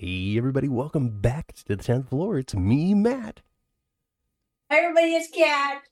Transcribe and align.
Hey, 0.00 0.38
everybody, 0.38 0.68
welcome 0.68 1.08
back 1.08 1.52
to 1.54 1.64
the 1.66 1.76
10th 1.76 2.10
floor. 2.10 2.38
It's 2.38 2.54
me, 2.54 2.94
Matt. 2.94 3.40
Hi, 4.70 4.78
everybody, 4.78 5.16
it's 5.16 5.28
Kat. 5.28 5.82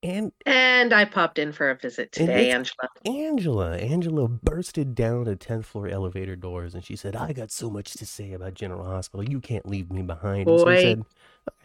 And 0.00 0.30
And 0.46 0.92
I 0.92 1.04
popped 1.04 1.40
in 1.40 1.50
for 1.50 1.70
a 1.70 1.74
visit 1.74 2.12
today, 2.12 2.52
Angela. 2.52 2.88
Angela. 3.04 3.76
Angela 3.78 4.28
bursted 4.28 4.94
down 4.94 5.24
the 5.24 5.34
10th 5.34 5.64
floor 5.64 5.88
elevator 5.88 6.36
doors 6.36 6.72
and 6.72 6.84
she 6.84 6.94
said, 6.94 7.16
I 7.16 7.32
got 7.32 7.50
so 7.50 7.68
much 7.68 7.94
to 7.94 8.06
say 8.06 8.32
about 8.32 8.54
General 8.54 8.84
Hospital. 8.84 9.28
You 9.28 9.40
can't 9.40 9.66
leave 9.66 9.90
me 9.90 10.02
behind. 10.02 10.48
And 10.48 10.60
so 10.60 10.68
I 10.68 10.74
Boy. 10.76 10.82
said, 10.82 11.02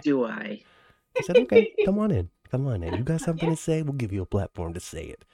Do 0.02 0.25
I? 0.25 0.64
I 1.16 1.21
said, 1.21 1.38
okay, 1.38 1.71
come 1.86 2.00
on 2.00 2.09
in. 2.09 2.32
Come 2.50 2.66
on 2.66 2.82
in. 2.82 2.98
You 2.98 3.04
got 3.04 3.21
something 3.21 3.52
to 3.52 3.55
say? 3.55 3.84
We'll 3.84 3.93
give 3.93 4.11
you 4.11 4.23
a 4.23 4.25
platform 4.25 4.73
to 4.73 4.80
say 4.80 5.04
it. 5.04 5.25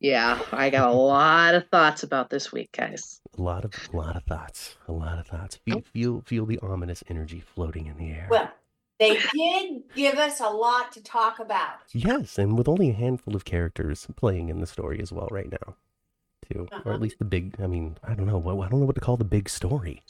Yeah, 0.00 0.40
I 0.52 0.70
got 0.70 0.88
a 0.88 0.92
lot 0.92 1.54
of 1.54 1.68
thoughts 1.68 2.02
about 2.02 2.30
this 2.30 2.50
week, 2.52 2.70
guys. 2.72 3.20
A 3.38 3.42
lot 3.42 3.64
of, 3.66 3.72
a 3.92 3.96
lot 3.96 4.16
of 4.16 4.22
thoughts. 4.24 4.76
A 4.88 4.92
lot 4.92 5.18
of 5.18 5.26
thoughts. 5.26 5.56
Feel, 5.64 5.82
feel, 5.82 6.22
feel 6.22 6.46
the 6.46 6.58
ominous 6.60 7.04
energy 7.08 7.40
floating 7.40 7.86
in 7.86 7.98
the 7.98 8.10
air. 8.10 8.26
Well, 8.30 8.50
they 8.98 9.18
did 9.34 9.82
give 9.94 10.14
us 10.14 10.40
a 10.40 10.48
lot 10.48 10.92
to 10.92 11.02
talk 11.02 11.38
about. 11.38 11.80
Yes, 11.92 12.38
and 12.38 12.56
with 12.56 12.66
only 12.68 12.88
a 12.90 12.94
handful 12.94 13.36
of 13.36 13.44
characters 13.44 14.06
playing 14.16 14.48
in 14.48 14.60
the 14.60 14.66
story 14.66 15.00
as 15.02 15.12
well 15.12 15.28
right 15.30 15.50
now, 15.50 15.76
too, 16.50 16.66
or 16.72 16.76
Uh-huh. 16.78 16.90
at 16.92 17.00
least 17.00 17.18
the 17.18 17.24
big. 17.26 17.56
I 17.60 17.66
mean, 17.66 17.96
I 18.02 18.14
don't 18.14 18.26
know. 18.26 18.38
what 18.38 18.56
I 18.66 18.68
don't 18.70 18.80
know 18.80 18.86
what 18.86 18.94
to 18.94 19.00
call 19.02 19.16
the 19.18 19.24
big 19.24 19.48
story. 19.50 20.02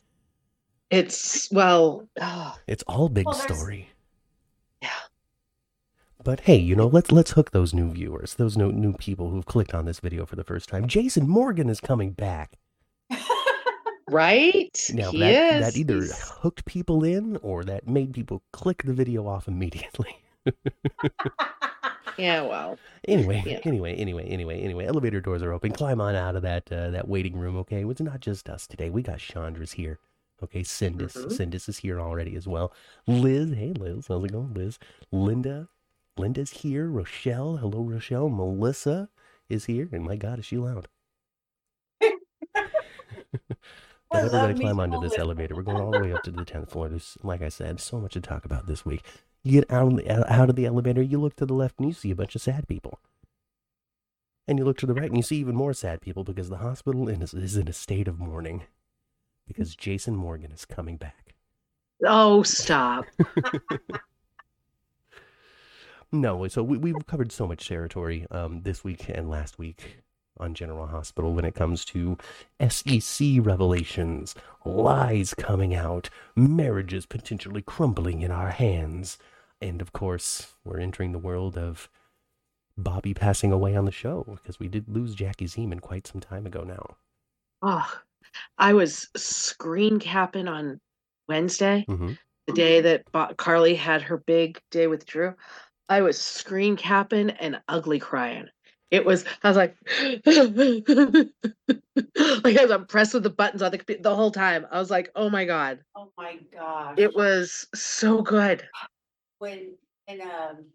It's 0.90 1.50
well, 1.52 2.08
oh, 2.20 2.56
It's 2.68 2.84
all 2.86 3.08
big 3.08 3.26
Well, 3.26 3.34
story. 3.34 3.90
yeah. 4.82 4.88
But 6.22 6.40
hey, 6.40 6.56
you 6.56 6.76
know, 6.76 6.86
let's 6.86 7.10
let's 7.10 7.30
hook 7.32 7.50
those 7.52 7.72
new 7.72 7.90
viewers, 7.90 8.34
those 8.34 8.56
new 8.56 8.70
new 8.72 8.92
people 8.92 9.30
who've 9.30 9.46
clicked 9.46 9.74
on 9.74 9.86
this 9.86 10.00
video 10.00 10.26
for 10.26 10.36
the 10.36 10.44
first 10.44 10.68
time. 10.68 10.86
Jason 10.86 11.28
Morgan 11.28 11.68
is 11.68 11.80
coming 11.80 12.12
back. 12.12 12.58
Right? 14.08 14.76
Now 14.92 15.12
he 15.12 15.20
that 15.20 15.54
is. 15.54 15.60
that 15.60 15.76
either 15.78 16.00
hooked 16.40 16.64
people 16.64 17.04
in 17.04 17.36
or 17.42 17.62
that 17.62 17.86
made 17.86 18.12
people 18.12 18.42
click 18.52 18.82
the 18.82 18.92
video 18.92 19.24
off 19.28 19.46
immediately. 19.48 20.16
Yeah, 22.18 22.42
well. 22.42 22.76
Anyway, 23.08 23.42
Yeah. 23.46 23.60
anyway, 23.64 23.94
anyway, 23.94 24.26
anyway, 24.26 24.60
anyway. 24.60 24.84
Elevator 24.84 25.20
doors 25.22 25.42
are 25.42 25.52
open. 25.52 25.72
Climb 25.72 26.00
on 26.02 26.14
out 26.16 26.34
of 26.36 26.42
that 26.42 26.70
uh, 26.70 26.90
that 26.90 27.08
waiting 27.08 27.38
room. 27.38 27.56
Okay, 27.58 27.82
it's 27.84 28.00
not 28.00 28.20
just 28.20 28.50
us 28.50 28.66
today. 28.66 28.90
We 28.90 29.00
got 29.02 29.20
Chandra's 29.20 29.72
here. 29.72 30.00
Okay, 30.42 30.62
Cindis, 30.64 31.14
Mhm. 31.14 31.32
Cindis 31.32 31.68
is 31.68 31.78
here 31.78 31.98
already 32.00 32.34
as 32.36 32.46
well. 32.48 32.74
Liz, 33.06 33.52
hey 33.52 33.72
Liz, 33.72 34.06
how's 34.08 34.24
it 34.24 34.32
going, 34.32 34.52
Liz? 34.54 34.78
Linda, 35.12 35.68
Linda's 36.20 36.50
here. 36.50 36.86
Rochelle, 36.86 37.56
hello 37.56 37.82
Rochelle. 37.82 38.28
Melissa 38.28 39.08
is 39.48 39.64
here, 39.64 39.88
and 39.90 40.04
my 40.04 40.16
God, 40.16 40.38
is 40.38 40.44
she 40.44 40.58
loud? 40.58 40.86
I 42.02 42.12
But 44.10 44.24
we're 44.24 44.28
gonna 44.28 44.54
climb 44.54 44.80
onto 44.80 45.00
this 45.00 45.16
elevator. 45.18 45.54
We're 45.54 45.62
going 45.62 45.80
all 45.80 45.92
the 45.92 46.00
way 46.00 46.12
up 46.12 46.22
to 46.24 46.30
the 46.30 46.44
tenth 46.44 46.72
floor. 46.72 46.88
There's, 46.88 47.16
like 47.22 47.40
I 47.42 47.48
said, 47.48 47.80
so 47.80 48.00
much 48.00 48.12
to 48.14 48.20
talk 48.20 48.44
about 48.44 48.66
this 48.66 48.84
week. 48.84 49.02
You 49.42 49.60
get 49.60 49.70
out, 49.72 50.06
uh, 50.06 50.24
out 50.28 50.50
of 50.50 50.56
the 50.56 50.66
elevator, 50.66 51.00
you 51.00 51.18
look 51.18 51.36
to 51.36 51.46
the 51.46 51.54
left, 51.54 51.78
and 51.78 51.88
you 51.88 51.94
see 51.94 52.10
a 52.10 52.16
bunch 52.16 52.34
of 52.34 52.42
sad 52.42 52.68
people. 52.68 52.98
And 54.46 54.58
you 54.58 54.64
look 54.64 54.76
to 54.78 54.86
the 54.86 54.94
right, 54.94 55.06
and 55.06 55.16
you 55.16 55.22
see 55.22 55.36
even 55.36 55.54
more 55.54 55.72
sad 55.72 56.02
people 56.02 56.24
because 56.24 56.50
the 56.50 56.58
hospital 56.58 57.08
is, 57.08 57.32
is 57.32 57.56
in 57.56 57.68
a 57.68 57.72
state 57.72 58.08
of 58.08 58.18
mourning 58.18 58.64
because 59.46 59.74
Jason 59.74 60.16
Morgan 60.16 60.52
is 60.52 60.66
coming 60.66 60.96
back. 60.96 61.34
Oh, 62.04 62.42
stop. 62.42 63.06
No, 66.12 66.48
so 66.48 66.62
we, 66.62 66.76
we've 66.76 67.06
covered 67.06 67.30
so 67.30 67.46
much 67.46 67.68
territory 67.68 68.26
um, 68.30 68.62
this 68.62 68.82
week 68.82 69.08
and 69.08 69.30
last 69.30 69.58
week 69.58 69.98
on 70.38 70.54
General 70.54 70.86
Hospital 70.86 71.32
when 71.34 71.44
it 71.44 71.54
comes 71.54 71.84
to 71.86 72.16
SEC 72.68 73.28
revelations, 73.40 74.34
lies 74.64 75.34
coming 75.34 75.74
out, 75.74 76.08
marriages 76.34 77.06
potentially 77.06 77.62
crumbling 77.62 78.22
in 78.22 78.30
our 78.30 78.50
hands, 78.50 79.18
and 79.60 79.80
of 79.80 79.92
course, 79.92 80.54
we're 80.64 80.80
entering 80.80 81.12
the 81.12 81.18
world 81.18 81.56
of 81.56 81.88
Bobby 82.76 83.14
passing 83.14 83.52
away 83.52 83.76
on 83.76 83.84
the 83.84 83.92
show 83.92 84.24
because 84.42 84.58
we 84.58 84.66
did 84.66 84.88
lose 84.88 85.14
Jackie 85.14 85.46
Zeman 85.46 85.80
quite 85.80 86.06
some 86.06 86.20
time 86.20 86.46
ago 86.46 86.62
now. 86.62 86.96
Oh, 87.62 87.92
I 88.58 88.72
was 88.72 89.08
screen 89.16 90.00
capping 90.00 90.48
on 90.48 90.80
Wednesday, 91.28 91.84
hmm 91.86 92.12
the 92.46 92.52
day 92.54 92.80
that 92.80 93.36
Carly 93.36 93.76
had 93.76 94.02
her 94.02 94.16
big 94.16 94.60
day 94.70 94.86
with 94.86 95.06
Drew. 95.06 95.34
I 95.90 96.02
was 96.02 96.20
screen 96.20 96.76
capping 96.76 97.30
and 97.30 97.60
ugly 97.68 98.00
crying. 98.00 98.46
It 98.92 99.04
was, 99.06 99.26
I 99.44 99.48
was 99.50 99.58
like, 99.58 99.76
like 102.44 102.56
as 102.56 102.70
I'm 102.72 102.86
with 103.14 103.24
the 103.24 103.34
buttons 103.36 103.62
on 103.62 103.72
the 103.72 103.78
computer 103.78 104.02
the 104.02 104.16
whole 104.16 104.32
time. 104.32 104.66
I 104.70 104.78
was 104.80 104.90
like, 104.90 105.10
oh 105.16 105.30
my 105.30 105.44
God. 105.46 105.80
oh 105.96 106.12
my 106.18 106.38
God. 106.54 106.98
It 107.00 107.14
was 107.16 107.68
so 107.74 108.22
good. 108.22 108.64
when 109.40 109.76
and 110.08 110.22
um 110.22 110.66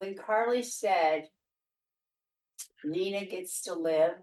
when 0.00 0.16
Carly 0.16 0.62
said 0.64 1.28
Nina 2.84 3.26
gets 3.26 3.62
to 3.62 3.74
live 3.74 4.14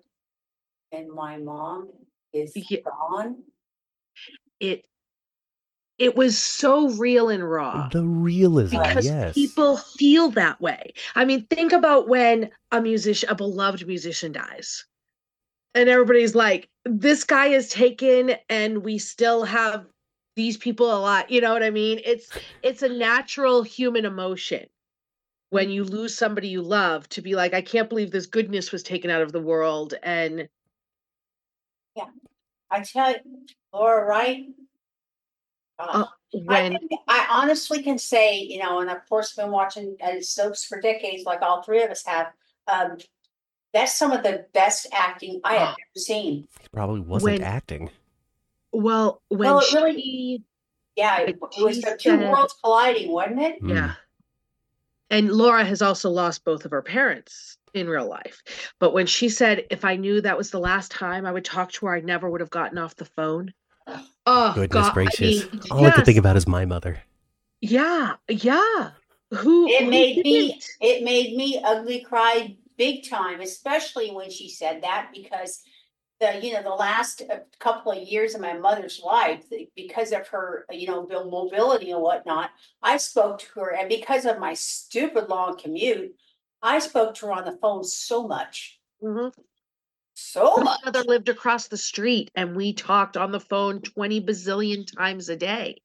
and 0.92 1.10
my 1.12 1.38
mom 1.38 1.90
is 2.34 2.54
Yeah. 2.56 2.80
gone. 2.86 3.44
It 4.60 4.86
it 6.00 6.16
was 6.16 6.38
so 6.38 6.90
real 6.90 7.30
and 7.30 7.50
raw. 7.50 7.88
The 7.90 8.04
realism, 8.04 8.78
because 8.78 9.06
yes. 9.06 9.34
people 9.34 9.78
feel 9.78 10.30
that 10.32 10.60
way. 10.60 10.94
I 11.16 11.26
mean, 11.26 11.46
think 11.48 11.72
about 11.72 12.08
when 12.08 12.50
a 12.72 12.82
musician, 12.82 13.30
a 13.30 13.36
beloved 13.36 13.86
musician 13.86 14.32
dies. 14.32 14.86
And 15.76 15.90
everybody's 15.90 16.36
like, 16.36 16.70
this 16.86 17.24
guy 17.24 17.48
is 17.48 17.70
taken 17.70 18.36
and 18.50 18.84
we 18.84 18.98
still 18.98 19.44
have 19.44 19.86
these 20.36 20.58
people 20.58 20.92
alive. 20.92 21.26
You 21.30 21.42
know 21.42 21.54
what 21.54 21.64
I 21.64 21.70
mean? 21.70 22.00
It's 22.04 22.30
it's 22.62 22.82
a 22.82 22.90
natural 22.90 23.64
human 23.64 24.06
emotion 24.06 24.66
when 25.50 25.70
you 25.70 25.84
lose 25.84 26.16
somebody 26.16 26.48
you 26.48 26.62
love 26.62 27.08
to 27.10 27.22
be 27.22 27.36
like, 27.36 27.54
I 27.54 27.62
can't 27.62 27.90
believe 27.90 28.12
this 28.12 28.26
goodness 28.26 28.72
was 28.72 28.82
taken 28.82 29.12
out 29.12 29.22
of 29.22 29.32
the 29.32 29.42
world. 29.42 29.94
And 30.02 30.50
yeah, 31.96 32.06
I 32.72 32.82
tell 32.82 33.12
you, 33.12 33.18
Laura 33.72 34.06
Wright. 34.06 34.46
Uh, 35.80 36.06
I, 36.06 36.08
when 36.46 36.72
can- 36.78 36.90
I 37.08 37.28
honestly 37.30 37.82
can 37.84 37.98
say, 37.98 38.40
you 38.40 38.60
know, 38.60 38.80
and 38.80 38.90
of 38.90 38.98
course, 39.08 39.34
been 39.36 39.52
watching 39.52 39.96
uh, 40.04 40.22
soaps 40.22 40.66
for 40.66 40.80
decades, 40.82 41.24
like 41.26 41.42
all 41.42 41.62
three 41.64 41.84
of 41.84 41.90
us 41.92 42.06
have. 42.06 42.28
Um, 42.68 42.98
that's 43.74 43.96
some 43.98 44.12
of 44.12 44.22
the 44.24 44.46
best 44.54 44.88
acting 44.94 45.42
I 45.44 45.56
have 45.56 45.70
ever 45.70 45.76
seen. 45.98 46.48
It 46.64 46.72
probably 46.72 47.02
wasn't 47.02 47.40
when- 47.40 47.44
acting. 47.44 47.90
well, 48.72 49.22
when 49.30 49.40
Well, 49.40 49.60
it 49.60 49.66
she 49.66 49.76
really- 49.78 50.44
Yeah, 50.96 51.22
it, 51.22 51.30
it 51.30 51.64
was 51.64 51.82
the 51.82 51.98
two 52.00 52.12
said- 52.18 52.30
worlds 52.32 52.56
colliding, 52.64 53.12
wasn't 53.12 53.42
it? 53.42 53.62
Mm. 53.64 53.70
Yeah. 53.76 53.94
And 55.10 55.32
Laura 55.32 55.64
has 55.66 55.82
also 55.82 56.10
lost 56.10 56.44
both 56.44 56.66
of 56.66 56.72
her 56.72 56.82
parents 56.82 57.58
in 57.74 57.88
real 57.88 58.08
life. 58.08 58.42
But 58.80 58.94
when 58.94 59.06
she 59.08 59.30
said, 59.30 59.66
if 59.70 59.84
I 59.86 59.96
knew 59.96 60.22
that 60.22 60.38
was 60.38 60.50
the 60.52 60.60
last 60.60 60.92
time 60.92 61.26
I 61.26 61.32
would 61.32 61.46
talk 61.46 61.72
to 61.74 61.86
her, 61.88 61.96
I 61.96 62.00
never 62.02 62.30
would 62.30 62.42
have 62.42 62.50
gotten 62.52 62.78
off 62.78 62.96
the 62.96 63.06
phone. 63.06 63.54
Oh, 64.26 64.54
Goodness 64.56 64.88
God. 64.88 64.92
I 64.92 64.94
gracious. 64.94 65.52
mean, 65.52 65.62
All 65.72 65.86
I 65.86 65.92
could 65.92 66.06
think 66.06 66.18
about 66.18 66.38
is 66.38 66.48
my 66.48 66.66
mother. 66.66 67.02
Yeah. 67.62 68.14
Yeah. 68.30 68.92
Who 69.32 69.68
It 69.68 69.84
who 69.84 69.90
made 69.90 70.18
me, 70.18 70.48
didn't? 70.48 70.70
it 70.82 71.04
made 71.04 71.36
me 71.36 71.62
ugly 71.64 72.02
cry 72.02 72.56
big 72.78 73.10
time, 73.10 73.42
especially 73.42 74.12
when 74.12 74.30
she 74.30 74.50
said 74.50 74.84
that 74.84 75.10
because 75.14 75.62
the, 76.20 76.40
you 76.42 76.54
know, 76.54 76.62
the 76.64 76.70
last 76.70 77.22
uh, 77.30 77.40
couple 77.60 77.92
of 77.92 78.08
years 78.08 78.36
of 78.36 78.42
my 78.42 78.54
mother's 78.54 79.02
life, 79.04 79.44
because 79.76 80.12
of 80.12 80.28
her, 80.30 80.66
you 80.72 80.88
know, 80.88 81.06
mobility 81.08 81.92
and 81.92 82.02
whatnot, 82.02 82.52
I 82.82 82.98
spoke 82.98 83.40
to 83.40 83.60
her 83.60 83.74
and 83.74 83.90
because 83.90 84.26
of 84.26 84.40
my 84.40 84.54
stupid 84.54 85.30
long 85.30 85.58
commute, 85.58 86.16
I 86.62 86.80
spoke 86.80 87.16
to 87.16 87.26
her 87.28 87.32
on 87.34 87.46
the 87.46 87.58
phone 87.62 87.84
so 87.84 88.28
much, 88.28 88.80
Mhm. 89.02 89.34
So 90.14 90.56
My 90.58 90.64
much. 90.64 90.80
mother 90.86 91.04
lived 91.04 91.30
across 91.30 91.68
the 91.68 91.78
street 91.78 92.32
and 92.36 92.56
we 92.56 92.74
talked 92.74 93.18
on 93.18 93.32
the 93.32 93.40
phone 93.40 93.82
20 93.82 94.22
bazillion 94.22 94.86
times 94.98 95.30
a 95.30 95.36
day. 95.36 95.78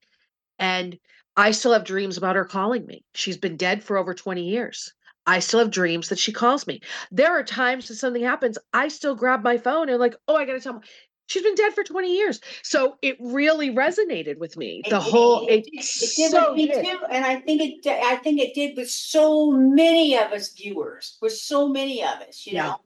And 0.58 0.98
I 1.36 1.52
still 1.52 1.72
have 1.72 1.84
dreams 1.84 2.16
about 2.16 2.36
her 2.36 2.44
calling 2.44 2.84
me. 2.86 3.04
She's 3.14 3.36
been 3.36 3.56
dead 3.56 3.82
for 3.84 3.96
over 3.96 4.14
20 4.14 4.42
years. 4.48 4.92
I 5.26 5.40
still 5.40 5.60
have 5.60 5.70
dreams 5.70 6.08
that 6.08 6.18
she 6.18 6.32
calls 6.32 6.66
me. 6.66 6.80
There 7.10 7.30
are 7.38 7.42
times 7.44 7.88
that 7.88 7.96
something 7.96 8.22
happens, 8.24 8.58
I 8.72 8.88
still 8.88 9.14
grab 9.14 9.42
my 9.42 9.58
phone 9.58 9.88
and 9.88 9.98
like, 10.00 10.16
oh, 10.26 10.36
I 10.36 10.44
gotta 10.46 10.60
tell 10.60 10.74
my 10.74 10.80
she's 11.26 11.42
been 11.42 11.54
dead 11.54 11.74
for 11.74 11.84
20 11.84 12.16
years. 12.16 12.40
So 12.62 12.96
it 13.02 13.16
really 13.20 13.70
resonated 13.70 14.38
with 14.38 14.56
me. 14.56 14.80
The 14.84 14.98
did- 14.98 15.10
whole 15.12 15.46
it, 15.46 15.52
it, 15.52 15.64
did- 15.64 15.74
it 15.74 16.10
did 16.16 16.30
so 16.30 16.48
with 16.54 16.56
me 16.56 16.66
too, 16.68 16.98
and 17.10 17.24
I 17.24 17.36
think 17.40 17.60
it, 17.60 17.86
I 17.86 18.16
think 18.16 18.40
it 18.40 18.54
did 18.54 18.76
with 18.78 18.90
so 18.90 19.50
many 19.52 20.16
of 20.16 20.32
us 20.32 20.52
viewers, 20.54 21.18
with 21.20 21.34
so 21.34 21.68
many 21.68 22.02
of 22.02 22.20
us, 22.26 22.46
you 22.46 22.54
Yeah. 22.54 22.68
know. 22.68 22.80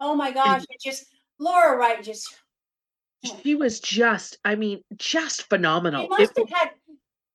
Oh 0.00 0.14
my 0.14 0.30
gosh, 0.32 0.62
it 0.68 0.80
just 0.82 1.06
Laura 1.38 1.76
Wright 1.76 2.02
just 2.02 2.34
She 3.42 3.54
was 3.54 3.80
just, 3.80 4.38
I 4.44 4.54
mean, 4.54 4.82
just 4.96 5.40
she 5.42 5.46
phenomenal. 5.48 6.04
It- 6.04 6.10
must 6.10 6.38
have 6.38 6.48
had 6.50 6.70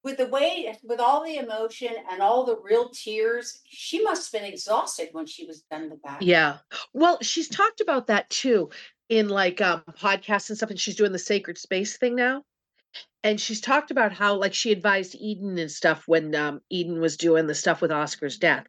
with 0.04 0.18
the 0.18 0.28
way 0.28 0.75
with 0.84 1.00
all 1.00 1.24
the 1.24 1.38
emotion 1.38 1.94
and 2.12 2.22
all 2.24 2.44
the 2.44 2.58
real 2.63 2.90
tears, 2.90 3.62
she 3.66 4.02
must 4.02 4.31
have 4.34 4.42
been 4.42 4.52
exhausted 4.52 5.10
when 5.12 5.28
she 5.28 5.46
was 5.46 5.62
done 5.69 5.92
with 5.92 6.02
that. 6.04 6.22
Yeah. 6.24 6.58
Well, 6.94 7.19
she's 7.22 7.48
talked 7.48 7.81
about 7.81 8.08
that 8.08 8.30
too. 8.30 8.69
in 9.10 9.28
like 9.28 9.60
um 9.62 9.84
podcasts 10.00 10.50
and 10.50 10.58
stuff, 10.58 10.69
and 10.69 10.80
she's 10.80 10.96
doing 10.96 11.12
the 11.12 11.19
sacred 11.19 11.58
space 11.58 11.98
thing 11.98 12.16
now. 12.16 12.44
And 13.24 13.40
she's 13.40 13.62
talked 13.62 13.92
about 13.92 14.12
how 14.13 14.36
like 14.36 14.54
she 14.54 14.72
advised 14.72 15.16
Eden 15.19 15.58
and 15.60 15.69
stuff 15.72 16.08
when 16.08 16.34
um 16.34 16.62
Eden 16.69 17.00
was 17.02 17.18
doing 17.18 17.46
the 17.46 17.54
stuff 17.54 17.81
with 17.81 17.92
Oscar's 17.92 18.38
death. 18.38 18.66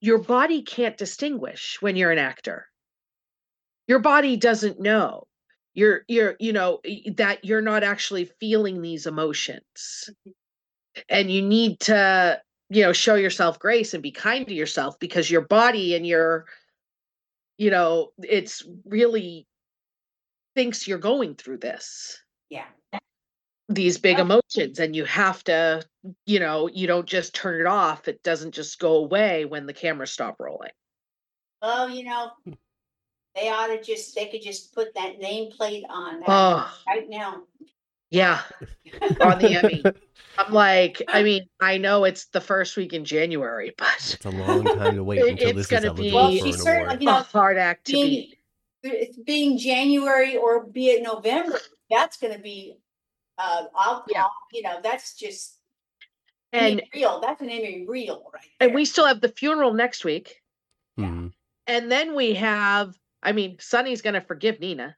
Your 0.00 0.18
body 0.18 0.62
can't 0.62 0.96
distinguish 0.96 1.76
when 1.80 1.94
you're 1.94 2.10
an 2.10 2.18
actor. 2.18 2.66
Your 3.88 3.98
body 3.98 4.36
doesn't 4.36 4.80
know. 4.80 5.26
You're 5.74 6.02
you're 6.08 6.36
you 6.38 6.52
know 6.52 6.80
that 7.16 7.44
you're 7.44 7.62
not 7.62 7.82
actually 7.82 8.26
feeling 8.40 8.82
these 8.82 9.06
emotions. 9.06 10.10
Mm-hmm. 10.10 10.30
And 11.08 11.30
you 11.30 11.42
need 11.42 11.80
to 11.80 12.40
you 12.72 12.82
know 12.82 12.92
show 12.92 13.14
yourself 13.14 13.58
grace 13.58 13.92
and 13.94 14.02
be 14.02 14.10
kind 14.10 14.46
to 14.48 14.54
yourself 14.54 14.98
because 14.98 15.30
your 15.30 15.42
body 15.42 15.94
and 15.94 16.06
your 16.06 16.46
you 17.58 17.70
know 17.70 18.12
it's 18.22 18.64
really 18.86 19.46
thinks 20.54 20.88
you're 20.88 20.98
going 20.98 21.34
through 21.34 21.58
this 21.58 22.22
Yeah. 22.48 22.64
these 23.68 23.98
big 23.98 24.18
emotions 24.18 24.78
and 24.78 24.96
you 24.96 25.04
have 25.04 25.44
to 25.44 25.82
you 26.26 26.40
know 26.40 26.68
you 26.68 26.86
don't 26.86 27.06
just 27.06 27.34
turn 27.34 27.60
it 27.60 27.66
off 27.66 28.08
it 28.08 28.22
doesn't 28.22 28.52
just 28.52 28.78
go 28.78 28.96
away 28.96 29.44
when 29.44 29.66
the 29.66 29.74
cameras 29.74 30.10
stop 30.10 30.36
rolling 30.40 30.72
oh 31.60 31.86
you 31.88 32.04
know, 32.04 32.30
they 33.34 33.48
ought 33.48 33.68
to 33.68 33.82
just, 33.82 34.14
they 34.14 34.26
could 34.26 34.42
just 34.42 34.74
put 34.74 34.94
that 34.94 35.20
nameplate 35.20 35.82
on 35.88 36.20
that 36.20 36.28
oh 36.28 36.78
right 36.86 37.08
now. 37.08 37.42
yeah 38.10 38.40
on 39.20 39.38
the 39.38 39.58
emmy 39.62 39.82
i'm 40.38 40.52
like 40.52 41.00
i 41.08 41.22
mean 41.22 41.46
i 41.60 41.78
know 41.78 42.04
it's 42.04 42.26
the 42.26 42.40
first 42.40 42.76
week 42.76 42.92
in 42.92 43.04
january 43.04 43.72
but 43.78 43.88
It's 44.14 44.24
a 44.24 44.30
long 44.30 44.64
time 44.64 44.96
to 44.96 45.04
wait 45.04 45.18
It- 45.20 45.28
until 45.30 45.48
it's 45.48 45.56
this 45.56 45.66
is 45.66 45.70
gonna 45.70 45.86
eligible 45.88 46.02
be- 46.04 46.12
Well, 46.14 46.24
Well, 46.30 46.38
for 46.38 46.44
she 46.46 46.52
an 46.52 46.58
certainly, 46.58 46.84
award. 46.84 47.02
you 47.02 47.08
a 47.08 47.12
hard 47.22 47.56
act 47.58 47.86
to 47.86 47.92
being, 47.92 48.10
beat 48.10 48.38
it's 48.84 49.16
being 49.16 49.58
January 49.58 50.36
or 50.36 50.64
be 50.66 50.88
it 50.88 51.02
November, 51.04 51.60
that's 51.88 52.16
gonna 52.16 52.40
be, 52.40 52.76
uh, 53.38 53.64
I'll, 53.76 54.04
Yeah. 54.10 54.22
I'll- 54.24 54.32
you 54.52 54.62
know, 54.62 54.80
that's 54.82 55.14
just. 55.14 55.58
and 56.52 56.82
real, 56.92 57.20
that's 57.20 57.40
an 57.40 57.48
Emmy 57.48 57.84
real, 57.88 58.28
right? 58.34 58.42
and 58.60 58.70
there. 58.70 58.74
we 58.74 58.84
still 58.84 59.06
have 59.06 59.20
the 59.20 59.28
funeral 59.28 59.72
next 59.72 60.04
week 60.04 60.42
Mhm. 60.98 61.32
and 61.68 61.92
then 61.92 62.14
we 62.16 62.34
have 62.34 62.98
i 63.22 63.32
mean 63.32 63.56
sonny's 63.60 64.02
gonna 64.02 64.20
forgive 64.20 64.60
nina 64.60 64.96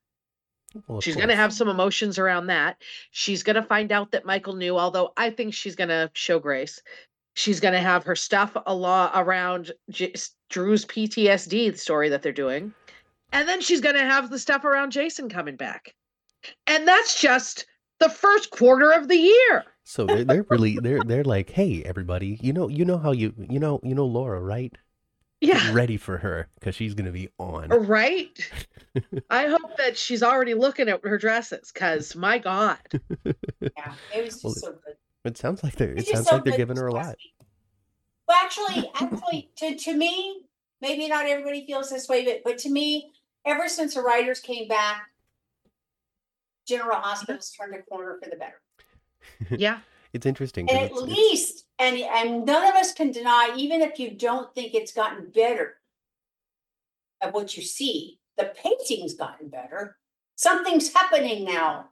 Well, 0.89 1.01
she's 1.01 1.17
going 1.17 1.29
to 1.29 1.37
have 1.37 1.53
some 1.53 1.69
emotions 1.69 2.19
around 2.19 2.49
that. 2.49 2.83
She's 3.13 3.45
going 3.45 3.55
to 3.55 3.63
find 3.63 3.93
out 3.93 4.11
that 4.11 4.25
Michael 4.27 4.57
knew, 4.57 4.77
although 4.77 5.13
I 5.17 5.31
think 5.31 5.55
she's 5.55 5.77
going 5.77 5.91
to 5.91 6.11
show 6.15 6.41
grace. 6.41 6.83
She's 7.35 7.61
going 7.61 7.75
to 7.75 7.81
have 7.81 8.05
her 8.05 8.17
stuff 8.17 8.57
a 8.67 8.75
lot 8.75 9.13
around 9.15 9.71
J- 9.91 10.15
Drew's 10.51 10.85
PTSD 10.85 11.79
story 11.79 12.09
that 12.09 12.23
they're 12.23 12.33
doing. 12.33 12.75
And 13.33 13.49
then 13.49 13.61
she's 13.61 13.81
going 13.81 13.95
to 13.97 14.05
have 14.05 14.31
the 14.31 14.39
stuff 14.39 14.65
around 14.65 14.91
Jason 14.91 15.29
coming 15.29 15.57
back. 15.57 15.95
And 16.67 16.87
that's 16.89 17.21
just 17.21 17.67
the 18.01 18.09
first 18.09 18.51
quarter 18.51 18.91
of 18.91 19.07
the 19.09 19.17
year. 19.17 19.65
So 19.85 20.07
they're 20.07 20.25
they're 20.25 20.47
really 20.49 20.79
they're 20.79 21.03
they're 21.03 21.25
like, 21.25 21.51
hey 21.51 21.83
everybody, 21.85 22.39
you 22.43 22.53
know 22.53 22.69
you 22.69 22.85
know 22.85 22.99
how 22.99 23.13
you 23.13 23.35
you 23.39 23.61
know 23.61 23.81
you 23.83 23.95
know 23.95 24.07
Laura, 24.07 24.41
right? 24.41 24.73
Get 25.45 25.57
Yeah. 25.63 25.73
ready 25.73 25.97
for 25.97 26.19
her 26.19 26.49
because 26.59 26.75
she's 26.75 26.95
gonna 26.95 27.11
be 27.13 27.29
on. 27.39 27.69
Right? 27.69 28.39
I 29.31 29.47
hope 29.47 29.77
that 29.79 29.97
she's 29.99 30.23
already 30.23 30.55
looking 30.55 30.89
at 30.89 31.01
her 31.05 31.19
dresses 31.19 31.71
because 31.73 32.15
my 32.17 32.39
God. 32.39 32.79
Yeah, 33.61 33.95
it 34.15 34.25
was 34.25 34.43
Well, 34.45 34.55
so 34.55 34.73
good. 34.85 34.97
It 35.25 35.37
sounds 35.39 35.63
like 35.65 35.75
they're 35.77 35.93
it 35.93 35.99
It's 36.01 36.11
sounds 36.13 36.29
so 36.29 36.37
like 36.37 36.45
they're 36.45 36.57
giving 36.57 36.77
her 36.77 36.87
a 36.87 36.93
lot. 36.93 37.17
Well, 38.29 38.37
actually, 38.43 38.91
actually, 38.95 39.51
to, 39.57 39.75
to 39.77 39.95
me, 39.95 40.43
maybe 40.81 41.09
not 41.09 41.27
everybody 41.27 41.67
feels 41.67 41.91
this 41.91 42.09
way, 42.09 42.25
but, 42.25 42.41
but 42.45 42.59
to 42.59 42.71
me, 42.71 43.13
ever 43.45 43.69
since 43.69 43.95
the 43.95 44.01
writers 44.03 44.41
came 44.41 44.69
back, 44.69 45.09
General 46.67 46.97
Hospitals 46.97 47.51
turned 47.51 47.75
a 47.75 47.83
corner 47.83 48.19
for 48.23 48.31
the 48.31 48.37
better. 48.37 48.61
Yeah. 49.51 49.81
It's 50.15 50.27
interesting. 50.27 50.71
And 50.71 50.79
at 50.79 50.85
it's- 50.93 51.03
it's- 51.03 51.17
least, 51.19 51.64
and, 51.79 51.97
and 51.97 52.47
none 52.47 52.67
of 52.67 52.75
us 52.75 52.93
can 52.93 53.11
deny, 53.11 53.53
even 53.57 53.81
if 53.81 53.99
you 53.99 54.11
don't 54.11 54.55
think 54.55 54.75
it's 54.75 54.93
gotten 54.93 55.31
better 55.31 55.77
of 57.23 57.35
what 57.35 57.57
you 57.57 57.63
see, 57.63 58.19
the 58.37 58.53
pacing's 58.63 59.15
gotten 59.15 59.49
better. 59.49 59.97
Something's 60.37 60.93
happening 60.93 61.45
now. 61.45 61.91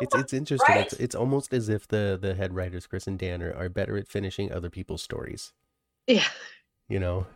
it's 0.00 0.14
it's 0.14 0.32
interesting. 0.32 0.76
It's 0.76 0.94
it's 0.94 1.14
almost 1.14 1.52
as 1.52 1.68
if 1.68 1.88
the 1.88 2.18
the 2.20 2.34
head 2.34 2.54
writers 2.54 2.86
Chris 2.86 3.06
and 3.06 3.18
Dan 3.18 3.42
are, 3.42 3.54
are 3.54 3.68
better 3.68 3.96
at 3.96 4.08
finishing 4.08 4.52
other 4.52 4.70
people's 4.70 5.02
stories. 5.02 5.52
Yeah. 6.06 6.26
You 6.88 7.00
know. 7.00 7.26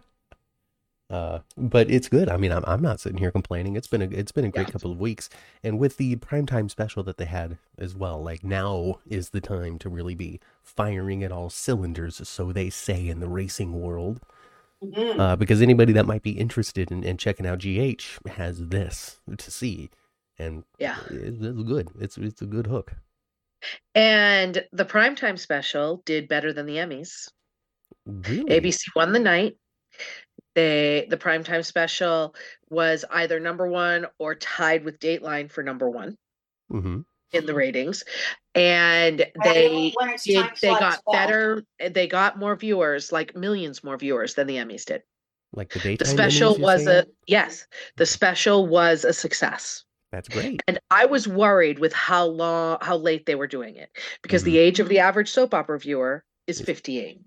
Uh, 1.09 1.39
but 1.57 1.89
it's 1.89 2.09
good. 2.09 2.29
I 2.29 2.37
mean, 2.37 2.51
I'm 2.51 2.65
I'm 2.67 2.83
not 2.83 2.99
sitting 2.99 3.19
here 3.19 3.31
complaining. 3.31 3.77
It's 3.77 3.87
been 3.87 4.03
a 4.03 4.07
it's 4.07 4.33
been 4.33 4.45
a 4.45 4.51
great 4.51 4.67
Yeah. 4.69 4.73
couple 4.73 4.91
of 4.91 4.99
weeks, 4.99 5.29
and 5.63 5.79
with 5.79 5.99
the 5.99 6.17
primetime 6.17 6.69
special 6.71 7.05
that 7.05 7.17
they 7.17 7.27
had 7.27 7.59
as 7.79 7.95
well, 7.95 8.21
like 8.23 8.43
now 8.43 8.99
is 9.09 9.31
the 9.31 9.41
time 9.41 9.79
to 9.81 9.89
really 9.89 10.17
be 10.17 10.41
firing 10.65 11.23
at 11.23 11.31
all 11.31 11.49
cylinders, 11.49 12.27
so 12.29 12.53
they 12.53 12.71
say 12.71 13.07
in 13.09 13.21
the 13.21 13.29
racing 13.29 13.81
world. 13.81 14.21
Mhm. 14.83 15.19
Uh, 15.19 15.37
because 15.37 15.63
anybody 15.63 15.93
that 15.93 16.07
might 16.07 16.23
be 16.23 16.33
interested 16.33 16.91
in, 16.91 17.03
in 17.05 17.17
checking 17.17 17.47
out 17.47 17.61
GH 17.61 18.19
has 18.29 18.69
this 18.69 19.21
to 19.39 19.51
see, 19.51 19.91
and 20.39 20.65
Yeah. 20.79 20.99
it's, 21.11 21.41
it's 21.41 21.63
good. 21.63 21.89
It's 22.01 22.19
it's 22.19 22.43
a 22.43 22.47
good 22.47 22.67
hook. 22.67 22.95
And 23.95 24.67
the 24.73 24.85
primetime 24.85 25.39
special 25.39 26.03
did 26.05 26.29
better 26.29 26.53
than 26.53 26.67
the 26.67 26.77
Emmys. 26.77 27.29
Really, 28.07 28.45
ABC 28.51 28.83
won 28.97 29.13
the 29.13 29.19
night. 29.21 29.57
They 30.57 31.07
the 31.09 31.19
primetime 31.19 31.65
special 31.65 32.35
was 32.71 33.05
either 33.11 33.39
number 33.39 33.69
one 33.69 34.07
or 34.19 34.35
tied 34.35 34.85
with 34.85 34.99
Dateline 34.99 35.51
for 35.51 35.63
number 35.63 35.89
one 35.89 36.17
hmm 36.71 37.01
in 37.33 37.45
the 37.47 37.55
ratings. 37.55 38.03
And 38.55 39.21
And 39.21 39.45
they 39.45 39.93
did 40.25 40.47
they 40.63 40.75
got 40.75 41.03
better 41.13 41.63
eh, 41.79 41.91
they 41.91 42.09
got 42.09 42.39
more 42.39 42.57
viewers, 42.57 43.13
like 43.13 43.37
millions 43.37 43.85
more 43.85 43.99
viewers 43.99 44.35
than 44.35 44.47
the 44.47 44.57
Emmys 44.57 44.87
did. 44.87 45.03
like 45.53 45.69
the 45.71 45.81
The 45.97 46.07
special 46.07 46.55
Emmys, 46.55 46.59
you're 46.59 46.67
was 46.67 46.87
a 46.87 47.07
yes, 47.27 47.67
the 47.97 48.07
special 48.07 48.67
was 48.67 49.05
a 49.05 49.13
success. 49.13 49.85
That's 50.11 50.29
great. 50.31 50.63
And 50.67 50.79
I 50.91 51.05
was 51.05 51.29
worried 51.29 51.79
with 51.79 51.93
how 51.93 52.25
long 52.25 52.79
how 52.81 52.97
late 52.97 53.27
they 53.27 53.35
were 53.35 53.47
doing 53.47 53.77
it 53.77 53.91
because 54.23 54.43
Mm-hmm. 54.43 54.53
the 54.53 54.59
age 54.59 54.81
of 54.81 54.89
the 54.89 55.01
average 55.01 55.31
soap 55.31 55.53
opera 55.53 55.79
viewer 55.79 56.25
is 56.47 56.61
58. 56.61 57.21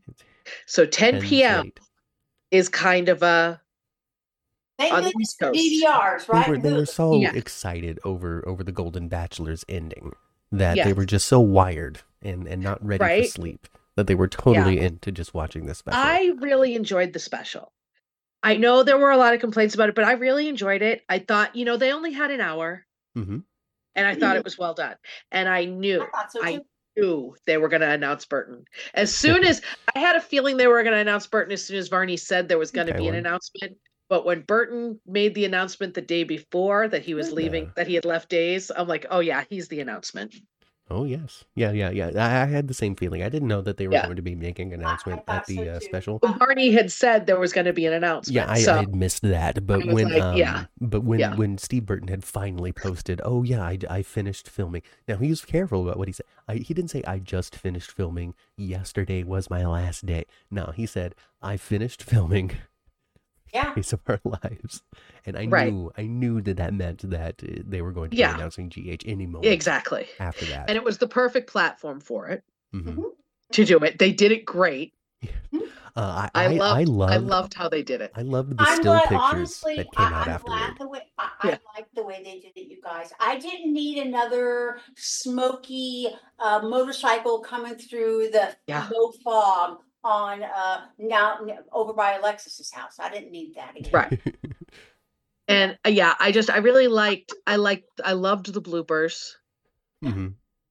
So 0.65 0.85
10 0.85 1.13
Tens 1.13 1.29
p.m. 1.29 1.63
late. 1.65 1.79
Is 2.51 2.69
kind 2.69 3.09
of 3.09 3.23
a 3.23 3.61
Thank 4.77 4.93
on 4.93 4.99
the 5.01 5.09
goodness 5.09 5.29
East 5.31 5.39
Coast. 5.39 5.59
DVRs, 5.59 6.27
They 6.31 6.33
right? 6.33 6.47
were, 6.49 6.57
they 6.57 6.73
were 6.73 6.85
so 6.85 7.21
Yeah. 7.21 7.31
excited 7.33 7.99
over 8.03 8.47
over 8.47 8.63
the 8.63 8.71
Golden 8.71 9.07
Bachelor's 9.07 9.65
ending 9.67 10.13
that 10.51 10.83
they 10.83 10.93
were 10.93 11.05
just 11.05 11.27
so 11.27 11.39
wired 11.39 11.99
and 12.21 12.47
and 12.47 12.63
not 12.63 12.83
ready 12.85 13.03
Right? 13.03 13.23
for 13.23 13.29
sleep 13.29 13.67
that 13.95 14.07
they 14.07 14.15
were 14.15 14.27
totally 14.27 14.79
into 14.79 15.11
just 15.11 15.33
watching 15.33 15.65
this 15.65 15.79
special. 15.79 15.99
I 15.99 16.33
really 16.39 16.75
enjoyed 16.75 17.13
the 17.13 17.19
special. 17.19 17.71
I 18.41 18.55
know 18.55 18.83
there 18.83 18.97
were 18.97 19.11
a 19.11 19.17
lot 19.17 19.33
of 19.33 19.41
complaints 19.41 19.75
about 19.75 19.89
it, 19.89 19.95
but 19.95 20.05
I 20.05 20.13
really 20.13 20.47
enjoyed 20.47 20.81
it. 20.81 21.03
I 21.09 21.19
thought, 21.19 21.55
you 21.55 21.65
know, 21.65 21.75
they 21.75 21.91
only 21.91 22.13
had 22.13 22.31
an 22.31 22.39
hour 22.41 22.85
hmm 23.15 23.39
and 23.95 24.07
I 24.07 24.15
thought 24.15 24.37
it 24.37 24.43
was 24.45 24.57
well 24.57 24.73
done. 24.73 24.95
And 25.31 25.49
I 25.49 25.65
knew, 25.65 26.01
I 26.01 26.25
so 26.29 26.41
I 26.41 26.53
too. 26.53 26.61
Knew 26.95 27.35
they 27.45 27.57
were 27.57 27.69
going 27.69 27.81
to 27.81 27.89
announce 27.89 28.25
Burton. 28.25 28.63
As 28.93 29.13
soon 29.15 29.43
as 29.43 29.61
I 29.95 29.99
had 29.99 30.15
a 30.15 30.21
feeling 30.21 30.57
they 30.57 30.67
were 30.67 30.83
going 30.83 30.93
to 30.93 30.99
announce 30.99 31.27
Burton, 31.27 31.53
as 31.53 31.65
soon 31.65 31.77
as 31.77 31.87
Varney 31.87 32.17
said 32.17 32.47
there 32.47 32.57
was 32.57 32.71
going 32.71 32.87
to 32.87 32.93
Okay, 32.93 32.97
be 32.97 33.07
an 33.07 33.13
well. 33.13 33.19
announcement. 33.19 33.77
But 34.09 34.25
when 34.25 34.41
Burton 34.41 34.99
made 35.05 35.35
the 35.35 35.45
announcement 35.45 35.93
the 35.93 36.01
day 36.01 36.23
before 36.23 36.87
that 36.87 37.03
he 37.03 37.13
was 37.13 37.31
leaving, 37.31 37.65
Yeah. 37.65 37.71
that 37.75 37.87
he 37.87 37.93
had 37.95 38.05
left 38.05 38.29
days, 38.29 38.71
I'm 38.75 38.87
like, 38.87 39.05
oh 39.09 39.19
yeah, 39.19 39.43
he's 39.49 39.67
the 39.67 39.81
announcement. 39.81 40.35
Oh 40.91 41.05
yes, 41.05 41.45
yeah, 41.55 41.71
yeah, 41.71 41.91
yeah. 41.91 42.11
I, 42.15 42.43
I 42.43 42.45
had 42.45 42.67
the 42.67 42.73
same 42.73 42.95
feeling. 42.95 43.21
I 43.21 43.29
didn't 43.29 43.47
know 43.47 43.61
that 43.61 43.77
they 43.77 43.87
were 43.87 43.93
Yeah. 43.93 44.05
going 44.05 44.15
to 44.15 44.21
be 44.23 44.33
making 44.33 44.73
an 44.73 44.81
announcement 44.81 45.21
at 45.27 45.45
the 45.45 45.55
so 45.57 45.63
uh, 45.63 45.79
special. 45.79 46.19
Barney 46.19 46.71
had 46.71 46.91
said 46.91 47.27
there 47.27 47.39
was 47.39 47.53
going 47.53 47.65
to 47.65 47.73
be 47.73 47.85
an 47.85 47.93
announcement. 47.93 48.35
Yeah, 48.35 48.51
I, 48.51 48.59
so 48.61 48.73
I 48.73 48.77
had 48.79 48.95
missed 48.95 49.21
that, 49.21 49.67
but 49.67 49.85
when 49.85 50.09
like, 50.09 50.21
um, 50.21 50.35
yeah, 50.37 50.65
but 50.81 51.03
when 51.03 51.19
yeah. 51.19 51.35
when 51.35 51.57
Steve 51.59 51.85
Burton 51.85 52.07
had 52.07 52.23
finally 52.23 52.71
posted, 52.71 53.21
"Oh 53.23 53.43
yeah, 53.43 53.61
I, 53.61 53.77
I 53.89 54.01
finished 54.01 54.49
filming." 54.49 54.81
Now 55.07 55.17
he 55.17 55.29
was 55.29 55.45
careful 55.45 55.83
about 55.83 55.97
what 55.97 56.07
he 56.07 56.13
said. 56.13 56.25
I, 56.47 56.55
he 56.55 56.73
didn't 56.73 56.89
say 56.89 57.03
I 57.05 57.19
just 57.19 57.55
finished 57.55 57.91
filming. 57.91 58.33
Yesterday 58.57 59.23
was 59.23 59.49
my 59.49 59.65
last 59.65 60.05
day. 60.05 60.25
No, 60.49 60.73
he 60.75 60.85
said 60.87 61.13
I 61.41 61.57
finished 61.57 62.01
filming 62.03 62.51
Yeah. 63.53 63.73
Days 63.73 63.93
of 63.93 64.01
Our 64.07 64.19
Lives, 64.23 64.81
and 65.25 65.37
I 65.37 65.45
Right. 65.47 65.71
knew 65.73 65.91
I 65.97 66.03
knew 66.03 66.41
that 66.41 66.57
that 66.57 66.73
meant 66.73 67.09
that 67.09 67.41
uh, 67.43 67.61
they 67.65 67.81
were 67.81 67.91
going 67.91 68.09
to 68.11 68.17
Yeah. 68.17 68.33
be 68.33 68.39
announcing 68.39 68.69
GH 68.69 69.03
any 69.05 69.25
moment 69.25 69.45
exactly. 69.51 70.07
after 70.19 70.45
that. 70.45 70.69
And 70.69 70.75
it 70.77 70.83
was 70.83 70.97
the 70.99 71.07
perfect 71.07 71.49
platform 71.49 71.99
for 71.99 72.27
it 72.27 72.43
Mhm. 72.73 73.03
to 73.53 73.65
do 73.65 73.77
it. 73.79 73.97
They 73.99 74.11
did 74.11 74.31
it 74.31 74.45
great. 74.45 74.93
Uh, 75.95 76.29
I 76.33 76.45
I 76.45 76.45
I, 76.45 76.47
loved- 76.53 76.61
I 76.79 76.83
loved 76.83 77.13
I 77.13 77.17
loved 77.17 77.53
how 77.55 77.67
they 77.67 77.81
did 77.83 77.99
it. 77.99 78.11
I 78.15 78.21
loved 78.21 78.55
the 78.55 78.63
I'm 78.63 78.79
still 78.79 78.93
glad, 78.93 79.01
pictures 79.09 79.19
honestly, 79.33 79.75
that 79.77 79.91
came 79.91 80.05
I, 80.05 80.05
out 80.05 80.27
I'm 80.27 80.33
afterward. 80.35 80.57
glad 80.57 80.77
the 80.79 80.87
way, 80.87 80.99
I, 81.17 81.29
Yeah. 81.43 81.57
I 81.75 81.79
like 81.79 81.87
the 81.95 82.03
way 82.03 82.21
they 82.23 82.39
did 82.39 82.51
it, 82.55 82.69
you 82.69 82.79
guys. 82.81 83.11
I 83.19 83.37
didn't 83.37 83.73
need 83.73 83.97
another 83.97 84.79
smoky, 84.95 86.07
uh, 86.37 86.61
motorcycle 86.63 87.39
coming 87.39 87.75
through 87.75 88.29
the 88.31 88.55
Yeah. 88.67 88.87
low 88.93 89.11
fog 89.23 89.79
on, 90.03 90.43
uh, 90.43 90.85
now, 90.97 91.39
over 91.71 91.93
by 91.93 92.13
Alexis's 92.13 92.71
house. 92.71 92.97
I 92.99 93.09
didn't 93.09 93.31
need 93.31 93.55
that 93.55 93.75
again. 93.77 93.91
Right. 93.93 94.19
And 95.47 95.79
uh, 95.83 95.89
yeah, 95.89 96.13
I 96.19 96.31
just 96.31 96.51
I 96.51 96.57
really 96.57 96.87
liked 96.87 97.33
I 97.47 97.55
liked 97.55 97.89
I 98.05 98.13
loved 98.13 98.53
the 98.53 98.61
bloopers. 98.61 99.31
hmm 100.03 100.27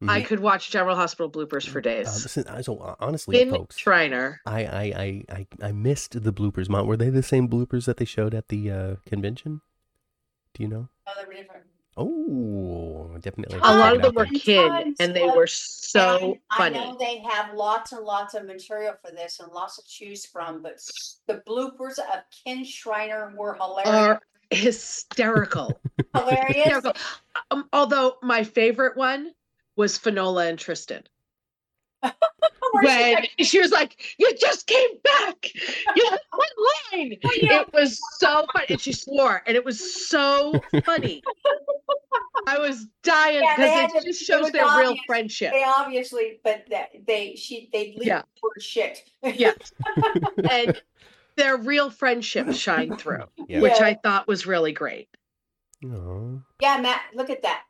I 0.07 0.21
could 0.21 0.39
watch 0.39 0.71
General 0.71 0.95
Hospital 0.95 1.29
bloopers 1.29 1.69
for 1.69 1.81
Uh, 1.81 1.83
days. 1.83 2.07
listen, 2.23 2.47
I- 2.47 2.61
so 2.61 2.79
uh, 2.79 2.95
honestly, 3.01 3.37
Finn 3.37 3.51
folks, 3.51 3.77
Shriner. 3.77 4.41
I, 4.47 4.65
I, 4.65 4.83
I, 4.83 5.25
I, 5.29 5.47
I 5.61 5.73
missed 5.73 6.23
the 6.23 6.33
bloopers. 6.33 6.69
Mom, 6.69 6.87
were 6.87 6.97
they 6.97 7.11
the 7.11 7.25
same 7.25 7.49
bloopers 7.49 7.87
that 7.87 7.97
they 7.97 8.05
showed 8.05 8.35
at 8.35 8.47
the 8.47 8.71
uh, 8.71 8.95
convention? 9.05 9.63
Do 10.55 10.63
you 10.63 10.69
know? 10.69 10.89
Oh, 11.09 11.13
they 11.21 11.27
were 11.27 11.33
different. 11.35 11.58
Oh, 12.01 13.17
definitely. 13.21 13.59
A 13.61 13.77
lot 13.77 13.97
of 13.97 14.03
them 14.03 14.15
were 14.15 14.25
then. 14.25 14.35
kid 14.35 14.95
and 15.01 15.17
they 15.17 15.27
were 15.27 15.49
so 15.49 16.19
And 16.23 16.35
I 16.51 16.57
funny. 16.57 16.79
know 16.79 16.97
they 16.97 17.19
have 17.19 17.55
lots 17.55 17.91
and 17.91 18.05
lots 18.05 18.35
of 18.35 18.47
material 18.47 18.95
for 19.05 19.11
this 19.11 19.41
and 19.41 19.51
lots 19.53 19.77
to 19.77 19.83
choose 19.87 20.25
from, 20.25 20.63
but 20.63 20.79
the 21.27 21.43
bloopers 21.47 21.99
of 21.99 22.23
Kin 22.45 22.65
Shriner 22.65 23.35
were 23.37 23.55
hilarious. 23.55 23.89
Are 23.93 24.21
hysterical. 24.51 25.81
Hilarious. 26.15 26.55
hysterical. 26.55 26.93
Um, 27.51 27.69
although 27.73 28.17
my 28.23 28.45
favorite 28.45 28.97
one 28.97 29.33
was 29.75 29.99
Finola 29.99 30.47
and 30.47 30.59
Tristan. 30.59 31.03
Where 32.73 32.83
she's 32.83 32.85
when 32.85 33.15
like, 33.15 33.31
she 33.41 33.61
was 33.61 33.71
like, 33.71 34.17
"You 34.19 34.31
just 34.39 34.67
came 34.67 34.91
back. 35.03 35.51
You 35.97 36.05
had 36.11 36.19
one 36.33 36.49
line." 36.93 37.17
It 37.23 37.73
was 37.73 37.99
so 38.19 38.47
funny, 38.53 38.67
and 38.71 38.81
she 38.81 38.93
swore, 38.93 39.43
and 39.47 39.57
it 39.57 39.65
was 39.65 40.07
so 40.09 40.53
funny. 40.85 41.23
I 42.47 42.59
was 42.59 42.87
dying 43.03 43.41
because 43.41 43.71
had 43.71 43.91
it 43.91 44.01
to- 44.01 44.07
just 44.07 44.23
shows 44.23 44.45
was 44.45 44.53
their 44.53 44.67
real 44.79 44.95
friendship. 45.07 45.53
They 45.53 45.65
obviously, 45.65 46.41
but 46.45 46.65
that 46.71 46.91
they 47.07 47.35
she 47.37 47.69
they 47.73 47.95
leave 47.99 48.07
Yeah. 48.07 48.23
the 48.23 48.41
word 48.43 48.63
shit. 48.63 49.03
Yeah, 49.23 49.53
and 50.51 50.81
their 51.37 51.57
real 51.57 51.89
friendship 51.91 52.53
shine 52.53 52.97
through, 52.97 53.25
Yeah. 53.49 53.61
which 53.61 53.81
Yeah. 53.81 53.87
I 53.87 53.95
thought 54.03 54.29
was 54.29 54.47
really 54.47 54.73
great. 54.73 55.09
Aw. 55.85 56.39
Yeah, 56.61 56.81
Matt, 56.81 57.03
look 57.15 57.31
at 57.31 57.43
that. 57.43 57.63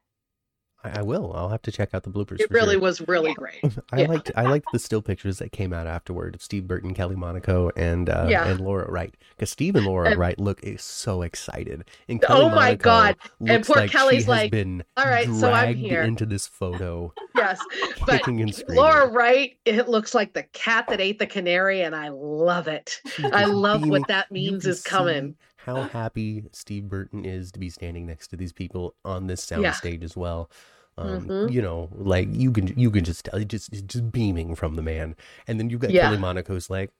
I, 0.84 1.00
I 1.00 1.02
will. 1.02 1.32
I'll 1.34 1.48
have 1.48 1.62
to 1.62 1.72
check 1.72 1.92
out 1.92 2.04
the 2.04 2.10
bloopers. 2.10 2.40
It 2.40 2.50
really 2.50 2.74
sure. 2.74 2.80
was 2.80 3.00
really 3.08 3.34
great. 3.34 3.60
I 3.92 4.02
yeah. 4.02 4.08
liked 4.08 4.30
I 4.36 4.42
liked 4.42 4.66
the 4.72 4.78
still 4.78 5.02
pictures 5.02 5.38
that 5.38 5.50
came 5.52 5.72
out 5.72 5.86
afterward 5.86 6.34
of 6.36 6.42
Steve 6.42 6.66
Burton, 6.68 6.94
Kelly 6.94 7.16
Monaco, 7.16 7.70
and 7.76 8.08
uh, 8.08 8.26
Yeah. 8.28 8.46
and 8.46 8.60
Laura 8.60 8.90
Wright. 8.90 9.14
Because 9.36 9.50
Steve 9.50 9.74
and 9.76 9.86
Laura 9.86 10.10
And- 10.10 10.18
Wright 10.20 10.38
look 10.38 10.62
is 10.62 10.82
so 10.82 11.22
excited, 11.22 11.84
and 12.08 12.22
Kelly 12.22 12.42
Oh 12.42 12.48
my 12.48 12.54
Monaco 12.54 12.82
God. 12.84 13.16
And 13.46 13.64
poor 13.66 13.76
like 13.76 13.90
Kelly's 13.90 14.28
like, 14.28 14.50
been 14.50 14.84
"All 14.96 15.04
right, 15.06 15.28
so 15.32 15.50
I'm 15.52 15.74
here." 15.76 16.02
into 16.02 16.26
this 16.26 16.46
photo, 16.46 17.12
Yes, 17.34 17.60
but 18.06 18.18
kicking 18.18 18.40
and 18.40 18.54
screaming. 18.54 18.76
Laura 18.76 19.08
Wright, 19.08 19.56
it 19.64 19.88
looks 19.88 20.14
like 20.14 20.32
the 20.32 20.44
cat 20.52 20.86
that 20.88 21.00
ate 21.00 21.18
the 21.18 21.26
canary, 21.26 21.82
and 21.82 21.94
I 21.96 22.08
love 22.10 22.68
it. 22.68 23.00
I 23.32 23.44
love 23.46 23.86
what 23.88 24.06
that 24.08 24.30
means 24.30 24.66
is 24.66 24.82
coming. 24.82 25.34
See 25.74 25.80
How 25.80 25.88
happy 25.88 26.44
Steve 26.52 26.88
Burton 26.88 27.24
is 27.24 27.52
to 27.52 27.58
be 27.58 27.70
standing 27.70 28.06
next 28.06 28.28
to 28.28 28.36
these 28.36 28.52
people 28.52 28.94
on 29.04 29.26
this 29.26 29.50
Yeah. 29.50 29.58
soundstage 29.72 30.02
as 30.02 30.16
well. 30.16 30.50
Um, 30.96 31.28
Mhm. 31.28 31.52
You 31.52 31.62
know, 31.62 31.88
like 31.92 32.28
you 32.32 32.50
can 32.50 32.66
you 32.78 32.90
can 32.90 33.04
just 33.04 33.24
tell, 33.26 33.38
just 33.40 33.70
just 33.86 34.10
beaming 34.10 34.54
from 34.56 34.74
the 34.74 34.82
man, 34.82 35.14
and 35.46 35.60
then 35.60 35.70
you've 35.70 35.80
got 35.80 35.90
Yeah. 35.92 36.02
Kelly 36.08 36.16
Monaco's 36.18 36.68
like, 36.68 36.90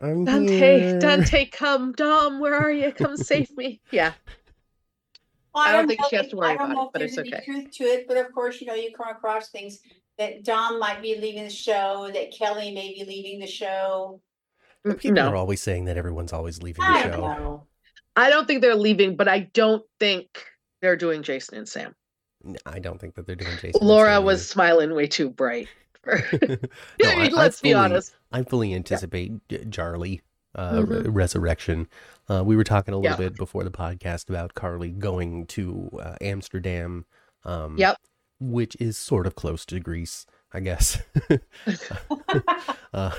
"I'm 0.00 0.24
Dante, 0.24 0.80
here." 0.80 0.98
Dante, 0.98 1.44
come, 1.46 1.92
Dom, 1.92 2.40
where 2.40 2.54
are 2.54 2.72
you? 2.72 2.90
Come 2.90 3.16
save 3.16 3.56
me. 3.56 3.80
Yeah, 3.92 4.14
I 5.54 5.70
don't 5.72 5.86
think 5.86 6.00
she 6.10 6.16
has 6.16 6.28
to 6.28 6.36
worry 6.36 6.54
about 6.56 6.72
it, 6.72 6.76
but 6.92 6.98
there's 6.98 7.16
it's 7.16 7.18
any 7.18 7.32
okay. 7.34 7.44
Truth 7.44 7.70
to 7.76 7.84
it, 7.84 8.08
but 8.08 8.16
of 8.16 8.32
course, 8.32 8.60
you 8.60 8.66
know, 8.66 8.74
you 8.74 8.92
come 8.92 9.08
across 9.08 9.50
things 9.50 9.78
that 10.18 10.42
Dom 10.42 10.80
might 10.80 11.00
be 11.00 11.16
leaving 11.16 11.44
the 11.44 11.50
show, 11.50 12.10
that 12.12 12.32
Kelly 12.32 12.72
may 12.72 12.92
be 12.92 13.04
leaving 13.04 13.38
the 13.38 13.46
show. 13.46 14.20
Mm, 14.86 14.98
People 14.98 15.14
no, 15.14 15.28
are 15.30 15.36
always 15.36 15.60
saying 15.62 15.86
that 15.86 15.96
everyone's 15.96 16.32
always 16.32 16.62
leaving 16.62 16.84
the 16.84 16.90
I 16.90 17.02
show. 17.04 17.10
know. 17.20 17.66
I 18.16 18.30
don't 18.30 18.46
think 18.46 18.60
they're 18.60 18.74
leaving, 18.74 19.16
but 19.16 19.28
I 19.28 19.40
don't 19.54 19.82
think 19.98 20.44
they're 20.82 20.96
doing 20.96 21.22
Jason 21.22 21.56
and 21.58 21.68
Sam. 21.68 21.94
I 22.66 22.78
don't 22.78 23.00
think 23.00 23.14
that 23.14 23.26
they're 23.26 23.34
doing 23.36 23.56
Jason. 23.60 23.80
and 23.80 23.88
Laura 23.88 24.14
Sam 24.16 24.24
was 24.24 24.46
smiling 24.48 24.94
way 24.94 25.06
too 25.06 25.30
bright. 25.30 25.68
for- 26.02 26.16
No, 27.02 27.08
I 27.10 27.28
let's 27.28 27.60
be 27.62 27.70
fully- 27.72 27.74
honest. 27.84 28.14
I 28.32 28.42
fully 28.42 28.74
anticipate 28.74 29.32
J- 29.48 29.64
Jarly 29.64 30.20
uh, 30.54 30.84
re- 30.86 30.96
Mhm. 31.02 31.14
resurrection. 31.14 31.88
Uh, 32.28 32.42
we 32.44 32.54
were 32.56 32.64
talking 32.64 32.92
a 32.94 32.98
little 32.98 33.10
Yeah. 33.18 33.28
bit 33.30 33.36
before 33.36 33.64
the 33.64 33.70
podcast 33.70 34.28
about 34.28 34.54
Carly 34.54 34.90
going 34.90 35.46
to 35.48 35.90
uh, 36.00 36.16
Amsterdam. 36.20 37.06
Um, 37.44 37.76
Yep. 37.78 37.96
Which 38.40 38.76
is 38.78 38.98
sort 38.98 39.26
of 39.26 39.34
close 39.34 39.64
to 39.66 39.80
Greece, 39.80 40.26
I 40.52 40.60
guess. 40.60 41.00
uh, 42.92 43.10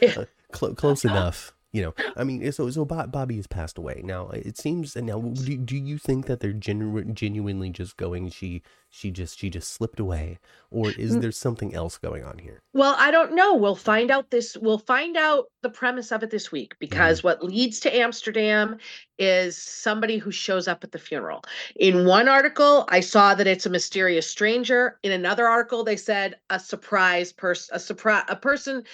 Yeah. 0.00 0.24
Cl- 0.58 0.74
close 0.74 1.04
enough. 1.04 1.52
You 1.72 1.82
know, 1.82 1.94
I 2.16 2.24
mean, 2.24 2.50
so 2.52 2.70
so 2.70 2.86
Bob, 2.86 3.12
Bobby 3.12 3.36
has 3.36 3.46
passed 3.46 3.76
away. 3.76 4.00
Now 4.02 4.30
it 4.30 4.56
seems. 4.56 4.96
And 4.96 5.06
now, 5.06 5.20
do, 5.20 5.58
do 5.58 5.76
you 5.76 5.98
think 5.98 6.24
that 6.26 6.40
they're 6.40 6.52
genu- 6.54 7.04
genuinely 7.12 7.68
just 7.68 7.98
going? 7.98 8.30
She 8.30 8.62
she 8.88 9.10
just 9.10 9.38
she 9.38 9.50
just 9.50 9.74
slipped 9.74 10.00
away, 10.00 10.38
or 10.70 10.90
is 10.92 11.16
Mm. 11.16 11.20
there 11.20 11.32
something 11.32 11.74
else 11.74 11.98
going 11.98 12.24
on 12.24 12.38
here? 12.38 12.60
Well, 12.72 12.94
I 12.98 13.10
don't 13.10 13.34
know. 13.34 13.54
We'll 13.54 13.74
find 13.74 14.10
out 14.10 14.30
this. 14.30 14.56
We'll 14.56 14.78
find 14.78 15.18
out 15.18 15.46
the 15.62 15.68
premise 15.68 16.12
of 16.12 16.22
it 16.22 16.30
this 16.30 16.50
week 16.50 16.76
because 16.78 17.22
what 17.22 17.42
leads 17.44 17.80
to 17.80 17.94
Amsterdam 17.94 18.78
is 19.18 19.56
somebody 19.58 20.16
who 20.16 20.30
shows 20.30 20.68
up 20.68 20.82
at 20.84 20.92
the 20.92 20.98
funeral. 20.98 21.42
In 21.74 22.06
one 22.06 22.28
article, 22.28 22.86
I 22.88 23.00
saw 23.00 23.34
that 23.34 23.46
it's 23.46 23.66
a 23.66 23.70
mysterious 23.70 24.26
stranger. 24.26 24.98
In 25.02 25.12
another 25.12 25.46
article, 25.46 25.84
they 25.84 25.96
said 25.96 26.36
a 26.48 26.60
surprise 26.60 27.32
person, 27.32 27.74
a 27.76 27.80
surprise, 27.80 28.24
a 28.28 28.36
person. 28.36 28.84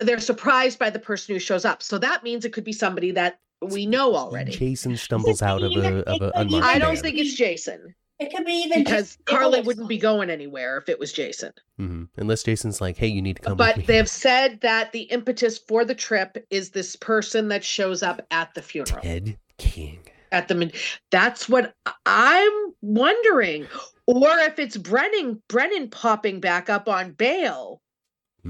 They're 0.00 0.20
surprised 0.20 0.78
by 0.78 0.90
the 0.90 0.98
person 0.98 1.34
who 1.34 1.38
shows 1.38 1.64
up. 1.64 1.82
So 1.82 1.98
that 1.98 2.22
means 2.22 2.44
it 2.44 2.52
could 2.52 2.64
be 2.64 2.72
somebody 2.72 3.10
that 3.12 3.38
we 3.62 3.86
know 3.86 4.14
already. 4.14 4.52
Jason 4.52 4.96
stumbles 4.96 5.40
out 5.42 5.62
of 5.62 5.72
a 5.72 6.02
of 6.08 6.20
a 6.22 6.30
unmarked 6.34 6.50
even 6.50 6.62
I 6.62 6.78
don't 6.78 6.94
van. 6.94 7.02
think 7.02 7.16
it's 7.18 7.34
Jason 7.34 7.94
It 8.18 8.30
could 8.34 8.44
be 8.44 8.52
even 8.66 8.84
because 8.84 9.16
just 9.16 9.24
Carly 9.24 9.62
wouldn't 9.62 9.88
be 9.88 9.96
going 9.98 10.28
anywhere 10.28 10.76
if 10.76 10.88
it 10.90 10.98
was 10.98 11.12
Jason. 11.12 11.52
hmm 11.78 12.04
Unless 12.18 12.42
Jason's 12.42 12.80
like, 12.82 12.98
"Hey, 12.98 13.06
you 13.08 13.22
need 13.22 13.36
to 13.36 13.42
come." 13.42 13.56
but 13.56 13.76
with 13.78 13.86
they've 13.86 14.08
said 14.08 14.60
that 14.60 14.92
the 14.92 15.02
impetus 15.04 15.56
for 15.56 15.84
the 15.86 15.94
trip 15.94 16.36
is 16.50 16.70
this 16.70 16.96
person 16.96 17.48
that 17.48 17.64
shows 17.64 18.02
up 18.02 18.20
at 18.30 18.52
the 18.54 18.60
funeral 18.62 19.00
Ted 19.02 19.38
King. 19.56 20.00
at 20.32 20.48
the 20.48 20.54
min- 20.54 20.72
that's 21.10 21.48
what 21.48 21.74
i'm 22.04 22.52
wondering 22.82 23.66
or 24.06 24.28
if 24.40 24.58
it's 24.58 24.76
brennan 24.76 25.42
brennan 25.48 25.88
popping 25.88 26.40
back 26.40 26.68
up 26.68 26.88
on 26.88 27.12
bail 27.12 27.80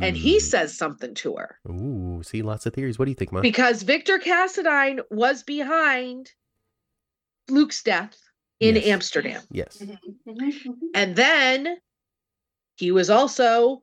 and 0.02 0.16
he 0.16 0.34
Hmm. 0.34 0.38
says 0.40 0.76
something 0.76 1.14
to 1.14 1.36
her 1.36 1.58
"Ooh, 1.68 2.22
see, 2.22 2.42
lots 2.42 2.66
of 2.66 2.74
theories. 2.74 2.98
What 2.98 3.06
do 3.06 3.10
you 3.10 3.14
think, 3.16 3.32
Mom?" 3.32 3.42
because 3.42 3.82
victor 3.82 4.18
cassadine 4.18 5.00
was 5.10 5.42
behind 5.42 6.32
luke's 7.48 7.82
death 7.82 8.18
in 8.60 8.74
Yes. 8.76 8.86
amsterdam 8.86 9.42
yes. 9.50 9.78
Mhm, 9.82 9.98
mhm, 10.26 10.36
mhm. 10.64 10.74
and 10.94 11.14
then 11.16 11.76
he 12.76 12.90
was 12.90 13.08
also 13.10 13.82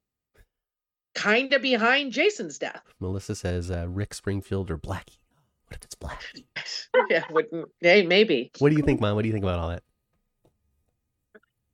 kind 1.16 1.54
of 1.54 1.62
behind 1.62 2.12
jason's 2.12 2.58
death 2.58 2.82
Melissa 3.00 3.36
says 3.36 3.70
uh, 3.72 3.86
Rick 3.90 4.14
Springfield 4.14 4.70
or 4.72 4.78
Blackie. 4.78 5.20
What 5.68 5.78
if 5.78 5.84
it's 5.84 5.96
Black? 5.96 6.22
yeah 7.10 7.24
wouldn't 7.32 7.70
hey 7.80 8.06
maybe 8.06 8.52
What 8.60 8.70
do 8.70 8.76
you 8.76 8.84
think, 8.84 9.00
Mom? 9.02 9.16
What 9.16 9.22
do 9.24 9.28
you 9.28 9.34
think 9.34 9.46
about 9.46 9.60
all 9.60 9.70
that? 9.70 9.84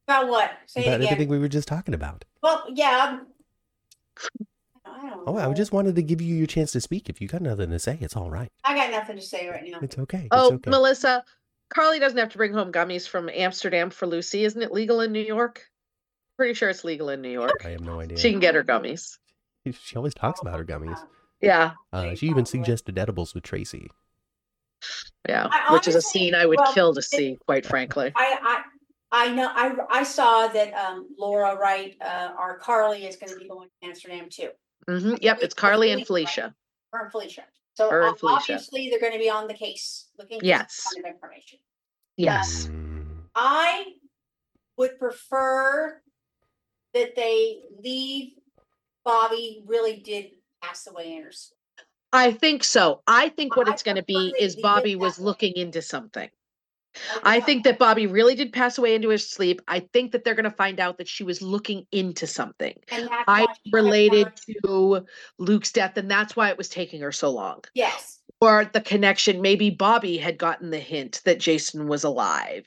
About 0.08 0.28
what? 0.28 0.52
Say 0.66 0.82
it 0.82 0.88
about 0.88 1.02
again. 1.02 1.14
everything 1.14 1.30
we 1.30 1.38
were 1.40 1.48
just 1.48 1.68
talking 1.68 1.94
about. 1.94 2.26
Well, 2.42 2.66
yeah. 2.74 3.20
I 4.86 5.10
don't 5.10 5.24
Oh, 5.28 5.38
I 5.38 5.54
just 5.54 5.72
wanted 5.72 5.96
to 5.96 6.02
give 6.02 6.22
you 6.22 6.36
your 6.36 6.48
chance 6.48 6.72
to 6.74 6.82
speak. 6.82 7.10
If 7.10 7.22
you 7.22 7.28
got 7.28 7.42
nothing 7.42 7.70
to 7.72 7.80
say, 7.80 7.98
it's 8.02 8.16
all 8.16 8.30
right. 8.30 8.52
I 8.64 8.76
got 8.76 8.92
nothing 8.92 9.16
to 9.18 9.22
say 9.22 9.48
right 9.50 9.64
now. 9.70 9.80
It's 9.82 9.98
okay. 9.98 10.20
It's 10.20 10.28
Oh, 10.32 10.54
okay. 10.54 10.70
Melissa, 10.70 11.24
Carly 11.70 12.00
doesn't 12.00 12.18
have 12.18 12.30
to 12.30 12.38
bring 12.38 12.54
home 12.54 12.72
gummies 12.72 13.08
from 13.08 13.30
Amsterdam 13.30 13.90
for 13.90 14.08
Lucy. 14.08 14.44
Isn't 14.44 14.62
it 14.62 14.72
legal 14.72 15.02
in 15.02 15.12
New 15.12 15.24
York? 15.24 15.66
Pretty 16.38 16.54
sure 16.54 16.70
it's 16.70 16.84
legal 16.84 17.10
in 17.10 17.22
New 17.22 17.30
York. 17.30 17.62
I 17.66 17.70
have 17.70 17.82
no 17.82 18.00
idea. 18.00 18.18
She 18.18 18.32
can 18.32 18.40
get 18.40 18.56
her 18.56 18.64
gummies. 18.64 19.18
She 19.72 19.98
always 19.98 20.16
talks 20.16 20.42
about 20.42 20.58
her 20.58 20.66
gummies. 20.66 20.98
Yeah, 21.42 21.74
Uh, 21.94 22.16
she 22.16 22.28
even 22.28 22.46
suggested 22.46 22.98
edibles 22.98 23.36
with 23.36 23.44
Tracy. 23.44 23.92
yeah. 25.28 25.48
I 25.52 25.74
Which 25.74 25.88
is 25.88 25.96
a 25.96 26.02
scene 26.02 26.34
I 26.34 26.46
would 26.46 26.58
well, 26.60 26.74
kill 26.74 26.94
to 26.96 27.02
see, 27.02 27.38
quite 27.46 27.66
frankly. 27.66 28.12
I, 28.16 28.38
I, 28.42 28.64
I 29.12 29.32
know, 29.34 29.50
I, 29.54 29.72
I 29.90 30.04
saw 30.04 30.48
that, 30.48 30.74
um, 30.74 31.08
Laura 31.18 31.56
Wright, 31.58 31.96
uh, 32.02 32.32
our 32.38 32.58
Carly 32.60 33.06
is 33.06 33.16
gonna 33.16 33.36
be 33.38 33.48
going 33.48 33.70
to 33.82 33.88
Amsterdam 33.88 34.28
too, 34.30 34.50
hmm 34.88 35.16
Yep, 35.22 35.40
it's 35.42 35.54
Carly 35.54 35.92
and 35.92 36.06
Felicia. 36.06 36.54
her 36.94 37.04
and 37.04 37.12
Felicia. 37.12 37.44
So 37.76 37.90
Her 37.90 38.04
and 38.04 38.14
o- 38.14 38.18
Felicia. 38.18 38.54
obviously, 38.54 38.90
they're 38.90 39.00
gonna 39.00 39.18
be 39.20 39.30
on 39.30 39.48
the 39.48 39.54
case, 39.54 40.10
looking 40.18 40.40
for 40.40 40.46
Yes. 40.46 40.74
some 40.74 41.02
kind 41.02 41.08
of 41.08 41.16
information. 41.16 41.60
Yes. 42.18 42.68
Mm, 42.68 43.06
I 43.36 43.86
would 44.78 45.00
prefer 45.00 46.02
that 46.94 47.16
they 47.16 47.62
leave 47.84 48.34
Bobby 49.06 49.64
really 49.66 49.98
did 49.98 50.32
pass 50.62 50.86
away 50.88 51.16
in 51.16 51.24
her 51.24 51.32
sleep. 51.32 51.58
I 52.12 52.32
think 52.32 52.64
so. 52.64 53.02
I 53.08 53.30
think 53.30 53.56
what 53.56 53.68
I 53.68 53.72
it's 53.72 53.84
going 53.84 53.96
to 53.96 54.04
prefer 54.04 54.20
be 54.20 54.34
they 54.38 54.44
is 54.44 54.56
leave 54.56 54.60
it 54.60 54.64
Bobby 54.64 54.94
that 54.94 55.00
was 55.00 55.20
way. 55.20 55.26
looking 55.26 55.54
into 55.56 55.82
something. 55.82 56.30
Oh, 57.16 57.20
I 57.24 57.40
think 57.40 57.64
that 57.64 57.80
Bobby 57.80 58.08
really 58.08 58.36
did 58.36 58.54
pass 58.54 58.78
away 58.78 58.96
into 58.96 59.10
his 59.10 59.30
sleep. 59.30 59.62
I 59.68 59.80
think 59.80 60.12
that 60.12 60.24
they're 60.24 60.36
going 60.36 60.44
to 60.44 60.52
find 60.52 60.80
out 60.80 60.98
that 60.98 61.08
she 61.08 61.24
was 61.24 61.42
looking 61.42 61.86
into 61.92 62.28
something. 62.28 62.78
I 62.92 63.02
why 63.26 63.40
she 63.42 63.46
kept 63.48 63.60
related 63.74 64.32
to 64.64 65.06
Luke's 65.38 65.72
death, 65.72 65.98
and 65.98 66.10
that's 66.10 66.36
why 66.36 66.50
it 66.50 66.58
was 66.58 66.70
taking 66.70 67.02
her 67.02 67.12
so 67.12 67.30
long. 67.30 67.64
Yes, 67.74 68.20
or 68.42 68.66
the 68.66 68.82
connection 68.82 69.42
maybe 69.42 69.70
bobby 69.70 70.18
had 70.18 70.38
gotten 70.38 70.70
the 70.70 70.80
hint 70.80 71.22
that 71.26 71.40
jason 71.40 71.88
was 71.88 72.04
alive 72.04 72.66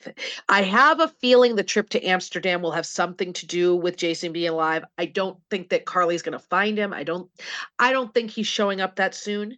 i 0.48 0.62
have 0.62 1.00
a 1.00 1.08
feeling 1.08 1.56
the 1.56 1.62
trip 1.62 1.88
to 1.88 2.04
amsterdam 2.04 2.62
will 2.62 2.72
have 2.72 2.86
something 2.86 3.32
to 3.32 3.46
do 3.46 3.74
with 3.74 3.96
jason 3.96 4.32
being 4.32 4.50
alive 4.50 4.84
i 4.98 5.04
don't 5.04 5.38
think 5.50 5.68
that 5.68 5.86
carly's 5.86 6.22
going 6.22 6.32
to 6.32 6.38
find 6.38 6.78
him 6.78 6.92
i 6.92 7.02
don't 7.02 7.30
i 7.78 7.92
don't 7.92 8.12
think 8.14 8.30
he's 8.30 8.46
showing 8.46 8.80
up 8.80 8.96
that 8.96 9.14
soon 9.14 9.56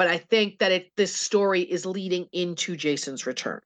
but 0.00 0.08
i 0.08 0.16
think 0.16 0.58
that 0.60 0.72
it 0.72 0.90
this 0.96 1.14
story 1.14 1.60
is 1.60 1.84
leading 1.84 2.26
into 2.32 2.74
jason's 2.74 3.26
return 3.26 3.60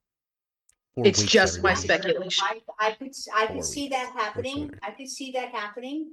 Four 0.97 1.07
It's 1.09 1.23
just 1.25 1.61
my 1.63 1.73
everybody. 1.73 2.03
speculation. 2.03 2.45
I, 2.79 2.87
I 2.89 2.93
could, 2.93 3.09
s- 3.09 3.29
I 3.35 3.47
Four 3.47 3.57
could 3.57 3.65
see 3.65 3.83
weeks 3.85 3.97
that 3.97 4.13
happening. 4.17 4.71
I 4.83 4.91
could 4.93 5.09
see 5.09 5.33
that 5.33 5.49
happening. 5.51 6.13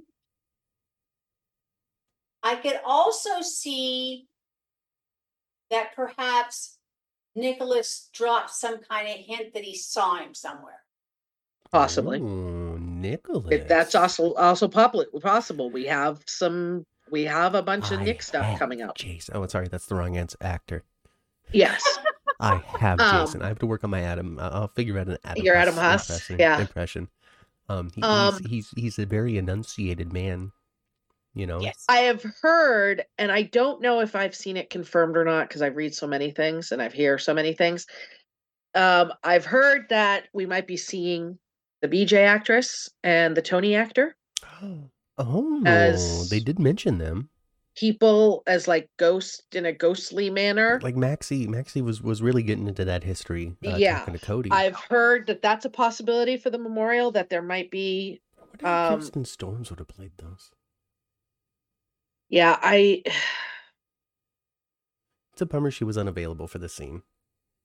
I 2.41 2.55
could 2.55 2.79
also 2.83 3.41
see 3.41 4.27
that 5.69 5.95
perhaps 5.95 6.79
Nicholas 7.35 8.09
dropped 8.11 8.49
some 8.49 8.79
kind 8.79 9.07
of 9.07 9.15
hint 9.17 9.53
that 9.53 9.63
he 9.63 9.75
saw 9.77 10.15
him 10.17 10.33
somewhere. 10.33 10.81
possibly 11.71 12.19
Ooh, 12.19 12.79
Nicholas. 12.79 13.45
If 13.51 13.67
that's 13.67 13.93
also 13.93 14.33
also 14.33 14.67
public 14.67 15.09
possible 15.21 15.69
we 15.69 15.85
have 15.85 16.23
some 16.27 16.85
we 17.11 17.23
have 17.25 17.53
a 17.55 17.61
bunch 17.61 17.91
of 17.91 18.01
nick 18.01 18.23
stuff 18.23 18.45
have 18.45 18.59
coming 18.59 18.81
out 18.81 18.95
Jason. 18.95 19.35
Oh, 19.35 19.45
sorry, 19.47 19.67
that's 19.67 19.85
the 19.85 19.95
wrong 19.95 20.17
answer. 20.17 20.37
Actor. 20.41 20.83
yes 21.51 21.83
I 22.39 22.57
have 22.79 22.99
Um, 22.99 23.25
Jason. 23.25 23.41
I 23.43 23.47
have 23.49 23.59
to 23.59 23.67
work 23.67 23.83
on 23.83 23.91
my 23.91 24.01
Adam. 24.01 24.39
I- 24.39 24.47
I'll 24.47 24.67
figure 24.69 24.97
out 24.97 25.07
an 25.07 25.17
Adam. 25.23 25.43
Your 25.45 25.55
Adam 25.55 25.75
Huss 25.75 26.07
Huss, 26.07 26.09
impression- 26.29 26.39
yeah. 26.39 26.59
Impression. 26.59 27.07
Um, 27.69 27.91
he, 27.95 28.01
Um, 28.01 28.33
he's, 28.39 28.47
he's 28.49 28.69
he's 28.75 28.99
a 28.99 29.05
very 29.05 29.37
enunciated 29.37 30.11
man. 30.11 30.51
You 31.35 31.45
know. 31.47 31.61
Yes. 31.61 31.85
I 31.87 31.99
have 31.99 32.25
heard, 32.41 33.05
and 33.17 33.31
I 33.31 33.43
don't 33.43 33.81
know 33.81 34.01
if 34.01 34.15
I've 34.15 34.35
seen 34.35 34.57
it 34.57 34.69
confirmed 34.69 35.15
or 35.15 35.23
not 35.23 35.47
because 35.47 35.61
I 35.61 35.67
read 35.67 35.93
so 35.95 36.05
many 36.07 36.31
things 36.31 36.71
and 36.73 36.81
I've 36.81 36.91
hear 36.93 37.17
so 37.17 37.33
many 37.33 37.53
things. 37.53 37.85
Um, 38.75 39.13
I've 39.23 39.45
heard 39.45 39.87
that 39.89 40.27
we 40.33 40.45
might 40.45 40.67
be 40.67 40.75
seeing 40.77 41.37
the 41.81 41.87
BJ 41.87 42.25
actress 42.25 42.89
and 43.03 43.37
the 43.37 43.41
Tony 43.41 43.75
actor 43.75 44.15
Oh, 44.61 44.89
As- 45.65 46.29
they 46.29 46.39
did 46.39 46.59
mention 46.59 46.97
them. 46.97 47.29
people 47.75 48.43
as 48.47 48.67
like 48.67 48.89
ghost 48.97 49.55
in 49.55 49.65
a 49.65 49.71
ghostly 49.71 50.29
manner. 50.29 50.79
Like 50.83 50.95
Maxie, 50.95 51.47
Maxie 51.47 51.81
was 51.81 52.01
was 52.01 52.21
really 52.21 52.43
getting 52.43 52.67
into 52.67 52.85
that 52.85 53.03
history. 53.03 53.55
Uh, 53.65 53.75
Yeah, 53.77 53.99
talking 53.99 54.13
to 54.17 54.25
Cody. 54.25 54.49
I've 54.51 54.75
heard 54.75 55.27
that 55.27 55.41
that's 55.41 55.65
a 55.65 55.69
possibility 55.69 56.37
for 56.37 56.49
the 56.49 56.57
memorial 56.57 57.11
that 57.11 57.29
there 57.29 57.41
might 57.41 57.71
be. 57.71 58.21
I 58.37 58.41
wonder 58.41 58.65
if 58.65 58.91
um, 58.91 58.99
Kirsten 58.99 59.25
Storms 59.25 59.69
would 59.69 59.79
have 59.79 59.87
played 59.87 60.11
those. 60.17 60.51
Yeah, 62.29 62.57
I. 62.61 63.03
It's 65.33 65.41
a 65.41 65.45
bummer 65.45 65.71
she 65.71 65.85
was 65.85 65.97
unavailable 65.97 66.47
for 66.47 66.57
the 66.57 66.67
scene. 66.67 67.03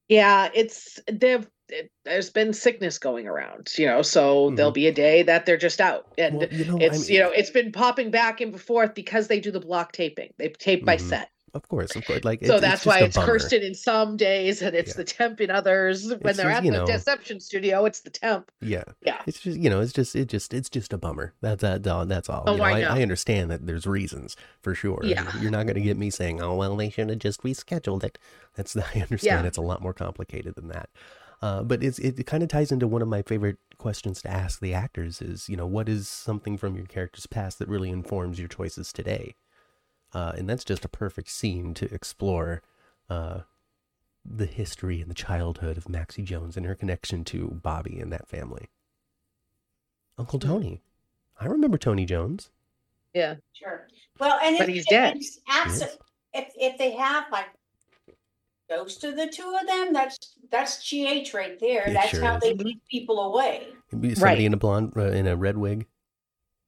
Yeah, 0.09 0.51
it's 0.55 1.01
they've. 1.11 1.49
It, 1.69 1.91
there's 2.05 2.31
been 2.31 2.53
sickness 2.53 2.97
going 2.97 3.27
around, 3.27 3.73
you 3.77 3.87
know, 3.87 4.01
so 4.01 4.51
there'll 4.51 4.71
Mhm. 4.71 4.75
be 4.75 4.87
a 4.87 4.93
day 4.93 5.25
that 5.25 5.47
they're 5.47 5.57
just 5.57 5.81
out, 5.81 6.07
and 6.17 6.39
Well, 6.39 6.49
you 6.53 6.65
know, 6.65 6.79
it's 6.81 7.09
I'm- 7.09 7.15
you 7.15 7.21
know 7.21 7.31
it's 7.33 7.51
been 7.51 7.73
popping 7.73 8.13
back 8.13 8.41
and 8.41 8.61
forth 8.61 8.95
because 8.95 9.27
they 9.27 9.41
do 9.41 9.51
the 9.51 9.59
block 9.59 9.91
taping 9.91 10.33
they 10.39 10.49
tape 10.51 10.85
by 10.85 10.97
Mhm. 10.97 11.01
set 11.01 11.31
Of 11.57 11.69
course, 11.69 11.97
of 11.97 12.07
course. 12.07 12.25
Like 12.25 12.45
so 12.45 12.55
it's, 12.55 12.61
that's 12.61 12.85
just 12.85 12.87
why 12.87 12.99
it's 13.01 13.17
bummer. 13.17 13.27
kirsten 13.27 13.63
in 13.63 13.75
some 13.75 14.17
days 14.17 14.63
and 14.63 14.77
it's 14.77 14.91
Yeah. 14.91 14.97
the 14.99 15.05
temp 15.05 15.41
in 15.41 15.51
others 15.51 16.07
when 16.07 16.21
It's 16.25 16.37
they're 16.37 16.47
just, 16.51 16.59
at 16.59 16.63
the 16.63 16.71
know- 16.71 16.87
deception 16.87 17.41
studio 17.41 17.85
it's 17.87 18.01
the 18.01 18.11
temp 18.11 18.51
Yeah, 18.61 18.85
yeah 19.03 19.21
it's 19.27 19.41
just 19.41 19.59
you 19.59 19.69
know, 19.71 19.81
it's 19.81 19.93
just 19.93 20.15
it 20.15 20.27
just 20.29 20.55
it's 20.55 20.69
just 20.71 20.93
a 20.93 20.99
bummer. 20.99 21.35
That's 21.41 21.63
that 21.63 21.87
all. 21.87 22.07
That's 22.07 22.29
all. 22.29 22.45
Oh, 22.47 22.53
you 22.53 22.59
know, 22.59 22.65
I. 22.65 22.81
I 22.83 23.03
understand 23.03 23.51
that 23.51 23.67
there's 23.67 23.87
reasons 23.87 24.37
for 24.63 24.75
sure. 24.75 25.01
Yeah. 25.03 25.31
you're 25.41 25.51
not 25.51 25.67
going 25.67 25.75
to 25.77 25.81
get 25.83 25.97
me 25.97 26.11
saying, 26.11 26.41
"Oh 26.43 26.55
well, 26.55 26.77
they 26.77 26.91
should 26.91 27.09
have 27.11 27.19
just 27.19 27.43
rescheduled 27.43 28.05
it." 28.05 28.19
That's 28.55 28.77
I 28.95 29.01
understand. 29.01 29.43
Yeah. 29.45 29.49
It's 29.49 29.59
a 29.59 29.63
lot 29.63 29.83
more 29.83 29.93
complicated 29.95 30.55
than 30.55 30.69
that. 30.69 30.91
Uh, 31.43 31.63
but 31.63 31.83
it's 31.83 31.99
it 31.99 32.25
kind 32.27 32.43
of 32.43 32.49
ties 32.49 32.73
into 32.73 32.87
one 32.87 33.03
of 33.03 33.09
my 33.09 33.23
favorite 33.23 33.59
questions 33.79 34.23
to 34.23 34.31
ask 34.31 34.59
the 34.61 34.73
actors 34.73 35.21
is 35.21 35.51
you 35.51 35.57
know 35.57 35.67
what 35.67 35.87
is 35.89 36.09
something 36.09 36.57
from 36.57 36.75
your 36.77 36.87
character's 36.87 37.27
past 37.27 37.59
that 37.59 37.69
really 37.69 37.91
informs 37.91 38.39
your 38.39 38.49
choices 38.49 38.91
today, 38.93 39.35
uh, 40.17 40.33
and 40.37 40.49
that's 40.49 40.65
just 40.65 40.85
a 40.85 40.89
perfect 40.89 41.29
scene 41.31 41.75
to 41.75 41.93
explore. 41.95 42.63
Uh, 43.11 43.41
the 44.29 44.47
history 44.47 45.01
and 45.01 45.09
the 45.09 45.15
childhood 45.15 45.77
of 45.77 45.89
Maxie 45.89 46.23
Jones 46.25 46.57
and 46.57 46.67
her 46.67 46.75
connection 46.75 47.23
to 47.27 47.61
Bobby 47.63 48.01
and 48.01 48.13
that 48.13 48.27
family. 48.27 48.69
Uncle. 50.19 50.39
Tony. 50.41 50.83
I 51.39 51.47
remember 51.47 51.79
Tony 51.79 52.05
Jones. 52.05 52.51
yeah 53.15 53.37
Sure. 53.53 53.87
Well, 54.19 54.39
and 54.43 54.59
But 54.59 54.69
if, 54.69 54.75
he's 54.75 54.85
if 54.87 54.91
dead. 54.91 55.17
it's 55.17 55.39
absent, 55.49 55.93
if 56.35 56.53
if 56.57 56.77
they 56.79 56.91
have 56.93 57.27
like 57.31 57.47
ghost 58.69 59.05
of 59.05 59.15
the 59.17 59.29
two 59.29 59.57
of 59.61 59.67
them, 59.69 59.93
that's 59.93 60.19
that's 60.51 60.83
GH 60.91 61.33
right 61.35 61.59
there. 61.61 61.89
It 61.89 61.93
that's 61.93 62.09
sure 62.09 62.23
how 62.25 62.37
is. 62.37 62.43
they 62.43 62.55
keep 62.57 62.81
people 62.91 63.21
away. 63.33 63.69
It'd 63.93 64.17
Somebody 64.17 64.21
Right. 64.21 64.41
in 64.41 64.55
a 64.55 64.57
blonde, 64.57 64.93
uh, 64.97 65.11
in 65.11 65.27
a 65.29 65.37
red 65.37 65.57
wig, 65.57 65.87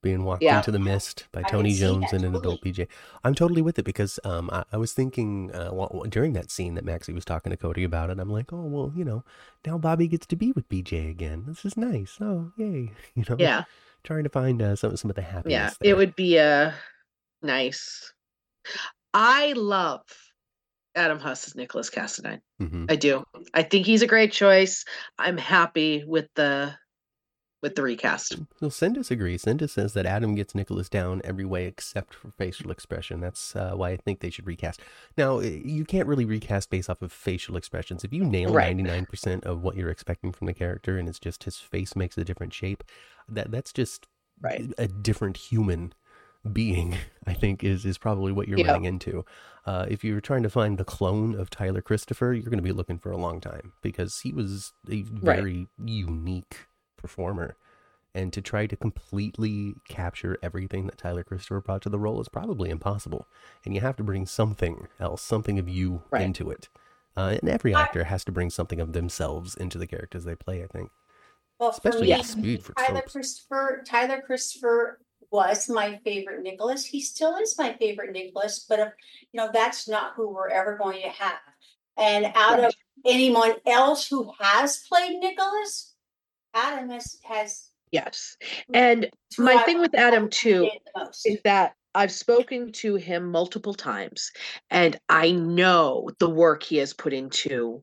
being 0.09 0.25
walked 0.25 0.43
Yeah. 0.43 0.57
into 0.59 0.71
the 0.71 0.79
mist 0.79 1.27
by 1.33 1.43
Tony 1.43 1.73
Jones 1.75 2.13
and 2.13 2.25
an 2.25 2.35
adult 2.35 2.61
BJ. 2.63 2.89
I'm 3.25 3.35
totally 3.35 3.63
with 3.63 3.79
it 3.79 3.85
because 3.85 4.19
um, 4.25 4.49
I, 4.51 4.65
I 4.73 4.77
was 4.77 4.93
thinking 4.93 5.55
uh, 5.55 5.71
well, 5.73 6.05
during 6.09 6.33
that 6.35 6.51
scene 6.51 6.75
that 6.77 6.85
Maxie 6.85 7.13
was 7.13 7.25
talking 7.25 7.51
to 7.51 7.57
Cody 7.57 7.85
about 7.85 8.11
it. 8.11 8.19
I'm 8.19 8.31
like, 8.39 8.53
oh 8.53 8.67
well, 8.75 8.93
you 8.99 9.05
know, 9.05 9.25
now 9.67 9.77
Bobby 9.79 10.09
gets 10.09 10.27
to 10.27 10.37
be 10.37 10.53
with 10.53 10.69
BJ 10.69 11.11
again. 11.11 11.45
This 11.47 11.65
is 11.65 11.77
nice. 11.77 12.19
Oh 12.21 12.53
yay! 12.57 12.93
You 13.15 13.25
know, 13.29 13.37
yeah 13.39 13.65
trying 14.05 14.25
to 14.25 14.31
find 14.31 14.63
uh, 14.63 14.77
some 14.77 14.97
some 14.97 15.11
of 15.11 15.17
the 15.17 15.23
happiness. 15.23 15.53
yeah 15.53 15.71
there. 15.81 15.91
it 15.93 15.97
would 15.97 16.15
be 16.17 16.39
uh 16.39 16.71
nice 17.43 18.13
i 19.13 19.53
love 19.57 20.03
adam 20.95 21.19
huss 21.19 21.47
as 21.49 21.55
nicholas 21.57 21.91
cassadine 21.91 22.41
Mhm. 22.63 22.91
i 22.91 22.97
do 22.97 23.25
i 23.55 23.63
think 23.63 23.87
he's 23.87 24.03
a 24.03 24.07
great 24.07 24.33
choice 24.33 24.85
i'm 25.19 25.37
happy 25.37 26.05
with 26.07 26.27
the 26.37 26.73
with 27.63 27.75
the 27.75 27.83
recast 27.83 28.37
Well, 28.61 28.71
Cinda 28.71 29.03
agrees. 29.11 29.43
Cinda 29.43 29.67
says 29.69 29.93
that 29.95 30.07
Adam 30.07 30.35
gets 30.35 30.55
Nicholas 30.55 30.89
down 30.89 31.21
every 31.25 31.45
way 31.45 31.67
except 31.67 32.15
for 32.15 32.31
facial 32.31 32.71
expression. 32.71 33.21
That's 33.21 33.57
uh, 33.57 33.73
why 33.75 33.91
I 33.91 33.97
think 33.97 34.21
they 34.21 34.31
should 34.31 34.47
recast. 34.47 34.81
Now, 35.17 35.39
eh, 35.39 35.61
you 35.65 35.85
can't 35.85 36.07
really 36.09 36.25
recast 36.25 36.71
based 36.71 36.89
off 36.89 37.03
of 37.03 37.13
facial 37.13 37.57
expressions. 37.57 38.05
If 38.05 38.13
you 38.13 38.25
nail 38.25 38.53
Right. 38.53 38.77
99% 38.77 39.45
of 39.45 39.63
what 39.63 39.77
you're 39.77 39.91
expecting 39.91 40.33
from 40.33 40.47
the 40.47 40.55
character 40.55 40.99
and 40.99 41.09
it's 41.09 41.19
just 41.19 41.45
his 41.45 41.57
face 41.57 41.97
makes 41.97 42.17
a 42.17 42.25
different 42.25 42.53
shape, 42.55 42.85
that 43.29 43.51
that's 43.51 43.73
just 43.73 44.07
Right. 44.41 44.73
a 44.79 44.87
different 44.87 45.37
human 45.37 45.93
being, 46.53 46.97
I 47.27 47.35
think, 47.35 47.65
is, 47.65 47.85
is 47.85 47.99
probably 47.99 48.31
what 48.31 48.47
you're 48.47 48.61
Yeah. 48.61 48.69
running 48.69 48.85
into. 48.85 49.25
Uh, 49.67 49.87
if 49.91 50.05
you're 50.05 50.21
trying 50.21 50.45
to 50.45 50.51
find 50.51 50.79
the 50.79 50.85
clone 50.85 51.35
of 51.35 51.51
Tyler 51.51 51.83
Christopher, 51.83 52.33
you're 52.33 52.45
going 52.51 52.59
to 52.59 52.63
be 52.63 52.73
looking 52.73 52.99
for 52.99 53.11
a 53.11 53.17
long 53.19 53.41
time 53.41 53.73
because 53.83 54.21
he 54.21 54.33
was 54.33 54.73
a 54.89 55.03
Right. 55.21 55.37
very 55.37 55.67
unique 55.85 56.67
performer. 56.99 57.57
And 58.15 58.33
to 58.33 58.41
try 58.41 58.67
to 58.67 58.77
completely 58.77 59.75
capture 59.89 60.39
everything 60.43 60.87
that 60.87 60.99
Tyler 60.99 61.23
Christopher 61.23 61.61
brought 61.61 61.83
to 61.83 61.89
the 61.91 61.99
role 61.99 62.21
is 62.21 62.29
probably 62.29 62.71
impossible. 62.71 63.27
And 63.65 63.75
you 63.75 63.81
have 63.81 63.97
to 63.97 64.03
bring 64.03 64.27
something 64.27 64.89
else, 64.99 65.23
something 65.23 65.59
of 65.59 65.69
you 65.69 66.03
Right. 66.11 66.23
into 66.23 66.51
it. 66.51 66.69
Uh, 67.17 67.37
and 67.41 67.49
every 67.49 67.75
actor 67.75 68.05
has 68.05 68.25
to 68.25 68.33
bring 68.33 68.51
something 68.51 68.81
of 68.81 68.93
themselves 68.93 69.55
into 69.57 69.77
the 69.79 69.87
characters 69.87 70.25
they 70.25 70.35
play, 70.35 70.63
I 70.63 70.67
think. 70.67 70.91
Well, 71.59 71.71
Especially 71.71 72.15
for 72.15 72.39
me, 72.39 72.57
for 72.57 72.73
Tyler 72.75 73.01
soaps. 73.01 73.13
Christopher, 73.13 73.83
Tyler 73.87 74.23
Christopher 74.25 75.01
was 75.31 75.69
my 75.69 76.01
favorite 76.05 76.43
Nicholas. 76.43 76.85
He 76.85 77.01
still 77.01 77.37
is 77.37 77.59
my 77.59 77.75
favorite 77.75 78.13
Nicholas, 78.13 78.65
but 78.69 78.79
if, 78.79 78.93
you 79.33 79.39
know, 79.39 79.51
that's 79.53 79.89
not 79.89 80.15
who 80.15 80.33
we're 80.33 80.49
ever 80.49 80.77
going 80.77 81.03
to 81.03 81.09
have. 81.09 81.39
And 81.97 82.33
out 82.35 82.61
of 82.63 82.75
anyone 83.05 83.55
else 83.67 84.09
who 84.09 84.33
has 84.39 84.85
played 84.89 85.19
Nicholas, 85.19 85.95
Adam 86.55 86.89
has, 86.91 87.19
has. 87.25 87.71
yes 87.93 88.37
and 88.75 89.09
my 89.39 89.55
I- 89.55 89.63
thing 89.65 89.81
with 89.81 89.95
Adam, 89.95 90.29
too, 90.29 90.65
appreciate 90.67 90.83
the 90.95 91.05
most. 91.05 91.27
is 91.27 91.39
that 91.45 91.75
I've 91.95 92.13
spoken 92.13 92.71
to 92.73 92.97
him 92.97 93.31
multiple 93.31 93.75
times 93.75 94.31
and 94.71 94.99
I 95.09 95.33
know 95.33 96.11
the 96.19 96.29
work 96.31 96.63
he 96.63 96.77
has 96.77 96.93
put 96.93 97.13
into 97.13 97.83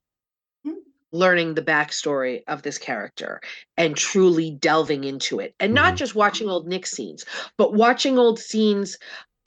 Hmm. 0.65 0.73
learning 1.12 1.54
the 1.56 1.62
backstory 1.62 2.43
of 2.47 2.62
this 2.62 2.78
character 2.78 3.41
and 3.78 3.95
truly 3.95 4.51
delving 4.51 5.04
into 5.04 5.39
it. 5.39 5.56
And 5.60 5.73
not 5.73 5.93
Mhm. 5.93 5.97
just 5.97 6.15
watching 6.15 6.49
old 6.49 6.67
Nick 6.67 6.86
scenes, 6.86 7.25
but 7.58 7.73
watching 7.73 8.17
old 8.19 8.39
scenes 8.39 8.97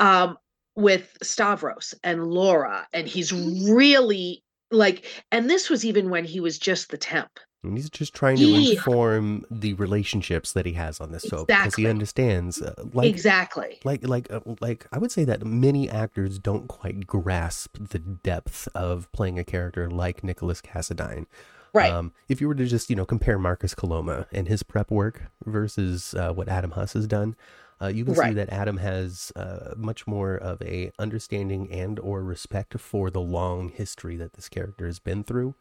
um 0.00 0.38
with 0.76 1.16
Stavros 1.22 1.92
and 2.04 2.30
Laura 2.30 2.86
and 2.92 3.08
he's 3.08 3.32
really 3.32 4.44
like 4.70 5.04
and 5.32 5.48
this 5.50 5.68
was 5.70 5.84
even 5.84 6.08
when 6.10 6.24
he 6.24 6.40
was 6.40 6.58
just 6.58 6.90
the 6.90 6.98
temp. 6.98 7.40
And 7.62 7.76
he's 7.76 7.90
just 7.90 8.14
trying 8.14 8.36
to 8.36 8.54
inform 8.54 9.44
the 9.50 9.74
relationships 9.74 10.52
that 10.52 10.64
he 10.64 10.74
has 10.74 11.00
on 11.00 11.10
this 11.10 11.24
soap 11.24 11.48
because 11.48 11.74
he 11.74 11.86
understands, 11.88 12.62
uh, 12.62 12.74
like, 12.92 13.10
exactly. 13.10 13.80
like, 13.84 14.06
like, 14.06 14.30
uh, 14.30 14.40
like. 14.60 14.86
I 14.92 14.98
would 14.98 15.10
say 15.10 15.24
that 15.24 15.44
many 15.44 15.90
actors 15.90 16.38
don't 16.38 16.68
quite 16.68 17.06
grasp 17.06 17.76
the 17.78 17.98
depth 17.98 18.68
of 18.74 19.10
playing 19.12 19.38
a 19.38 19.44
character 19.44 19.90
like 19.90 20.22
Nicholas 20.22 20.60
Cassadine. 20.60 21.26
Right. 21.74 21.92
Um, 21.92 22.12
if 22.28 22.40
you 22.40 22.48
were 22.48 22.54
to 22.54 22.66
just, 22.66 22.90
you 22.90 22.96
know, 22.96 23.04
compare 23.04 23.38
Marcus 23.38 23.74
Coloma 23.74 24.26
and 24.32 24.48
his 24.48 24.62
prep 24.62 24.90
work 24.90 25.24
versus 25.44 26.14
uh, 26.14 26.32
what 26.32 26.48
Adam 26.48 26.70
Huss 26.72 26.92
has 26.92 27.06
done, 27.06 27.34
Uh, 27.80 27.86
you 27.86 28.04
can 28.04 28.14
see 28.14 28.34
that 28.34 28.48
Adam 28.50 28.78
has 28.78 29.30
uh, 29.36 29.74
much 29.76 30.04
more 30.06 30.34
of 30.34 30.60
a 30.62 30.90
understanding 30.98 31.70
and 31.70 32.00
or 32.00 32.24
respect 32.24 32.78
for 32.80 33.08
the 33.08 33.20
long 33.20 33.68
history 33.68 34.16
that 34.16 34.32
this 34.32 34.48
character 34.48 34.86
has 34.86 34.98
been 34.98 35.22
through. 35.22 35.54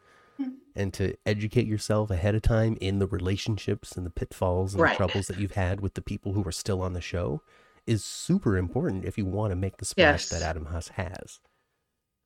And 0.74 0.94
to 0.94 1.14
educate 1.26 1.66
yourself 1.66 2.10
ahead 2.10 2.34
of 2.34 2.42
time 2.42 2.76
in 2.80 2.98
the 2.98 3.06
relationships 3.06 3.92
and 3.92 4.06
the 4.06 4.10
pitfalls 4.10 4.74
and 4.74 4.82
Right. 4.82 4.92
the 4.92 4.96
troubles 4.96 5.26
that 5.26 5.38
you've 5.38 5.52
had 5.52 5.80
with 5.80 5.94
the 5.94 6.02
people 6.02 6.32
who 6.32 6.46
are 6.46 6.52
still 6.52 6.80
on 6.82 6.92
the 6.92 7.00
show 7.00 7.42
is 7.86 8.04
super 8.04 8.56
important 8.56 9.04
if 9.04 9.16
you 9.18 9.24
want 9.24 9.50
to 9.50 9.56
make 9.56 9.78
the 9.78 9.84
splash 9.84 10.22
Yes. 10.22 10.28
that 10.30 10.42
Adam 10.42 10.66
Huss 10.66 10.88
has. 10.88 11.40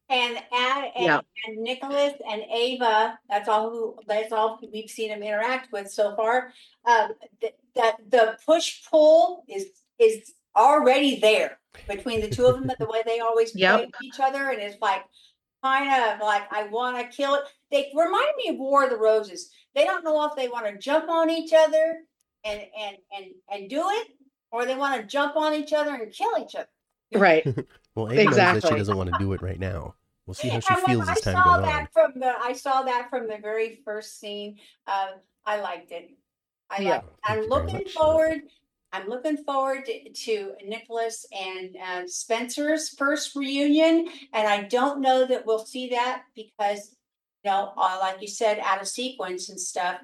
And 0.08 0.36
Ad, 0.52 0.92
and, 0.94 1.04
Yeah. 1.06 1.20
and 1.46 1.56
Nicholas 1.62 2.12
and 2.28 2.42
Ava, 2.50 3.18
that's 3.30 3.48
all 3.48 3.70
who, 3.70 3.98
that's 4.06 4.32
all 4.32 4.58
we've 4.72 4.90
seen 4.90 5.08
them 5.08 5.22
interact 5.22 5.72
with 5.72 5.90
so 5.90 6.14
far. 6.16 6.52
Um, 6.84 7.12
th- 7.40 7.54
that 7.76 7.96
the 8.10 8.36
push 8.44 8.84
pull 8.90 9.44
is, 9.48 9.68
is 9.98 10.34
already 10.54 11.18
there 11.20 11.58
between 11.88 12.20
the 12.20 12.28
two 12.28 12.44
of 12.44 12.56
them, 12.56 12.70
the 12.78 12.86
way 12.86 13.02
they 13.06 13.20
always 13.20 13.52
Yep. 13.56 13.78
play 13.78 13.90
each 14.02 14.20
other 14.20 14.50
and 14.50 14.60
it's 14.60 14.80
like. 14.82 15.04
Kind 15.64 15.88
of 16.12 16.18
like, 16.18 16.52
I 16.52 16.64
wanna 16.64 17.06
kill 17.06 17.36
it. 17.36 17.44
They 17.72 17.90
remind 17.94 18.36
me 18.36 18.50
of 18.50 18.56
War 18.58 18.84
of 18.84 18.90
the 18.90 18.96
Roses. 18.96 19.50
They 19.74 19.84
don't 19.84 20.04
know 20.04 20.24
if 20.26 20.36
they 20.36 20.48
wanna 20.48 20.78
jump 20.78 21.08
on 21.08 21.30
each 21.30 21.52
other 21.52 21.96
and, 22.44 22.62
and, 22.78 22.96
and, 23.16 23.26
and 23.50 23.68
do 23.70 23.82
it. 23.88 24.08
Or 24.52 24.66
they 24.66 24.76
wanna 24.76 25.02
jump 25.04 25.34
on 25.34 25.54
each 25.54 25.72
other 25.72 25.94
and 25.94 26.12
kill 26.12 26.38
each 26.38 26.54
other. 26.54 26.68
Right. 27.14 27.44
Well, 27.94 28.10
Ava 28.10 28.24
knows 28.24 28.36
that 28.36 28.68
she 28.68 28.74
doesn't 28.74 28.96
want 28.96 29.10
to 29.10 29.18
do 29.18 29.34
it 29.34 29.42
right 29.42 29.60
now. 29.60 29.94
We'll 30.26 30.32
see 30.32 30.48
how 30.48 30.60
she 30.60 30.72
And 30.72 30.82
when 30.82 30.92
feels 30.92 31.08
I 31.08 31.12
as 31.12 31.20
time 31.20 31.34
saw 31.34 31.42
goes 31.42 31.56
on. 31.56 31.62
that 31.62 31.92
from 31.92 32.12
the, 32.16 32.34
I 32.40 32.52
saw 32.54 32.82
that 32.84 33.10
from 33.10 33.28
the 33.28 33.36
very 33.36 33.80
first 33.84 34.18
scene. 34.18 34.58
Uh, 34.86 35.08
I 35.44 35.60
liked 35.60 35.92
it. 35.92 36.10
I 36.70 36.80
Yeah. 36.80 36.90
like. 36.90 37.02
Thank 37.26 37.42
I'm 37.44 37.48
looking 37.50 37.84
forward. 37.88 38.42
I'm 38.94 39.08
looking 39.08 39.38
forward 39.44 39.86
to, 39.86 40.10
to 40.10 40.52
Nicholas 40.66 41.26
and 41.32 41.76
uh, 41.82 42.06
Spencer's 42.06 42.90
first 42.90 43.34
reunion, 43.34 44.08
and 44.32 44.46
I 44.48 44.62
don't 44.62 45.00
know 45.00 45.26
that 45.26 45.46
we'll 45.46 45.64
see 45.66 45.88
that 45.90 46.24
because, 46.34 46.88
you 46.88 47.01
know, 47.44 47.72
uh, 47.76 47.98
like 48.00 48.20
you 48.20 48.28
said, 48.28 48.58
out 48.60 48.80
of 48.80 48.88
sequence 48.88 49.48
and 49.48 49.60
stuff. 49.60 50.00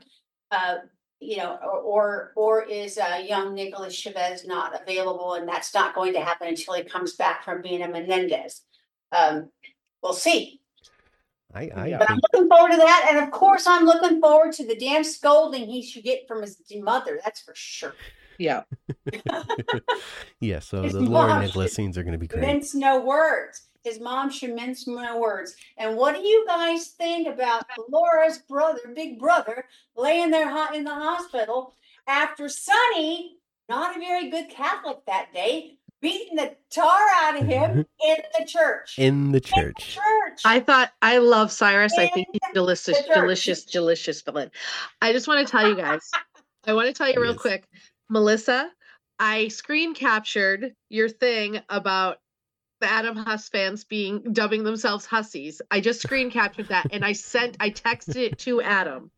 Uh, 0.51 0.77
you 1.21 1.37
know, 1.37 1.59
or 1.63 1.81
or, 1.81 2.33
or 2.37 2.63
is 2.63 2.97
uh, 2.97 3.23
young 3.27 3.55
Nicholas 3.55 3.95
Chavez 3.95 4.47
not 4.47 4.81
available, 4.81 5.35
and 5.35 5.49
that's 5.49 5.75
not 5.75 5.95
going 5.95 6.13
to 6.13 6.21
happen 6.21 6.49
until 6.49 6.75
he 6.75 6.85
comes 6.85 7.15
back 7.15 7.45
from 7.45 7.61
being 7.61 7.83
a 7.83 7.89
Menendez. 7.89 8.63
Um, 9.11 9.51
we'll 10.03 10.13
see. 10.13 10.61
I, 11.55 11.71
I 11.75 11.97
But 11.99 12.11
I'm 12.11 12.21
looking 12.33 12.49
forward 12.49 12.73
to 12.73 12.77
that, 12.77 13.09
and 13.11 13.19
of 13.25 13.31
course, 13.31 13.67
I'm 13.67 13.85
looking 13.85 14.21
forward 14.21 14.53
to 14.55 14.67
the 14.67 14.77
damn 14.77 15.03
scolding 15.03 15.67
he 15.67 15.83
should 15.83 16.05
get 16.05 16.29
from 16.29 16.43
his 16.43 16.61
mother. 16.77 17.19
That's 17.25 17.41
for 17.41 17.55
sure. 17.57 17.95
Yeah. 18.39 18.63
yeah. 20.41 20.61
So 20.61 20.83
His 20.83 20.93
the 20.93 21.01
Laura 21.01 21.29
mom 21.29 21.43
Nicholas 21.43 21.71
should 21.71 21.77
scenes 21.77 21.99
are 21.99 22.03
going 22.03 22.13
to 22.13 22.19
be 22.19 22.27
great. 22.29 22.43
Mince 22.43 22.75
no 22.75 23.01
words. 23.01 23.68
His 23.85 24.01
mom 24.01 24.31
should 24.31 24.55
mince 24.55 24.87
no 24.87 25.19
words. 25.19 25.55
And 25.77 25.97
what 25.97 26.15
do 26.15 26.21
you 26.21 26.45
guys 26.47 26.89
think 26.89 27.29
about 27.29 27.65
Laura's 27.89 28.39
brother, 28.39 28.81
big 28.95 29.19
brother, 29.19 29.65
laying 29.97 30.31
there 30.31 30.51
hot 30.51 30.75
in 30.75 30.85
the 30.85 30.95
hospital 30.95 31.75
after 32.07 32.49
Sonny, 32.49 33.37
not 33.69 33.97
a 33.97 34.01
very 34.01 34.31
good 34.31 34.49
Catholic 34.49 34.99
that 35.07 35.33
day, 35.33 35.79
beating 36.01 36.37
the 36.37 36.55
tar 36.71 37.01
out 37.23 37.41
of 37.41 37.47
him 37.47 37.79
in 38.05 38.17
the 38.39 38.45
church. 38.47 38.99
In 38.99 39.05
the 39.05 39.27
In 39.27 39.33
the 39.33 39.41
church. 39.41 39.95
church. 39.95 40.41
I 40.45 40.61
thought 40.61 40.93
I 41.03 41.19
love 41.19 41.53
Cyrus. 41.53 41.95
I 41.99 42.09
think 42.09 42.29
he's 42.33 42.53
delicious, 42.55 43.01
delicious, 43.13 43.65
delicious 43.65 44.23
villain. 44.23 44.51
I 45.03 45.13
just 45.13 45.29
want 45.29 45.47
to 45.47 45.51
tell 45.51 45.69
you 45.69 45.77
guys. 45.77 46.11
I 46.67 46.73
want 46.75 46.87
to 46.89 46.93
tell 46.93 47.11
you 47.11 47.21
real 47.21 47.35
is. 47.35 47.41
quick, 47.41 47.65
Melissa. 48.11 48.71
I 49.19 49.49
screen 49.49 49.95
captured 49.95 50.75
your 50.91 51.09
thing 51.09 51.61
about 51.69 52.19
the 52.81 52.91
Adam 52.91 53.17
Huss 53.17 53.49
fans 53.49 53.85
being 53.85 54.21
dubbing 54.33 54.63
themselves 54.65 55.05
Hussies. 55.07 55.61
I 55.71 55.81
just 55.81 56.01
screen 56.01 56.31
captured 56.31 56.69
that 56.69 56.87
and 56.93 57.05
I 57.05 57.13
sent, 57.13 57.57
I 57.61 57.71
texted 57.71 58.17
it 58.17 58.39
to 58.41 58.63
Adam, 58.63 59.11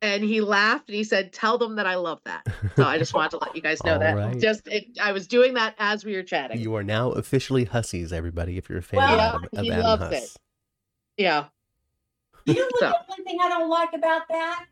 and 0.00 0.22
he 0.24 0.40
laughed 0.40 0.88
and 0.88 0.96
he 0.96 1.04
said, 1.04 1.32
"Tell 1.32 1.58
them 1.58 1.76
that 1.76 1.86
I 1.86 1.94
love 1.96 2.20
that." 2.24 2.46
So 2.76 2.84
I 2.84 2.98
just 2.98 3.14
wanted 3.14 3.30
to 3.32 3.38
let 3.38 3.54
you 3.56 3.62
guys 3.62 3.82
know 3.84 3.98
that. 3.98 4.16
right. 4.16 4.38
Just 4.40 4.66
it, 4.68 4.86
I 5.00 5.12
was 5.12 5.26
doing 5.26 5.54
that 5.54 5.74
as 5.78 6.04
we 6.04 6.14
were 6.16 6.22
chatting. 6.22 6.60
You 6.60 6.74
are 6.76 6.82
now 6.84 7.10
officially 7.12 7.64
Hussies, 7.64 8.12
everybody, 8.12 8.56
if 8.58 8.68
you're 8.68 8.78
a 8.78 8.82
fan 8.82 8.98
Well, 8.98 9.10
of 9.10 9.16
Yeah, 9.18 9.28
Adam, 9.28 9.48
of 9.52 9.64
he 9.64 9.70
Adam 9.72 9.84
loves 9.84 10.02
Huss. 10.02 10.12
it. 10.24 10.36
yeah. 11.16 11.44
You 12.46 12.54
know 12.54 12.62
what 12.62 12.80
So- 12.80 12.86
the 12.88 13.04
one 13.06 13.24
thing 13.24 13.38
I 13.40 13.48
don't 13.48 13.68
like 13.70 13.92
about 13.94 14.22
that? 14.28 14.66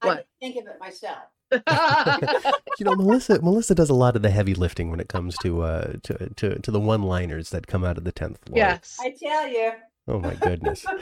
I 0.00 0.08
didn't 0.08 0.26
think 0.40 0.56
of 0.56 0.66
it 0.74 0.78
myself. 0.80 1.18
You 2.78 2.84
know, 2.84 2.94
Melissa 2.94 3.42
Melissa 3.42 3.74
does 3.74 3.90
a 3.90 3.94
lot 3.94 4.14
of 4.14 4.22
the 4.22 4.30
heavy 4.30 4.54
lifting 4.54 4.88
when 4.90 5.00
it 5.00 5.08
comes 5.08 5.36
to 5.38 5.62
uh 5.62 5.94
to 6.04 6.30
to, 6.36 6.58
to 6.60 6.70
the 6.70 6.78
one 6.78 7.02
liners 7.02 7.50
that 7.50 7.66
come 7.66 7.82
out 7.84 7.98
of 7.98 8.04
the 8.04 8.12
tenth 8.12 8.38
floor. 8.44 8.56
yes. 8.56 8.96
I 9.00 9.12
tell 9.20 9.48
you. 9.48 9.72
Oh 10.06 10.20
my 10.20 10.34
goodness. 10.34 10.86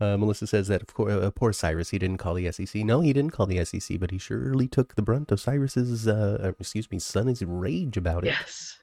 Uh, 0.00 0.16
Melissa 0.16 0.46
says 0.46 0.68
that, 0.68 0.80
of 0.80 0.94
course, 0.94 1.12
uh, 1.12 1.28
poor 1.34 1.52
Cyrus, 1.52 1.90
he 1.90 1.98
didn't 1.98 2.18
call 2.18 2.34
the 2.34 2.52
SEC. 2.52 2.84
No, 2.84 3.00
he 3.00 3.12
didn't 3.12 3.32
call 3.32 3.46
the 3.46 3.64
SEC, 3.64 3.98
but 3.98 4.12
he 4.12 4.18
surely 4.18 4.68
took 4.68 4.94
the 4.94 5.02
brunt 5.02 5.32
of 5.32 5.40
Cyrus's, 5.40 6.06
uh, 6.06 6.38
uh, 6.40 6.52
excuse 6.60 6.88
me, 6.88 7.00
son's 7.00 7.42
rage 7.42 7.96
about 7.96 8.22
it. 8.22 8.28
Yes. 8.28 8.78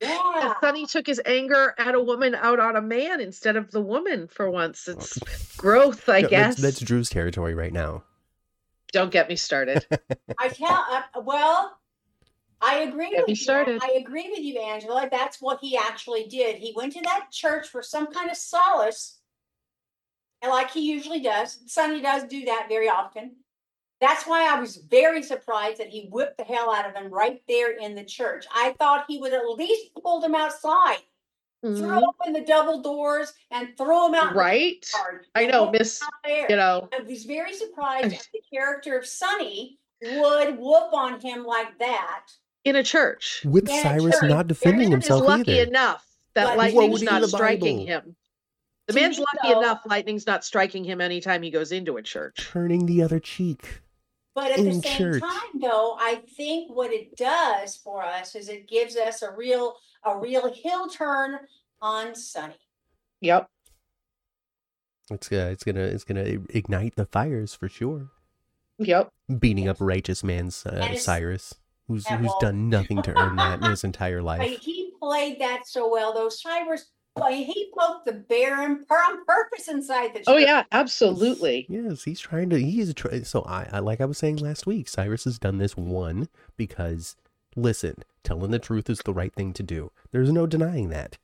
Yeah. 0.00 0.54
Sonny 0.60 0.84
took 0.86 1.06
his 1.06 1.20
anger 1.24 1.72
at 1.78 1.94
a 1.94 2.00
woman 2.00 2.34
out 2.34 2.58
on 2.58 2.74
a 2.74 2.82
man 2.82 3.20
instead 3.20 3.54
of 3.54 3.70
the 3.70 3.80
woman 3.80 4.26
for 4.26 4.50
once. 4.50 4.88
It's 4.88 5.54
growth, 5.56 6.08
I 6.08 6.22
No, 6.22 6.28
guess. 6.30 6.56
That's, 6.56 6.78
that's 6.78 6.80
Drew's 6.80 7.10
territory 7.10 7.54
right 7.54 7.72
now. 7.72 8.02
Don't 8.92 9.10
get 9.10 9.28
me 9.28 9.36
started. 9.36 9.86
I 10.38 10.48
tell, 10.48 10.84
uh, 10.90 11.20
well, 11.22 11.78
I 12.60 12.80
agree 12.80 13.10
Get 13.10 13.18
with 13.18 13.28
me 13.28 13.32
you. 13.32 13.36
started. 13.36 13.80
I 13.82 13.96
agree 13.98 14.30
with 14.30 14.40
you, 14.40 14.60
Angela. 14.60 15.08
That's 15.10 15.40
what 15.40 15.60
he 15.60 15.76
actually 15.76 16.24
did. 16.24 16.56
He 16.56 16.72
went 16.74 16.92
to 16.94 17.02
that 17.02 17.30
church 17.30 17.68
for 17.68 17.82
some 17.82 18.06
kind 18.12 18.30
of 18.30 18.36
solace. 18.36 19.18
And 20.42 20.50
like 20.50 20.70
he 20.70 20.80
usually 20.80 21.20
does, 21.20 21.58
Sonny 21.66 22.00
does 22.00 22.24
do 22.24 22.44
that 22.44 22.66
very 22.68 22.88
often. 22.88 23.36
That's 24.00 24.26
why 24.26 24.46
I 24.46 24.60
was 24.60 24.76
very 24.76 25.22
surprised 25.22 25.78
that 25.78 25.88
he 25.88 26.08
whipped 26.10 26.36
the 26.36 26.44
hell 26.44 26.72
out 26.72 26.88
of 26.88 26.94
him 26.94 27.10
right 27.10 27.40
there 27.48 27.72
in 27.72 27.94
the 27.94 28.04
church. 28.04 28.44
I 28.54 28.74
thought 28.78 29.06
he 29.08 29.18
would 29.18 29.32
at 29.32 29.48
least 29.48 29.94
pulled 30.02 30.22
him 30.22 30.34
outside, 30.34 30.98
throw 31.74 32.00
Mhm. 32.00 32.02
open 32.08 32.32
the 32.32 32.40
double 32.42 32.80
doors, 32.82 33.32
and 33.50 33.76
throw 33.76 34.06
him 34.06 34.14
out. 34.14 34.28
in 34.28 34.32
the 34.34 34.38
Right? 34.38 34.90
I 35.34 35.46
know, 35.46 35.70
Miss, 35.70 36.02
there. 36.24 36.46
you 36.50 36.56
know, 36.56 36.88
I 36.92 37.00
was 37.00 37.24
very 37.24 37.52
surprised 37.54 38.10
that 38.10 38.28
the 38.32 38.42
character 38.52 38.96
of 38.98 39.06
Sonny 39.06 39.78
would 40.02 40.58
whoop 40.58 40.92
on 40.92 41.20
him 41.20 41.44
like 41.44 41.78
that. 41.78 42.26
in 42.64 42.74
a 42.76 42.82
church. 42.82 43.42
With 43.44 43.68
Yeah, 43.68 43.80
Cyrus 43.82 44.18
sure. 44.18 44.28
not 44.28 44.48
defending 44.48 44.90
There 44.90 44.98
He's 44.98 45.06
himself 45.06 45.22
lucky 45.28 45.52
either. 45.52 45.68
enough 45.68 46.04
that 46.34 46.46
But- 46.46 46.56
lightning's 46.58 47.02
not 47.02 47.22
striking 47.28 47.76
Bible. 47.78 47.86
him. 47.86 48.16
The 48.88 48.92
To 48.92 49.00
man's 49.00 49.18
lucky 49.20 49.52
though- 49.52 49.60
enough 49.60 49.82
lightning's 49.86 50.26
not 50.26 50.44
striking 50.44 50.82
him 50.84 51.00
anytime 51.00 51.42
he 51.42 51.50
goes 51.50 51.70
into 51.72 51.96
a 51.96 52.02
church. 52.02 52.48
Turning 52.52 52.86
the 52.86 53.02
other 53.02 53.20
cheek. 53.20 53.82
But 54.34 54.50
at 54.50 54.58
In 54.58 54.66
the 54.66 54.72
same 54.82 54.96
church. 54.98 55.22
time, 55.22 55.60
though, 55.60 55.96
I 55.98 56.16
think 56.36 56.70
what 56.70 56.92
it 56.92 57.16
does 57.16 57.76
for 57.76 58.02
us 58.02 58.34
is 58.34 58.48
it 58.48 58.66
gives 58.68 58.96
us 58.96 59.22
a 59.22 59.30
real 59.30 59.78
a 60.06 60.16
real 60.18 60.52
hill 60.52 60.88
turn 60.88 61.38
on 61.82 62.14
Sonny. 62.14 62.54
Yep. 63.20 63.48
It's 65.10 65.28
gonna, 65.28 65.46
it's 65.46 65.64
gonna 65.64 65.80
it's 65.80 66.04
gonna 66.04 66.24
ignite 66.50 66.96
the 66.96 67.06
fires 67.06 67.54
for 67.54 67.68
sure. 67.68 68.08
Yep. 68.78 69.10
Beating 69.38 69.68
up 69.68 69.76
righteous 69.80 70.24
man's 70.24 70.66
uh, 70.66 70.94
Cyrus, 70.96 71.54
who's 71.86 72.06
who's 72.06 72.26
well- 72.26 72.38
done 72.40 72.68
nothing 72.68 73.02
to 73.02 73.16
earn 73.16 73.36
that 73.36 73.62
in 73.62 73.70
his 73.70 73.84
entire 73.84 74.22
life. 74.22 74.60
he 74.60 74.92
played 75.00 75.40
that 75.40 75.66
so 75.66 75.90
well, 75.90 76.12
though. 76.12 76.28
Cyrus, 76.28 76.90
I 77.20 77.32
he 77.34 77.70
poked 77.76 78.06
the 78.06 78.12
bear 78.12 78.62
in, 78.64 78.84
on 78.90 79.24
purpose 79.24 79.68
inside 79.68 80.12
the. 80.14 80.24
Oh 80.26 80.36
yeah, 80.36 80.64
absolutely. 80.72 81.66
Yes, 81.68 82.02
he's 82.02 82.20
trying 82.20 82.50
to. 82.50 82.58
He 82.58 82.80
is 82.80 82.92
try, 82.92 83.22
so. 83.22 83.42
I, 83.42 83.68
I 83.72 83.78
like 83.78 84.00
I 84.00 84.06
was 84.06 84.18
saying 84.18 84.36
last 84.38 84.66
week. 84.66 84.88
Cyrus 84.88 85.24
has 85.24 85.38
done 85.38 85.58
this 85.58 85.76
one 85.76 86.28
because 86.56 87.16
listen, 87.56 87.96
telling 88.22 88.50
the 88.50 88.58
truth 88.58 88.88
is 88.90 88.98
the 89.00 89.12
right 89.14 89.34
thing 89.34 89.52
to 89.54 89.62
do. 89.62 89.90
There's 90.12 90.30
no 90.30 90.46
denying 90.46 90.90
that. 90.90 91.18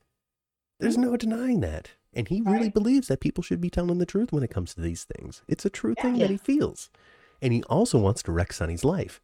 There's 0.81 0.99
no 0.99 1.17
denying 1.17 1.61
that, 1.61 1.91
and 2.13 2.27
he 2.29 2.41
really 2.41 2.63
Right. 2.65 2.75
believes 2.75 3.09
that 3.09 3.21
people 3.21 3.43
should 3.45 3.61
be 3.61 3.71
telling 3.71 3.99
the 3.99 4.07
truth 4.07 4.33
when 4.33 4.43
it 4.43 4.51
comes 4.51 4.75
to 4.75 4.81
these 4.81 5.05
things. 5.05 5.43
It's 5.47 5.65
a 5.65 5.71
true 5.71 5.95
thing 5.95 6.17
Yeah. 6.17 6.27
that 6.27 6.31
he 6.31 6.37
feels, 6.39 6.91
and 7.41 7.53
he 7.53 7.63
also 7.65 7.99
wants 7.99 8.23
to 8.25 8.33
wreck 8.33 8.53
Sonny's 8.53 8.85
life. 8.85 9.21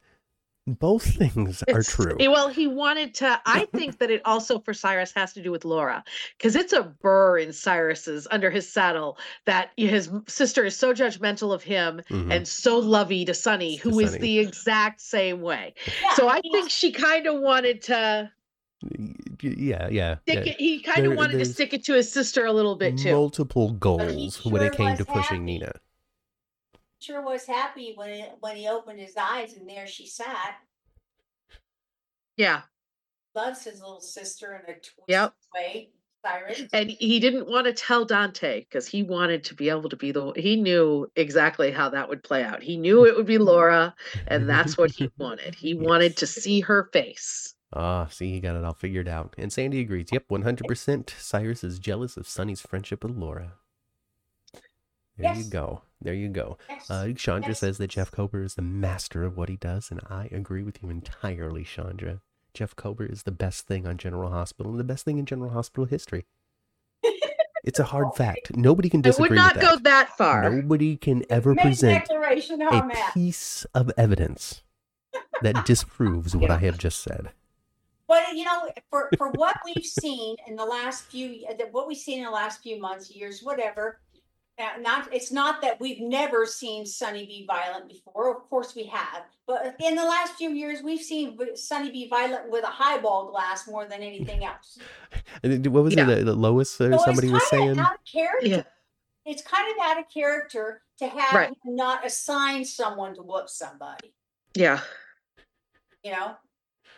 Both 0.74 1.04
things 1.18 1.62
are 1.64 1.80
It's- 1.80 1.92
true. 1.94 2.16
Well, 2.18 2.48
he 2.48 2.66
wanted 2.66 3.14
to. 3.16 3.40
I 3.46 3.66
think 3.74 3.98
that 3.98 4.10
it 4.10 4.22
also 4.24 4.58
for 4.58 4.74
Cyrus 4.74 5.12
has 5.16 5.32
to 5.34 5.42
do 5.42 5.50
with 5.50 5.64
Laura, 5.64 6.04
because 6.36 6.54
it's 6.56 6.72
a 6.72 6.82
burr 6.82 7.38
in 7.38 7.52
Cyrus's 7.52 8.28
under 8.30 8.50
his 8.50 8.68
saddle 8.70 9.18
that 9.46 9.70
his 9.76 10.10
sister 10.26 10.64
is 10.64 10.76
so 10.76 10.92
judgmental 10.92 11.52
of 11.54 11.62
him 11.62 12.02
Mhm. 12.10 12.32
and 12.34 12.46
so 12.48 12.78
lovey 12.78 13.24
to 13.24 13.34
Sonny, 13.34 13.78
To 13.78 13.90
who 13.90 14.00
is 14.00 14.10
Sonny. 14.10 14.20
the 14.22 14.38
exact 14.40 15.00
same 15.00 15.40
way. 15.40 15.74
Yeah, 16.02 16.14
So 16.14 16.28
I 16.28 16.40
he's- 16.42 16.52
think 16.52 16.70
she 16.70 16.92
kind 16.92 17.26
of 17.26 17.40
wanted 17.40 17.82
to 17.82 18.30
yeah, 19.42 19.88
yeah. 19.90 20.16
stick 20.22 20.46
yeah. 20.46 20.52
it. 20.52 20.56
He 20.60 20.80
kind 20.80 21.06
of 21.06 21.16
wanted 21.16 21.38
to 21.38 21.44
stick 21.44 21.72
it 21.74 21.84
to 21.86 21.94
his 21.94 22.10
sister 22.12 22.44
a 22.46 22.52
little 22.52 22.76
bit 22.76 22.96
too. 22.98 23.12
Multiple 23.12 23.72
goals 23.72 24.44
when 24.44 24.62
it 24.62 24.72
came 24.74 24.96
to 24.96 25.04
pushing 25.04 25.22
happy. 25.22 25.38
Nina. 25.40 25.72
Sure 27.00 27.22
was 27.22 27.46
happy 27.46 27.92
when 27.96 28.24
when 28.40 28.56
he 28.56 28.68
opened 28.68 29.00
his 29.00 29.16
eyes 29.16 29.54
and 29.54 29.68
there 29.68 29.86
she 29.86 30.06
sat. 30.06 30.56
Yeah. 32.36 32.62
Loves 33.34 33.64
his 33.64 33.80
little 33.80 34.00
sister 34.00 34.54
in 34.54 34.62
a 34.70 34.74
twisted 34.74 35.04
Yep. 35.08 35.34
way. 35.54 35.90
Cyrus. 36.24 36.62
And 36.72 36.90
he 36.90 37.20
didn't 37.20 37.48
want 37.48 37.66
to 37.66 37.72
tell 37.72 38.04
Dante 38.04 38.60
because 38.60 38.88
he 38.88 39.04
wanted 39.04 39.44
to 39.44 39.54
be 39.54 39.68
able 39.68 39.88
to 39.88 39.96
be 39.96 40.10
the 40.10 40.32
he 40.34 40.56
knew 40.56 41.08
exactly 41.14 41.70
how 41.70 41.88
that 41.90 42.08
would 42.08 42.24
play 42.24 42.42
out. 42.42 42.60
He 42.60 42.76
knew 42.76 43.06
it 43.06 43.16
would 43.16 43.26
be 43.26 43.38
Laura, 43.38 43.94
and 44.26 44.48
that's 44.48 44.76
what 44.76 44.90
he 44.90 45.10
wanted. 45.18 45.54
He 45.54 45.74
wanted 45.74 46.16
to 46.16 46.26
see 46.26 46.60
her 46.60 46.90
face. 46.92 47.54
Ah, 47.72 48.06
see, 48.06 48.32
he 48.32 48.40
got 48.40 48.56
it 48.56 48.64
all 48.64 48.74
figured 48.74 49.06
out. 49.08 49.34
And 49.38 49.52
Sandy 49.52 49.80
agrees. 49.80 50.08
Yep, 50.10 50.24
100%. 50.28 51.10
Cyrus 51.10 51.62
is 51.62 51.78
jealous 51.78 52.16
of 52.16 52.26
Sonny's 52.26 52.62
friendship 52.62 53.04
with 53.04 53.16
Laura. 53.16 53.52
There 55.18 55.34
you 55.34 55.44
go. 55.44 55.82
There 56.00 56.14
you 56.14 56.28
go. 56.28 56.58
Yes. 56.68 56.90
Uh, 56.90 57.12
Chandra 57.16 57.50
Yes. 57.50 57.60
says 57.60 57.78
that 57.78 57.88
Jeff 57.88 58.10
Kober 58.10 58.42
is 58.42 58.54
the 58.54 58.62
master 58.62 59.24
of 59.24 59.36
what 59.36 59.48
he 59.48 59.56
does, 59.56 59.90
and 59.90 60.00
I 60.08 60.28
agree 60.30 60.62
with 60.62 60.82
you 60.82 60.90
entirely, 60.90 61.64
Chandra. 61.64 62.20
Jeff 62.54 62.76
Kober 62.76 63.04
is 63.04 63.24
the 63.24 63.32
best 63.32 63.66
thing 63.66 63.86
on 63.86 63.98
General 63.98 64.30
Hospital 64.30 64.70
and 64.72 64.80
the 64.80 64.84
best 64.84 65.04
thing 65.04 65.18
in 65.18 65.26
General 65.26 65.50
Hospital 65.50 65.84
history. 65.86 66.26
It's 67.64 67.80
a 67.80 67.84
hard 67.84 68.14
fact. 68.14 68.56
Nobody 68.56 68.88
can 68.88 69.02
disagree. 69.02 69.36
I 69.36 69.42
would 69.42 69.50
disagree 69.50 69.60
not 69.60 69.70
with 69.72 69.82
go 69.82 69.90
that. 69.90 70.06
that 70.08 70.16
far. 70.16 70.48
Nobody 70.48 70.96
can 70.96 71.24
ever 71.28 71.54
Make 71.54 71.64
present 71.64 72.06
declaration, 72.06 72.62
a 72.62 72.70
how 72.70 72.82
I'm 72.82 72.90
at. 72.92 73.12
piece 73.14 73.66
of 73.74 73.90
evidence 73.98 74.62
that 75.42 75.66
disproves 75.66 76.34
what 76.36 76.50
I 76.52 76.58
have 76.58 76.78
just 76.78 77.00
said. 77.02 77.30
But 78.06 78.32
you 78.34 78.44
know, 78.44 78.70
for 78.90 79.10
for 79.18 79.32
what 79.32 79.56
we've 79.66 79.84
seen 79.84 80.36
in 80.46 80.54
the 80.56 80.64
last 80.64 81.04
few, 81.06 81.44
what 81.72 81.88
we've 81.88 81.98
seen 81.98 82.20
in 82.20 82.24
the 82.24 82.30
last 82.30 82.62
few 82.62 82.80
months, 82.80 83.10
years, 83.10 83.42
whatever. 83.42 83.98
Uh, 84.58 84.80
not 84.80 85.08
it's 85.14 85.30
not 85.30 85.62
that 85.62 85.78
we've 85.80 86.00
never 86.00 86.44
seen 86.44 86.84
Sonny 86.84 87.24
be 87.26 87.44
violent 87.46 87.88
before. 87.88 88.34
Of 88.36 88.42
course 88.50 88.74
we 88.74 88.84
have, 88.86 89.22
but 89.46 89.76
in 89.84 89.94
the 89.94 90.02
last 90.04 90.34
few 90.34 90.50
years, 90.50 90.82
we've 90.82 91.00
seen 91.00 91.38
v- 91.38 91.54
Sonny 91.54 91.90
be 91.92 92.08
violent 92.08 92.50
with 92.50 92.64
a 92.64 92.68
highball 92.68 93.30
glass 93.30 93.68
more 93.68 93.86
than 93.86 94.02
anything 94.02 94.44
else. 94.44 94.78
And 95.44 95.64
What 95.68 95.84
was 95.84 95.94
Yeah. 95.94 96.08
it 96.10 96.24
that 96.24 96.34
Lois 96.34 96.80
or 96.80 96.92
So 96.92 96.98
somebody 97.04 97.28
was 97.30 97.40
it's 97.42 97.50
kind 97.50 97.60
saying? 97.60 97.70
of 97.70 97.78
out 97.78 97.94
of 97.94 98.04
character. 98.04 98.46
Yeah. 98.48 98.62
It's 99.24 99.42
kind 99.42 99.70
of 99.70 99.76
out 99.86 99.98
of 100.00 100.08
character 100.12 100.82
to 100.98 101.06
have 101.06 101.32
Right. 101.34 101.48
him 101.50 101.76
not 101.76 102.04
assign 102.04 102.64
someone 102.64 103.14
to 103.14 103.22
whoop 103.22 103.48
somebody. 103.48 104.12
Yeah. 104.54 104.80
You 106.02 106.12
know, 106.12 106.36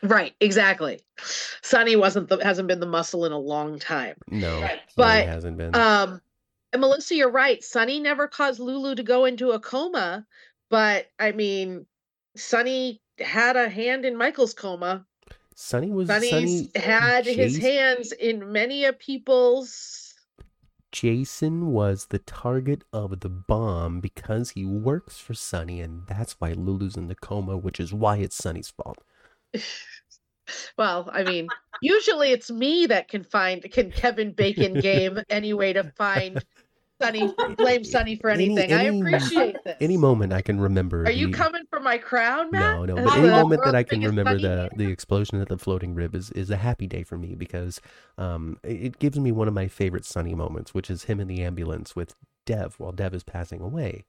Right, 0.03 0.35
exactly. 0.41 1.01
Sonny 1.63 1.95
wasn't 1.97 2.29
the 2.31 2.39
hasn't 2.43 2.69
been 2.69 2.81
the 2.81 2.87
muscle 2.87 3.27
in 3.27 3.33
a 3.33 3.39
long 3.39 3.79
time. 3.79 4.17
No, 4.29 4.61
Right. 4.63 4.81
Sonny 4.89 4.97
But, 4.97 5.27
hasn't 5.27 5.59
been. 5.59 5.75
Um 5.75 6.23
and 6.73 6.81
Melissa, 6.81 7.15
you're 7.15 7.31
right. 7.31 7.63
Sonny 7.63 8.01
never 8.01 8.29
caused 8.29 8.61
Lulu 8.61 8.95
to 8.95 9.03
go 9.03 9.25
into 9.25 9.51
a 9.51 9.61
coma, 9.61 10.27
but 10.69 11.07
I 11.19 11.33
mean, 11.33 11.87
Sonny 12.37 13.01
had 13.19 13.57
a 13.57 13.69
hand 13.69 14.05
in 14.05 14.17
Michael's 14.17 14.55
coma. 14.55 15.05
Sonny 15.55 15.91
was 15.91 16.09
Sonny's 16.09 16.31
Sonny 16.31 16.71
had 16.75 17.27
his 17.27 17.59
hands 17.59 18.13
in 18.13 18.51
many 18.53 18.85
a 18.85 18.93
people's 18.93 20.11
Jason 20.93 21.67
was 21.67 22.07
the 22.07 22.19
target 22.19 22.83
of 22.93 23.21
the 23.21 23.29
bomb 23.29 24.01
because 24.01 24.51
he 24.51 24.65
works 24.65 25.19
for 25.19 25.35
Sonny, 25.35 25.81
and 25.81 26.07
that's 26.07 26.41
why 26.41 26.53
Lulu's 26.53 26.97
in 26.97 27.07
the 27.07 27.15
coma, 27.15 27.57
which 27.57 27.79
is 27.79 27.93
why 27.93 28.17
it's 28.17 28.37
Sonny's 28.37 28.71
fault. 28.71 28.99
well, 30.77 31.09
I 31.13 31.23
mean, 31.25 31.49
usually 31.83 32.31
it's 32.33 32.51
me 32.51 32.87
that 32.87 33.09
can 33.09 33.25
find 33.25 33.63
can 33.71 33.91
Kevin 33.91 34.33
Bacon 34.33 34.75
game 34.75 35.21
any 35.29 35.53
way 35.53 35.73
to 35.73 35.85
find 35.97 36.45
Sonny 37.03 37.33
blame 37.57 37.83
Sonny 37.83 38.17
for 38.17 38.29
Any- 38.29 38.45
anything. 38.47 38.73
I 38.75 38.85
any- 38.85 39.01
appreciate 39.01 39.57
this. 39.65 39.77
Any 39.81 39.97
moment 39.97 40.35
I 40.35 40.43
can 40.43 40.61
remember. 40.61 41.05
Are 41.05 41.11
you 41.11 41.31
coming 41.31 41.63
for 41.71 41.81
my 41.81 41.97
crown, 41.97 42.51
Matt? 42.51 42.77
No, 42.77 42.85
no. 42.85 42.95
But 43.05 43.19
any 43.19 43.29
moment 43.31 43.63
that 43.65 43.75
I 43.75 43.83
can 43.85 44.03
remember 44.03 44.39
the 44.39 44.69
the 44.77 44.89
explosion 44.91 45.41
at 45.41 45.49
the 45.49 45.57
floating 45.57 45.95
rib 45.95 46.15
is 46.15 46.31
is 46.33 46.51
a 46.51 46.57
happy 46.59 46.87
day 46.87 47.03
for 47.03 47.17
me 47.17 47.35
because 47.35 47.81
um 48.19 48.59
it 48.63 48.99
gives 48.99 49.19
me 49.19 49.33
one 49.33 49.49
of 49.49 49.55
my 49.55 49.67
favorite 49.67 50.05
Sonny 50.05 50.35
moments, 50.35 50.75
which 50.75 50.91
is 50.91 51.05
him 51.05 51.21
in 51.21 51.29
the 51.29 51.43
ambulance 51.43 51.97
with 51.97 52.15
Dev 52.45 52.75
while 52.79 52.93
Dev 52.93 53.15
is 53.15 53.23
passing 53.23 53.63
away. 53.63 54.05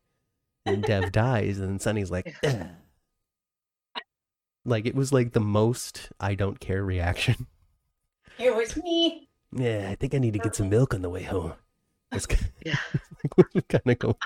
And 0.66 0.84
Dev 0.84 1.12
dies, 1.14 1.60
and 1.60 1.70
then 1.70 1.80
Sonny's 1.80 2.12
like. 2.12 2.36
Like 4.66 4.86
it 4.86 4.96
was 4.96 5.12
like 5.12 5.34
the 5.34 5.40
most 5.40 6.10
I 6.20 6.36
don't 6.36 6.60
care 6.60 6.84
reaction. 6.84 7.48
it 8.40 8.56
was 8.56 8.78
me. 8.78 9.30
Yeah, 9.54 9.90
I 9.90 9.96
think 9.96 10.14
I 10.14 10.20
need 10.20 10.34
to 10.34 10.40
get 10.40 10.56
some 10.56 10.70
milk 10.70 10.94
on 10.94 11.02
the 11.02 11.10
way 11.10 11.24
home. 11.24 11.54
It's 12.12 12.28
Yeah. 12.66 12.76
like, 13.56 13.68
kind 13.68 13.82
of 13.88 14.00
go. 14.00 14.18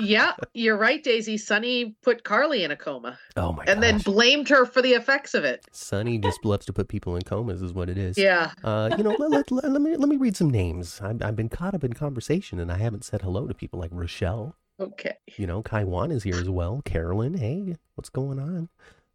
Yeah, 0.00 0.32
you're 0.54 0.76
right, 0.76 1.02
Daisy. 1.02 1.36
Sonny 1.36 1.96
put 2.02 2.24
Carly 2.24 2.64
in 2.64 2.70
a 2.70 2.76
coma 2.76 3.18
Oh 3.36 3.52
my 3.52 3.64
and 3.66 3.82
then 3.82 3.98
blamed 3.98 4.48
her 4.48 4.64
for 4.64 4.82
the 4.82 4.92
effects 4.92 5.34
of 5.34 5.44
it. 5.44 5.66
Sonny 5.70 6.18
just 6.18 6.44
loves 6.44 6.66
to 6.66 6.72
put 6.72 6.88
people 6.88 7.16
in 7.16 7.22
comas, 7.22 7.62
is 7.62 7.72
what 7.72 7.88
it 7.88 7.98
is. 7.98 8.16
Yeah. 8.16 8.52
Uh, 8.64 8.90
you 8.96 9.04
know, 9.04 9.14
let, 9.18 9.30
let, 9.30 9.50
let, 9.50 9.70
let 9.70 9.82
me 9.82 9.96
let 9.96 10.08
me 10.08 10.16
read 10.16 10.36
some 10.36 10.50
names. 10.50 11.00
I've, 11.02 11.22
I've 11.22 11.36
been 11.36 11.48
caught 11.48 11.74
up 11.74 11.84
in 11.84 11.92
conversation, 11.92 12.58
and 12.58 12.72
I 12.72 12.78
haven't 12.78 13.04
said 13.04 13.22
hello 13.22 13.46
to 13.46 13.54
people 13.54 13.78
like 13.78 13.90
Rochelle. 13.92 14.56
Okay. 14.78 15.14
You 15.36 15.46
know, 15.46 15.62
Kaiwan 15.62 16.10
is 16.10 16.22
here 16.22 16.36
as 16.36 16.50
well. 16.50 16.82
Carolyn, 16.84 17.38
hey, 17.38 17.76
what's 17.94 18.10
going 18.10 18.38
on? 18.38 18.68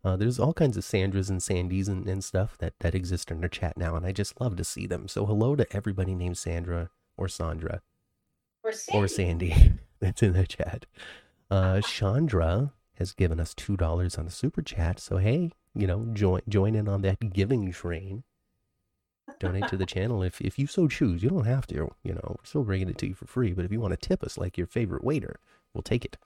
Uh, 0.04 0.16
there's 0.16 0.40
all 0.40 0.54
kinds 0.54 0.78
of 0.78 0.84
Sandras 0.84 1.30
and 1.30 1.42
Sandys 1.42 1.88
and, 1.88 2.08
and 2.08 2.24
stuff 2.24 2.58
that, 2.58 2.74
that 2.80 2.96
exist 2.96 3.30
in 3.30 3.44
our 3.44 3.50
chat 3.50 3.78
now, 3.78 3.96
and 3.96 4.06
I 4.06 4.12
just 4.12 4.40
love 4.42 4.56
to 4.56 4.64
see 4.64 4.88
them. 4.88 5.08
So 5.08 5.26
hello 5.26 5.56
to 5.56 5.68
everybody 5.76 6.16
named 6.16 6.38
Sandra 6.38 6.90
or 7.18 7.28
Sandra 7.28 7.82
Or 8.64 8.74
or 8.94 9.08
Sandy 9.08 9.74
that's 10.00 10.24
in 10.24 10.34
the 10.34 10.48
chat. 10.48 10.88
Uh, 11.52 11.82
Chandra 11.82 12.74
has 12.96 13.14
given 13.14 13.40
us 13.40 13.54
two 13.54 13.78
dollars 13.78 14.18
on 14.18 14.26
the 14.26 14.32
super 14.32 14.62
chat. 14.62 15.00
So 15.00 15.18
hey, 15.18 15.52
you 15.76 15.86
know, 15.86 16.08
join 16.14 16.42
join 16.50 16.76
in 16.76 16.88
on 16.88 17.02
that 17.04 17.34
giving 17.34 17.72
train. 17.72 18.24
Donate 19.40 19.68
to 19.68 19.78
the 19.78 19.86
channel 19.96 20.24
if 20.24 20.42
if 20.42 20.58
you 20.58 20.66
so 20.66 20.88
choose. 20.88 21.22
You 21.22 21.30
don't 21.30 21.46
have 21.46 21.68
to. 21.68 21.76
You 22.04 22.14
know, 22.14 22.22
we're 22.40 22.46
still 22.46 22.64
bringing 22.64 22.90
it 22.90 22.98
to 23.00 23.08
you 23.08 23.14
for 23.14 23.28
free. 23.28 23.54
But 23.54 23.66
if 23.66 23.72
you 23.72 23.80
want 23.80 23.92
to 23.92 24.08
tip 24.08 24.24
us 24.24 24.38
like 24.38 24.58
your 24.58 24.68
favorite 24.68 25.04
waiter, 25.04 25.40
we'll 25.74 25.84
take 25.84 26.06
it. 26.06 26.18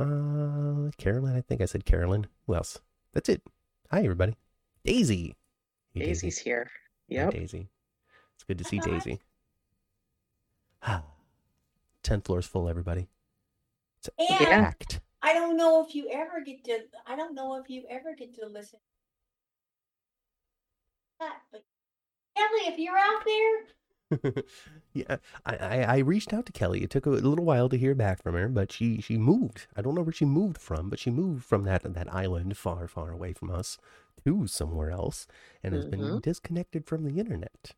Uh, 0.00 0.90
Carolyn, 0.96 1.36
I 1.36 1.42
think 1.42 1.60
I 1.60 1.66
said 1.66 1.84
Carolyn. 1.84 2.26
Who 2.46 2.54
else? 2.54 2.78
That's 3.12 3.28
it. 3.28 3.42
Hi 3.90 4.00
everybody. 4.00 4.34
Daisy. 4.84 5.36
Hey, 5.92 6.06
Daisy's 6.06 6.38
here. 6.38 6.70
Hi, 7.10 7.16
Yep. 7.16 7.32
Daisy. 7.32 7.68
It's 8.34 8.44
good 8.44 8.58
to 8.58 8.64
see 8.64 8.78
Hi. 8.78 8.90
Daisy. 8.90 9.20
Tenth 12.02 12.24
floor's 12.24 12.46
full, 12.46 12.68
everybody. 12.68 13.08
It's 13.98 14.08
And 14.18 14.48
packed. 14.48 15.00
I 15.22 15.34
don't 15.34 15.58
know 15.58 15.84
if 15.86 15.94
you 15.94 16.08
ever 16.10 16.40
get 16.40 16.64
to. 16.64 16.78
I 17.06 17.14
don't 17.14 17.34
know 17.34 17.56
if 17.56 17.68
you 17.68 17.84
ever 17.90 18.14
get 18.16 18.34
to 18.36 18.46
listen. 18.46 18.78
That, 21.18 21.40
but 21.52 21.62
Kelly, 22.34 22.72
if 22.72 22.78
you're 22.78 22.96
out 22.96 23.22
there, 23.26 23.64
yeah, 24.92 25.16
I, 25.46 25.56
I, 25.56 25.82
I 25.82 25.98
reached 25.98 26.32
out 26.32 26.46
to 26.46 26.52
Kelly. 26.52 26.82
It 26.82 26.90
took 26.90 27.06
a 27.06 27.10
little 27.10 27.44
while 27.44 27.68
to 27.68 27.78
hear 27.78 27.94
back 27.94 28.22
from 28.22 28.34
her, 28.34 28.48
but 28.48 28.72
she, 28.72 29.00
she 29.00 29.16
moved. 29.18 29.66
I 29.76 29.82
don't 29.82 29.94
know 29.94 30.02
where 30.02 30.12
she 30.12 30.24
moved 30.24 30.58
from, 30.58 30.90
but 30.90 30.98
she 30.98 31.10
moved 31.10 31.44
from 31.44 31.64
that 31.64 31.82
that 31.84 32.12
island 32.12 32.56
far, 32.56 32.88
far 32.88 33.10
away 33.10 33.32
from 33.32 33.50
us 33.50 33.78
to 34.24 34.46
somewhere 34.46 34.90
else, 34.90 35.26
and 35.62 35.74
has 35.74 35.84
been 35.86 36.18
Mhm. 36.18 36.22
disconnected 36.22 36.86
from 36.86 37.04
the 37.04 37.18
internet. 37.20 37.74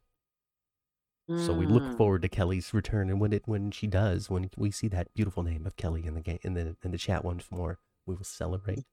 So 1.35 1.53
we 1.53 1.67
look 1.67 1.85
Mm. 1.89 1.97
forward 1.97 2.23
to 2.23 2.29
Kelly's 2.31 2.73
return, 2.73 3.11
and 3.11 3.21
when 3.21 3.35
it 3.35 3.47
when 3.47 3.71
she 3.71 3.87
does, 3.87 4.31
when 4.31 4.49
we 4.57 4.71
see 4.71 4.89
that 4.89 5.13
beautiful 5.13 5.43
name 5.43 5.67
of 5.67 5.77
Kelly 5.77 6.07
in 6.07 6.15
the 6.15 6.23
game 6.23 6.39
in 6.43 6.55
the 6.55 6.75
in 6.83 6.91
the 6.91 6.97
chat 6.99 7.23
once 7.23 7.51
more, 7.51 7.81
we 8.07 8.15
will 8.15 8.25
celebrate. 8.25 8.87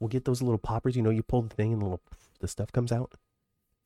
We'll 0.00 0.08
get 0.08 0.24
those 0.24 0.42
little 0.42 0.58
poppers. 0.58 0.96
You 0.96 1.02
know, 1.02 1.10
you 1.10 1.22
pull 1.22 1.42
the 1.42 1.54
thing 1.54 1.72
and 1.72 1.80
the 1.80 1.84
little 1.84 2.02
the 2.40 2.48
stuff 2.48 2.72
comes 2.72 2.90
out. 2.90 3.14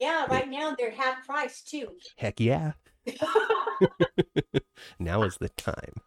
Yeah, 0.01 0.27
right 0.27 0.49
now 0.49 0.75
they're 0.77 0.91
half 0.91 1.27
price 1.27 1.63
too. 1.63 1.89
Heck 2.17 2.41
yeah! 2.41 2.73
now 4.99 5.25
is 5.25 5.37
the 5.39 5.49
time. 5.51 6.03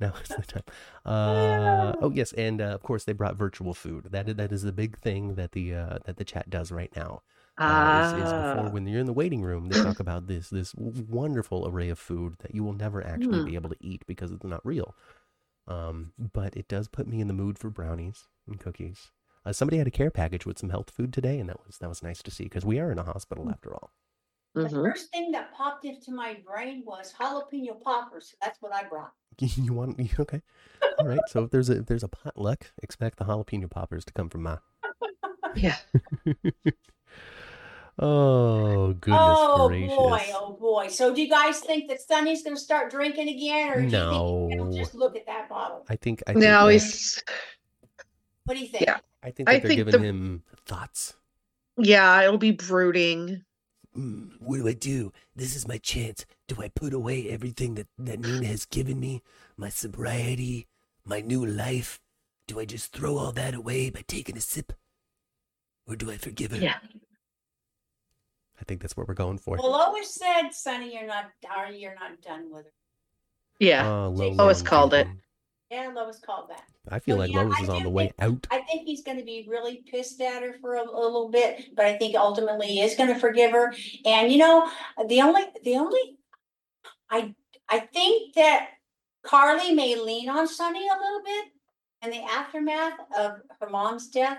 Now 0.00 0.14
is 0.22 0.34
the 0.36 0.42
time. 0.42 0.62
Uh, 1.06 1.94
oh 2.02 2.10
yes, 2.14 2.32
and 2.34 2.60
uh, 2.60 2.66
of 2.66 2.82
course 2.82 3.04
they 3.04 3.12
brought 3.14 3.36
virtual 3.36 3.72
food. 3.72 4.08
That 4.10 4.28
is, 4.28 4.34
that 4.36 4.52
is 4.52 4.62
the 4.62 4.72
big 4.72 4.98
thing 4.98 5.36
that 5.36 5.52
the 5.52 5.74
uh, 5.74 5.98
that 6.04 6.16
the 6.18 6.24
chat 6.24 6.50
does 6.50 6.70
right 6.70 6.94
now. 6.94 7.22
uh, 7.66 7.88
is, 7.90 8.12
is 8.12 8.32
before 8.34 8.66
Ah. 8.66 8.70
when 8.70 8.86
you're 8.86 9.00
in 9.00 9.06
the 9.06 9.12
waiting 9.12 9.42
room 9.42 9.66
they 9.68 9.76
talk 9.78 10.00
about 10.00 10.26
this 10.26 10.50
this 10.50 10.74
wonderful 10.76 11.66
array 11.68 11.88
of 11.90 11.98
food 11.98 12.36
that 12.40 12.54
you 12.54 12.62
will 12.64 12.74
never 12.74 13.02
actually 13.06 13.40
Hmm. 13.40 13.44
be 13.44 13.54
able 13.54 13.70
to 13.70 13.76
eat 13.80 14.04
because 14.06 14.30
it's 14.32 14.44
not 14.44 14.64
real 14.66 14.94
um, 15.68 16.12
but 16.18 16.56
it 16.56 16.68
does 16.68 16.88
put 16.88 17.06
me 17.08 17.20
in 17.20 17.28
the 17.28 17.34
mood 17.34 17.58
for 17.58 17.70
brownies 17.70 18.28
and 18.46 18.60
cookies 18.60 19.12
uh, 19.48 19.52
somebody 19.52 19.78
had 19.78 19.86
a 19.86 19.90
care 19.90 20.10
package 20.10 20.44
with 20.44 20.58
some 20.58 20.68
health 20.70 20.90
food 20.90 21.12
today 21.12 21.38
and 21.40 21.48
that 21.48 21.56
was 21.66 21.78
that 21.78 21.88
was 21.88 22.02
nice 22.02 22.22
to 22.22 22.30
see 22.30 22.44
because 22.44 22.64
we 22.66 22.78
are 22.78 22.92
in 22.92 22.98
a 22.98 23.02
hospital 23.02 23.48
after 23.50 23.72
all 23.74 23.90
The 24.54 24.62
Mhm. 24.64 24.82
first 24.84 25.10
thing 25.10 25.30
that 25.32 25.52
popped 25.54 25.84
into 25.84 26.10
my 26.10 26.34
brain 26.46 26.82
was 26.84 27.12
jalapeno 27.12 27.80
poppers. 27.80 28.34
That's 28.42 28.60
what 28.60 28.72
I 28.74 28.82
brought. 28.84 29.12
you 29.38 29.72
want 29.72 29.96
me 29.98 30.10
okay 30.18 30.42
all 30.98 31.06
right 31.06 31.20
so 31.28 31.44
if 31.44 31.50
there's 31.50 31.70
a 31.70 31.78
if 31.78 31.86
there's 31.86 32.02
a 32.04 32.08
potluck 32.08 32.72
expect 32.82 33.18
the 33.18 33.24
jalapeno 33.24 33.70
poppers 33.70 34.04
to 34.04 34.12
come 34.12 34.28
from 34.28 34.42
ma 34.42 34.56
Yeah. 35.54 35.76
oh 37.98 38.92
goodness 38.94 39.38
oh 39.40 39.68
gracious 39.68 39.96
boy, 39.96 40.22
oh 40.34 40.52
boy. 40.60 40.88
So 40.88 41.14
do 41.14 41.20
you 41.22 41.28
guys 41.28 41.60
think 41.60 41.88
that 41.88 42.00
Sonny's 42.00 42.42
gonna 42.42 42.56
start 42.56 42.90
drinking 42.90 43.28
again, 43.28 43.70
or 43.70 43.76
do 43.76 43.82
you 43.84 43.90
think 43.90 44.52
he'll 44.54 44.64
No. 44.66 44.72
just 44.76 44.94
look 44.94 45.16
at 45.16 45.26
that 45.26 45.48
bottle? 45.48 45.84
i 45.88 45.96
think 45.96 46.22
i 46.26 46.32
think 46.32 46.44
No, 46.44 46.66
that- 46.66 46.72
he's 46.74 47.22
What 48.44 48.54
do 48.54 48.60
you 48.60 48.68
think? 48.68 48.84
Yeah. 48.86 48.98
I 49.22 49.30
think 49.30 49.48
I 49.48 49.54
that 49.54 49.62
they're 49.62 49.68
think 49.68 49.78
giving 49.86 50.00
the- 50.02 50.08
him 50.08 50.42
thoughts. 50.66 51.14
Yeah, 51.76 52.22
it'll 52.22 52.38
be 52.38 52.50
brooding. 52.50 53.44
Mm, 53.96 54.32
what 54.40 54.58
do 54.58 54.68
I 54.68 54.72
do? 54.74 55.12
This 55.34 55.56
is 55.56 55.66
my 55.66 55.78
chance. 55.78 56.26
Do 56.46 56.56
I 56.60 56.68
put 56.68 56.92
away 56.92 57.28
everything 57.30 57.74
that, 57.74 57.86
that 57.98 58.20
Nina 58.20 58.46
has 58.46 58.64
given 58.64 59.00
me? 59.00 59.22
My 59.56 59.68
sobriety, 59.68 60.66
my 61.04 61.20
new 61.20 61.44
life? 61.44 62.00
Do 62.46 62.58
I 62.60 62.64
just 62.64 62.92
throw 62.92 63.16
all 63.16 63.32
that 63.32 63.54
away 63.54 63.90
by 63.90 64.02
taking 64.06 64.36
a 64.36 64.40
sip? 64.40 64.72
Or 65.86 65.96
do 65.96 66.10
I 66.10 66.16
forgive 66.16 66.50
her? 66.52 66.58
Yeah. 66.58 66.78
I 68.60 68.64
think 68.64 68.80
that's 68.82 68.96
what 68.96 69.06
we're 69.08 69.14
going 69.14 69.38
for. 69.38 69.56
Well, 69.56 69.70
Lois 69.70 70.14
said, 70.14 70.50
Sonny, 70.50 70.94
you're 70.94 71.06
not, 71.06 71.26
are 71.54 71.70
you're 71.70 71.94
not 71.94 72.20
done 72.20 72.50
with 72.50 72.64
her. 72.66 72.72
Yeah. 73.60 73.88
Oh, 73.88 74.08
low, 74.08 74.30
Lois 74.30 74.62
low 74.62 74.68
called 74.68 74.94
it. 74.94 75.06
Drinking. 75.70 75.94
Yeah, 75.94 76.00
Lois 76.02 76.18
called 76.18 76.48
back. 76.48 76.66
I 76.90 76.98
feel 76.98 77.16
So, 77.16 77.20
like 77.20 77.32
yeah, 77.32 77.42
Lois 77.42 77.60
is 77.60 77.68
on 77.68 77.78
do 77.78 77.84
the 77.84 77.90
way 77.90 78.12
think- 78.18 78.20
out. 78.20 78.46
I 78.50 78.60
think 78.62 78.86
he's 78.86 79.02
gonna 79.02 79.24
be 79.24 79.46
really 79.48 79.82
pissed 79.90 80.20
at 80.20 80.42
her 80.42 80.54
for 80.60 80.76
a, 80.76 80.82
a 80.82 80.84
little 81.00 81.28
bit, 81.28 81.74
but 81.74 81.86
I 81.86 81.96
think 81.98 82.16
ultimately 82.16 82.66
he 82.68 82.80
is 82.80 82.94
gonna 82.96 83.18
forgive 83.18 83.52
her. 83.52 83.74
And 84.04 84.32
you 84.32 84.38
know, 84.38 84.70
the 85.06 85.20
only, 85.22 85.42
the 85.64 85.76
only, 85.76 86.18
I, 87.10 87.34
I 87.68 87.80
think 87.80 88.34
that 88.34 88.70
Carly 89.22 89.72
may 89.74 89.96
lean 89.96 90.28
on 90.28 90.46
Sonny 90.48 90.86
a 90.88 90.92
little 90.98 91.22
bit 91.24 91.44
in 92.02 92.10
the 92.10 92.22
aftermath 92.30 92.98
of 93.18 93.40
her 93.60 93.68
mom's 93.68 94.08
death. 94.08 94.38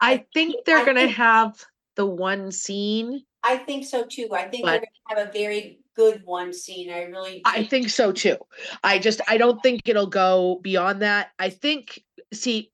I 0.00 0.24
think 0.32 0.64
they're 0.64 0.84
gonna 0.86 1.08
have 1.08 1.62
the 1.96 2.06
one 2.06 2.50
scene. 2.50 3.24
I 3.42 3.56
think 3.58 3.84
so 3.86 4.04
too. 4.04 4.28
I 4.32 4.48
think 4.48 4.64
they're 4.64 4.78
gonna 4.80 5.20
have 5.20 5.28
a 5.28 5.32
very 5.32 5.80
good 5.96 6.22
one 6.24 6.52
scene. 6.52 6.90
I 6.90 7.02
really. 7.04 7.42
I 7.44 7.64
think 7.64 7.90
so 7.90 8.12
too. 8.12 8.36
I 8.82 8.98
just 8.98 9.20
I 9.28 9.36
don't 9.36 9.62
think 9.62 9.82
it'll 9.86 10.06
go 10.06 10.60
beyond 10.62 11.02
that. 11.02 11.30
I 11.38 11.50
think 11.50 12.02
see 12.32 12.70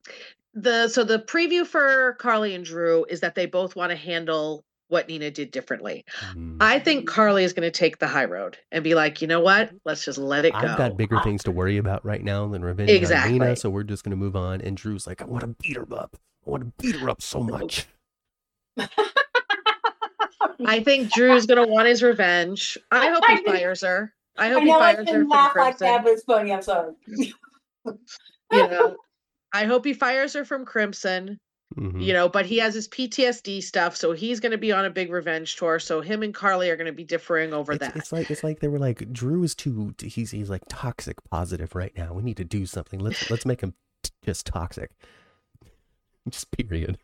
the 0.55 0.89
so 0.89 1.05
the 1.05 1.19
preview 1.19 1.67
for 1.67 2.15
Carly 2.15 2.55
and 2.55 2.65
Drew 2.65 3.05
is 3.09 3.21
that 3.21 3.35
they 3.35 3.47
both 3.47 3.77
want 3.77 3.91
to 3.91 3.97
handle 3.97 4.65
what 4.89 5.09
Nina 5.09 5.31
did 5.31 5.51
differently. 5.51 6.05
Mm. 6.35 6.59
I 6.61 6.79
think 6.79 7.09
Carly 7.09 7.45
is 7.45 7.53
going 7.53 7.67
to 7.67 7.77
take 7.77 7.99
the 7.99 8.07
high 8.07 8.25
road 8.25 8.57
and 8.71 8.85
be 8.85 8.95
like, 8.95 9.21
you 9.21 9.27
know 9.27 9.41
what? 9.41 9.73
Let's 9.85 10.05
just 10.05 10.17
let 10.19 10.45
it 10.45 10.53
go. 10.53 10.59
I've 10.59 10.79
got 10.79 10.97
bigger 10.97 11.21
things 11.23 11.43
to 11.45 11.51
worry 11.51 11.77
about 11.77 12.05
right 12.05 12.23
now 12.23 12.47
than 12.47 12.65
revenge 12.65 12.91
on 12.91 12.97
Exactly. 12.97 13.33
Nina, 13.33 13.57
so 13.57 13.69
we're 13.69 13.83
just 13.83 14.05
gonna 14.05 14.17
move 14.17 14.37
on. 14.37 14.61
And 14.61 14.77
Drew's 14.77 15.07
like, 15.07 15.21
I 15.21 15.25
want 15.25 15.43
to 15.43 15.49
beat 15.49 15.77
her 15.77 15.87
up. 15.93 16.17
I 16.47 16.51
want 16.51 16.63
to 16.63 16.73
beat 16.79 16.97
her 17.01 17.11
up 17.11 17.21
so 17.21 17.41
much. 17.43 17.87
I 20.67 20.83
think 20.83 21.11
Drew's 21.13 21.47
going 21.47 21.65
to 21.65 21.73
want 21.73 21.89
his 21.89 22.03
revenge. 22.03 22.77
I 22.91 23.09
hope 23.11 23.25
he 23.27 23.35
know- 23.37 23.53
fires 23.53 23.83
her. 23.83 24.13
I 24.39 24.47
I 24.47 24.53
hope 24.53 24.63
he 24.63 24.69
know 24.69 24.79
I 24.79 24.95
fires 24.95 24.97
her 24.99 25.05
shouldn't 25.07 25.23
from 25.23 25.29
laugh 25.31 25.57
like 25.57 25.79
that, 25.79 26.05
but 26.05 26.13
it's 26.13 26.25
funny. 26.25 26.53
I'm 26.53 26.63
sorry. 26.63 26.93
You 28.53 28.69
know, 28.69 28.97
I 29.53 29.65
hope 29.65 29.85
he 29.85 29.93
fires 29.93 30.35
her 30.35 30.45
from 30.45 30.65
Crimson. 30.65 31.41
Mhm. 31.77 32.01
you 32.01 32.13
know, 32.13 32.29
but 32.29 32.47
he 32.47 32.59
has 32.59 32.75
his 32.75 32.87
PTSD 32.89 33.61
stuff, 33.61 33.97
so 33.97 34.13
he's 34.13 34.39
going 34.39 34.53
to 34.53 34.59
be 34.59 34.71
on 34.71 34.85
a 34.85 34.91
big 34.91 35.11
revenge 35.11 35.57
tour. 35.57 35.81
So 35.81 36.01
him 36.01 36.23
and 36.23 36.33
Carly 36.33 36.71
are 36.71 36.77
going 36.77 36.87
to 36.87 36.93
be 36.93 37.03
differing 37.03 37.53
over 37.53 37.73
it's, 37.73 37.81
that. 37.81 37.97
it's 37.97 38.13
like 38.13 38.31
it's 38.31 38.45
like 38.45 38.61
they 38.61 38.69
were 38.69 38.79
like 38.79 39.13
Drew 39.13 39.43
is 39.43 39.55
too 39.57 39.93
he's 40.01 40.31
he's 40.31 40.49
like 40.49 40.63
toxic 40.69 41.17
positive 41.29 41.75
right 41.75 41.93
now. 41.97 42.13
We 42.15 42.23
need 42.23 42.37
to 42.37 42.45
do 42.45 42.67
something. 42.67 43.01
Let's 43.01 43.29
let's 43.31 43.45
make 43.45 43.63
him 43.63 43.75
t- 44.05 44.11
just 44.25 44.47
toxic. 44.47 44.91
Just 46.31 46.51
period. 46.53 46.99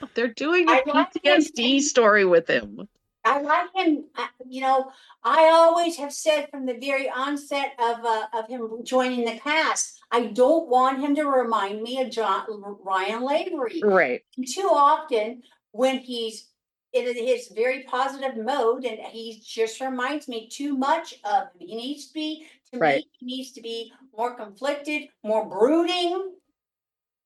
No, 0.00 0.08
They're 0.14 0.28
doing 0.28 0.68
I 0.68 0.82
the 0.84 0.90
like 0.92 1.24
him. 1.24 1.40
PTSD 1.40 1.80
story 1.80 2.24
with 2.24 2.48
him. 2.48 2.88
I 3.24 3.40
like 3.40 3.68
him, 3.74 4.04
uh, 4.16 4.26
you 4.48 4.60
know, 4.62 4.90
I 5.22 5.48
always 5.52 5.96
have 5.96 6.12
said 6.12 6.48
from 6.50 6.64
the 6.66 6.78
very 6.78 7.10
onset 7.10 7.72
of, 7.78 8.02
uh, 8.04 8.26
of 8.32 8.48
him 8.48 8.70
joining 8.84 9.24
the 9.24 9.38
cast, 9.38 9.98
I 10.10 10.26
don't 10.26 10.68
want 10.68 11.00
him 11.00 11.14
to 11.16 11.24
remind 11.24 11.82
me 11.82 12.00
of 12.00 12.10
John, 12.10 12.46
Ryan 12.82 13.22
Lavery. 13.22 13.82
Right. 13.82 14.22
Too 14.46 14.70
often, 14.72 15.42
when 15.72 15.98
he's 15.98 16.48
in 16.94 17.04
his 17.14 17.48
very 17.48 17.82
positive 17.82 18.36
mode 18.42 18.86
and 18.86 18.98
he 18.98 19.42
just 19.44 19.78
reminds 19.82 20.26
me 20.28 20.48
too 20.48 20.74
much 20.76 21.14
of 21.24 21.48
him. 21.58 21.68
He 21.68 21.74
needs 21.76 22.06
to 22.08 22.14
be, 22.14 22.46
to 22.72 22.78
Right. 22.78 23.04
me, 23.04 23.10
he 23.20 23.26
needs 23.26 23.52
to 23.52 23.60
be 23.60 23.92
more 24.16 24.34
conflicted, 24.34 25.08
more 25.22 25.44
brooding. 25.44 26.32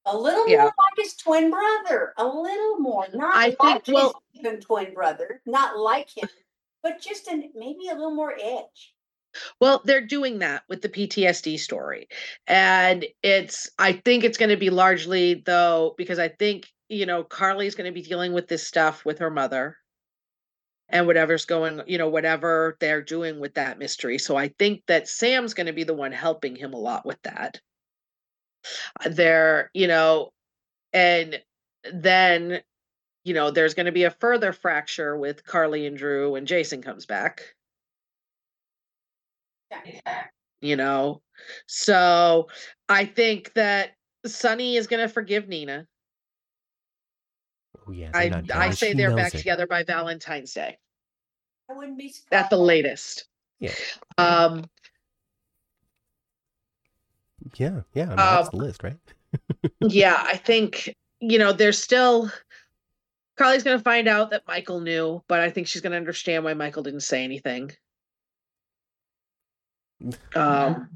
A 0.04 0.16
little 0.16 0.48
Yeah. 0.48 0.62
more 0.62 0.64
like 0.66 0.96
his 1.04 1.14
twin 1.14 1.50
brother, 1.50 2.12
a 2.16 2.26
little 2.26 2.78
more, 2.78 3.06
not 3.14 3.34
I 3.34 3.54
like 3.60 3.84
think, 3.84 3.86
his 3.86 3.94
well- 3.94 4.22
twin 4.60 4.94
brother, 4.94 5.40
not 5.46 5.78
like 5.78 6.16
him, 6.16 6.28
but 6.82 7.00
just 7.00 7.28
an 7.28 7.52
maybe 7.54 7.88
a 7.88 7.94
little 7.94 8.14
more 8.14 8.34
edge. 8.40 8.94
Well, 9.60 9.80
they're 9.84 10.04
doing 10.04 10.40
that 10.40 10.64
with 10.68 10.82
the 10.82 10.88
PTSD 10.88 11.56
story. 11.58 12.08
And 12.46 13.06
it's, 13.22 13.70
I 13.78 13.92
think 13.92 14.24
it's 14.24 14.36
going 14.36 14.50
to 14.50 14.56
be 14.58 14.70
largely, 14.70 15.34
though, 15.46 15.94
because 15.96 16.18
I 16.18 16.28
think, 16.28 16.68
you 16.88 17.06
know, 17.06 17.24
Carly's 17.24 17.74
going 17.74 17.90
to 17.90 17.94
be 17.94 18.06
dealing 18.06 18.32
with 18.34 18.48
this 18.48 18.66
stuff 18.66 19.04
with 19.06 19.20
her 19.20 19.30
mother 19.30 19.78
and 20.90 21.06
whatever's 21.06 21.46
going, 21.46 21.80
you 21.86 21.96
know, 21.96 22.08
whatever 22.10 22.76
they're 22.80 23.00
doing 23.00 23.40
with 23.40 23.54
that 23.54 23.78
mystery. 23.78 24.18
So 24.18 24.36
I 24.36 24.48
think 24.58 24.82
that 24.88 25.08
Sam's 25.08 25.54
going 25.54 25.68
to 25.68 25.72
be 25.72 25.84
the 25.84 25.94
one 25.94 26.12
helping 26.12 26.54
him 26.54 26.74
a 26.74 26.78
lot 26.78 27.06
with 27.06 27.22
that. 27.22 27.58
Uh, 29.04 29.08
They're, 29.10 29.70
you 29.74 29.86
know, 29.86 30.32
and 30.92 31.42
then, 31.92 32.62
you 33.24 33.34
know, 33.34 33.50
there's 33.50 33.74
going 33.74 33.86
to 33.86 33.92
be 33.92 34.04
a 34.04 34.10
further 34.10 34.52
fracture 34.52 35.16
with 35.16 35.44
Carly 35.44 35.86
and 35.86 35.96
Drew 35.96 36.32
when 36.32 36.46
Jason 36.46 36.82
comes 36.82 37.06
back 37.06 37.54
Yeah. 39.84 40.24
you 40.60 40.76
know 40.76 41.22
so 41.66 42.48
i 42.88 43.04
think 43.04 43.52
that 43.54 43.96
sonny 44.24 44.76
is 44.76 44.86
going 44.86 45.00
to 45.00 45.12
forgive 45.12 45.48
nina 45.48 45.86
Oh 47.86 47.90
yeah. 47.92 48.10
i 48.14 48.42
i 48.54 48.70
say 48.70 48.90
She 48.92 48.94
they're 48.94 49.16
back 49.16 49.34
it. 49.34 49.38
together 49.38 49.66
by 49.66 49.82
valentine's 49.82 50.52
day 50.52 50.78
I 51.70 51.74
wouldn't 51.74 51.98
be 51.98 52.14
at 52.30 52.50
the 52.50 52.58
latest 52.58 53.26
Yeah. 53.58 53.74
um 54.18 54.64
Yeah, 57.56 57.80
yeah. 57.94 58.04
I 58.04 58.06
mean, 58.08 58.16
that's 58.16 58.48
Um, 58.48 58.58
the 58.58 58.64
list, 58.64 58.82
right? 58.82 58.96
yeah 59.80 60.22
i 60.26 60.36
think 60.36 60.94
you 61.20 61.38
know 61.38 61.52
there's 61.54 61.78
still 61.82 62.30
carly's 63.38 63.62
going 63.62 63.78
to 63.78 63.82
find 63.82 64.06
out 64.06 64.28
that 64.30 64.42
michael 64.46 64.80
knew 64.80 65.22
but 65.26 65.40
i 65.40 65.48
think 65.48 65.66
she's 65.66 65.80
going 65.80 65.92
to 65.92 65.96
understand 65.96 66.44
why 66.44 66.52
michael 66.52 66.82
didn't 66.82 67.00
say 67.00 67.24
anything 67.24 67.70
um 70.34 70.88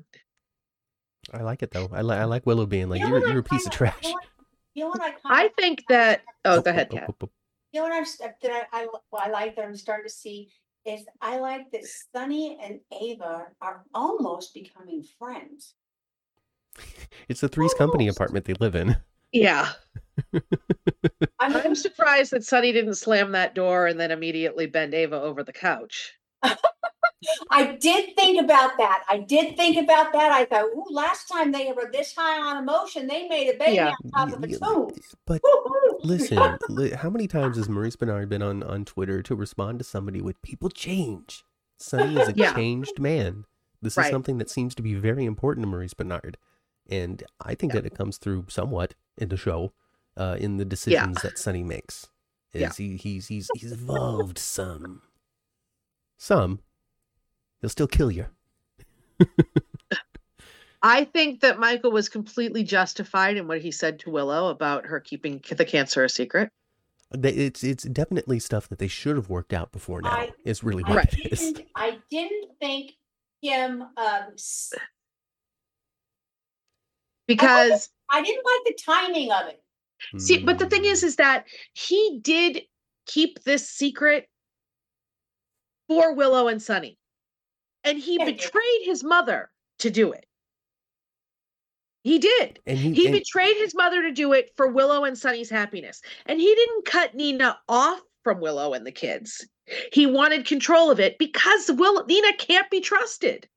I 1.33 1.43
like 1.43 1.63
it 1.63 1.71
though. 1.73 1.89
I, 1.93 2.03
li- 2.03 2.17
I 2.17 2.25
like 2.25 2.47
Willow 2.47 2.67
being 2.67 2.89
like, 2.89 3.01
You 3.01 3.09
know 3.09 3.17
you're 3.19 3.29
you're 3.31 3.39
a 3.41 3.43
piece 3.43 3.67
of 3.67 3.73
kinda- 3.73 3.93
trash. 3.93 4.05
you 4.05 4.11
know 4.11 4.15
what- 4.15 4.27
You 4.75 4.83
know 4.85 4.89
what 4.91 5.01
I? 5.01 5.15
i 5.25 5.41
kinda- 5.43 5.55
think 5.59 5.85
that 5.89 6.23
oh 6.45 6.61
go 6.61 6.71
Oh, 6.71 6.75
ahead 6.75 6.89
oh, 6.93 6.95
Kat. 6.97 7.07
oh, 7.11 7.15
oh, 7.23 7.31
You 7.73 7.81
know 7.83 7.89
what 7.89 7.97
I'm, 7.97 8.05
that 8.43 8.69
I, 8.73 8.83
I, 8.83 8.87
what 9.11 9.23
I 9.27 9.31
like 9.31 9.57
that 9.57 9.65
I'm 9.65 9.77
starting 9.77 10.07
to 10.07 10.13
see 10.13 10.51
is 10.85 11.05
I 11.21 11.39
like 11.39 11.71
that 11.73 11.83
Sonny 12.15 12.59
and 12.63 12.81
Ava 12.93 13.47
are 13.61 13.85
almost 13.95 14.55
becoming 14.55 15.03
friends. 15.19 15.75
It's 17.29 17.41
the 17.41 17.49
Three's 17.49 17.75
Company 17.75 18.09
apartment 18.09 18.45
they 18.45 18.55
live 18.55 18.75
in. 18.75 18.97
yeah 19.33 19.71
I 21.41 21.49
mean, 21.49 21.61
i'm 21.65 21.75
surprised 21.75 22.31
that 22.33 22.45
sonny 22.45 22.73
didn't 22.73 22.95
slam 22.95 23.33
that 23.33 23.55
door 23.55 23.87
and 23.87 23.99
then 24.01 24.11
immediately 24.11 24.67
bend 24.67 24.95
ava 24.95 25.21
over 25.21 25.43
the 25.43 25.53
couch 25.53 26.15
I 27.51 27.77
did 27.81 28.15
think 28.15 28.41
about 28.45 28.77
that. 28.77 29.03
I 29.09 29.19
did 29.19 29.57
think 29.57 29.79
about 29.79 30.12
that. 30.12 30.33
I 30.33 30.45
thought, 30.45 30.67
ooh, 30.67 30.85
last 30.91 31.27
time 31.27 31.51
they 31.51 31.73
were 31.73 31.91
this 31.91 32.15
high 32.15 32.39
on 32.39 32.62
emotion, 32.62 33.07
they 33.07 33.27
made 33.27 33.49
a 33.49 33.59
baby 33.59 33.77
Yeah. 33.77 33.95
on 34.15 34.29
top 34.29 34.37
of 34.39 34.45
a 34.45 34.47
Y- 34.47 34.57
y- 34.61 34.69
tomb. 34.69 34.91
But 35.27 35.41
listen, 36.05 36.59
li- 36.69 36.91
how 36.91 37.09
many 37.11 37.27
times 37.27 37.57
has 37.57 37.69
Maurice 37.71 37.97
Benard 37.97 38.29
been 38.29 38.43
on, 38.43 38.62
on 38.62 38.85
Twitter 38.85 39.23
to 39.23 39.35
respond 39.35 39.79
to 39.79 39.85
somebody 39.85 40.21
with 40.21 40.41
people 40.43 40.69
change? 40.69 41.43
Sonny 41.79 42.21
is 42.21 42.29
a 42.29 42.33
Yeah. 42.37 42.53
changed 42.55 43.01
man. 43.01 43.45
This 43.81 43.97
is 43.97 44.07
something 44.09 44.37
that 44.39 44.51
seems 44.51 44.75
to 44.75 44.83
be 44.83 44.95
very 44.95 45.25
important 45.25 45.65
to 45.65 45.69
Maurice 45.71 45.95
Benard. 45.95 46.35
And 46.90 47.22
I 47.40 47.55
think 47.55 47.72
Yeah. 47.72 47.81
that 47.81 47.87
it 47.87 47.94
comes 47.96 48.18
through 48.18 48.46
somewhat 48.49 48.94
in 49.18 49.29
the 49.29 49.37
show, 49.37 49.72
uh, 50.16 50.37
in 50.38 50.57
the 50.57 50.64
decisions 50.64 51.20
that 51.22 51.38
Sonny 51.38 51.62
makes. 51.64 52.09
Is 52.53 52.61
Yeah. 52.61 52.70
he, 52.77 52.96
he's 52.96 53.27
he's 53.29 53.49
he's 53.57 53.72
evolved 53.72 54.38
some. 54.57 55.03
Some. 56.16 56.61
He'll 57.61 57.70
still 57.70 57.89
kill 57.89 58.11
you. 58.11 58.26
I 60.82 61.05
think 61.05 61.41
that 61.41 61.59
Michael 61.59 61.91
was 61.91 62.09
completely 62.09 62.62
justified 62.62 63.37
in 63.37 63.49
what 63.49 63.61
he 63.61 63.70
said 63.72 63.99
to 64.01 64.11
Willow 64.11 64.49
about 64.49 64.87
her 64.87 65.01
keeping 65.01 65.43
the 65.49 65.64
cancer 65.64 66.05
a 66.05 66.09
secret. 66.09 66.51
It's 67.12 67.64
it's 67.64 67.84
definitely 67.84 68.39
stuff 68.41 68.68
that 68.68 68.78
they 68.78 68.89
should 68.89 69.16
have 69.16 69.28
worked 69.30 69.53
out 69.53 69.72
before 69.72 70.03
now. 70.03 70.11
I- 70.11 70.30
is 70.45 70.62
really 70.62 70.84
I 70.87 71.01
it 71.01 71.32
is. 71.32 71.39
didn't, 71.53 71.66
I 71.74 71.99
didn't 72.11 72.51
think 72.61 72.93
him, 73.43 73.82
um, 73.82 74.22
s- 74.34 74.72
Because 77.27 77.89
I 78.11 78.22
didn't 78.22 78.45
like 78.45 78.77
the 78.77 78.83
timing 78.85 79.33
of 79.33 79.49
it. 79.49 79.62
Hmm. 80.12 80.18
see, 80.18 80.39
but 80.45 80.59
the 80.59 80.66
thing 80.68 80.85
is, 80.85 81.03
is 81.03 81.16
that 81.16 81.47
he 81.74 82.18
did 82.22 82.62
keep 83.07 83.43
this 83.45 83.68
secret 83.68 84.29
for 85.89 86.14
Willow 86.14 86.49
and 86.49 86.61
Sonny. 86.61 86.99
And 87.85 87.99
he 87.99 88.16
Yeah, 88.18 88.24
betrayed 88.27 88.83
his 88.83 89.03
mother 89.05 89.51
to 89.79 89.91
do 89.91 90.12
it. 90.12 90.27
He 92.03 92.18
did. 92.18 92.61
And 92.66 92.79
he, 92.79 92.93
He 92.93 93.07
and- 93.07 93.14
betrayed 93.14 93.57
his 93.57 93.74
mother 93.74 94.03
to 94.03 94.12
do 94.12 94.33
it 94.33 94.53
for 94.57 94.68
Willow 94.68 95.05
and 95.05 95.16
Sonny's 95.18 95.51
happiness. 95.51 96.01
And 96.27 96.41
he 96.41 96.55
didn't 96.55 96.85
cut 96.85 97.14
Nina 97.14 97.59
off 97.68 98.01
from 98.22 98.41
Willow 98.41 98.74
and 98.74 98.87
the 98.87 98.93
kids. 98.93 99.47
He 99.93 100.07
wanted 100.07 100.47
control 100.47 100.91
of 100.91 101.01
it 101.01 101.18
because 101.18 101.70
Will 101.72 102.05
Nina 102.07 102.33
can't 102.39 102.70
be 102.70 102.81
trusted. 102.81 103.49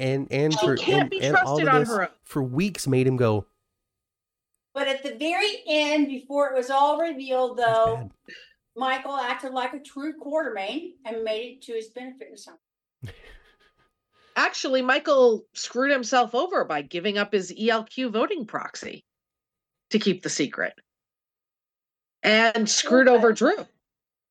And 0.00 0.28
and 0.30 0.52
She 0.52 0.66
for 0.66 0.76
can't 0.76 1.02
and, 1.02 1.10
be 1.10 1.20
and 1.20 1.36
all 1.36 1.60
of 1.60 1.68
on 1.68 1.80
this 1.80 1.88
her 1.88 2.02
own. 2.02 2.08
for 2.24 2.42
weeks 2.42 2.86
made 2.86 3.06
him 3.06 3.16
go. 3.16 3.46
But 4.74 4.86
at 4.86 5.02
the 5.02 5.14
very 5.16 5.62
end, 5.66 6.06
before 6.06 6.50
it 6.50 6.54
was 6.56 6.70
all 6.70 7.00
revealed, 7.00 7.56
though. 7.56 8.10
Michael 8.76 9.16
acted 9.16 9.52
like 9.52 9.74
a 9.74 9.80
true 9.80 10.14
Quartermaine 10.22 10.92
and 11.04 11.24
made 11.24 11.56
it 11.56 11.62
to 11.62 11.72
his 11.72 11.88
benefit 11.88 12.28
in 12.30 12.36
some. 12.36 12.58
Actually, 14.36 14.82
Michael 14.82 15.44
screwed 15.52 15.90
himself 15.90 16.32
over 16.32 16.64
by 16.64 16.82
giving 16.82 17.18
up 17.18 17.32
his 17.32 17.52
ELQ 17.52 18.12
voting 18.12 18.46
proxy 18.46 19.04
to 19.90 19.98
keep 19.98 20.22
the 20.22 20.30
secret 20.30 20.74
and 22.22 22.70
screwed 22.70 23.08
over 23.08 23.32
Drew. 23.32 23.66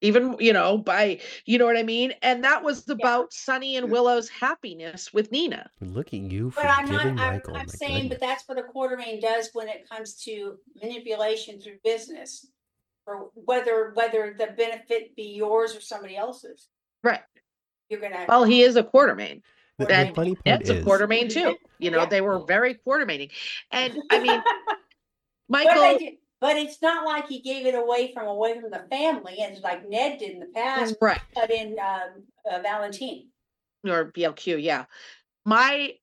Even, 0.01 0.35
you 0.39 0.53
know, 0.53 0.77
by, 0.77 1.19
you 1.45 1.57
know 1.57 1.65
what 1.65 1.75
I 1.77 1.81
mean? 1.83 2.13
And 2.21 2.43
that 2.43 2.63
was 2.63 2.87
about 2.87 3.33
Sonny 3.33 3.77
and 3.77 3.89
Willow's 3.89 4.29
happiness 4.29 5.11
with 5.11 5.31
Nina. 5.31 5.69
Look 5.81 6.07
at 6.09 6.19
you 6.19 6.51
for 6.51 6.61
But 6.61 6.69
I'm 6.69 6.91
not, 6.91 7.05
I'm, 7.07 7.15
Michael. 7.15 7.53
Oh 7.55 7.59
I'm 7.59 7.65
my 7.65 7.73
saying, 7.73 8.09
but 8.09 8.19
that's 8.19 8.47
what 8.47 8.59
a 8.59 8.63
Quartermaine 8.63 9.19
does 9.21 9.49
when 9.53 9.67
it 9.67 9.89
comes 9.89 10.15
to 10.25 10.57
manipulation 10.81 11.59
through 11.59 11.77
business. 11.83 12.45
Or 13.07 13.29
whether, 13.33 13.91
whether 13.95 14.35
the 14.37 14.47
benefit 14.57 15.15
be 15.15 15.33
yours 15.33 15.75
or 15.75 15.79
somebody 15.81 16.17
else's, 16.17 16.67
Right. 17.03 17.21
you're 17.89 18.01
gonna. 18.01 18.25
Well, 18.27 18.43
he 18.43 18.61
is 18.63 18.75
a 18.75 18.83
Quartermaine. 18.83 19.41
the, 19.79 19.85
the 19.85 20.11
funny 20.13 20.35
part 20.35 20.61
It's 20.61 20.69
a 20.69 20.79
is, 20.79 20.85
Quartermaine 20.85 21.29
too. 21.29 21.55
You 21.79 21.89
know, 21.91 21.99
Yeah. 21.99 22.05
they 22.07 22.19
were 22.21 22.39
very 22.45 22.73
quartermaining. 22.75 23.29
And 23.71 23.97
I 24.11 24.19
mean, 24.19 24.43
Michael, 25.49 25.81
they 25.81 25.97
did- 25.97 26.13
But 26.39 26.55
it's 26.57 26.81
not 26.81 27.05
like 27.05 27.27
he 27.27 27.41
gave 27.41 27.65
it 27.65 27.73
away 27.73 28.13
from 28.13 28.27
away 28.27 28.59
from 28.59 28.69
the 28.69 28.85
family, 28.89 29.37
and 29.39 29.59
like 29.61 29.89
Ned 29.89 30.19
did 30.19 30.31
in 30.31 30.39
the 30.39 30.51
past, 30.53 30.95
right. 31.01 31.19
but 31.33 31.49
in 31.51 31.77
um 31.79 32.23
uh, 32.49 32.59
Valentine. 32.61 33.27
or 33.87 34.11
BLQ, 34.11 34.61
yeah. 34.61 34.85
My 35.45 35.93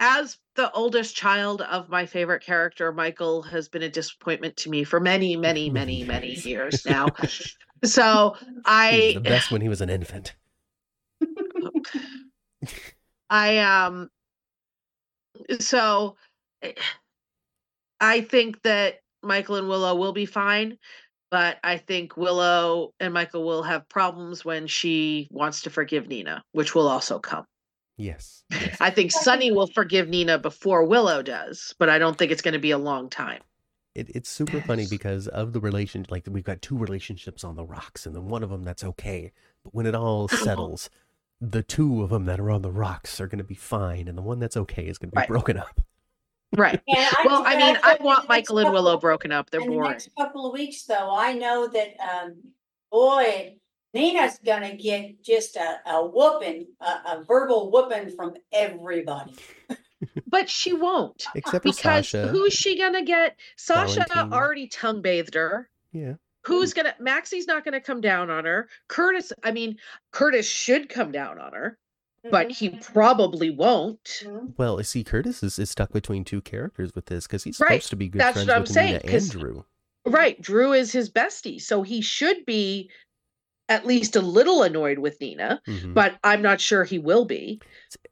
as 0.00 0.38
the 0.56 0.70
oldest 0.72 1.16
child 1.16 1.62
of 1.62 1.88
my 1.88 2.06
favorite 2.06 2.42
character, 2.42 2.92
Michael 2.92 3.42
has 3.42 3.68
been 3.68 3.82
a 3.82 3.88
disappointment 3.88 4.56
to 4.58 4.70
me 4.70 4.84
for 4.84 5.00
many, 5.00 5.36
many, 5.36 5.70
many, 5.70 6.04
many 6.04 6.28
Years. 6.28 6.46
years 6.46 6.86
now. 6.86 7.08
So 7.84 8.36
I 8.64 9.12
the 9.14 9.20
best 9.20 9.50
when 9.50 9.60
he 9.60 9.68
was 9.68 9.80
an 9.80 9.90
infant. 9.90 10.34
I 13.30 13.58
um 13.58 14.10
so 15.60 16.16
eh, 16.62 16.72
I 18.04 18.20
think 18.20 18.62
that 18.62 18.96
Michael 19.22 19.56
and 19.56 19.68
Willow 19.68 19.94
will 19.94 20.12
be 20.12 20.26
fine, 20.26 20.76
but 21.30 21.56
I 21.64 21.78
think 21.78 22.16
Willow 22.16 22.92
and 23.00 23.14
Michael 23.14 23.44
will 23.44 23.62
have 23.62 23.88
problems 23.88 24.44
when 24.44 24.66
she 24.66 25.26
wants 25.30 25.62
to 25.62 25.70
forgive 25.70 26.06
Nina, 26.06 26.44
which 26.52 26.74
will 26.74 26.86
also 26.86 27.18
come. 27.18 27.44
Yes. 27.96 28.44
yes. 28.50 28.76
I 28.80 28.90
think 28.90 29.10
Sonny 29.10 29.52
will 29.52 29.68
forgive 29.68 30.08
Nina 30.08 30.38
before 30.38 30.84
Willow 30.84 31.22
does, 31.22 31.74
but 31.78 31.88
I 31.88 31.98
don't 31.98 32.18
think 32.18 32.30
it's 32.30 32.42
going 32.42 32.52
to 32.52 32.60
be 32.60 32.72
a 32.72 32.78
long 32.78 33.08
time. 33.08 33.40
It, 33.94 34.10
it's 34.14 34.28
super 34.28 34.60
funny 34.60 34.86
because 34.90 35.28
of 35.28 35.52
the 35.52 35.60
relation. 35.60 36.04
Like 36.10 36.26
we've 36.28 36.44
got 36.44 36.60
two 36.60 36.76
relationships 36.76 37.42
on 37.42 37.54
the 37.56 37.64
rocks, 37.64 38.06
and 38.06 38.14
then 38.14 38.26
one 38.26 38.42
of 38.42 38.50
them 38.50 38.64
that's 38.64 38.84
okay. 38.84 39.32
But 39.62 39.72
when 39.72 39.86
it 39.86 39.94
all 39.94 40.28
settles, 40.44 40.90
the 41.40 41.62
two 41.62 42.02
of 42.02 42.10
them 42.10 42.26
that 42.26 42.40
are 42.40 42.50
on 42.50 42.62
the 42.62 42.72
rocks 42.72 43.20
are 43.20 43.28
going 43.28 43.38
to 43.38 43.44
be 43.44 43.54
fine, 43.54 44.08
and 44.08 44.18
the 44.18 44.22
one 44.22 44.40
that's 44.40 44.56
okay 44.56 44.86
is 44.86 44.98
going 44.98 45.10
to 45.10 45.14
be 45.14 45.20
Right. 45.20 45.28
broken 45.28 45.56
up. 45.56 45.80
Right. 46.56 46.80
And 46.88 46.98
I, 46.98 47.22
Well, 47.26 47.42
I 47.46 47.56
mean, 47.56 47.76
I 47.82 47.96
want 48.00 48.20
next 48.20 48.28
Michael 48.28 48.58
and 48.58 48.72
Willow 48.72 48.96
broken 48.98 49.32
up. 49.32 49.50
They're 49.50 49.60
In 49.60 49.68
the 49.68 49.72
boring. 49.74 49.90
next 49.92 50.10
couple 50.16 50.46
of 50.46 50.52
weeks, 50.52 50.84
though, 50.84 51.14
I 51.14 51.32
know 51.32 51.66
that, 51.68 51.94
um, 52.00 52.36
boy, 52.92 53.56
Nina's 53.92 54.38
gonna 54.44 54.74
get 54.76 55.22
just 55.22 55.56
a, 55.56 55.78
a 55.86 56.04
whooping, 56.06 56.66
a, 56.80 56.84
a 56.84 57.24
verbal 57.26 57.70
whooping 57.70 58.10
from 58.16 58.34
everybody. 58.52 59.34
But 60.26 60.50
she 60.50 60.74
won't. 60.74 61.24
Except 61.34 61.62
for 61.64 61.70
Because 61.70 62.08
Sasha. 62.10 62.26
who's 62.28 62.52
she 62.52 62.76
going 62.76 62.92
to 62.92 63.02
get? 63.02 63.36
Sasha 63.56 64.04
Valentine. 64.12 64.32
already 64.34 64.66
tongue 64.66 65.00
bathed 65.00 65.32
her. 65.34 65.70
Yeah. 65.92 66.14
Who's 66.42 66.74
going 66.74 66.84
to, 66.86 66.94
Maxie's 67.00 67.46
not 67.46 67.64
going 67.64 67.72
to 67.72 67.80
come 67.80 68.02
down 68.02 68.30
on 68.30 68.44
her. 68.44 68.68
Curtis, 68.88 69.32
I 69.42 69.50
mean, 69.52 69.78
Curtis 70.10 70.46
should 70.46 70.90
come 70.90 71.10
down 71.10 71.38
on 71.38 71.54
her, 71.54 71.78
but 72.30 72.48
Mhm, 72.48 72.56
he 72.56 72.70
probably 72.70 73.50
won't. 73.50 74.02
mhm. 74.24 74.54
Well, 74.56 74.82
see, 74.84 75.04
Curtis 75.04 75.42
is, 75.42 75.58
is 75.58 75.70
stuck 75.70 75.92
between 75.92 76.24
two 76.24 76.40
characters 76.40 76.94
with 76.94 77.06
this 77.06 77.26
because 77.26 77.44
he's 77.44 77.60
Right. 77.60 77.68
supposed 77.82 77.90
to 77.90 77.96
be 77.96 78.08
good 78.08 78.20
That's 78.20 78.34
friends 78.34 78.48
what 78.48 78.56
I'm 78.56 78.62
with 78.62 78.70
saying, 78.70 78.92
Nina 79.04 79.12
'cause- 79.12 79.30
and 79.34 79.40
Drew. 79.40 79.64
Right. 80.06 80.40
Drew 80.40 80.72
is 80.72 80.92
his 80.92 81.10
bestie. 81.10 81.60
So 81.60 81.82
he 81.82 82.00
should 82.00 82.44
be 82.44 82.90
at 83.70 83.86
least 83.86 84.16
a 84.16 84.20
little 84.20 84.62
annoyed 84.62 84.98
with 84.98 85.18
Nina, 85.20 85.60
Mhm. 85.66 85.94
but 85.94 86.18
I'm 86.22 86.42
not 86.42 86.60
sure 86.60 86.84
he 86.84 86.98
will 86.98 87.24
be. 87.24 87.60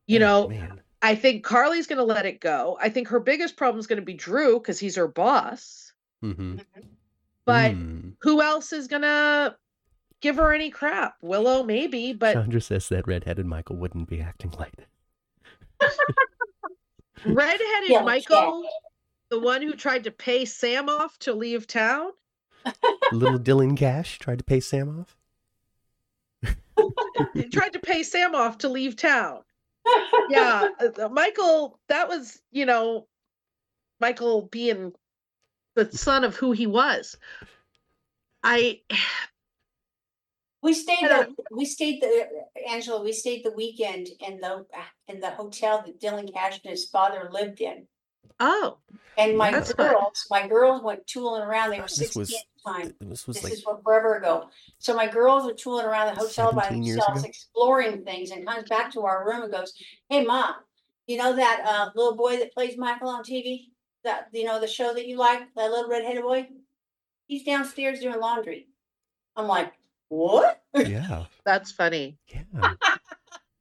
You 0.06 0.18
Ah, 0.18 0.20
know, 0.20 0.48
man. 0.48 0.80
I 1.02 1.14
think 1.14 1.44
Carly's 1.44 1.86
going 1.86 1.98
to 1.98 2.04
let 2.04 2.24
it 2.26 2.40
go. 2.40 2.78
I 2.80 2.88
think 2.88 3.08
her 3.08 3.20
biggest 3.20 3.56
problem 3.56 3.78
is 3.80 3.86
going 3.86 3.98
to 4.00 4.04
be 4.04 4.14
Drew 4.14 4.58
because 4.58 4.78
he's 4.78 4.96
her 4.96 5.08
boss. 5.08 5.92
Mm-hmm. 6.24 6.58
But 7.44 7.72
Mm. 7.72 8.14
who 8.22 8.40
else 8.40 8.72
is 8.72 8.86
going 8.88 9.02
to 9.02 9.56
give 10.22 10.36
her 10.36 10.52
any 10.52 10.70
crap? 10.70 11.16
Willow, 11.20 11.62
maybe, 11.62 12.12
but 12.12 12.32
Chandra 12.32 12.60
says 12.60 12.88
that 12.88 13.06
redheaded 13.06 13.44
Michael 13.44 13.76
wouldn't 13.76 14.08
be 14.08 14.20
acting 14.20 14.52
like 14.58 14.72
that. 14.76 14.86
redheaded 17.26 17.88
Yeah, 17.88 18.02
Michael, 18.02 18.64
the 19.28 19.40
one 19.40 19.60
who 19.60 19.74
tried 19.74 20.04
to 20.04 20.10
pay 20.10 20.44
Sam 20.44 20.88
off 20.88 21.18
to 21.20 21.34
leave 21.34 21.66
town, 21.66 22.12
Little 23.12 23.38
Dylan 23.38 23.76
Cash 23.76 24.18
tried 24.18 24.38
to 24.38 24.44
pay 24.44 24.60
Sam 24.60 25.00
off. 25.00 25.16
he 27.34 27.44
tried 27.50 27.72
to 27.72 27.78
pay 27.78 28.02
Sam 28.02 28.34
off 28.34 28.58
to 28.58 28.68
leave 28.68 28.96
town. 28.96 29.40
Yeah, 30.28 30.68
uh, 30.80 31.04
uh, 31.04 31.08
Michael, 31.08 31.78
that 31.88 32.08
was, 32.08 32.40
you 32.52 32.66
know, 32.66 33.08
Michael 34.00 34.42
being 34.42 34.92
the 35.74 35.90
son 35.90 36.24
of 36.24 36.36
who 36.36 36.52
he 36.52 36.66
was. 36.66 37.16
I 38.44 38.80
We 40.62 40.74
stayed, 40.74 41.04
I 41.04 41.24
the 41.24 41.34
we 41.50 41.64
stayed 41.64 42.00
the, 42.00 42.28
Angela, 42.70 43.02
we 43.02 43.12
stayed 43.12 43.44
the 43.44 43.50
weekend 43.52 44.08
in 44.20 44.38
the, 44.40 44.64
in 45.08 45.18
the 45.20 45.30
hotel 45.30 45.82
that 45.84 46.00
Dylan 46.00 46.32
Cash 46.32 46.60
and 46.64 46.70
his 46.70 46.86
father 46.86 47.28
lived 47.32 47.60
in. 47.60 47.86
oh, 48.38 48.78
And 49.18 49.36
my 49.36 49.50
That's 49.50 49.72
fun. 49.72 49.88
girls, 49.88 50.26
my 50.30 50.46
girls 50.46 50.82
went 50.82 51.04
tooling 51.08 51.42
around, 51.42 51.70
they 51.70 51.80
were 51.80 51.86
This 51.88 51.96
sixteen 51.96 52.20
was- 52.20 52.32
at 52.34 52.44
the 52.54 52.70
time. 52.84 52.94
This 53.00 53.26
was 53.26 53.36
This 53.36 53.44
like 53.44 53.52
is 53.54 53.64
what 53.66 53.82
forever 53.82 54.14
ago. 54.14 54.48
So 54.78 54.94
my 54.94 55.08
girls 55.08 55.44
were 55.44 55.52
tooling 55.54 55.84
around 55.84 56.14
the 56.14 56.20
hotel 56.20 56.52
by 56.52 56.62
17 56.62 56.84
years 56.84 56.96
themselves, 56.98 57.20
ago? 57.22 57.28
exploring 57.28 58.04
things 58.04 58.30
and 58.30 58.46
comes 58.46 58.68
back 58.68 58.92
to 58.92 59.02
our 59.02 59.26
room 59.26 59.42
and 59.42 59.52
goes, 59.52 59.74
hey, 60.10 60.24
mom, 60.24 60.54
you 61.08 61.16
know 61.18 61.34
that 61.34 61.64
uh 61.66 61.90
little 61.96 62.14
boy 62.16 62.36
that 62.38 62.54
plays 62.54 62.78
Michael 62.78 63.08
on 63.08 63.24
TV? 63.24 63.70
That, 64.04 64.28
you 64.32 64.44
know, 64.44 64.60
the 64.60 64.68
show 64.68 64.94
that 64.94 65.06
you 65.08 65.16
like, 65.16 65.40
that 65.56 65.70
little 65.72 65.90
redheaded 65.90 66.22
boy? 66.22 66.48
He's 67.26 67.42
downstairs 67.44 67.98
doing 68.00 68.20
laundry. 68.20 68.68
I'm 69.36 69.48
like, 69.48 69.72
what? 70.12 70.62
yeah, 70.74 71.24
that's 71.44 71.72
funny. 71.72 72.18
yeah. 72.28 72.74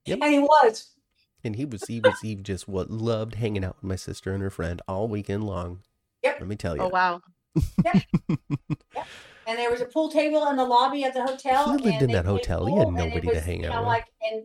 And 0.07 0.23
he 0.23 0.39
was. 0.39 0.95
And 1.43 1.55
he 1.55 1.63
was 1.63 1.83
he 1.87 1.99
was 1.99 2.19
he 2.21 2.35
just 2.35 2.67
what 2.67 2.89
loved 2.89 3.35
hanging 3.35 3.63
out 3.63 3.77
with 3.77 3.83
my 3.83 3.95
sister 3.95 4.33
and 4.33 4.41
her 4.41 4.49
friend 4.49 4.81
all 4.87 5.07
weekend 5.07 5.43
long. 5.45 5.81
Yep. 6.23 6.37
Let 6.39 6.47
me 6.49 6.55
tell 6.55 6.75
you. 6.75 6.83
Oh 6.83 6.89
wow. 6.89 7.21
Yeah. 7.85 9.03
And 9.47 9.57
there 9.57 9.71
was 9.71 9.81
a 9.81 9.85
pool 9.85 10.09
table 10.09 10.47
in 10.47 10.55
the 10.55 10.63
lobby 10.63 11.03
of 11.03 11.13
the 11.13 11.23
hotel. 11.23 11.77
He 11.77 11.83
lived 11.83 12.03
in 12.03 12.11
that 12.11 12.25
hotel. 12.25 12.65
He 12.65 12.75
had 12.75 12.89
nobody 12.89 13.27
to 13.29 13.39
hang 13.39 13.63
you 13.63 13.69
out 13.69 13.73
know, 13.73 13.79
with. 13.81 13.87
Like, 13.87 14.05
and 14.21 14.43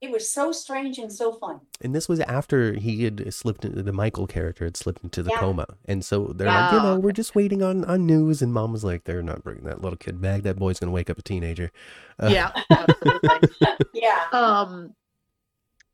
it 0.00 0.10
was 0.10 0.30
so 0.30 0.52
strange 0.52 0.98
and 0.98 1.12
so 1.12 1.32
fun. 1.32 1.60
And 1.80 1.94
this 1.94 2.08
was 2.08 2.20
after 2.20 2.74
he 2.74 3.04
had 3.04 3.32
slipped 3.32 3.64
into 3.64 3.82
the 3.82 3.92
Michael 3.92 4.26
character 4.26 4.64
had 4.64 4.76
slipped 4.76 5.04
into 5.04 5.22
the 5.22 5.30
Yeah. 5.30 5.38
coma. 5.38 5.66
And 5.84 6.04
so 6.04 6.32
they're 6.34 6.50
like, 6.50 6.72
you 6.72 6.80
know, 6.80 6.98
we're 6.98 7.12
just 7.12 7.34
waiting 7.36 7.62
on, 7.62 7.84
on 7.84 8.04
news. 8.06 8.42
And 8.42 8.52
mom 8.52 8.72
was 8.72 8.82
like, 8.84 9.04
they're 9.04 9.22
not 9.22 9.44
bringing 9.44 9.64
that 9.64 9.80
little 9.80 9.96
kid 9.96 10.20
back. 10.20 10.42
That 10.42 10.56
boy's 10.56 10.80
going 10.80 10.88
to 10.88 10.92
wake 10.94 11.08
up 11.10 11.18
a 11.18 11.22
teenager. 11.22 11.70
Uh, 12.18 12.30
Yeah. 12.30 12.52
Yeah. 13.92 14.24
um 14.32 14.94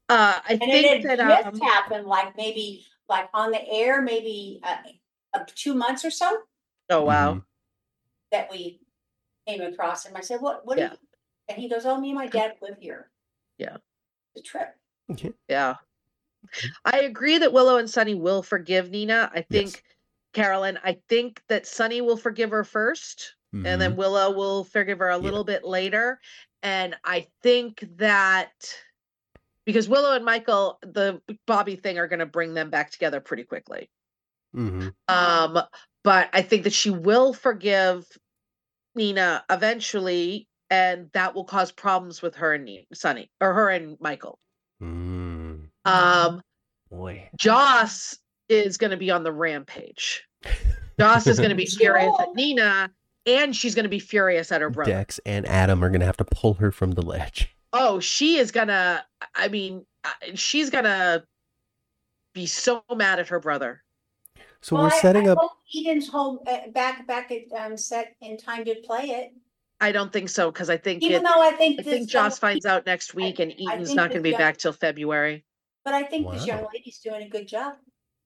uh 0.08 0.40
I 0.46 0.56
And 0.60 0.70
think 0.70 0.84
it 0.84 1.02
that 1.02 1.20
had 1.20 1.46
um, 1.46 1.54
just 1.54 1.62
happened, 1.62 2.06
like 2.06 2.36
maybe, 2.36 2.86
like 3.08 3.28
on 3.34 3.50
the 3.50 3.66
air, 3.68 4.02
maybe 4.02 4.60
uh, 4.62 5.44
two 5.54 5.74
months 5.74 6.04
or 6.04 6.10
so 6.10 6.42
oh 6.90 7.02
wow. 7.04 7.34
Mhm. 7.34 7.42
that 8.32 8.50
we 8.50 8.80
came 9.46 9.62
across 9.62 10.06
him. 10.06 10.16
I 10.16 10.20
said, 10.22 10.40
"What? 10.40 10.66
What?" 10.66 10.78
are 10.78 10.82
Yeah. 10.82 10.92
you-" 10.92 10.98
And 11.48 11.58
he 11.58 11.68
goes, 11.68 11.86
"Oh, 11.86 11.98
me 12.00 12.10
and 12.10 12.16
my 12.18 12.26
dad 12.36 12.56
live 12.62 12.78
here." 12.78 13.10
Yeah. 13.58 13.76
The 14.34 14.42
trip. 14.42 14.76
Yeah. 15.08 15.30
Yeah. 15.48 15.74
I 16.84 17.00
agree 17.00 17.38
that 17.38 17.52
Willow 17.52 17.78
and 17.78 17.88
Sonny 17.88 18.14
will 18.14 18.42
forgive 18.42 18.90
Nina. 18.90 19.30
I 19.34 19.42
think 19.42 19.82
Carolyn, 20.32 20.78
I 20.84 21.00
think 21.08 21.42
that 21.48 21.66
Sonny 21.66 22.00
will 22.00 22.16
forgive 22.16 22.50
her 22.50 22.64
1st 22.64 23.36
and 23.52 23.64
Mhm. 23.64 23.78
then 23.78 23.96
Willow 23.96 24.30
will 24.30 24.64
forgive 24.64 24.98
her 24.98 25.08
a 25.08 25.16
Yeah. 25.16 25.22
little 25.22 25.44
bit 25.44 25.64
later. 25.64 26.20
And 26.62 26.96
I 27.04 27.28
think 27.42 27.84
that 27.96 28.52
because 29.64 29.88
Willow 29.88 30.12
and 30.14 30.24
Michael, 30.24 30.78
the 30.82 31.22
Bobby 31.46 31.76
thing, 31.76 31.98
are 31.98 32.08
going 32.08 32.18
to 32.18 32.26
bring 32.26 32.52
them 32.54 32.68
back 32.70 32.90
together 32.90 33.20
pretty 33.20 33.44
quickly. 33.44 33.90
hmm 34.52 34.88
Um, 35.08 35.58
but 36.02 36.28
I 36.32 36.42
think 36.42 36.64
that 36.64 36.72
she 36.74 36.90
will 36.90 37.32
forgive 37.32 38.06
Nina 38.94 39.44
eventually, 39.50 40.48
and 40.70 41.10
that 41.12 41.34
will 41.34 41.44
cause 41.44 41.70
problems 41.72 42.22
with 42.22 42.34
her 42.36 42.54
and 42.54 42.64
Ni- 42.64 42.86
Sonny, 42.92 43.30
or 43.40 43.52
her 43.54 43.68
and 43.70 43.96
Michael. 44.00 44.38
Mm, 44.82 45.68
Um, 45.84 46.42
boy. 46.90 47.28
Joss 47.36 48.18
is 48.48 48.76
going 48.76 48.90
to 48.90 48.96
be 48.96 49.10
on 49.10 49.22
the 49.24 49.32
rampage. 49.32 50.22
Joss 50.98 51.26
is 51.26 51.38
going 51.38 51.50
to 51.50 51.56
be 51.56 51.66
furious 51.78 52.14
at 52.20 52.34
Nina, 52.34 52.90
and 53.26 53.54
she's 53.56 53.74
going 53.74 53.84
to 53.84 53.88
be 53.90 53.98
furious 53.98 54.52
at 54.52 54.60
her 54.60 54.70
brother. 54.70 54.90
Dex 54.92 55.18
and 55.26 55.46
Adam 55.46 55.82
are 55.82 55.90
gonna 55.90 56.04
have 56.04 56.16
to 56.18 56.24
pull 56.24 56.54
her 56.54 56.70
from 56.70 56.92
the 56.92 57.02
ledge. 57.02 57.48
Oh, 57.72 57.98
she 58.00 58.36
is 58.36 58.52
gonna. 58.52 59.04
I 59.34 59.48
mean, 59.48 59.84
uh, 60.04 60.10
she's 60.34 60.70
gonna 60.70 61.24
be 62.34 62.46
so 62.46 62.84
mad 62.94 63.18
at 63.18 63.28
her 63.28 63.40
brother. 63.40 63.82
So 64.60 64.76
Well, 64.76 64.84
we're 64.84 64.90
I- 64.90 64.98
setting 65.00 65.28
I 65.28 65.32
up. 65.32 65.38
hope 65.38 65.52
Eden's 65.74 66.08
home, 66.08 66.38
uh, 66.46 66.68
back, 66.72 67.06
back 67.06 67.30
at, 67.32 67.50
um, 67.58 67.76
set 67.76 68.14
in 68.20 68.36
time 68.36 68.64
to 68.66 68.74
play 68.76 69.04
it. 69.10 69.32
I 69.84 69.92
don't 69.92 70.12
think 70.12 70.28
so 70.28 70.50
because 70.50 70.70
I 70.70 70.76
think 70.76 71.02
Even 71.02 71.18
it, 71.18 71.22
though 71.24 71.42
I 71.42 71.50
think 71.52 71.80
I 71.80 71.82
this. 71.82 71.92
think 71.92 72.08
Joss 72.10 72.38
finds 72.38 72.64
out 72.66 72.86
next 72.86 73.14
week, 73.14 73.38
and 73.38 73.52
I 73.68 73.74
Eden's 73.74 73.94
not 73.94 74.10
going 74.10 74.20
to 74.20 74.22
be 74.22 74.32
Jo- 74.32 74.38
back 74.38 74.56
till 74.56 74.72
February. 74.72 75.44
But 75.84 75.94
I 75.94 76.02
think 76.04 76.30
this 76.30 76.46
young 76.46 76.66
lady's 76.72 76.98
doing 76.98 77.22
a 77.22 77.28
good 77.28 77.46
job. 77.46 77.74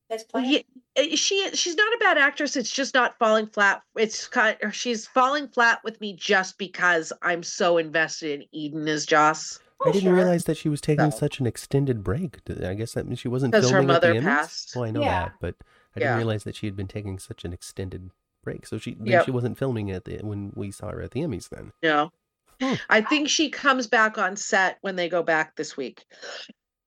That's 0.09 0.23
playing. 0.25 0.63
Yeah, 0.97 1.15
she 1.17 1.51
she's 1.55 1.75
not 1.75 1.93
a 1.93 1.99
bad 1.99 2.17
actress. 2.17 2.57
It's 2.57 2.71
just 2.71 2.95
not 2.95 3.19
falling 3.19 3.47
flat. 3.49 3.83
It's 3.97 4.27
kind. 4.29 4.57
or 4.63 4.71
She's 4.73 5.07
falling 5.07 5.49
flat 5.49 5.81
with 5.85 6.01
me 6.01 6.15
just 6.17 6.57
because 6.57 7.13
I'm 7.21 7.43
so 7.43 7.77
invested 7.77 8.41
in 8.41 8.47
Eden 8.53 8.89
as 8.89 9.05
Joss 9.05 9.59
oh, 9.81 9.91
I 9.91 9.93
didn't 9.93 10.05
sure. 10.05 10.15
realize 10.15 10.45
that 10.45 10.57
she 10.57 10.69
was 10.69 10.81
taking 10.81 11.11
So- 11.11 11.19
such 11.19 11.41
an 11.41 11.47
extended 11.47 12.03
break. 12.03 12.39
I 12.65 12.75
guess 12.75 12.93
that 12.95 13.07
means 13.07 13.19
she 13.19 13.29
wasn't 13.29 13.53
because 13.53 13.71
her 13.71 13.79
filming 13.79 13.95
at 13.97 14.01
the 14.01 14.09
mother 14.09 14.21
Emmys? 14.21 14.25
passed. 14.25 14.73
Well, 14.77 14.85
I 14.85 14.91
know 14.93 15.01
Yeah. 15.03 15.25
that, 15.25 15.33
but 15.41 15.57
I 15.95 16.01
didn't 16.01 16.13
Yeah. 16.13 16.17
realize 16.17 16.45
that 16.45 16.57
she 16.57 16.67
had 16.67 16.77
been 16.77 16.89
taking 16.89 17.19
such 17.19 17.45
an 17.45 17.53
extended 17.53 18.11
break. 18.43 18.67
So 18.67 18.79
she 18.79 18.95
then 18.95 19.07
Yep. 19.07 19.25
she 19.25 19.31
wasn't 19.31 19.59
filming 19.59 19.91
at 19.91 20.05
the 20.05 20.19
when 20.23 20.53
we 20.55 20.71
saw 20.71 20.91
her 20.91 21.03
at 21.03 21.11
the 21.13 21.21
Emmys. 21.21 21.49
Then 21.49 21.73
No. 21.83 22.11
I 22.91 23.01
think 23.03 23.29
she 23.29 23.51
comes 23.51 23.87
back 23.87 24.19
on 24.19 24.35
set 24.37 24.79
when 24.81 24.97
they 24.97 25.09
go 25.09 25.23
back 25.23 25.55
this 25.55 25.77
week, 25.77 26.05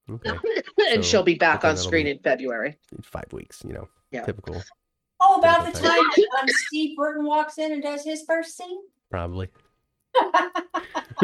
okay, 0.10 0.38
and 0.89 0.95
So, 0.95 1.02
she'll 1.02 1.24
be 1.24 1.36
back 1.36 1.64
on 1.64 1.78
screen 1.78 2.08
in 2.08 2.20
February. 2.20 2.78
five 3.04 3.32
weeks. 3.32 3.62
You 3.66 3.74
know, 3.74 3.88
Yeah. 4.12 4.24
typical. 4.26 4.62
Oh, 5.22 5.38
about 5.39 5.66
the 5.66 5.72
Typical 5.72 5.89
time 5.89 5.99
um, 6.41 6.47
Steve 6.49 6.97
Burton 6.97 7.26
walks 7.26 7.58
in 7.60 7.72
and 7.72 7.82
does 7.82 8.04
his 8.04 8.24
first 8.24 8.58
scene? 8.58 8.80
Probably, 9.10 9.49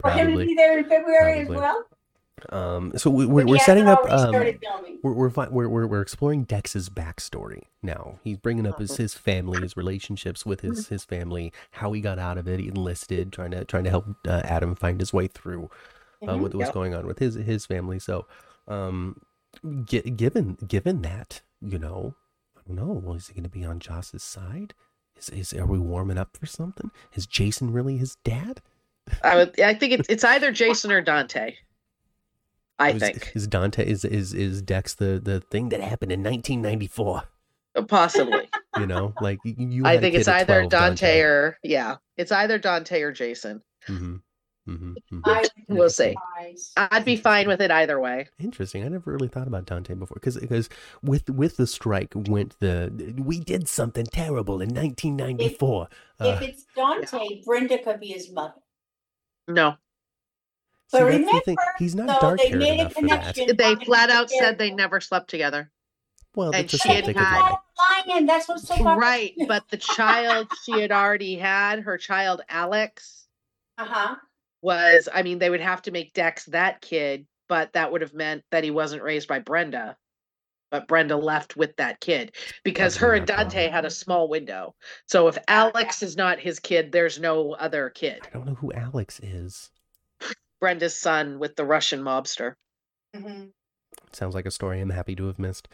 For 0.00 0.10
him 0.10 0.32
to 0.32 0.44
be 0.44 0.54
there 0.54 0.78
in 0.78 0.84
February 0.84 1.40
as 1.40 1.48
well? 1.48 1.84
Um, 2.50 2.92
so 2.96 3.08
we, 3.10 3.24
we're 3.26 3.44
But 3.44 3.50
we're 3.50 3.58
setting 3.58 3.88
up. 3.88 4.00
Um, 4.10 4.32
we're 5.02 5.14
we're, 5.14 5.28
we're 5.50 5.68
we're 5.68 5.86
we're 5.86 6.02
exploring 6.02 6.44
Dex's 6.44 6.90
backstory 6.90 7.62
now. 7.82 8.18
He's 8.22 8.36
bringing 8.36 8.66
up 8.66 8.78
his 8.78 8.96
his 8.96 9.14
family, 9.14 9.62
his 9.62 9.76
relationships 9.76 10.44
with 10.44 10.60
his 10.60 10.88
his 10.88 11.04
family, 11.04 11.52
how 11.72 11.92
he 11.92 12.00
got 12.02 12.18
out 12.18 12.36
of 12.36 12.46
it. 12.46 12.60
He 12.60 12.68
enlisted, 12.68 13.32
trying 13.32 13.52
to 13.52 13.64
trying 13.64 13.84
to 13.84 13.90
help 13.90 14.06
uh, 14.28 14.42
Adam 14.44 14.74
find 14.74 15.00
his 15.00 15.12
way 15.14 15.28
through 15.28 15.70
uh, 16.22 16.26
Mhm. 16.34 16.40
with 16.42 16.54
what's 16.54 16.68
Yep. 16.68 16.74
going 16.74 16.94
on 16.94 17.06
with 17.06 17.18
his 17.20 17.36
his 17.36 17.64
family. 17.64 17.98
So, 17.98 18.26
um, 18.68 19.22
gi- 19.84 20.02
given 20.10 20.58
given 20.66 21.00
that, 21.02 21.40
you 21.62 21.78
know, 21.78 22.14
I 22.56 22.60
don't 22.66 22.76
know. 22.76 22.92
Well, 23.02 23.14
is 23.16 23.28
he 23.28 23.34
going 23.34 23.44
to 23.44 23.48
be 23.48 23.64
on 23.64 23.80
Joss's 23.80 24.22
side? 24.22 24.74
Is 25.18 25.30
is 25.30 25.52
are 25.54 25.64
we 25.66 25.78
warming 25.78 26.18
up 26.18 26.36
for 26.36 26.44
something? 26.44 26.90
Is 27.14 27.26
Jason 27.26 27.72
really 27.72 27.96
his 27.96 28.16
dad? 28.24 28.60
I 29.22 29.36
would. 29.36 29.58
I 29.58 29.72
think 29.72 29.94
it's 29.94 30.08
it's 30.10 30.24
either 30.24 30.52
Jason 30.52 30.92
or 30.92 31.00
Dante. 31.00 31.54
I 32.78 32.92
Is- 32.92 33.00
think 33.02 33.32
is 33.34 33.46
Dante 33.46 33.86
is 33.86 34.04
is 34.04 34.34
is 34.34 34.62
Dex 34.62 34.94
the 34.94 35.20
the 35.22 35.40
thing 35.40 35.70
that 35.70 35.80
happened 35.80 36.12
in 36.12 36.22
1994? 36.22 37.22
possibly. 37.88 38.48
You 38.78 38.86
know, 38.86 39.12
like 39.20 39.38
you. 39.44 39.54
you 39.58 39.86
I 39.86 39.98
think 39.98 40.14
it's 40.14 40.28
either 40.28 40.60
12, 40.60 40.70
Dante, 40.70 41.20
or 41.20 41.58
yeah, 41.62 41.96
it's 42.16 42.32
either 42.32 42.58
Dante 42.58 43.00
or 43.02 43.12
Jason. 43.12 43.62
hmm 43.86 44.16
hmm 44.66 44.94
I 45.24 45.42
would 45.42 45.50
be 45.68 45.74
We'll 45.74 45.90
see. 45.90 46.14
I'd 46.76 47.04
be 47.04 47.16
fine 47.16 47.46
with 47.48 47.60
it 47.60 47.70
either 47.70 48.00
way. 48.00 48.28
Interesting. 48.40 48.82
I 48.84 48.88
never 48.88 49.12
really 49.12 49.28
thought 49.28 49.46
about 49.46 49.64
Dante 49.66 49.94
before 49.94 50.16
because 50.16 50.36
because 50.38 50.68
with 51.02 51.30
with 51.30 51.56
the 51.56 51.66
strike 51.66 52.12
went 52.16 52.58
the 52.60 53.14
we 53.18 53.40
did 53.40 53.68
something 53.68 54.06
terrible 54.06 54.60
in 54.60 54.70
1994. 54.70 55.88
If 56.20 56.26
Uh, 56.26 56.38
it's 56.42 56.64
Dante, 56.74 57.42
Brenda 57.44 57.78
could 57.78 58.00
be 58.00 58.08
his 58.08 58.32
mother. 58.32 58.54
No, 59.48 59.76
see, 60.88 60.98
but 60.98 61.10
that's 61.10 61.22
the 61.24 61.40
thing. 61.40 61.56
remember, 61.56 61.62
He's 61.78 61.94
not 61.94 62.06
though, 62.20 62.28
dark 62.28 62.38
they 62.40 62.48
haired 62.48 62.58
made 62.60 62.70
a 62.70 62.74
enough 62.82 62.92
for 62.94 63.00
that. 63.02 63.34
connection. 63.34 63.56
they 63.56 63.74
flat 63.84 64.10
out 64.10 64.30
said 64.30 64.58
they 64.58 64.70
never 64.70 65.00
slept 65.00 65.28
together. 65.30 65.70
Well, 66.34 66.48
And 66.48 66.54
that's 66.64 66.70
just 66.72 66.82
she 66.84 66.90
had 66.90 67.04
they 67.06 67.14
could 67.14 67.22
had- 67.22 67.40
lie. 67.40 67.56
Lying, 68.08 68.26
that's 68.26 68.48
what's 68.48 68.66
so 68.68 68.74
popular. 68.74 68.96
Right, 68.96 69.32
but 69.48 69.68
the 69.70 69.76
child 69.78 70.48
she 70.64 70.80
had 70.80 70.92
already 70.92 71.36
had, 71.36 71.80
her 71.80 71.96
child 71.98 72.42
Alex, 72.48 73.26
Uh-huh. 73.78 74.16
was. 74.62 75.08
I 75.12 75.22
mean, 75.22 75.38
they 75.38 75.50
would 75.50 75.60
have 75.60 75.82
to 75.82 75.90
make 75.90 76.12
Dex 76.14 76.44
that 76.46 76.80
kid, 76.80 77.26
but 77.48 77.72
that 77.74 77.90
would 77.92 78.00
have 78.02 78.14
meant 78.14 78.44
that 78.50 78.64
he 78.64 78.70
wasn't 78.70 79.02
raised 79.02 79.28
by 79.28 79.38
Brenda. 79.38 79.96
But 80.70 80.88
Brenda 80.88 81.16
left 81.16 81.56
with 81.56 81.76
that 81.76 82.00
kid 82.00 82.34
because 82.64 82.96
her 82.96 83.14
and 83.14 83.26
Dante 83.26 83.64
wrong. 83.66 83.72
had 83.72 83.84
a 83.84 83.90
small 83.90 84.28
window. 84.28 84.74
So 85.06 85.28
if 85.28 85.38
Alex 85.48 86.02
is 86.02 86.16
not 86.16 86.40
his 86.40 86.58
kid, 86.58 86.90
there's 86.92 87.20
no 87.20 87.52
other 87.52 87.90
kid. 87.90 88.22
I 88.26 88.30
don't 88.30 88.46
know 88.46 88.54
who 88.54 88.72
Alex 88.72 89.20
is. 89.22 89.70
Brenda's 90.60 90.98
son 90.98 91.38
with 91.38 91.56
the 91.56 91.64
Russian 91.64 92.02
mobster. 92.02 92.54
Mhm. 93.14 93.50
Sounds 94.12 94.34
like 94.34 94.46
a 94.46 94.50
story 94.50 94.80
I'm 94.80 94.90
happy 94.90 95.14
to 95.16 95.26
have 95.26 95.38
missed. 95.38 95.68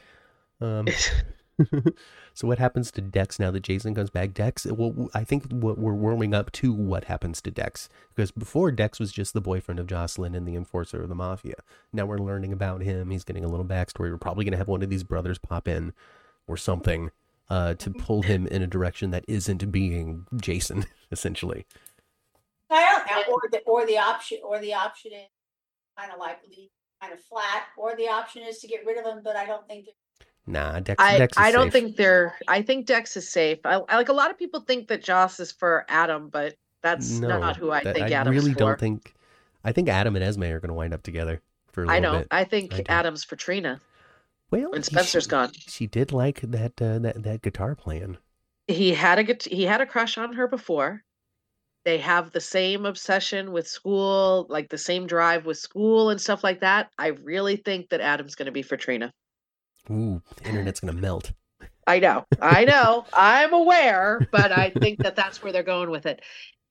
Um, 0.60 0.88
so 2.34 2.46
what 2.46 2.58
happens 2.58 2.90
to 2.92 3.00
Dex 3.00 3.38
now 3.38 3.50
that 3.50 3.62
Jason 3.62 3.94
comes 3.94 4.10
back? 4.10 4.34
Dex, 4.34 4.66
well, 4.66 5.10
I 5.14 5.24
think 5.24 5.50
what 5.52 5.78
we're 5.78 5.94
warming 5.94 6.34
up 6.34 6.50
to 6.52 6.72
what 6.72 7.04
happens 7.04 7.40
to 7.42 7.50
Dex 7.50 7.88
because 8.14 8.30
before 8.30 8.70
Dex 8.70 8.98
was 8.98 9.12
just 9.12 9.34
the 9.34 9.40
boyfriend 9.40 9.78
of 9.78 9.86
Josslyn 9.86 10.36
and 10.36 10.46
the 10.46 10.56
enforcer 10.56 11.02
of 11.02 11.08
the 11.08 11.14
mafia. 11.14 11.56
Now 11.92 12.06
we're 12.06 12.18
learning 12.18 12.52
about 12.52 12.82
him. 12.82 13.10
He's 13.10 13.24
getting 13.24 13.44
a 13.44 13.48
little 13.48 13.66
backstory. 13.66 14.10
We're 14.10 14.18
probably 14.18 14.44
going 14.44 14.52
to 14.52 14.58
have 14.58 14.68
one 14.68 14.82
of 14.82 14.90
these 14.90 15.04
brothers 15.04 15.38
pop 15.38 15.68
in 15.68 15.92
or 16.46 16.56
something 16.56 17.10
uh, 17.50 17.74
to 17.74 17.90
pull 17.90 18.22
him 18.22 18.46
in 18.46 18.62
a 18.62 18.66
direction 18.66 19.10
that 19.10 19.24
isn't 19.28 19.70
being 19.70 20.26
Jason, 20.36 20.86
essentially. 21.12 21.66
I 22.72 23.22
don't 23.26 23.28
or 23.28 23.40
the, 23.50 23.58
or 23.66 23.86
the 23.86 23.98
option, 23.98 24.38
or 24.44 24.58
the 24.60 24.74
option 24.74 25.12
is 25.12 25.28
kind 25.98 26.12
of 26.12 26.18
like 26.18 26.38
leave 26.48 26.70
kind 27.00 27.12
of 27.12 27.20
flat, 27.24 27.64
or 27.76 27.94
the 27.96 28.08
option 28.08 28.42
is 28.42 28.58
to 28.60 28.68
get 28.68 28.84
rid 28.86 28.96
of 28.98 29.04
them, 29.04 29.20
but 29.24 29.36
I 29.36 29.44
don't 29.46 29.66
think 29.66 29.86
that 29.86 29.92
Nah, 30.44 30.80
Dex. 30.80 30.96
I, 31.02 31.18
Dex 31.18 31.36
is 31.36 31.42
I 31.42 31.52
don't 31.52 31.66
safe. 31.66 31.72
think 31.72 31.96
they're 31.96 32.34
I 32.48 32.62
think 32.62 32.86
Dex 32.86 33.16
is 33.16 33.28
safe. 33.28 33.58
I, 33.64 33.74
I- 33.88 33.96
like 33.96 34.08
a 34.08 34.12
lot 34.12 34.30
of 34.30 34.38
people 34.38 34.60
think 34.60 34.88
that 34.88 35.02
Joss 35.02 35.38
is 35.38 35.52
for 35.52 35.84
Adam, 35.88 36.28
but 36.30 36.54
that's 36.82 37.10
not 37.20 37.56
who 37.56 37.70
I 37.70 37.82
that- 37.84 37.94
think 37.94 38.06
I 38.06 38.12
Adam's 38.14 38.36
really 38.36 38.52
for. 38.52 38.58
don't 38.58 38.80
think. 38.80 39.14
I 39.64 39.70
think 39.70 39.88
Adam 39.88 40.16
and 40.16 40.24
Esme 40.24 40.42
are 40.44 40.58
going 40.58 40.70
to 40.70 40.74
wind 40.74 40.92
up 40.92 41.04
together 41.04 41.40
for 41.70 41.84
a 41.84 41.86
little 41.86 41.96
I 41.96 42.00
don't. 42.00 42.18
bit. 42.22 42.28
I 42.32 42.42
think 42.44 42.74
I. 42.74 42.82
Adam's 42.88 43.22
for 43.22 43.36
Trina. 43.36 43.80
Well, 44.50 44.72
and 44.72 44.84
he- 44.84 44.90
Spencer's 44.90 45.24
she, 45.24 45.30
gone. 45.30 45.52
She 45.54 45.86
did 45.86 46.10
like 46.12 46.40
that 46.42 46.72
uh, 46.82 46.98
that 46.98 47.22
that 47.22 47.42
guitar 47.42 47.76
playing. 47.76 48.18
He 48.66 48.92
had 48.94 49.18
a 49.20 49.24
gut- 49.24 49.44
he 49.44 49.62
had 49.64 49.80
a 49.80 49.86
crush 49.86 50.18
on 50.18 50.32
her 50.32 50.48
before. 50.48 51.04
They 51.84 51.98
have 51.98 52.30
the 52.30 52.40
same 52.40 52.86
obsession 52.86 53.52
with 53.52 53.66
school, 53.66 54.46
like 54.48 54.68
the 54.68 54.78
same 54.78 55.06
drive 55.06 55.46
with 55.46 55.58
school 55.58 56.10
and 56.10 56.20
stuff 56.20 56.44
like 56.44 56.60
that. 56.60 56.90
I 56.98 57.08
really 57.08 57.56
think 57.56 57.88
that 57.90 58.00
Adam's 58.00 58.36
going 58.36 58.46
to 58.46 58.52
be 58.52 58.62
for 58.62 58.76
Trina. 58.76 59.12
Ooh, 59.90 60.22
the 60.36 60.48
internet's 60.48 60.80
gonna 60.80 60.92
melt. 60.92 61.32
I 61.86 61.98
know, 61.98 62.24
I 62.40 62.64
know, 62.64 63.04
I'm 63.12 63.52
aware, 63.52 64.20
but 64.30 64.52
I 64.52 64.70
think 64.70 65.02
that 65.02 65.16
that's 65.16 65.42
where 65.42 65.52
they're 65.52 65.64
going 65.64 65.90
with 65.90 66.06
it. 66.06 66.22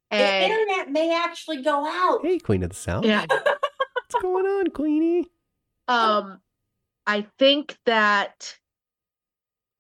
And, 0.10 0.52
the 0.52 0.56
internet 0.56 0.92
may 0.92 1.14
actually 1.14 1.62
go 1.62 1.86
out. 1.86 2.20
Hey, 2.24 2.40
Queen 2.40 2.64
of 2.64 2.70
the 2.70 2.76
South. 2.76 3.04
yeah, 3.04 3.26
What's 3.28 4.22
going 4.22 4.46
on, 4.46 4.68
Queenie? 4.68 5.26
um, 5.88 6.40
I 7.06 7.28
think 7.38 7.78
that 7.86 8.58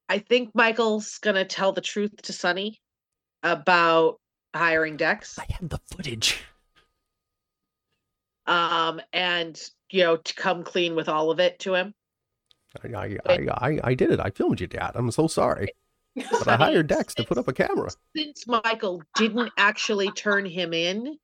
I 0.09 0.19
think 0.19 0.53
Michael's 0.53 1.17
gonna 1.19 1.45
tell 1.45 1.71
the 1.71 1.81
truth 1.81 2.21
to 2.23 2.33
Sonny 2.33 2.81
about 3.43 4.19
hiring 4.53 4.97
Dex. 4.97 5.37
I 5.39 5.45
have 5.59 5.69
the 5.69 5.79
footage. 5.91 6.39
um, 8.47 9.01
and 9.13 9.59
you 9.89 10.03
know 10.03 10.17
to 10.17 10.33
come 10.35 10.63
clean 10.63 10.95
with 10.95 11.09
all 11.09 11.31
of 11.31 11.39
it 11.39 11.59
to 11.59 11.75
him. 11.75 11.93
I 12.83 12.87
I, 12.95 13.17
I, 13.27 13.47
I, 13.49 13.79
I 13.83 13.93
did 13.93 14.11
it. 14.11 14.19
I 14.19 14.29
filmed 14.29 14.61
you, 14.61 14.67
Dad. 14.67 14.91
I'm 14.95 15.11
so 15.11 15.27
sorry. 15.27 15.69
But 16.15 16.47
I 16.47 16.55
hired 16.57 16.87
Dex 16.87 17.13
to 17.15 17.23
put 17.23 17.37
up 17.37 17.47
a 17.47 17.53
camera. 17.53 17.89
Since 18.15 18.45
Michael 18.47 19.01
didn't 19.15 19.51
actually 19.57 20.11
turn 20.11 20.45
him 20.45 20.73
in, 20.73 21.17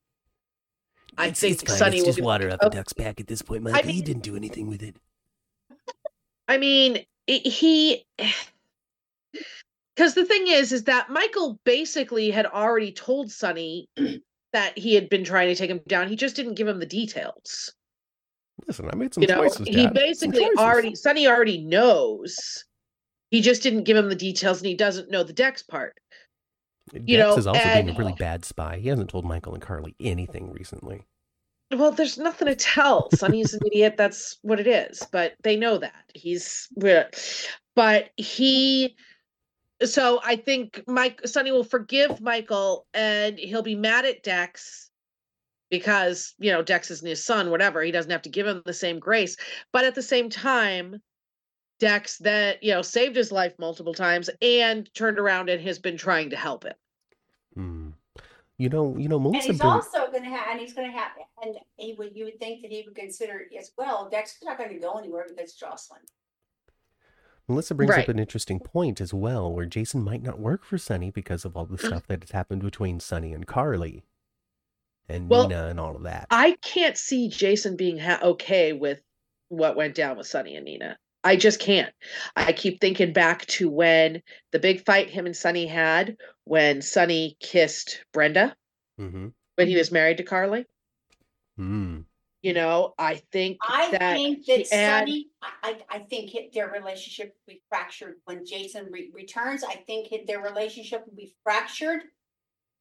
I 1.17 1.25
It's- 1.25 1.39
think 1.41 1.53
it's 1.61 1.63
fine. 1.63 1.77
Sonny 1.77 1.97
It's 1.97 2.05
just 2.05 2.21
water 2.21 2.49
Oh. 2.51 2.57
the 2.69 2.69
duck's 2.75 2.93
back 2.93 3.19
at 3.19 3.27
this 3.27 3.41
point, 3.41 3.63
Mike. 3.63 3.83
he 3.85 3.93
mean- 3.93 4.03
didn't 4.05 4.23
do 4.23 4.35
anything 4.37 4.67
with 4.67 4.81
it. 4.83 4.95
I 6.47 6.57
mean, 6.57 7.05
i- 7.29 7.31
he. 7.31 8.05
Because 9.97 10.13
the 10.13 10.25
thing 10.25 10.45
is, 10.47 10.71
is 10.71 10.83
that 10.83 11.09
Michael 11.09 11.59
basically 11.63 12.29
had 12.29 12.45
already 12.45 12.91
told 12.91 13.31
Sonny 13.31 13.89
that 14.53 14.77
he 14.77 14.93
had 14.93 15.09
been 15.09 15.23
trying 15.23 15.47
to 15.47 15.55
take 15.55 15.71
him 15.71 15.81
down. 15.87 16.07
He 16.07 16.15
just 16.15 16.35
didn't 16.35 16.53
give 16.53 16.67
him 16.67 16.79
the 16.79 16.85
details. 16.85 17.73
Listen, 18.67 18.89
I 18.91 18.95
made 18.95 19.13
some 19.13 19.23
you 19.23 19.27
know, 19.27 19.41
choices. 19.41 19.67
he. 19.67 19.87
Basically 19.87 20.47
already 20.55 20.93
Sonny 20.93 21.27
already 21.27 21.63
knows. 21.63 22.63
He 23.31 23.41
just 23.41 23.63
didn't 23.63 23.83
give 23.85 23.97
him 23.97 24.07
the 24.07 24.15
details, 24.15 24.59
and 24.59 24.67
he 24.67 24.75
doesn't 24.75 25.09
know 25.09 25.23
the 25.23 25.33
Dex 25.33 25.63
part. 25.63 25.95
you 26.93 27.17
Dex 27.17 27.19
know, 27.19 27.37
is 27.37 27.47
also 27.47 27.73
being 27.73 27.89
a 27.89 27.93
really 27.93 28.13
bad 28.13 28.45
spy. 28.45 28.77
He 28.77 28.89
hasn't 28.89 29.09
told 29.09 29.25
Michael 29.25 29.55
and 29.55 29.63
Carly 29.63 29.95
anything 29.99 30.51
recently. 30.53 31.05
Well, 31.71 31.91
there's 31.91 32.19
nothing 32.19 32.47
to 32.47 32.55
tell. 32.55 33.09
Sonny's 33.15 33.53
an 33.53 33.61
idiot. 33.65 33.95
That's 33.97 34.37
what 34.43 34.59
it 34.59 34.67
is. 34.67 35.01
But 35.11 35.33
they 35.41 35.55
know 35.55 35.79
that 35.79 36.05
he's. 36.13 36.67
But 36.77 38.09
he. 38.15 38.95
So 39.83 40.19
I 40.23 40.35
think 40.35 40.83
Mike 40.87 41.21
Sonny 41.25 41.51
will 41.51 41.63
forgive 41.63 42.19
Michael, 42.21 42.87
and 42.93 43.37
he'll 43.37 43.61
be 43.61 43.75
mad 43.75 44.05
at 44.05 44.23
Dex 44.23 44.89
because 45.69 46.33
you 46.39 46.51
know 46.51 46.63
Dex 46.63 46.89
isn't 46.89 47.07
his 47.07 47.23
son. 47.23 47.51
Whatever. 47.51 47.81
He 47.83 47.91
doesn't 47.91 48.11
have 48.11 48.23
to 48.23 48.29
give 48.29 48.47
him 48.47 48.63
the 48.65 48.73
same 48.73 48.99
grace. 48.99 49.37
But 49.71 49.85
at 49.85 49.93
the 49.95 50.01
same 50.01 50.29
time, 50.29 51.01
Dex 51.79 52.17
that 52.19 52.63
you 52.63 52.71
know 52.71 52.81
saved 52.81 53.15
his 53.15 53.31
life 53.31 53.53
multiple 53.59 53.93
times 53.93 54.29
and 54.41 54.91
turned 54.95 55.19
around 55.19 55.49
and 55.49 55.61
has 55.61 55.77
been 55.77 55.97
trying 55.97 56.31
to 56.31 56.35
help 56.35 56.63
him. 56.63 56.73
Hmm. 57.53 57.89
You 58.59 58.69
know, 58.69 58.97
you 58.97 59.07
know, 59.07 59.17
And 59.17 59.25
Melissa. 59.25 59.51
he's 59.51 59.59
bring- 59.61 59.69
also 59.69 60.11
gonna 60.11 60.29
have, 60.35 60.47
and 60.49 60.59
he's 60.59 60.73
gonna 60.73 60.91
have, 60.91 61.11
and 61.43 61.55
he 61.75 61.93
would, 61.93 62.15
you 62.15 62.25
would 62.25 62.39
think 62.39 62.63
that 62.63 62.71
he 62.71 62.81
would 62.87 62.95
consider 62.95 63.45
as 63.55 63.71
well, 63.77 64.09
Dexter's 64.09 64.45
not 64.45 64.57
gonna 64.57 64.79
go 64.79 64.93
anywhere 64.97 65.27
because 65.29 65.55
Josslyn. 65.55 65.99
Melissa 67.47 67.75
brings 67.75 67.91
Right. 67.91 68.03
up 68.03 68.09
an 68.09 68.19
interesting 68.19 68.59
point 68.59 68.99
as 68.99 69.13
well, 69.13 69.51
where 69.51 69.65
Jason 69.65 70.03
might 70.03 70.21
not 70.21 70.39
work 70.39 70.63
for 70.65 70.77
Sonny 70.77 71.11
because 71.11 71.45
of 71.45 71.55
all 71.55 71.65
the 71.65 71.77
Mm. 71.77 71.87
stuff 71.87 72.07
that 72.07 72.21
has 72.23 72.31
happened 72.31 72.61
between 72.61 72.99
Sonny 72.99 73.33
and 73.33 73.47
Carly, 73.47 74.03
and 75.07 75.29
Well, 75.29 75.47
Nina 75.47 75.67
and 75.67 75.79
all 75.79 75.95
of 75.95 76.03
that. 76.03 76.27
I 76.29 76.57
can't 76.61 76.97
see 76.97 77.29
Jason 77.29 77.77
being 77.77 77.97
ha- 77.97 78.19
okay 78.21 78.73
with 78.73 79.01
what 79.47 79.77
went 79.77 79.95
down 79.95 80.17
with 80.17 80.27
Sonny 80.27 80.55
and 80.55 80.65
Nina. 80.65 80.99
I 81.23 81.35
just 81.35 81.59
can't. 81.59 81.93
I 82.35 82.53
keep 82.53 82.79
thinking 82.79 83.13
back 83.13 83.45
to 83.47 83.69
when 83.69 84.21
the 84.51 84.59
big 84.59 84.85
fight 84.85 85.09
him 85.09 85.25
and 85.25 85.35
Sonny 85.35 85.65
had 85.67 86.17
when 86.43 86.81
Sonny 86.81 87.37
kissed 87.39 88.03
Brenda 88.13 88.55
mm-hmm. 88.99 89.29
when 89.55 89.67
he 89.67 89.75
was 89.75 89.91
married 89.91 90.17
to 90.17 90.23
Carly. 90.23 90.65
Mm. 91.57 92.05
You 92.43 92.53
know, 92.53 92.93
I 92.99 93.15
think 93.31 93.57
I 93.61 93.89
that 93.91 94.15
think 94.15 94.45
that 94.45 94.67
had- 94.71 94.99
Sonny, 95.07 95.29
I, 95.41 95.49
I, 95.63 95.97
I 95.97 95.99
think 95.99 96.35
it- 96.35 96.53
their 96.53 96.69
relationship 96.69 97.33
will 97.35 97.53
be 97.55 97.61
fractured 97.67 98.15
when 98.25 98.45
Jason 98.45 98.87
re- 98.91 99.11
returns. 99.13 99.63
I 99.63 99.75
think 99.87 100.11
it- 100.11 100.27
their 100.27 100.41
relationship 100.41 101.03
will 101.07 101.15
be 101.15 101.33
fractured 101.43 102.01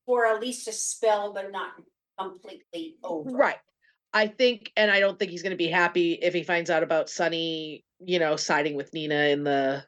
for 0.05 0.27
at 0.27 0.41
least 0.41 0.69
a 0.69 0.73
spell, 0.73 1.33
but 1.33 1.51
not 1.51 1.71
completely 2.19 2.97
over. 3.03 3.31
right. 3.31 3.57
I 4.13 4.29
think, 4.29 4.73
and 4.77 4.91
I 4.91 5.01
don't 5.01 5.19
think 5.19 5.31
he's 5.31 5.43
going 5.43 5.51
to 5.51 5.57
be 5.57 5.69
happy 5.69 6.13
if 6.13 6.33
he 6.33 6.43
finds 6.43 6.71
out 6.71 6.83
about 6.83 7.11
Sonny, 7.11 7.85
you 7.99 8.19
know, 8.19 8.37
siding 8.37 8.75
with 8.77 8.93
Nina 8.95 9.27
in 9.29 9.43
the 9.45 9.85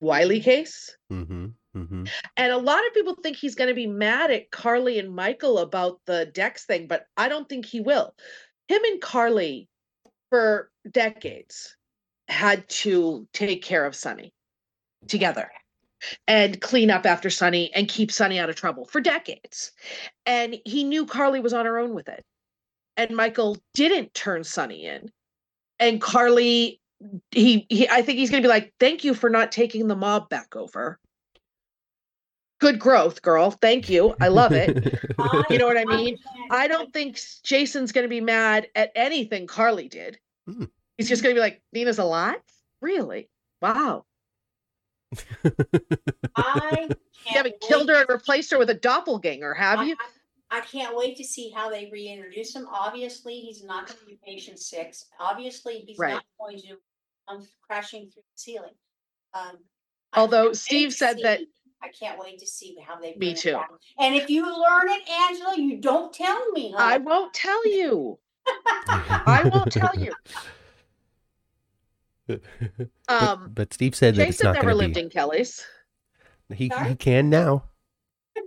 Wiley 0.00 0.40
case. 0.40 0.94
Mm-hmm. 1.12 1.46
Mm-hmm. 1.76 2.04
And 2.36 2.52
a 2.52 2.58
lot 2.58 2.86
of 2.86 2.94
people 2.94 3.16
think 3.22 3.36
he's 3.36 3.54
going 3.54 3.68
to 3.68 3.74
be 3.74 3.86
mad 3.86 4.30
at 4.30 4.50
Carly 4.50 4.98
and 4.98 5.14
Michael 5.14 5.58
about 5.58 6.00
the 6.06 6.26
Dex 6.26 6.66
thing, 6.66 6.86
but 6.86 7.06
I 7.16 7.28
don't 7.28 7.48
think 7.48 7.66
he 7.66 7.80
will. 7.80 8.14
Him 8.68 8.82
and 8.84 9.00
Carly, 9.00 9.68
for 10.30 10.70
decades, 10.90 11.76
had 12.28 12.68
to 12.68 13.28
take 13.32 13.62
care 13.62 13.84
of 13.84 13.94
Sonny 13.94 14.32
together 15.06 15.50
and 16.26 16.60
clean 16.60 16.90
up 16.90 17.06
after 17.06 17.30
Sonny 17.30 17.72
and 17.74 17.88
keep 17.88 18.10
Sonny 18.10 18.38
out 18.38 18.50
of 18.50 18.56
trouble 18.56 18.86
for 18.86 19.00
decades. 19.00 19.72
And 20.26 20.56
he 20.64 20.84
knew 20.84 21.06
Carly 21.06 21.40
was 21.40 21.52
on 21.52 21.66
her 21.66 21.78
own 21.78 21.94
with 21.94 22.08
it. 22.08 22.24
And 22.96 23.16
Michael 23.16 23.58
didn't 23.74 24.14
turn 24.14 24.44
Sonny 24.44 24.86
in. 24.86 25.10
And 25.78 26.00
Carly, 26.00 26.80
he, 27.30 27.66
he 27.68 27.88
I 27.88 28.02
think 28.02 28.18
he's 28.18 28.30
going 28.30 28.42
to 28.42 28.46
be 28.46 28.52
like, 28.52 28.72
thank 28.78 29.04
you 29.04 29.14
for 29.14 29.28
not 29.28 29.52
taking 29.52 29.88
the 29.88 29.96
mob 29.96 30.28
back 30.28 30.56
over 30.56 30.98
good 32.64 32.78
growth, 32.78 33.20
girl. 33.20 33.50
Thank 33.50 33.90
you. 33.90 34.14
I 34.22 34.28
love 34.28 34.52
it. 34.52 34.98
You 35.50 35.58
know 35.58 35.66
what 35.66 35.76
I 35.76 35.84
mean? 35.84 36.16
I 36.50 36.66
don't 36.66 36.92
think 36.92 37.20
Jason's 37.42 37.92
going 37.92 38.04
to 38.04 38.08
be 38.08 38.20
mad 38.20 38.68
at 38.74 38.90
anything 38.94 39.46
Carly 39.46 39.88
did. 39.88 40.18
Hmm. 40.46 40.64
He's 40.96 41.08
just 41.08 41.22
going 41.22 41.34
to 41.34 41.38
be 41.38 41.42
like, 41.42 41.60
Nina's 41.72 41.98
alive? 41.98 42.40
Really? 42.80 43.28
Wow. 43.60 44.04
I. 46.36 46.88
You 46.88 47.36
haven't 47.36 47.60
killed 47.60 47.88
her 47.88 47.96
and 47.96 48.06
replaced 48.08 48.50
her 48.50 48.58
with 48.58 48.70
a 48.70 48.74
doppelganger, 48.74 49.54
have 49.54 49.86
you? 49.86 49.96
I, 50.50 50.58
I 50.58 50.60
can't 50.62 50.96
wait 50.96 51.16
to 51.18 51.24
see 51.24 51.50
how 51.54 51.70
they 51.70 51.88
reintroduce 51.92 52.54
him. 52.54 52.66
Obviously, 52.70 53.40
he's 53.40 53.62
not 53.64 53.86
gonna 53.86 54.00
be 54.06 54.18
patient 54.26 54.58
six. 54.58 55.06
Obviously, 55.20 55.84
he's 55.86 55.98
Right. 55.98 56.12
not 56.14 56.24
going 56.38 56.58
to 56.60 56.76
come 57.28 57.46
crashing 57.62 58.10
through 58.10 58.22
the 58.22 58.36
ceiling. 58.36 58.74
Um. 59.34 59.58
Although 60.14 60.52
Steve 60.54 60.92
said 60.92 61.18
that- 61.22 61.40
see- 61.40 61.48
I 61.84 61.88
can't 61.88 62.18
wait 62.18 62.38
to 62.38 62.46
see 62.46 62.76
how 62.86 62.98
they. 62.98 63.10
Me 63.12 63.16
bring 63.18 63.30
it 63.32 63.36
too. 63.38 63.52
back. 63.52 63.70
And 63.98 64.14
if 64.14 64.30
you 64.30 64.44
learn 64.44 64.88
it, 64.88 65.08
Angela, 65.10 65.54
you 65.58 65.76
don't 65.80 66.12
tell 66.12 66.50
me. 66.52 66.74
I 66.76 66.98
won't 66.98 67.34
tell 67.34 67.66
you. 67.68 68.18
I 68.46 69.48
won't 69.52 69.70
tell 69.72 69.92
you. 69.98 70.12
Um, 73.06 73.50
but, 73.52 73.54
but 73.54 73.74
Steve 73.74 73.94
said 73.94 74.16
that 74.16 74.28
it's 74.28 74.38
Jason 74.38 74.46
not 74.46 74.54
never 74.54 74.68
going 74.68 74.78
lived 74.78 74.94
to 74.94 75.00
in 75.00 75.10
Kelly's. 75.10 75.62
be. 76.48 76.56
He, 76.56 76.68
Sorry? 76.70 76.88
he 76.90 76.94
can 76.96 77.28
now. 77.28 77.64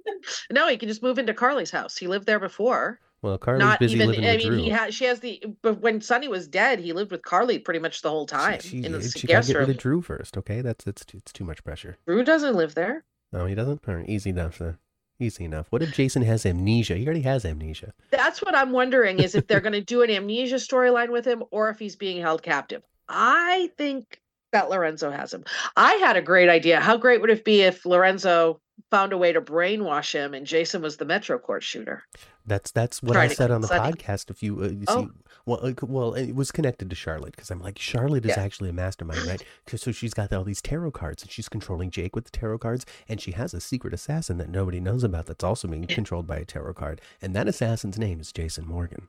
No, 0.52 0.68
he 0.68 0.78
can 0.78 0.90
just 0.90 1.04
move 1.04 1.20
into 1.20 1.34
Carly's 1.34 1.70
house. 1.72 1.96
He 1.96 2.08
lived 2.08 2.26
there 2.26 2.40
before. 2.40 3.00
Well, 3.22 3.38
Carly's 3.38 3.60
Not 3.60 3.80
busy 3.80 3.96
even. 3.96 4.08
living 4.08 4.26
I 4.26 4.32
with 4.34 4.38
mean, 4.40 4.48
Drew. 4.54 4.58
he 4.64 4.70
had. 4.70 4.94
She 4.94 5.06
has 5.06 5.20
the. 5.20 5.42
But 5.62 5.80
when 5.80 6.02
Sonny 6.02 6.28
was 6.28 6.48
dead, 6.48 6.80
he 6.80 6.92
lived 6.92 7.12
with 7.12 7.22
Carly 7.22 7.60
pretty 7.60 7.80
much 7.80 8.02
the 8.02 8.10
whole 8.10 8.26
time 8.26 8.60
She, 8.60 8.84
in 8.84 8.92
the 8.92 9.02
she, 9.02 9.20
she 9.20 9.28
guest 9.28 9.48
gotta 9.48 9.54
get 9.54 9.60
rid 9.60 9.68
room. 9.68 9.70
of 9.70 9.78
Drew 9.78 10.02
first, 10.02 10.38
okay? 10.38 10.62
That's 10.62 10.86
it's 10.88 11.06
it's 11.14 11.32
too 11.32 11.46
much 11.46 11.64
pressure. 11.64 11.98
Drew 12.08 12.24
doesn't 12.24 12.56
live 12.56 12.74
there. 12.76 13.06
No, 13.32 13.46
he 13.46 13.56
doesn't. 13.56 13.82
All 13.88 13.96
right, 13.96 14.10
easy 14.10 14.30
enough. 14.30 14.60
Then. 14.60 14.78
Easy 15.20 15.46
enough. 15.46 15.68
What 15.72 15.82
if 15.82 15.94
Jason 15.94 16.22
has 16.22 16.46
amnesia? 16.46 16.96
He 16.96 17.06
already 17.06 17.22
has 17.22 17.44
amnesia. 17.44 17.92
That's 18.12 18.42
what 18.42 18.56
I'm 18.56 18.72
wondering 18.72 19.20
is 19.20 19.34
if 19.34 19.48
they're 19.48 19.62
going 19.62 19.74
to 19.74 19.82
do 19.82 20.04
an 20.04 20.12
amnesia 20.12 20.56
storyline 20.56 21.10
with 21.10 21.26
him 21.26 21.44
or 21.50 21.70
if 21.70 21.80
he's 21.80 21.96
being 21.96 22.22
held 22.22 22.44
captive. 22.44 22.84
I 23.10 23.72
think 23.78 24.22
that 24.52 24.70
Lorenzo 24.70 25.10
has 25.10 25.34
him. 25.34 25.44
I 25.76 25.94
had 25.94 26.18
a 26.18 26.22
great 26.22 26.50
idea. 26.50 26.80
How 26.80 26.98
great 26.98 27.20
would 27.22 27.32
it 27.32 27.44
be 27.44 27.62
if 27.62 27.84
Lorenzo 27.86 28.62
found 28.92 29.12
a 29.14 29.18
way 29.18 29.34
to 29.34 29.42
brainwash 29.42 30.14
him 30.14 30.34
and 30.34 30.46
Jason 30.46 30.82
was 30.82 30.98
the 30.98 31.06
Metro 31.06 31.38
Court 31.40 31.64
shooter? 31.64 32.04
That's 32.46 32.72
that's 32.72 33.04
what 33.04 33.18
I 33.18 33.28
said 33.28 33.52
on 33.52 33.62
the 33.62 33.68
Sonny. 33.68 33.92
podcast. 33.94 34.30
If 34.30 34.42
you, 34.42 34.62
uh, 34.64 34.68
you 34.70 34.86
Oh. 34.88 35.02
see, 35.04 35.10
well, 35.46 35.74
well, 35.84 36.14
it 36.14 36.34
was 36.34 36.52
connected 36.52 36.90
to 36.90 36.96
Charlotte 36.96 37.36
because 37.36 37.52
I'm 37.52 37.60
like, 37.60 37.78
Charlotte 37.80 38.26
is 38.26 38.38
Yeah. 38.38 38.44
actually 38.44 38.70
a 38.70 38.74
mastermind, 38.74 39.26
right? 39.26 39.44
so 39.76 39.92
she's 39.92 40.14
got 40.14 40.32
all 40.32 40.44
these 40.44 40.62
tarot 40.62 40.92
cards 40.92 41.24
and 41.24 41.32
she's 41.32 41.50
controlling 41.50 41.92
Jake 41.92 42.16
with 42.16 42.26
the 42.26 42.32
tarot 42.32 42.60
cards, 42.60 42.86
and 43.10 43.20
she 43.20 43.32
has 43.32 43.54
a 43.54 43.60
secret 43.60 43.94
assassin 43.94 44.38
that 44.38 44.50
nobody 44.50 44.80
knows 44.80 45.04
about 45.04 45.26
that's 45.26 45.44
also 45.44 45.68
being 45.68 45.86
controlled 45.88 46.28
by 46.28 46.38
a 46.38 46.46
tarot 46.46 46.74
card, 46.76 47.02
and 47.22 47.36
that 47.36 47.48
assassin's 47.48 47.98
name 47.98 48.20
is 48.20 48.32
Jason 48.32 48.66
Morgan. 48.66 49.08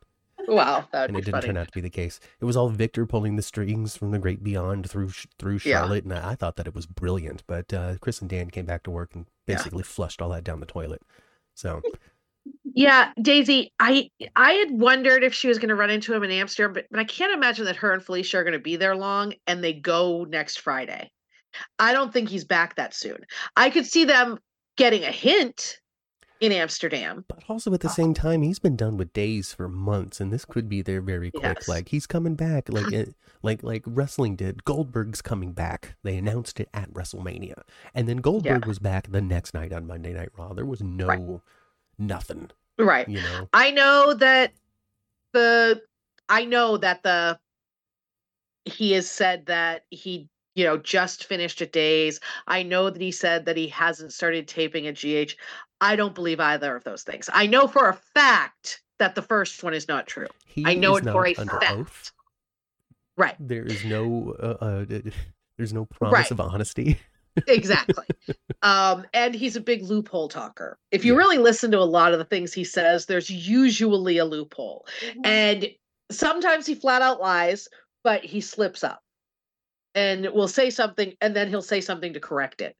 Wow, 0.49 0.89
and 0.95 1.11
it 1.15 1.27
didn't 1.27 1.33
funny. 1.35 1.47
turn 1.49 1.57
out 1.59 1.67
to 1.67 1.73
be 1.75 1.83
the 1.83 1.91
case. 1.91 2.19
It 2.41 2.47
was 2.47 2.57
all 2.57 2.71
Victor 2.71 3.05
pulling 3.05 3.37
the 3.37 3.43
strings 3.43 3.97
from 3.99 4.13
the 4.13 4.19
great 4.19 4.43
beyond 4.43 4.89
through 4.91 5.11
through 5.39 5.59
Yeah. 5.63 5.81
Charlotte, 5.81 6.05
and 6.05 6.15
I, 6.15 6.31
I 6.31 6.35
thought 6.37 6.57
that 6.57 6.67
it 6.67 6.75
was 6.75 6.87
brilliant. 6.87 7.43
But 7.47 7.73
uh, 7.75 7.97
Chris 8.01 8.21
and 8.23 8.31
Dan 8.31 8.49
came 8.51 8.65
back 8.65 8.83
to 8.85 8.91
work 8.91 9.15
and 9.15 9.27
Yeah. 9.49 9.57
basically 9.57 9.83
flushed 9.83 10.23
all 10.23 10.29
that 10.31 10.45
down 10.45 10.61
the 10.61 10.67
toilet. 10.67 11.03
So 11.55 11.83
Yeah, 12.65 13.13
Daisy, 13.21 13.73
I 13.81 14.11
I 14.37 14.53
had 14.53 14.71
wondered 14.71 15.25
if 15.25 15.35
she 15.35 15.49
was 15.49 15.59
going 15.59 15.71
to 15.71 15.75
run 15.75 15.91
into 15.91 16.15
him 16.15 16.23
in 16.23 16.31
Amsterdam, 16.31 16.73
but, 16.73 16.87
but 16.91 17.01
I 17.01 17.05
can't 17.05 17.33
imagine 17.33 17.65
that 17.65 17.77
her 17.77 17.93
and 17.93 18.03
Felicia 18.03 18.39
are 18.39 18.45
going 18.45 18.53
to 18.53 18.59
be 18.59 18.77
there 18.77 18.97
long 18.97 19.35
and 19.47 19.63
they 19.63 19.73
go 19.73 20.25
next 20.25 20.61
Friday. 20.61 21.11
I 21.79 21.93
don't 21.93 22.13
think 22.13 22.29
he's 22.29 22.45
back 22.45 22.77
that 22.77 22.95
soon. 22.95 23.19
I 23.57 23.71
could 23.71 23.87
see 23.87 24.05
them 24.05 24.39
getting 24.77 25.03
a 25.03 25.11
hint 25.11 25.79
in 26.41 26.53
Amsterdam. 26.53 27.25
But 27.29 27.43
also 27.49 27.73
at 27.75 27.81
the 27.81 27.89
uh, 27.89 27.93
same 27.93 28.15
time, 28.15 28.43
he's 28.43 28.59
been 28.59 28.77
done 28.77 28.97
with 28.97 29.13
days 29.13 29.53
for 29.53 29.69
months, 29.69 30.21
and 30.21 30.33
this 30.33 30.45
could 30.45 30.69
be 30.69 30.83
there 30.83 31.01
very 31.01 31.31
quick. 31.31 31.59
Yes. 31.59 31.69
Like 31.69 31.89
he's 31.89 32.07
coming 32.07 32.35
back, 32.35 32.69
like 32.73 32.93
it, 32.93 33.15
like 33.43 33.63
like 33.63 33.83
wrestling 33.87 34.37
did. 34.37 34.65
Goldberg's 34.65 35.23
coming 35.23 35.53
back. 35.53 35.97
They 36.03 36.17
announced 36.17 36.61
it 36.61 36.69
at 36.73 36.93
WrestleMania, 36.93 37.63
and 37.95 38.09
then 38.09 38.19
Goldberg 38.19 38.67
was 38.67 38.79
back 38.79 39.11
the 39.11 39.21
next 39.21 39.55
night 39.55 39.73
on 39.73 39.87
Monday 39.87 40.13
Night 40.13 40.31
Raw. 40.37 40.53
There 40.55 40.67
was 40.67 40.83
no 40.83 41.07
Right. 41.07 41.41
nothing, 41.99 42.51
Right. 42.79 43.09
you 43.09 43.21
know. 43.21 43.49
I 43.53 43.71
know 43.71 44.15
that 44.15 44.53
the 45.33 45.83
I 46.29 46.45
know 46.45 46.77
that 46.77 47.03
the 47.03 47.39
he 48.65 48.93
has 48.93 49.11
said 49.11 49.47
that 49.47 49.85
he 49.91 50.29
you 50.55 50.65
know 50.65 50.77
just 50.77 51.25
finished 51.25 51.61
a 51.61 51.67
days. 51.67 52.21
I 52.47 52.63
know 52.63 52.91
that 52.91 53.01
he 53.01 53.13
said 53.13 53.47
that 53.47 53.57
he 53.57 53.69
hasn't 53.69 54.13
started 54.13 54.47
taping 54.49 54.87
at 54.87 54.97
GH. 54.97 55.37
I 55.81 55.97
don't 55.97 56.15
believe 56.15 56.41
either 56.41 56.75
of 56.75 56.85
those 56.85 57.03
things. 57.03 57.29
I 57.33 57.47
know 57.47 57.67
for 57.69 57.89
a 57.89 57.95
fact 57.95 58.83
that 58.99 59.15
the 59.15 59.23
first 59.23 59.63
one 59.63 59.75
is 59.75 59.87
not 59.89 60.07
true. 60.07 60.27
He 60.45 60.65
I 60.67 60.75
know 60.75 60.97
is 60.97 61.07
it 61.07 61.13
for 61.13 61.25
a 61.27 61.35
under 61.37 61.61
fact. 61.61 61.73
oath. 61.73 62.13
Right. 63.17 63.37
There 63.41 63.65
is 63.65 63.85
no 63.85 64.35
uh, 64.41 64.65
uh 64.65 64.85
there's 65.57 65.73
no 65.73 65.85
promise 65.87 66.13
Right. 66.15 66.31
of 66.31 66.41
honesty. 66.41 66.99
Exactly. 67.47 68.05
um 68.63 69.07
and 69.15 69.35
he's 69.35 69.55
a 69.57 69.61
big 69.61 69.83
loophole 69.83 70.29
talker. 70.29 70.77
If 70.91 71.05
you 71.05 71.13
Yeah. 71.13 71.19
really 71.19 71.39
listen 71.39 71.71
to 71.71 71.79
a 71.79 71.81
lot 71.81 72.13
of 72.13 72.19
the 72.19 72.25
things 72.25 72.53
he 72.53 72.65
says, 72.65 73.07
there's 73.07 73.31
usually 73.31 74.19
a 74.19 74.25
loophole. 74.25 74.87
Mhm. 75.01 75.27
And 75.27 75.69
sometimes 76.11 76.67
he 76.67 76.75
flat 76.75 77.01
out 77.03 77.21
lies, 77.21 77.69
but 78.03 78.25
he 78.25 78.41
slips 78.41 78.83
up 78.83 79.03
and 79.95 80.27
will 80.33 80.49
say 80.49 80.71
something 80.71 81.15
and 81.21 81.35
then 81.37 81.49
he'll 81.49 81.63
say 81.63 81.81
something 81.81 82.13
to 82.13 82.21
correct 82.21 82.61
it. 82.61 82.77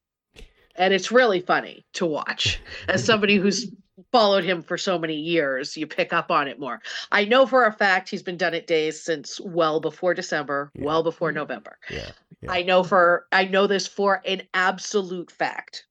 And 0.79 0.95
it's 0.95 1.11
really 1.11 1.41
funny 1.41 1.85
to 1.95 2.07
watch. 2.07 2.61
As 2.89 3.05
somebody 3.05 3.37
who's 3.37 3.71
followed 4.13 4.45
him 4.45 4.63
for 4.63 4.79
so 4.79 4.97
many 4.99 5.17
years, 5.17 5.77
you 5.77 5.87
pick 5.87 6.13
up 6.13 6.31
on 6.31 6.47
it 6.47 6.61
more. 6.61 6.81
I 7.11 7.25
know 7.25 7.47
for 7.47 7.67
a 7.67 7.73
fact 7.73 8.09
he's 8.09 8.23
been 8.23 8.37
done 8.37 8.55
at 8.55 8.67
days 8.69 9.03
since 9.03 9.41
well 9.41 9.81
before 9.81 10.15
December, 10.15 10.71
Yeah. 10.75 10.85
well 10.85 11.03
before 11.03 11.33
November. 11.33 11.79
Yeah. 11.91 12.11
Yeah. 12.41 12.53
I 12.53 12.63
know 12.63 12.85
for 12.85 13.27
I 13.33 13.45
know 13.47 13.67
this 13.67 13.89
for 13.89 14.23
an 14.25 14.43
absolute 14.55 15.31
fact. 15.33 15.85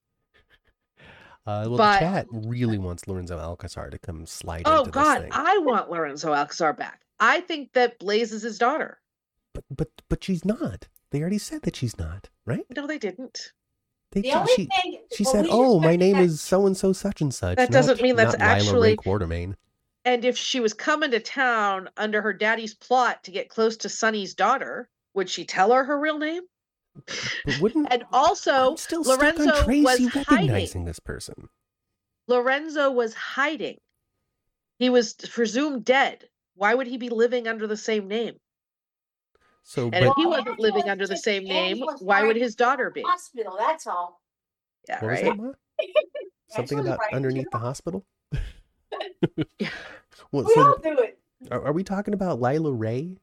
Uh, 1.45 1.65
well, 1.67 1.77
But- 1.77 1.93
the 1.93 2.05
chat 2.05 2.27
really 2.31 2.77
wants 2.77 3.07
Lorenzo 3.07 3.37
Alcazar 3.37 3.89
to 3.89 3.97
come 3.99 4.25
slide 4.25 4.63
Oh 4.65 4.85
God. 4.85 5.27
I 5.31 5.57
want 5.59 5.89
Lorenzo 5.89 6.33
Alcazar 6.33 6.73
back. 6.73 7.01
I 7.19 7.41
think 7.41 7.73
that 7.73 7.99
Blaze 7.99 8.31
is 8.31 8.41
his 8.43 8.57
daughter. 8.57 8.99
But 9.53 9.63
but 9.69 9.89
but 10.09 10.23
she's 10.23 10.45
not. 10.45 10.87
They 11.11 11.19
already 11.21 11.37
said 11.37 11.61
that 11.63 11.75
she's 11.75 11.97
not, 11.97 12.29
right? 12.45 12.65
No, 12.75 12.85
they 12.87 12.99
didn't. 12.99 13.51
They 14.11 14.21
The 14.21 14.29
did- 14.29 14.35
only 14.37 14.53
she 14.55 14.69
thing. 14.81 14.99
she 15.13 15.23
well, 15.23 15.33
said, 15.33 15.45
"Oh, 15.49 15.79
my 15.79 15.95
name 15.95 16.15
that- 16.15 16.23
is 16.23 16.41
so 16.41 16.65
and 16.65 16.75
so 16.77 16.93
such 16.93 17.21
and 17.21 17.33
such." 17.33 17.57
That 17.57 17.69
not- 17.69 17.77
doesn't 17.77 18.01
mean 18.01 18.15
that's 18.15 18.37
not 18.37 18.39
Lila 18.39 18.53
Rae 18.53 18.59
actually- 18.61 18.95
Quartermaine. 18.97 19.55
And 20.05 20.23
if 20.23 20.37
she 20.37 20.61
was 20.61 20.73
coming 20.73 21.11
to 21.11 21.19
town 21.19 21.89
under 21.97 22.21
her 22.21 22.31
daddy's 22.31 22.73
plot 22.73 23.25
to 23.25 23.31
get 23.31 23.49
close 23.49 23.75
to 23.77 23.89
Sonny's 23.89 24.33
daughter, 24.33 24.89
would 25.13 25.29
she 25.29 25.43
tell 25.43 25.73
her 25.73 25.83
her 25.83 25.99
real 25.99 26.17
name? 26.17 26.43
But 27.45 27.59
wouldn't 27.59 27.87
And 27.91 28.05
also, 28.13 28.71
I'm 28.71 28.77
still 28.77 29.03
stuck 29.03 29.19
Lorenzo 29.19 29.53
on 29.53 29.63
Tracy 29.65 29.83
was 29.83 30.15
recognizing 30.15 30.47
hiding. 30.81 30.85
this 30.85 30.99
person? 30.99 31.49
Lorenzo 32.27 32.89
was 32.91 33.13
hiding. 33.13 33.77
He 34.79 34.89
was 34.89 35.13
presumed 35.13 35.83
dead. 35.85 36.29
Why 36.55 36.73
would 36.73 36.87
he 36.87 36.97
be 36.97 37.09
living 37.09 37.47
under 37.47 37.67
the 37.67 37.77
same 37.77 38.07
name? 38.07 38.39
So, 39.69 39.89
And 39.91 39.91
but 39.91 40.03
if 40.05 40.13
he 40.15 40.25
wasn't 40.25 40.59
living 40.61 40.89
under 40.89 41.05
the 41.05 41.17
same 41.17 41.43
name, 41.43 41.83
why 41.99 42.23
would 42.23 42.37
his 42.37 42.55
daughter 42.55 42.89
be? 42.89 43.01
Hospital, 43.01 43.57
that's 43.59 43.85
all. 43.85 44.21
Yeah, 44.87 45.01
what 45.01 45.11
was 45.11 45.21
right. 45.21 45.25
that, 45.25 45.37
Ma? 45.37 45.51
Something 46.47 46.77
what's 46.77 46.87
about 46.87 46.99
right, 46.99 47.13
underneath 47.13 47.43
too. 47.43 47.49
the 47.51 47.57
hospital. 47.57 48.05
Yeah. 48.31 48.39
well, 50.31 50.45
We 50.45 50.53
all 50.55 50.77
so 50.77 50.79
do 50.81 50.97
it. 50.99 51.19
are, 51.51 51.65
are 51.65 51.73
we 51.73 51.83
talking 51.83 52.13
about 52.13 52.39
Lila 52.39 52.71
Rae? 52.71 53.17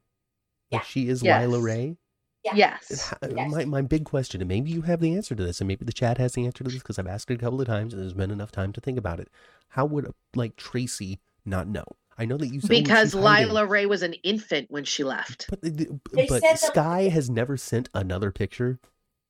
Yeah. 0.69 0.79
Like 0.79 0.87
she 0.87 1.09
is 1.09 1.23
Yes. 1.23 1.41
Lila 1.41 1.63
Rae. 1.63 1.97
Yeah. 2.45 2.53
Yes. 2.55 3.09
How- 3.09 3.29
Yes. 3.35 3.51
My 3.51 3.65
my 3.65 3.81
big 3.81 4.05
question, 4.05 4.43
and 4.43 4.49
maybe 4.49 4.71
you 4.71 4.83
have 4.83 5.01
the 5.01 5.15
answer 5.17 5.35
to 5.35 5.43
this, 5.43 5.63
and 5.63 5.69
maybe 5.69 5.87
the 5.87 5.95
chat 5.95 6.19
has 6.19 6.35
the 6.35 6.45
answer 6.45 6.63
to 6.63 6.71
this 6.71 6.75
because 6.83 6.99
I've 6.99 7.07
asked 7.07 7.31
it 7.31 7.35
a 7.37 7.39
couple 7.39 7.59
of 7.63 7.67
times, 7.67 7.95
and 7.95 8.03
there's 8.03 8.13
been 8.13 8.31
enough 8.31 8.53
time 8.53 8.75
to 8.75 8.83
think 8.83 8.99
about 8.99 9.19
it. 9.19 9.29
How 9.69 9.87
would 9.87 10.13
like 10.37 10.57
Tracy 10.57 11.21
not 11.47 11.67
know? 11.69 11.87
I 12.17 12.25
know 12.27 12.37
that 12.37 12.47
you 12.49 12.61
said 12.61 12.71
"Oh, 12.71 12.81
Because 12.83 13.15
Lila 13.15 13.67
Rae 13.67 13.87
was 13.87 14.03
an 14.03 14.15
infant 14.23 14.71
when 14.71 14.85
she 14.85 15.03
left. 15.05 15.47
but 15.51 15.61
the- 15.62 15.99
They 16.12 16.27
but 16.27 16.43
said 16.43 16.53
that- 16.57 16.59
Skye 16.61 17.09
has 17.09 17.29
never 17.29 17.57
sent 17.57 17.89
another 17.95 18.31
picture 18.31 18.79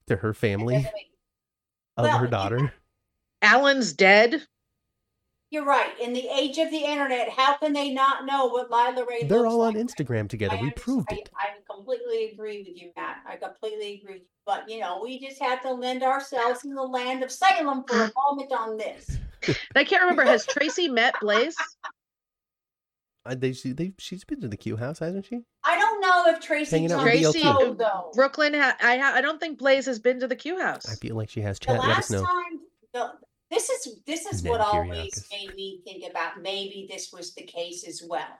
to 0.07 0.17
her 0.17 0.35
family 0.35 0.77
of 1.97 2.05
Well, 2.05 2.19
her 2.19 2.25
you 2.27 2.31
daughter. 2.31 2.75
Alan's 3.43 3.93
dead. 3.93 4.47
You're 5.51 5.65
right. 5.65 5.99
In 6.01 6.13
the 6.15 6.27
age 6.29 6.59
of 6.59 6.71
the 6.71 6.79
internet, 6.85 7.29
how 7.29 7.57
can 7.59 7.73
they 7.73 7.91
not 7.91 8.27
know 8.27 8.47
what 8.47 8.71
Lila 8.71 9.07
Rae 9.09 9.23
They're 9.25 9.41
looks 9.43 9.53
all 9.55 9.61
on 9.63 9.75
like? 9.75 9.87
Instagram 9.87 10.29
together. 10.29 10.57
I 10.57 10.63
We 10.63 10.71
proved 10.73 11.13
I- 11.13 11.17
it. 11.17 11.31
I 11.37 11.49
completely 11.73 12.33
agree 12.33 12.65
with 12.69 12.77
you, 12.77 12.91
Matt. 12.97 13.19
I 13.27 13.37
completely 13.37 14.01
agree. 14.03 14.25
But 14.47 14.69
you 14.69 14.81
know, 14.81 15.01
we 15.03 15.19
just 15.21 15.41
have 15.41 15.63
to 15.63 15.73
lend 15.73 16.03
ourselves 16.03 16.65
in 16.65 16.75
the 16.75 16.83
land 16.83 17.23
of 17.23 17.31
Salem 17.31 17.85
for 17.87 17.95
a 18.05 18.13
moment 18.17 18.53
on 18.53 18.77
this. 18.77 19.17
I 19.77 19.85
can't 19.85 20.03
remember. 20.03 20.25
Has 20.25 20.45
Tracy 20.45 20.89
met 20.89 21.15
Blaze? 21.21 21.57
They, 23.27 23.53
she, 23.53 23.73
they, 23.73 23.93
she's 23.99 24.25
been 24.25 24.41
to 24.43 24.49
the 24.49 24.57
Q 24.57 24.77
house, 24.77 24.99
hasn't 24.99 25.25
she? 25.27 25.41
I 25.65 25.79
don't 25.79 26.01
know 26.01 26.25
if 26.27 26.41
Tracy 26.41 26.77
Hanging 26.77 26.93
out 26.93 27.05
with 27.05 27.23
Thompson 27.23 27.43
BLT. 27.43 27.61
know, 27.61 27.75
though. 27.75 28.11
Brook 28.15 28.37
Lynn. 28.37 28.55
Ha- 28.55 28.77
I 28.83 28.99
ha- 28.99 29.13
I 29.15 29.21
don't 29.23 29.41
think 29.41 29.59
Blaze 29.59 29.87
has 29.87 29.99
been 29.99 30.21
to 30.21 30.29
the 30.29 30.37
Q 30.37 30.61
house. 30.61 30.87
I 30.91 30.95
feel 30.97 31.17
like 31.17 31.31
she 31.31 31.41
has. 31.41 31.59
The 31.59 31.67
Chat, 31.67 31.81
let 31.81 31.89
us 31.89 31.97
last 31.97 32.11
know. 32.11 32.25
time, 32.25 32.61
the, 32.93 33.13
this 33.51 33.71
is 33.71 34.01
this 34.07 34.27
is 34.27 34.45
Ned 34.45 34.51
what 34.51 34.61
always 34.61 35.15
Kiriakis. 35.15 35.31
made 35.31 35.55
me 35.55 35.81
think 35.85 36.11
about 36.11 36.43
maybe 36.43 36.87
this 36.91 37.11
was 37.13 37.35
the 37.35 37.45
case 37.45 37.87
as 37.89 38.03
well. 38.07 38.39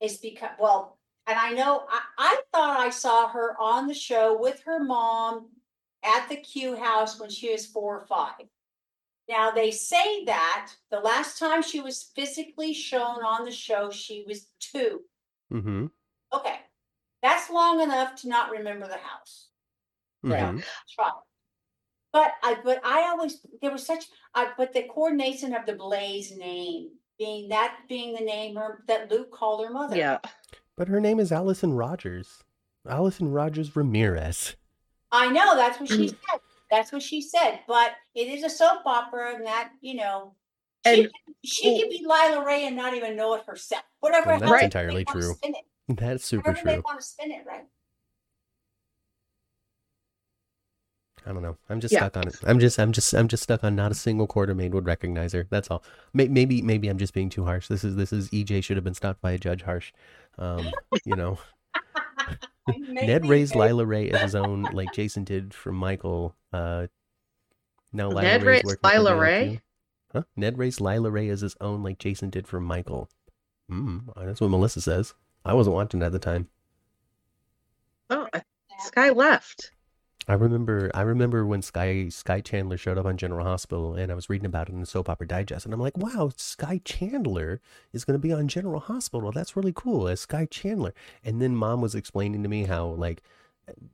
Is 0.00 0.18
because 0.18 0.50
well, 0.58 0.98
and 1.26 1.38
I 1.38 1.52
know 1.52 1.84
I, 1.90 2.00
I 2.18 2.40
thought 2.52 2.80
I 2.80 2.90
saw 2.90 3.28
her 3.28 3.56
on 3.58 3.86
the 3.86 3.94
show 3.94 4.36
with 4.38 4.60
her 4.66 4.82
mom 4.84 5.48
at 6.04 6.28
the 6.28 6.36
Q 6.36 6.76
house 6.76 7.18
when 7.18 7.30
she 7.30 7.50
was 7.52 7.66
four 7.66 7.98
or 7.98 8.06
five. 8.06 8.46
Now 9.30 9.52
they 9.52 9.70
say 9.70 10.24
that 10.24 10.72
the 10.90 10.98
last 10.98 11.38
time 11.38 11.62
she 11.62 11.80
was 11.80 12.10
physically 12.16 12.74
shown 12.74 13.24
on 13.24 13.44
the 13.44 13.52
show, 13.52 13.88
she 13.88 14.24
was 14.26 14.48
two. 14.58 15.02
Mm-hmm. 15.52 15.86
Okay, 16.34 16.56
that's 17.22 17.48
long 17.48 17.80
enough 17.80 18.16
to 18.22 18.28
not 18.28 18.50
remember 18.50 18.88
the 18.88 18.94
house. 18.94 19.46
Right. 20.24 20.42
mm-hmm. 20.42 20.58
try. 20.92 21.10
But 22.12 22.32
I, 22.42 22.56
but 22.64 22.84
I 22.84 23.02
always, 23.02 23.46
there 23.62 23.70
was 23.70 23.86
such, 23.86 24.06
I, 24.34 24.48
but 24.58 24.72
the 24.72 24.88
coordination 24.92 25.54
of 25.54 25.64
the 25.64 25.74
Blaze 25.74 26.36
name 26.36 26.90
being 27.16 27.50
that 27.50 27.76
being 27.88 28.14
the 28.14 28.24
name 28.24 28.56
her, 28.56 28.82
that 28.88 29.12
Luke 29.12 29.30
called 29.30 29.64
her 29.64 29.72
mother. 29.72 29.96
Yeah. 29.96 30.18
But 30.76 30.88
her 30.88 31.00
name 31.00 31.20
is 31.20 31.30
Allison 31.30 31.74
Rogers. 31.74 32.42
Allison 32.88 33.30
Rogers 33.30 33.76
Ramirez. 33.76 34.56
I 35.12 35.30
know, 35.30 35.54
that's 35.54 35.78
what 35.78 35.88
she 35.88 36.08
said. 36.08 36.40
That's 36.70 36.92
what 36.92 37.02
she 37.02 37.20
said, 37.20 37.60
but 37.66 37.92
it 38.14 38.28
is 38.28 38.44
a 38.44 38.50
soap 38.50 38.82
opera 38.86 39.34
and 39.34 39.46
that, 39.46 39.70
you 39.80 39.94
know. 39.94 40.34
She, 40.86 40.92
And- 40.92 41.02
could- 41.04 41.34
she 41.44 41.80
could 41.80 41.90
be 41.90 41.98
Lila 42.06 42.44
Rae 42.44 42.66
and 42.66 42.76
not 42.76 42.94
even 42.94 43.16
know 43.16 43.34
it 43.34 43.44
herself. 43.44 43.82
Whatever. 44.00 44.30
And 44.32 44.42
that's 44.42 44.50
how 44.52 44.58
they 44.58 44.64
entirely 44.64 45.04
wanna 45.08 45.20
true. 45.20 45.34
That's 45.88 46.24
super 46.24 46.52
However 46.52 46.64
they 46.64 46.74
true. 46.74 46.82
want 46.86 47.00
to 47.00 47.06
spin 47.06 47.32
it, 47.32 47.44
right? 47.46 47.64
I 51.26 51.32
don't 51.32 51.42
know. 51.42 51.56
I'm 51.68 51.80
just 51.80 51.92
Yeah. 51.92 52.00
stuck 52.00 52.16
on 52.16 52.28
it. 52.28 52.36
I'm 52.46 52.58
just, 52.58 52.78
I'm 52.78 52.92
just, 52.92 53.12
I'm 53.12 53.28
just 53.28 53.42
stuck 53.42 53.62
on 53.62 53.76
not 53.76 53.92
a 53.92 53.94
single 53.94 54.26
Quartermaine 54.26 54.70
would 54.72 54.86
recognize 54.86 55.32
her. 55.34 55.46
That's 55.50 55.70
all. 55.70 55.82
Maybe, 56.14 56.62
maybe 56.62 56.88
I'm 56.88 56.96
just 56.98 57.12
being 57.12 57.28
too 57.28 57.44
harsh. 57.44 57.68
This 57.68 57.84
is, 57.84 57.94
this 57.96 58.12
is 58.12 58.30
EJ 58.30 58.64
should 58.64 58.76
have 58.78 58.84
been 58.84 58.94
stopped 58.94 59.20
by 59.20 59.32
a 59.32 59.38
judge 59.38 59.62
harsh. 59.62 59.92
Um, 60.38 60.70
you 61.04 61.16
know, 61.16 61.38
Ned 62.88 63.26
raised 63.26 63.54
they- 63.54 63.58
Lila 63.58 63.84
Rae 63.86 64.10
as 64.10 64.20
his 64.20 64.34
own, 64.36 64.62
like 64.72 64.92
Jason 64.92 65.24
did 65.24 65.54
for 65.54 65.72
Michael. 65.72 66.34
Uh, 66.52 66.86
now 67.92 68.08
Lila 68.08 68.22
Ned 68.22 68.42
Ray's 68.42 68.46
raised 68.46 68.66
working 68.66 68.90
for 68.90 68.96
Lila 68.96 69.16
Rae? 69.16 69.60
Huh? 70.12 70.22
Ned 70.36 70.58
raised 70.58 70.80
Lila 70.80 71.10
Ray 71.10 71.28
as 71.28 71.40
his 71.40 71.56
own, 71.60 71.82
like 71.82 71.98
Jason 71.98 72.30
did 72.30 72.46
for 72.48 72.60
Michael. 72.60 73.08
Hmm. 73.68 73.98
That's 74.16 74.40
what 74.40 74.50
Melissa 74.50 74.80
says. 74.80 75.14
I 75.44 75.54
wasn't 75.54 75.74
watching 75.74 76.02
at 76.02 76.12
the 76.12 76.18
time. 76.18 76.48
Oh, 78.10 78.26
I- 78.34 78.42
Skye 78.80 79.10
left. 79.10 79.72
I 80.30 80.34
remember 80.34 80.92
I 80.94 81.00
remember 81.00 81.44
when 81.44 81.60
Skye 81.60 82.08
Skye 82.08 82.40
Chandler 82.40 82.76
showed 82.76 82.96
up 82.96 83.04
on 83.04 83.16
General 83.16 83.44
Hospital 83.44 83.96
and 83.96 84.12
I 84.12 84.14
was 84.14 84.30
reading 84.30 84.46
about 84.46 84.68
it 84.68 84.72
in 84.72 84.78
the 84.78 84.86
soap 84.86 85.08
opera 85.08 85.26
digest 85.26 85.64
and 85.64 85.74
I'm 85.74 85.80
like, 85.80 85.98
wow, 85.98 86.30
Skye 86.36 86.80
Chandler 86.84 87.60
is 87.92 88.04
gonna 88.04 88.20
be 88.20 88.32
on 88.32 88.46
General 88.46 88.78
Hospital. 88.78 89.32
That's 89.32 89.56
really 89.56 89.72
cool 89.74 90.06
as 90.06 90.20
Skye 90.20 90.46
Chandler. 90.46 90.94
And 91.24 91.42
then 91.42 91.56
mom 91.56 91.80
was 91.80 91.96
explaining 91.96 92.44
to 92.44 92.48
me 92.48 92.66
how 92.66 92.86
like 92.86 93.24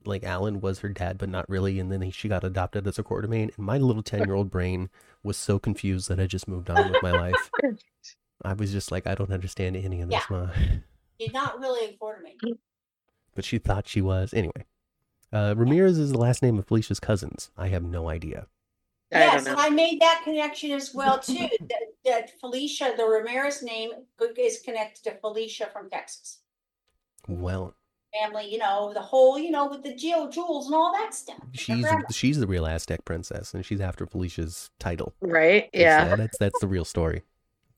like 0.05 0.25
Alan 0.25 0.61
was 0.61 0.81
her 0.81 0.91
dad, 0.91 1.17
but 1.17 1.31
not 1.31 1.49
really, 1.49 1.81
and 1.81 1.91
then 1.91 2.03
he, 2.03 2.11
she 2.11 2.29
got 2.29 2.45
adopted 2.45 2.87
as 2.87 2.99
a 2.99 3.03
Quartermaine. 3.03 3.57
And 3.57 3.65
my 3.65 3.79
little 3.79 4.03
ten 4.03 4.25
year 4.27 4.35
old 4.35 4.51
brain 4.51 4.91
was 5.23 5.39
so 5.39 5.59
confused 5.59 6.11
that 6.11 6.21
I 6.21 6.27
just 6.27 6.49
moved 6.49 6.69
on 6.69 6.93
with 6.93 7.03
my 7.03 7.13
life. 7.13 7.51
I 8.45 8.53
was 8.53 8.73
just 8.73 8.93
like, 8.93 9.07
I 9.07 9.15
don't 9.15 9.33
understand 9.33 9.75
any 9.75 10.03
of 10.03 10.11
this, 10.11 10.25
ma. 10.29 10.49
You're 11.19 11.33
not 11.33 11.59
really 11.61 11.87
a 11.87 11.97
Quartermaine. 11.97 12.59
But 13.35 13.47
she 13.47 13.57
thought 13.57 13.89
she 13.89 14.03
was. 14.03 14.35
Anyway. 14.35 14.67
Uh, 15.33 15.55
Ramirez 15.57 15.99
is 15.99 16.13
the 16.13 16.19
last 16.19 16.43
name 16.43 16.59
of 16.59 16.67
Felicia's 16.67 17.01
cousins. 17.01 17.51
I 17.57 17.69
have 17.69 17.83
no 17.83 18.09
idea. 18.09 18.47
I 19.13 19.19
Yes, 19.19 19.45
don't 19.45 19.49
and 19.49 19.57
know. 19.57 19.63
I 19.65 19.71
made 19.71 20.01
that 20.01 20.23
connection 20.25 20.73
as 20.73 20.93
well 20.95 21.19
too, 21.21 21.49
that, 21.69 21.81
that 22.05 22.41
Felicia, 22.41 22.95
the 22.97 23.05
Ramirez 23.05 23.63
name 23.63 23.91
is 24.37 24.61
connected 24.61 25.05
to 25.05 25.13
Felicia 25.21 25.67
from 25.73 25.89
Texas. 25.91 26.39
Well, 27.29 27.75
Family, 28.23 28.51
you 28.51 28.59
know, 28.59 28.93
the 28.95 29.01
whole, 29.03 29.39
you 29.39 29.51
know, 29.51 29.67
with 29.69 29.83
the 29.83 29.95
Geo 29.95 30.31
Jewels 30.31 30.67
and 30.67 30.75
all 30.75 30.93
that 30.93 31.13
stuff. 31.15 31.37
She's 31.53 31.83
grandma. 31.83 32.05
she's 32.11 32.39
the 32.39 32.47
real 32.47 32.65
Aztec 32.67 33.05
princess, 33.05 33.53
and 33.53 33.65
she's 33.67 33.81
after 33.81 34.07
Felicia's 34.07 34.71
title. 34.79 35.13
Right? 35.21 35.69
Yeah. 35.75 36.11
uh, 36.13 36.17
that's 36.17 36.39
that's 36.39 36.59
the 36.61 36.69
real 36.69 36.85
story. 36.85 37.23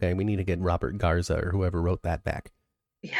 Okay, 0.00 0.14
we 0.14 0.22
need 0.24 0.36
to 0.36 0.44
get 0.44 0.60
Robert 0.60 0.96
Garza 0.98 1.38
or 1.44 1.50
whoever 1.50 1.82
wrote 1.82 2.02
that 2.02 2.22
back. 2.22 2.52
Yeah. 3.02 3.18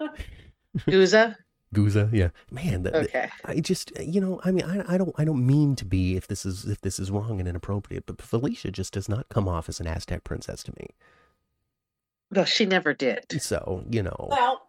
Guza? 0.80 1.36
Guza, 1.74 2.10
yeah, 2.12 2.28
man. 2.50 2.82
The, 2.82 2.90
the- 2.90 2.98
Okay. 3.04 3.30
I 3.44 3.60
just, 3.60 3.92
you 3.98 4.20
know, 4.20 4.40
I 4.44 4.50
mean, 4.50 4.64
I, 4.64 4.94
I 4.94 4.98
don't, 4.98 5.14
I 5.18 5.24
don't 5.24 5.46
mean 5.46 5.74
to 5.76 5.84
be 5.84 6.16
if 6.16 6.26
this 6.28 6.44
is 6.44 6.66
if 6.66 6.80
this 6.82 6.98
is 6.98 7.10
wrong 7.10 7.40
and 7.40 7.48
inappropriate, 7.48 8.04
but 8.06 8.20
Felicia 8.20 8.70
just 8.70 8.92
does 8.92 9.08
not 9.08 9.28
come 9.30 9.48
off 9.48 9.68
as 9.68 9.80
an 9.80 9.86
Aztec 9.86 10.22
princess 10.24 10.62
to 10.64 10.72
me. 10.78 10.88
Well, 12.30 12.44
she 12.44 12.66
never 12.66 12.92
did. 12.94 13.24
So, 13.42 13.84
you 13.90 14.02
know, 14.02 14.28
Well, 14.30 14.68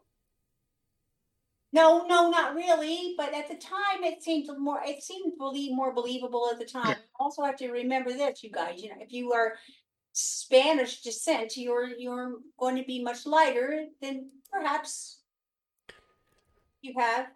no, 1.71 2.05
no, 2.07 2.29
not 2.29 2.55
really, 2.55 3.15
but 3.17 3.33
at 3.33 3.47
the 3.47 3.55
time 3.55 4.03
it 4.03 4.21
seemed 4.21 4.47
more, 4.59 4.79
it 4.85 5.01
seemed 5.01 5.37
believe 5.37 5.73
more 5.75 5.93
believable 5.93 6.47
at 6.51 6.59
the 6.59 6.65
time. 6.65 6.89
Yeah. 6.89 6.95
Also 7.19 7.43
have 7.43 7.55
to 7.57 7.69
remember 7.71 8.11
this, 8.11 8.43
you 8.43 8.51
guys, 8.51 8.81
you 8.81 8.89
know, 8.89 8.95
if 8.99 9.11
you 9.11 9.33
are 9.33 9.53
Spanish 10.11 11.01
descent, 11.01 11.57
you're 11.57 11.87
you're 11.97 12.33
going 12.59 12.75
to 12.75 12.83
be 12.83 13.01
much 13.01 13.25
lighter 13.25 13.85
than 14.01 14.29
perhaps 14.51 15.19
you 16.83 16.93
have. 16.99 17.27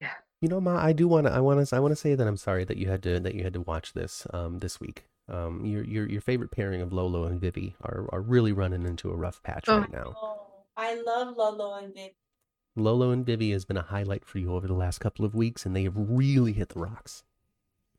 Yeah. 0.00 0.10
You 0.42 0.48
know, 0.48 0.60
Ma, 0.60 0.76
I 0.78 0.92
do 0.92 1.08
want 1.08 1.26
to. 1.26 1.32
I 1.32 1.40
want 1.40 1.66
to. 1.66 1.76
I 1.76 1.80
want 1.80 1.92
to 1.92 1.96
say 1.96 2.14
that 2.14 2.26
I'm 2.26 2.36
sorry 2.36 2.64
that 2.64 2.76
you 2.76 2.88
had 2.88 3.02
to 3.04 3.18
that 3.20 3.34
you 3.34 3.42
had 3.42 3.54
to 3.54 3.60
watch 3.62 3.92
this 3.94 4.26
um 4.32 4.58
this 4.58 4.78
week. 4.80 5.06
Um, 5.28 5.64
your 5.64 5.82
your 5.84 6.08
your 6.08 6.20
favorite 6.20 6.50
pairing 6.50 6.80
of 6.80 6.92
Lolo 6.92 7.24
and 7.24 7.40
Vivi 7.40 7.74
are 7.82 8.06
are 8.12 8.20
really 8.20 8.52
running 8.52 8.84
into 8.86 9.10
a 9.10 9.16
rough 9.16 9.42
patch 9.42 9.64
Oh. 9.68 9.80
right 9.80 9.92
now. 9.92 10.14
Oh, 10.16 10.46
I 10.76 11.00
love 11.00 11.36
Lolo 11.36 11.74
and 11.78 11.92
Viv. 11.94 12.10
Lolo 12.76 13.10
and 13.10 13.26
Vivi 13.26 13.50
has 13.50 13.64
been 13.64 13.76
a 13.76 13.82
highlight 13.82 14.24
for 14.24 14.38
you 14.38 14.54
over 14.54 14.68
the 14.68 14.74
last 14.74 14.98
couple 15.00 15.24
of 15.24 15.34
weeks, 15.34 15.66
and 15.66 15.74
they 15.74 15.82
have 15.82 15.94
really 15.96 16.52
hit 16.52 16.68
the 16.68 16.78
rocks. 16.80 17.24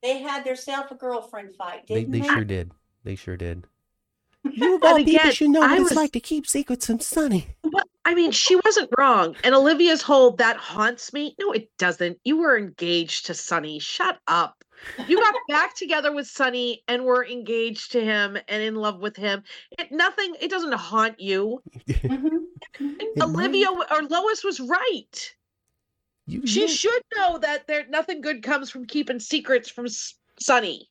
They 0.01 0.19
had 0.19 0.45
their 0.45 0.55
self 0.55 0.89
a 0.91 0.95
girlfriend 0.95 1.53
fight, 1.55 1.87
They 1.87 1.95
didn't 1.95 2.11
they 2.11 2.19
they? 2.21 2.27
sure 2.27 2.45
did. 2.45 2.71
They 3.03 3.15
sure 3.15 3.35
did. 3.37 3.67
You 4.49 4.77
of 4.77 4.83
all 4.85 4.95
people 5.03 5.31
should 5.31 5.49
know 5.49 5.61
I 5.61 5.71
what 5.73 5.79
it's 5.81 5.89
was- 5.89 5.97
like 5.97 6.13
to 6.13 6.21
keep 6.21 6.47
secrets 6.47 6.85
from 6.85 7.01
Sonny. 7.01 7.47
But 7.61 7.88
I 8.09 8.15
mean, 8.15 8.31
she 8.31 8.55
wasn't 8.65 8.89
wrong. 8.97 9.35
And 9.43 9.53
Olivia's 9.53 10.01
whole 10.01 10.31
that 10.37 10.57
haunts 10.57 11.13
me. 11.13 11.35
No, 11.39 11.51
it 11.51 11.69
doesn't. 11.77 12.17
You 12.23 12.37
were 12.37 12.57
engaged 12.57 13.27
to 13.27 13.35
Sonny. 13.35 13.77
Shut 13.77 14.17
up. 14.27 14.63
You 15.07 15.17
got 15.21 15.35
back 15.47 15.75
together 15.75 16.11
with 16.11 16.25
Sonny 16.25 16.81
and 16.87 17.05
were 17.05 17.23
engaged 17.23 17.91
to 17.91 18.01
him 18.03 18.35
and 18.47 18.63
in 18.63 18.73
love 18.73 18.99
with 18.99 19.15
him. 19.15 19.43
It 19.77 19.91
nothing. 19.91 20.33
It 20.41 20.49
doesn't 20.49 20.73
haunt 20.73 21.19
you. 21.19 21.61
Mhm. 22.79 23.21
Olivia 23.21 23.69
might- 23.71 23.91
or 23.91 24.01
Lois 24.03 24.43
was 24.43 24.59
right. 24.59 25.35
you, 26.25 26.47
She 26.47 26.61
you- 26.61 26.67
should 26.67 27.03
know 27.15 27.37
that 27.37 27.67
there 27.67 27.85
nothing 27.89 28.21
good 28.21 28.41
comes 28.41 28.71
from 28.71 28.85
keeping 28.85 29.19
secrets 29.19 29.69
from 29.69 29.85
S- 29.85 30.15
Sonny. 30.39 30.89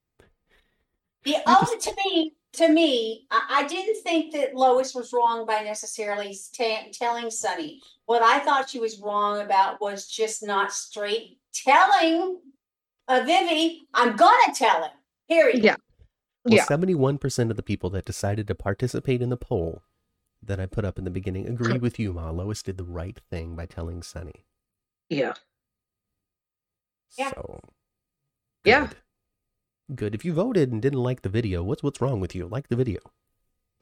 The 1.25 1.37
only 1.47 1.79
to 1.81 1.95
me, 2.05 2.35
to 2.55 2.68
me, 2.68 3.26
I, 3.30 3.62
I 3.64 3.66
didn't 3.68 4.03
think 4.03 4.32
that 4.32 4.55
Lois 4.55 4.94
was 4.94 5.12
wrong 5.12 5.46
by 5.46 5.61
necessarily 5.62 6.36
ta- 6.57 6.86
telling 6.92 7.30
Sonny. 7.30 7.80
What 8.07 8.22
I 8.22 8.38
thought 8.40 8.70
she 8.70 8.80
was 8.80 9.01
wrong 9.01 9.40
about 9.40 9.80
was 9.80 10.09
just 10.09 10.42
not 10.42 10.72
straight 10.72 11.38
telling 11.53 12.40
uh, 13.09 13.22
Vivi, 13.26 13.82
I'm 13.94 14.16
gonna 14.16 14.55
tell 14.55 14.82
him. 14.84 14.90
Period. 15.28 15.62
Yeah. 15.62 15.76
Well, 16.44 16.55
Yeah. 16.57 16.64
seventy-one 16.64 17.18
percent 17.18 17.51
of 17.51 17.57
the 17.57 17.62
people 17.62 17.90
that 17.90 18.05
decided 18.05 18.46
to 18.49 18.55
participate 18.55 19.20
in 19.22 19.28
the 19.28 19.36
poll 19.36 19.82
that 20.42 20.61
I 20.61 20.66
put 20.66 20.84
up 20.84 20.99
in 20.99 21.05
the 21.05 21.11
beginning 21.11 21.49
agree 21.49 21.78
with 21.78 21.99
you, 21.99 22.12
Ma. 22.12 22.30
Lois 22.30 22.62
did 22.62 22.78
the 22.78 22.84
right 22.84 23.18
thing 23.30 23.57
by 23.57 23.66
telling 23.66 24.03
Sonny. 24.03 24.44
Yeah. 25.09 25.34
Yeah. 27.16 27.30
So, 27.30 27.61
Yeah. 28.64 28.90
Good. 29.89 29.97
Good. 29.97 30.14
If 30.14 30.24
you 30.24 30.32
voted 30.32 30.72
and 30.72 30.80
didn't 30.82 31.03
like 31.03 31.22
the 31.22 31.28
video, 31.28 31.62
what's 31.62 31.82
what's 31.82 32.01
wrong 32.01 32.20
with 32.20 32.34
you? 32.34 32.47
Like 32.47 32.68
the 32.68 32.76
video. 32.76 33.01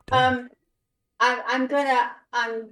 Duh. 0.07 0.17
Um, 0.17 0.49
I, 1.21 1.43
I'm 1.47 1.67
gonna, 1.67 2.11
I'm, 2.33 2.71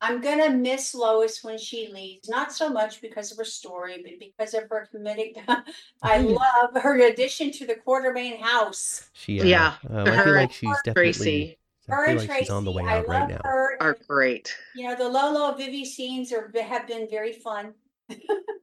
I'm 0.00 0.20
gonna 0.20 0.50
miss 0.50 0.94
Lois 0.94 1.42
when 1.42 1.58
she 1.58 1.88
leaves. 1.92 2.28
Not 2.28 2.52
so 2.52 2.68
much 2.68 3.00
because 3.00 3.32
of 3.32 3.38
her 3.38 3.44
story, 3.44 4.00
but 4.02 4.12
because 4.20 4.54
of 4.54 4.68
her 4.70 4.88
comedic. 4.94 5.36
I 6.02 6.18
love 6.18 6.82
her 6.82 7.00
addition 7.00 7.50
to 7.52 7.66
the 7.66 7.74
Quartermaine 7.74 8.40
house. 8.40 9.10
she, 9.12 9.40
uh, 9.40 9.44
yeah, 9.44 9.74
uh, 9.90 10.04
I 10.04 10.24
feel 10.24 10.34
like 10.34 10.52
she's 10.52 10.76
definitely. 10.84 11.12
Tracy 11.12 11.58
Her 11.88 12.04
and 12.04 12.18
like 12.18 12.30
she's 12.38 12.50
on 12.50 12.64
the 12.64 12.72
Tracy, 12.72 12.84
way 12.86 12.92
I 12.92 12.98
out 12.98 13.08
right 13.08 13.28
now. 13.28 13.40
her. 13.42 13.76
are 13.80 13.96
great. 14.06 14.54
You 14.74 14.88
know, 14.88 14.94
the 14.96 15.08
Lolo 15.08 15.54
Vivi 15.56 15.84
scenes 15.84 16.32
are 16.32 16.52
have 16.62 16.86
been 16.86 17.08
very 17.08 17.32
fun. 17.32 17.74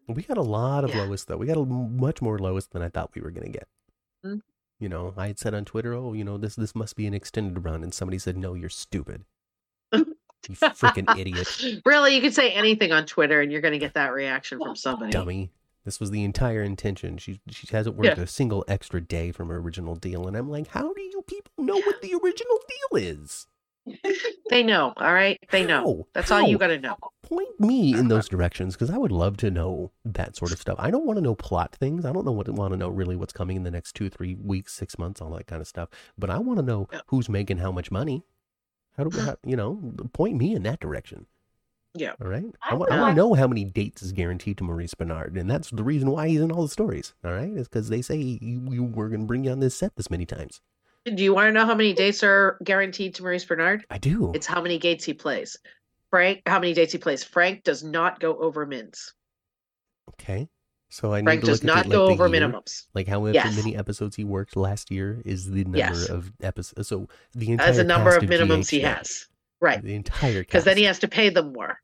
We 0.07 0.21
got 0.21 0.37
a 0.37 0.41
lot 0.43 0.83
of 0.83 0.91
Yeah. 0.91 1.03
Lois 1.03 1.25
though. 1.25 1.37
We 1.37 1.47
got 1.47 1.57
a, 1.57 1.65
much 1.65 2.21
more 2.21 2.37
Lois 2.37 2.67
than 2.67 2.81
I 2.83 2.89
thought 2.89 3.11
we 3.15 3.21
were 3.21 3.31
gonna 3.31 3.49
get. 3.49 3.67
You 4.79 4.89
know, 4.89 5.13
I 5.15 5.27
had 5.27 5.39
said 5.39 5.53
on 5.53 5.63
Twitter, 5.65 5.93
"Oh, 5.93 6.13
you 6.13 6.23
know, 6.23 6.37
this 6.37 6.55
this 6.55 6.75
must 6.75 6.95
be 6.95 7.07
an 7.07 7.13
extended 7.13 7.63
run," 7.63 7.81
and 7.83 7.93
somebody 7.93 8.17
said, 8.19 8.37
"No, 8.37 8.53
you're 8.53 8.69
stupid. 8.69 9.23
you 9.93 10.05
freaking 10.49 11.17
idiot, 11.17 11.81
Really, 11.85 12.15
you 12.15 12.21
could 12.21 12.33
say 12.35 12.51
anything 12.51 12.91
on 12.91 13.05
Twitter 13.05 13.41
and 13.41 13.51
you're 13.51 13.61
going 13.61 13.71
to 13.73 13.79
get 13.79 13.93
that 13.95 14.13
reaction 14.13 14.59
from 14.59 14.75
somebody. 14.75 15.11
dummy." 15.11 15.51
This 15.85 15.99
was 15.99 16.09
the 16.11 16.23
entire 16.23 16.63
intention. 16.63 17.17
She 17.19 17.39
she 17.49 17.67
hasn't 17.67 17.95
worked 17.95 18.17
Yeah. 18.17 18.23
a 18.23 18.27
single 18.27 18.65
extra 18.67 18.99
day 18.99 19.31
from 19.31 19.49
her 19.49 19.57
original 19.57 19.95
deal, 19.95 20.27
and 20.27 20.35
I'm 20.35 20.49
like, 20.49 20.67
how 20.67 20.91
do 20.93 21.01
you 21.01 21.21
people 21.27 21.63
know 21.63 21.77
what 21.77 22.01
the 22.01 22.13
original 22.23 22.59
deal 22.67 23.01
is? 23.03 23.47
They 24.49 24.63
know, 24.63 24.93
all 24.97 25.13
right? 25.13 25.39
They 25.51 25.65
know. 25.65 25.83
How? 25.83 26.07
That's 26.13 26.31
all 26.31 26.41
you 26.47 26.57
got 26.57 26.67
to 26.67 26.79
know. 26.79 26.95
Point 27.23 27.59
me 27.59 27.93
in 27.97 28.07
those 28.07 28.27
directions 28.29 28.75
because 28.75 28.89
I 28.89 28.97
would 28.97 29.11
love 29.11 29.37
to 29.37 29.51
know 29.51 29.91
that 30.05 30.35
sort 30.35 30.51
of 30.51 30.59
stuff. 30.59 30.75
I 30.79 30.91
don't 30.91 31.05
want 31.05 31.17
to 31.17 31.21
know 31.21 31.35
plot 31.35 31.75
things. 31.75 32.05
I 32.05 32.11
don't 32.11 32.25
know 32.25 32.31
what 32.31 32.47
want 32.49 32.73
to 32.73 32.77
know 32.77 32.89
really 32.89 33.15
what's 33.15 33.33
coming 33.33 33.57
in 33.57 33.63
the 33.63 33.71
next 33.71 33.93
two, 33.93 34.09
three 34.09 34.35
weeks, 34.35 34.73
six 34.73 34.97
months, 34.97 35.21
all 35.21 35.31
that 35.31 35.47
kind 35.47 35.61
of 35.61 35.67
stuff. 35.67 35.89
But 36.17 36.29
I 36.29 36.37
want 36.39 36.59
to 36.59 36.65
know 36.65 36.87
Yeah. 36.91 37.01
who's 37.07 37.29
making 37.29 37.57
how 37.57 37.71
much 37.71 37.91
money. 37.91 38.23
How 38.97 39.03
do 39.03 39.15
we, 39.17 39.23
how, 39.25 39.35
you 39.45 39.55
know, 39.55 39.93
point 40.13 40.37
me 40.37 40.53
in 40.55 40.63
that 40.63 40.79
direction. 40.79 41.25
Yeah. 41.97 42.13
All 42.21 42.27
right. 42.27 42.45
I, 42.61 42.71
I 42.71 42.73
want, 42.73 42.91
I 42.91 42.99
want 42.99 43.15
to 43.15 43.21
know 43.21 43.33
how 43.35 43.47
many 43.47 43.63
dates 43.63 44.03
is 44.03 44.11
guaranteed 44.11 44.57
to 44.57 44.63
Maurice 44.65 44.95
Benard, 44.95 45.39
and 45.39 45.49
that's 45.49 45.69
the 45.69 45.83
reason 45.83 46.11
why 46.11 46.27
he's 46.27 46.41
in 46.41 46.51
all 46.51 46.63
the 46.63 46.69
stories. 46.69 47.13
All 47.23 47.31
right, 47.31 47.49
is 47.49 47.69
because 47.69 47.87
they 47.87 48.01
say 48.01 48.17
you, 48.17 48.67
you 48.69 48.83
were 48.83 49.07
going 49.07 49.21
to 49.21 49.25
bring 49.25 49.45
you 49.45 49.51
on 49.51 49.61
this 49.61 49.75
set 49.77 49.95
this 49.95 50.09
many 50.09 50.25
times. 50.25 50.59
Do 51.05 51.23
you 51.23 51.33
want 51.35 51.47
to 51.49 51.51
know 51.51 51.65
how 51.65 51.75
many 51.75 51.93
dates 51.93 52.23
are 52.23 52.57
guaranteed 52.63 53.13
to 53.15 53.23
Maurice 53.23 53.45
Benard? 53.45 53.81
I 53.91 53.97
do. 53.99 54.31
It's 54.33 54.47
how 54.47 54.61
many 54.61 54.79
dates 54.79 55.03
he 55.03 55.13
plays. 55.13 55.55
Frank, 56.09 56.41
how 56.47 56.59
many 56.59 56.73
dates 56.73 56.91
he 56.93 56.97
plays? 56.97 57.23
Frank 57.23 57.63
does 57.63 57.83
not 57.83 58.19
go 58.19 58.37
over 58.37 58.65
mins. 58.65 59.13
okay. 60.09 60.47
So 60.89 61.13
I 61.13 61.19
need 61.19 61.25
Frank 61.25 61.41
to 61.41 61.47
does 61.47 61.63
look 61.63 61.71
at 61.71 61.75
not 61.75 61.83
the, 61.85 61.89
go 61.91 62.05
like, 62.05 62.13
over 62.19 62.27
year. 62.27 62.41
minimums. 62.47 62.85
Like 62.93 63.07
how 63.07 63.25
Yes. 63.25 63.55
many 63.57 63.75
episodes 63.75 64.15
he 64.15 64.23
worked 64.23 64.55
last 64.55 64.91
year 64.91 65.21
is 65.25 65.49
the 65.49 65.63
number 65.63 65.77
Yes. 65.79 66.09
of 66.09 66.31
episodes. 66.41 66.87
So 66.87 67.09
the 67.33 67.51
entire 67.51 67.67
As 67.67 67.79
a 67.79 67.83
number 67.83 68.15
of 68.15 68.23
minimums 68.23 68.69
he 68.69 68.79
has. 68.81 69.27
Right. 69.59 69.81
The 69.83 69.95
entire 69.95 70.41
Because 70.41 70.63
then 70.63 70.77
he 70.77 70.83
has 70.83 70.99
to 70.99 71.07
pay 71.07 71.29
them 71.29 71.51
more. 71.53 71.79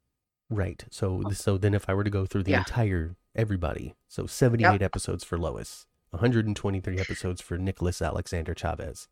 right. 0.49 0.83
So 0.91 1.23
so 1.33 1.57
then 1.57 1.73
if 1.73 1.89
I 1.89 1.93
were 1.93 2.03
to 2.05 2.09
go 2.09 2.25
through 2.25 2.43
the 2.43 2.51
Yeah. 2.51 2.59
entire 2.59 3.15
everybody, 3.35 3.95
so 4.07 4.27
seventy 4.27 4.63
eight 4.65 4.81
episodes 4.83 5.23
for 5.25 5.37
Lois, 5.37 5.87
one 6.11 6.19
hundred 6.21 6.45
and 6.47 6.55
twenty 6.55 6.79
three 6.79 6.99
episodes 6.99 7.41
for 7.41 7.57
Nicholas 7.57 8.01
Alexander 8.01 8.53
Chavez. 8.53 9.09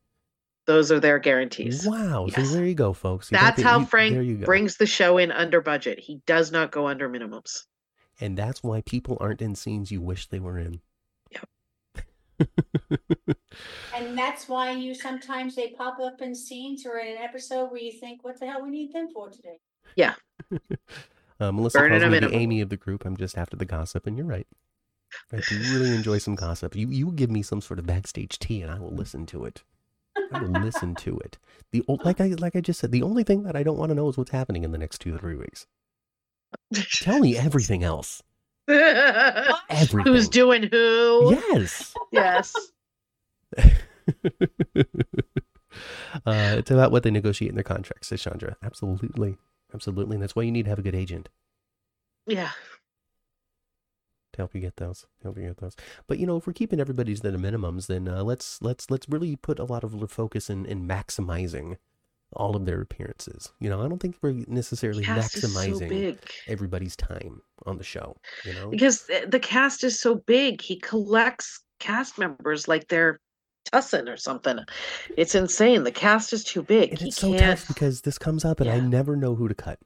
Those 0.69 0.91
are 0.91 0.99
their 0.99 1.17
guarantees. 1.17 1.87
Wow. 1.87 2.27
Yes. 2.27 2.47
So 2.47 2.55
there 2.55 2.63
you 2.63 2.75
go, 2.75 2.93
folks. 2.93 3.31
You 3.31 3.39
That's 3.39 3.57
the- 3.57 3.63
how 3.63 3.79
you- 3.79 3.85
Frank 3.87 4.13
you 4.23 4.37
brings 4.37 4.77
the 4.77 4.85
show 4.85 5.17
in 5.17 5.31
under 5.31 5.61
budget. 5.61 5.97
He 5.99 6.21
does 6.27 6.51
not 6.51 6.71
go 6.71 6.87
under 6.87 7.09
minimums. 7.09 7.63
And 8.21 8.37
that's 8.37 8.61
why 8.61 8.81
people 8.81 9.17
aren't 9.19 9.41
in 9.41 9.55
scenes 9.55 9.89
you 9.91 9.99
wish 9.99 10.27
they 10.27 10.39
were 10.39 10.59
in. 10.59 10.81
Yep. 11.31 11.49
And 13.95 14.15
that's 14.15 14.47
why 14.47 14.71
you 14.71 14.93
sometimes 14.93 15.55
they 15.55 15.69
pop 15.71 15.99
up 15.99 16.21
in 16.21 16.35
scenes 16.35 16.85
or 16.85 16.99
in 16.99 17.17
an 17.17 17.17
episode 17.17 17.71
where 17.71 17.81
you 17.81 17.91
think, 17.91 18.23
what 18.23 18.39
the 18.39 18.45
hell 18.45 18.61
we 18.61 18.69
need 18.69 18.93
them 18.93 19.09
for 19.11 19.31
today? 19.31 19.57
Uh, 21.41 21.51
Melissa 21.53 21.79
Burning 21.79 22.01
calls 22.01 22.11
me 22.11 22.19
the. 22.19 22.35
Amy 22.35 22.59
of 22.61 22.67
the 22.69 22.75
group. 22.77 23.05
I'm 23.05 23.15
just 23.15 23.37
after 23.37 23.55
the 23.55 23.63
gossip, 23.65 24.05
and 24.05 24.17
you're 24.17 24.25
right. 24.27 24.45
I 25.31 25.37
do 25.37 25.57
really 25.73 25.95
enjoy 25.95 26.17
some 26.17 26.35
gossip. 26.35 26.75
You 26.75 26.89
you 26.89 27.11
give 27.13 27.31
me 27.31 27.41
some 27.41 27.61
sort 27.61 27.79
of 27.79 27.85
backstage 27.85 28.37
tea, 28.39 28.61
and 28.61 28.69
I 28.69 28.77
will 28.77 28.93
listen 28.93 29.25
to 29.27 29.45
it. 29.45 29.63
I 30.31 30.43
will 30.43 30.61
listen 30.61 30.95
to 30.95 31.17
it. 31.19 31.37
The 31.71 31.83
like 32.03 32.19
I 32.21 32.27
like 32.27 32.55
I 32.55 32.61
just 32.61 32.79
said, 32.79 32.91
the 32.91 33.03
only 33.03 33.23
thing 33.23 33.43
that 33.43 33.55
I 33.55 33.63
don't 33.63 33.77
want 33.77 33.89
to 33.89 33.95
know 33.95 34.09
is 34.09 34.17
what's 34.17 34.31
happening 34.31 34.63
in 34.63 34.71
the 34.71 34.77
next 34.77 34.99
two 34.99 35.11
to 35.11 35.17
three 35.17 35.35
weeks. 35.35 35.67
Tell 36.73 37.19
me 37.19 37.37
everything 37.37 37.83
else. 37.83 38.23
Everything. 38.67 40.13
Who's 40.13 40.29
doing 40.29 40.63
who? 40.63 41.35
Yes. 41.51 41.93
Yes. 42.11 42.53
uh, 43.57 43.63
it's 46.25 46.71
about 46.71 46.91
what 46.91 47.03
they 47.03 47.11
negotiate 47.11 47.49
in 47.49 47.55
their 47.55 47.63
contracts, 47.63 48.07
says 48.07 48.21
Chandra. 48.21 48.55
Absolutely. 48.63 49.37
Absolutely. 49.73 50.15
And 50.15 50.23
that's 50.23 50.35
why 50.35 50.43
you 50.43 50.51
need 50.51 50.63
to 50.63 50.69
have 50.69 50.79
a 50.79 50.83
good 50.83 50.95
agent. 50.95 51.29
Yeah. 52.27 52.51
To 54.39 54.43
help 54.43 54.55
you 54.55 54.61
get 54.61 54.77
those 54.77 55.05
help 55.23 55.37
you 55.37 55.43
get 55.45 55.57
those 55.57 55.75
but 56.07 56.17
you 56.19 56.25
know 56.25 56.37
if 56.37 56.47
we're 56.47 56.53
keeping 56.53 56.79
everybody's 56.79 57.23
at 57.23 57.31
the 57.33 57.37
minimums 57.37 57.87
then 57.87 58.07
uh, 58.07 58.23
let's 58.23 58.61
let's 58.61 58.89
let's 58.89 59.07
really 59.09 59.35
put 59.35 59.59
a 59.59 59.63
lot 59.65 59.83
of 59.83 60.09
focus 60.09 60.49
in 60.49 60.65
in 60.65 60.87
maximizing 60.87 61.77
all 62.33 62.55
of 62.55 62.65
their 62.65 62.79
appearances 62.81 63.51
you 63.59 63.69
know 63.69 63.83
i 63.83 63.87
don't 63.87 63.99
think 63.99 64.15
we're 64.21 64.43
necessarily 64.47 65.03
Cast 65.03 65.35
is 65.35 65.41
so 65.41 65.59
maximizing 65.59 66.17
everybody's 66.47 66.95
time 66.95 67.41
on 67.65 67.77
the 67.77 67.83
show 67.83 68.15
you 68.45 68.53
know 68.53 68.69
Because 68.69 69.07
the 69.07 69.25
the 69.27 69.39
cast 69.39 69.83
is 69.83 69.99
so 69.99 70.15
big. 70.15 70.61
He 70.61 70.77
collects 70.79 71.61
cast 71.79 72.17
members 72.19 72.67
like 72.67 72.87
they're 72.87 73.19
Tussin 73.73 74.07
or 74.07 74.17
something. 74.17 74.59
It's 75.17 75.35
insane. 75.35 75.83
The 75.83 75.91
cast 75.91 76.31
is 76.33 76.43
too 76.43 76.63
big. 76.63 76.91
and 76.91 76.99
he 76.99 77.07
it's 77.09 77.17
so 77.17 77.29
can't. 77.31 77.41
tough 77.59 77.67
because 77.67 78.01
this 78.01 78.17
comes 78.17 78.45
up 78.45 78.59
and 78.59 78.69
i 78.69 78.79
never 78.79 79.15
know 79.15 79.35
who 79.35 79.47
to 79.47 79.55
cut 79.55 79.79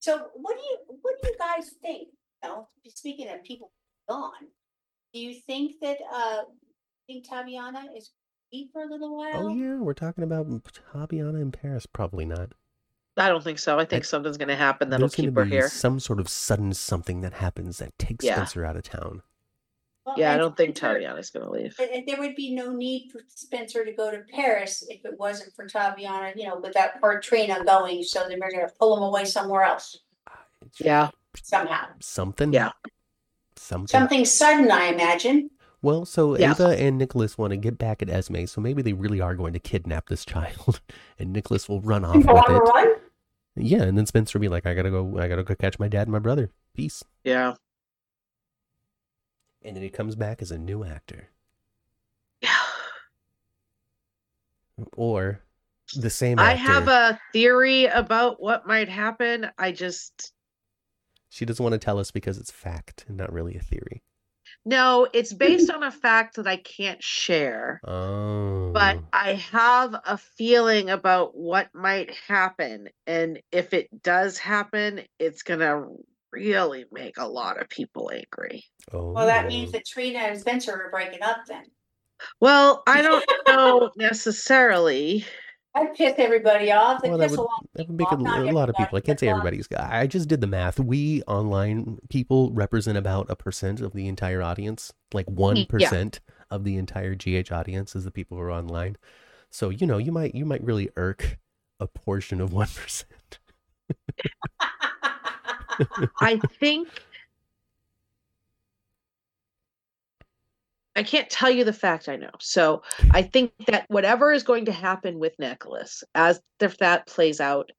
So 0.00 0.28
what 0.34 0.56
do 0.56 0.62
you 0.62 0.78
what 1.02 1.14
do 1.22 1.28
you 1.28 1.34
guys 1.38 1.70
think? 1.82 2.08
You 2.42 2.48
know, 2.50 2.68
speaking 2.94 3.28
of 3.28 3.42
people 3.42 3.72
gone, 4.08 4.30
do 5.12 5.20
you 5.20 5.34
think 5.46 5.76
that 5.82 5.98
uh 6.12 6.42
think 7.06 7.26
Taviana 7.26 7.84
is 7.96 8.12
be 8.52 8.68
for 8.72 8.82
a 8.82 8.86
little 8.86 9.16
while? 9.16 9.48
oh 9.48 9.48
yeah 9.54 9.76
we're 9.76 9.92
talking 9.94 10.24
about 10.24 10.46
Taviana 10.94 11.40
in 11.40 11.52
paris 11.52 11.86
probably 11.86 12.24
not 12.24 12.52
I 13.16 13.28
don't 13.28 13.42
think 13.42 13.58
so. 13.58 13.78
I 13.80 13.84
think 13.84 14.04
I- 14.04 14.06
something's 14.06 14.36
going 14.36 14.46
to 14.48 14.54
happen 14.54 14.90
that'll 14.90 15.08
keep 15.08 15.34
her 15.34 15.44
be 15.44 15.50
here. 15.50 15.68
some 15.68 15.98
sort 15.98 16.20
of 16.20 16.28
sudden 16.28 16.72
something 16.72 17.20
that 17.22 17.32
happens 17.34 17.78
that 17.78 17.98
takes 17.98 18.24
Yeah. 18.24 18.36
spencer 18.36 18.64
out 18.64 18.76
of 18.76 18.84
town 18.84 19.22
Well, 20.06 20.14
Yeah, 20.16 20.30
I 20.30 20.34
and 20.34 20.40
don't 20.40 20.56
think 20.56 20.76
Taviana's 20.76 21.30
gonna 21.30 21.50
leave. 21.50 21.74
And, 21.80 21.90
and 21.90 22.06
there 22.06 22.18
would 22.20 22.36
be 22.36 22.54
no 22.54 22.72
need 22.72 23.10
for 23.10 23.20
Spencer 23.28 23.84
to 23.84 23.92
go 23.92 24.10
to 24.12 24.20
Paris 24.32 24.84
if 24.88 25.04
it 25.04 25.18
wasn't 25.18 25.52
for 25.54 25.66
Taviana, 25.66 26.32
you 26.36 26.46
know, 26.46 26.58
with 26.60 26.72
that 26.74 27.00
or 27.02 27.20
Trina 27.20 27.62
going, 27.64 28.02
so 28.04 28.26
then 28.28 28.38
we're 28.40 28.52
gonna 28.52 28.70
pull 28.78 28.96
him 28.96 29.02
away 29.02 29.24
somewhere 29.24 29.62
else 29.64 29.98
Yeah, 30.78 31.10
somehow. 31.44 31.86
Something. 32.00 32.52
Yeah. 32.52 32.70
Something. 33.56 33.88
Something 33.88 34.24
sudden, 34.24 34.70
I 34.70 34.86
imagine. 34.86 35.50
Well, 35.82 36.04
so 36.04 36.36
Yeah. 36.36 36.52
Ava 36.52 36.76
and 36.78 36.98
Nicholas 36.98 37.38
want 37.38 37.52
to 37.52 37.56
get 37.56 37.78
back 37.78 38.02
at 38.02 38.10
Esme, 38.10 38.46
so 38.46 38.60
maybe 38.60 38.82
they 38.82 38.92
really 38.92 39.20
are 39.20 39.34
going 39.34 39.52
to 39.52 39.58
kidnap 39.60 40.08
this 40.08 40.24
child, 40.24 40.80
and 41.18 41.32
Nicholas 41.32 41.68
will 41.68 41.80
run 41.80 42.04
off 42.04 42.14
Go 42.24 42.34
with 42.34 42.44
it. 42.48 42.52
run? 42.52 42.94
Yeah, 43.56 43.82
and 43.82 43.96
then 43.98 44.06
Spencer 44.06 44.38
will 44.38 44.42
be 44.42 44.48
like, 44.48 44.66
"I 44.66 44.74
gotta 44.74 44.90
go. 44.90 45.18
I 45.18 45.26
gotta 45.28 45.42
go 45.42 45.54
catch 45.56 45.78
my 45.78 45.88
dad 45.88 46.02
and 46.02 46.12
my 46.12 46.18
brother. 46.20 46.50
Peace." 46.74 47.02
yeah, 47.24 47.54
And 49.62 49.74
then 49.74 49.82
he 49.82 49.88
comes 49.90 50.14
back 50.14 50.40
as 50.42 50.52
a 50.52 50.58
new 50.58 50.84
actor, 50.84 51.28
yeah. 52.40 52.54
or 54.96 55.40
the 55.96 56.10
same. 56.10 56.38
I 56.38 56.54
have 56.54 56.88
a 56.88 57.18
theory 57.32 57.86
about 57.86 58.40
what 58.40 58.66
might 58.66 58.88
happen. 58.88 59.48
I 59.58 59.72
just 59.72 60.32
She 61.28 61.44
doesn't 61.44 61.62
want 61.62 61.74
to 61.74 61.78
tell 61.78 61.98
us 61.98 62.10
because 62.10 62.38
it's 62.38 62.50
fact 62.50 63.04
and 63.08 63.16
not 63.16 63.32
really 63.32 63.56
a 63.56 63.60
theory. 63.60 64.02
no, 64.64 65.06
it's 65.12 65.32
based 65.32 65.70
on 65.70 65.82
a 65.82 65.90
fact 65.90 66.36
that 66.36 66.46
I 66.46 66.56
can't 66.56 67.02
share. 67.02 67.80
Oh. 67.86 68.70
But 68.72 69.00
I 69.12 69.34
have 69.34 69.94
a 70.06 70.16
feeling 70.16 70.90
about 70.90 71.36
what 71.36 71.68
might 71.74 72.10
happen. 72.26 72.88
And 73.06 73.40
if 73.52 73.72
it 73.74 74.02
does 74.02 74.38
happen, 74.38 75.02
it's 75.18 75.42
gonna 75.42 75.84
really 76.32 76.84
make 76.92 77.18
a 77.18 77.28
lot 77.28 77.60
of 77.60 77.68
people 77.68 78.10
angry. 78.12 78.64
oh. 78.92 79.12
Well, 79.12 79.26
that 79.26 79.46
means 79.46 79.70
oh. 79.70 79.72
that 79.72 79.86
Trina 79.86 80.18
and 80.18 80.40
Spencer 80.40 80.72
are 80.72 80.90
breaking 80.90 81.22
up 81.22 81.38
then. 81.46 81.64
Well, 82.40 82.82
I 82.86 83.02
don't 83.02 83.24
know 83.46 83.90
necessarily. 83.96 85.24
I'd 85.74 85.94
piss 85.94 86.14
everybody 86.18 86.72
off. 86.72 87.02
Well, 87.02 87.18
that 87.18 87.30
would, 87.30 87.38
a 87.38 87.42
lot 87.42 87.60
of 87.62 87.68
that 87.74 87.88
would 87.88 87.98
people 87.98 88.16
make 88.18 88.34
a, 88.34 88.50
a 88.50 88.52
lot 88.52 88.68
of 88.68 88.74
people. 88.76 88.98
I 88.98 89.00
can't 89.00 89.20
say 89.20 89.28
everybody's. 89.28 89.68
I 89.76 90.06
just 90.06 90.28
did 90.28 90.40
the 90.40 90.46
math. 90.46 90.80
We 90.80 91.22
online 91.22 91.98
people 92.08 92.50
represent 92.52 92.98
about 92.98 93.30
a 93.30 93.36
percent 93.36 93.80
of 93.80 93.92
the 93.92 94.08
entire 94.08 94.42
audience. 94.42 94.92
Like 95.12 95.26
mm, 95.26 95.34
one 95.34 95.66
percent 95.66 96.20
of 96.50 96.64
the 96.64 96.76
entire 96.76 97.14
GH 97.14 97.52
audience 97.52 97.94
is 97.94 98.04
the 98.04 98.10
people 98.10 98.36
who 98.36 98.42
are 98.42 98.50
online. 98.50 98.96
So 99.50 99.68
you 99.68 99.86
know, 99.86 99.98
you 99.98 100.10
might 100.10 100.34
you 100.34 100.44
might 100.44 100.64
really 100.64 100.90
irk 100.96 101.38
a 101.78 101.86
portion 101.86 102.40
of 102.40 102.52
one 102.52 102.68
percent. 102.68 103.38
I 106.20 106.40
think 106.58 106.88
I 110.98 111.04
can't 111.04 111.30
tell 111.30 111.48
you 111.48 111.62
the 111.62 111.72
fact 111.72 112.08
I 112.08 112.16
know. 112.16 112.32
So 112.40 112.82
I 113.12 113.22
think 113.22 113.52
that 113.68 113.84
whatever 113.88 114.32
is 114.32 114.42
going 114.42 114.64
to 114.64 114.72
happen 114.72 115.20
with 115.20 115.38
Nicholas, 115.38 116.02
as 116.16 116.40
if 116.58 116.76
that 116.78 117.06
plays 117.06 117.40
out, 117.40 117.70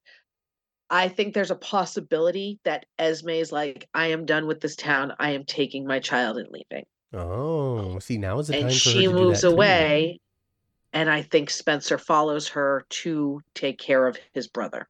I 0.89 1.09
think 1.09 1.33
there's 1.33 1.51
a 1.51 1.55
possibility 1.55 2.59
that 2.63 2.85
Esme 2.97 3.31
is 3.31 3.51
like, 3.51 3.89
I 3.93 4.07
am 4.07 4.25
done 4.25 4.47
with 4.47 4.61
this 4.61 4.77
town. 4.77 5.13
I 5.19 5.31
am 5.31 5.43
taking 5.43 5.85
my 5.85 5.99
child 5.99 6.37
and 6.37 6.47
leaving. 6.49 6.85
Oh, 7.13 7.99
see, 7.99 8.17
now 8.17 8.39
is 8.39 8.47
the 8.47 8.53
time 8.53 8.67
and 8.67 8.69
for 8.71 8.89
her 8.89 8.95
she 8.95 9.07
moves 9.09 9.41
that, 9.41 9.49
too. 9.49 9.53
away. 9.53 10.21
And 10.93 11.09
I 11.09 11.21
think 11.21 11.49
Spencer 11.49 11.97
follows 11.97 12.47
her 12.47 12.85
to 12.89 13.41
take 13.53 13.79
care 13.79 14.07
of 14.07 14.17
his 14.33 14.47
brother. 14.47 14.87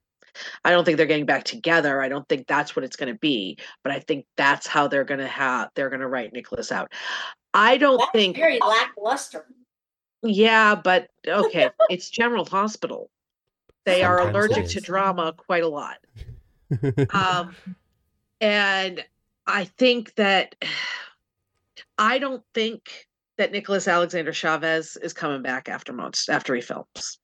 I 0.64 0.72
don't 0.72 0.86
think 0.86 0.98
they're 0.98 1.08
getting 1.08 1.26
back 1.26 1.44
together. 1.44 2.02
I 2.02 2.10
don't 2.10 2.28
think 2.30 2.48
that's 2.48 2.76
what 2.76 2.86
it's 2.86 2.96
going 2.96 3.12
to 3.12 3.20
be, 3.20 3.58
but 3.84 3.92
I 3.92 4.00
think 4.00 4.26
that's 4.38 4.68
how 4.68 4.88
they're 4.88 5.04
going 5.04 5.20
to 5.20 5.28
have 5.28 5.70
they're 5.76 5.90
going 5.90 6.02
to 6.02 6.08
write 6.08 6.32
Nicholas 6.32 6.72
out. 6.72 6.94
I 7.54 7.78
don't 7.78 7.98
That's 7.98 8.12
think 8.12 8.36
very 8.38 8.60
lackluster. 8.60 9.46
yeah, 10.22 10.76
but 10.76 11.10
okay, 11.28 11.70
it's 11.90 12.10
General 12.10 12.46
Hospital. 12.46 13.10
They 13.86 14.04
are 14.04 14.20
Sometimes 14.20 14.36
it 14.36 14.52
allergic 14.52 14.70
to 14.72 14.82
drama 14.82 15.34
quite 15.36 15.64
a 15.64 15.68
lot. 15.68 15.98
Um, 17.12 17.56
and 18.40 19.04
I 19.48 19.66
think 19.66 20.14
that 20.16 20.56
I 21.98 22.20
don't 22.20 22.44
think 22.54 23.08
that 23.38 23.52
Nicholas 23.52 23.88
Alexander 23.88 24.34
Chavez 24.34 24.98
is 25.02 25.14
coming 25.14 25.42
back 25.42 25.68
after 25.68 25.94
months 25.94 26.30
after 26.30 26.54
he 26.54 26.62
films. 26.62 27.20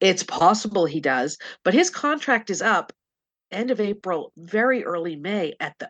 It's 0.00 0.22
possible 0.22 0.86
he 0.86 1.00
does, 1.00 1.38
but 1.64 1.72
his 1.72 1.88
contract 1.88 2.50
is 2.50 2.60
up 2.60 2.92
end 3.52 3.70
of 3.70 3.80
April, 3.80 4.32
very 4.36 4.84
early 4.84 5.16
May 5.16 5.54
at 5.60 5.74
the 5.78 5.88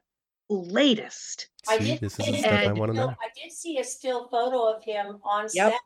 latest. 0.53 1.49
I 1.69 1.79
did 1.79 2.01
this 2.01 2.19
is 2.19 2.25
see 2.25 2.33
the 2.33 2.37
a 2.39 2.41
stuff 2.41 2.53
I 2.53 2.73
want 2.73 2.91
to 2.93 2.97
still- 2.97 3.07
know. 3.09 3.17
I 3.23 3.29
did 3.41 3.53
see 3.53 3.79
a 3.79 3.85
still 3.85 4.29
photo 4.29 4.75
of 4.75 4.83
him 4.85 5.21
on 5.25 5.49
Yep. 5.53 5.73
set 5.73 5.81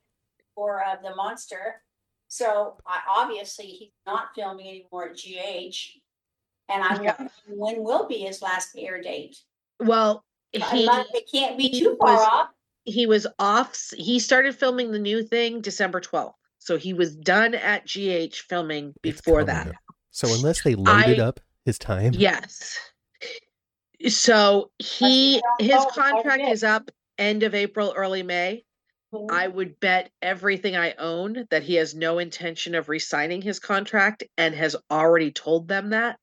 for 0.54 0.82
uh, 0.84 0.96
the 1.02 1.14
monster. 1.14 1.82
So 2.28 2.76
I 2.86 3.00
obviously 3.08 3.66
he's 3.66 3.92
not 4.06 4.28
filming 4.34 4.66
anymore 4.68 5.10
at 5.10 5.16
GH. 5.16 6.00
And 6.68 6.82
I'm 6.82 7.02
Yeah. 7.04 7.16
wondering 7.18 7.30
when 7.48 7.84
will 7.84 8.06
be 8.08 8.18
his 8.18 8.42
last 8.42 8.70
air 8.76 9.00
date? 9.00 9.36
Well, 9.80 10.24
he 10.52 10.60
It 10.62 11.30
can't 11.30 11.56
be 11.58 11.78
too 11.78 11.96
far 12.00 12.14
was- 12.16 12.26
off. 12.28 12.48
he 12.84 13.06
was 13.06 13.26
off 13.38 13.78
he 13.96 14.18
started 14.18 14.56
filming 14.56 14.90
the 14.92 14.98
new 14.98 15.22
thing 15.22 15.60
December 15.60 16.00
12th. 16.00 16.34
So 16.58 16.76
he 16.78 16.92
was 16.94 17.14
done 17.14 17.54
at 17.54 17.84
GH 17.86 18.34
filming 18.48 18.94
before 19.02 19.44
that. 19.44 19.68
up. 19.68 19.74
So 20.10 20.32
unless 20.34 20.62
they 20.62 20.74
loaded 20.74 21.20
I- 21.20 21.22
up 21.24 21.38
his 21.64 21.78
time, 21.78 22.12
Yes. 22.14 22.76
So 24.08 24.70
he 24.78 25.34
his 25.58 25.74
fault, 25.74 25.88
it's 25.88 25.96
hard 25.96 26.16
to 26.16 26.22
contract 26.22 26.42
is 26.42 26.64
up 26.64 26.90
end 27.18 27.42
of 27.42 27.54
April, 27.54 27.92
early 27.96 28.22
May. 28.22 28.64
I 29.30 29.48
would 29.48 29.80
bet 29.80 30.10
everything 30.20 30.76
I 30.76 30.92
own 30.98 31.46
that 31.50 31.62
he 31.62 31.76
has 31.76 31.94
no 31.94 32.18
intention 32.18 32.74
of 32.74 32.88
re-signing 32.88 33.40
his 33.40 33.58
contract 33.58 34.24
and 34.36 34.54
has 34.54 34.76
already 34.90 35.30
told 35.30 35.68
them 35.68 35.90
that. 35.90 36.18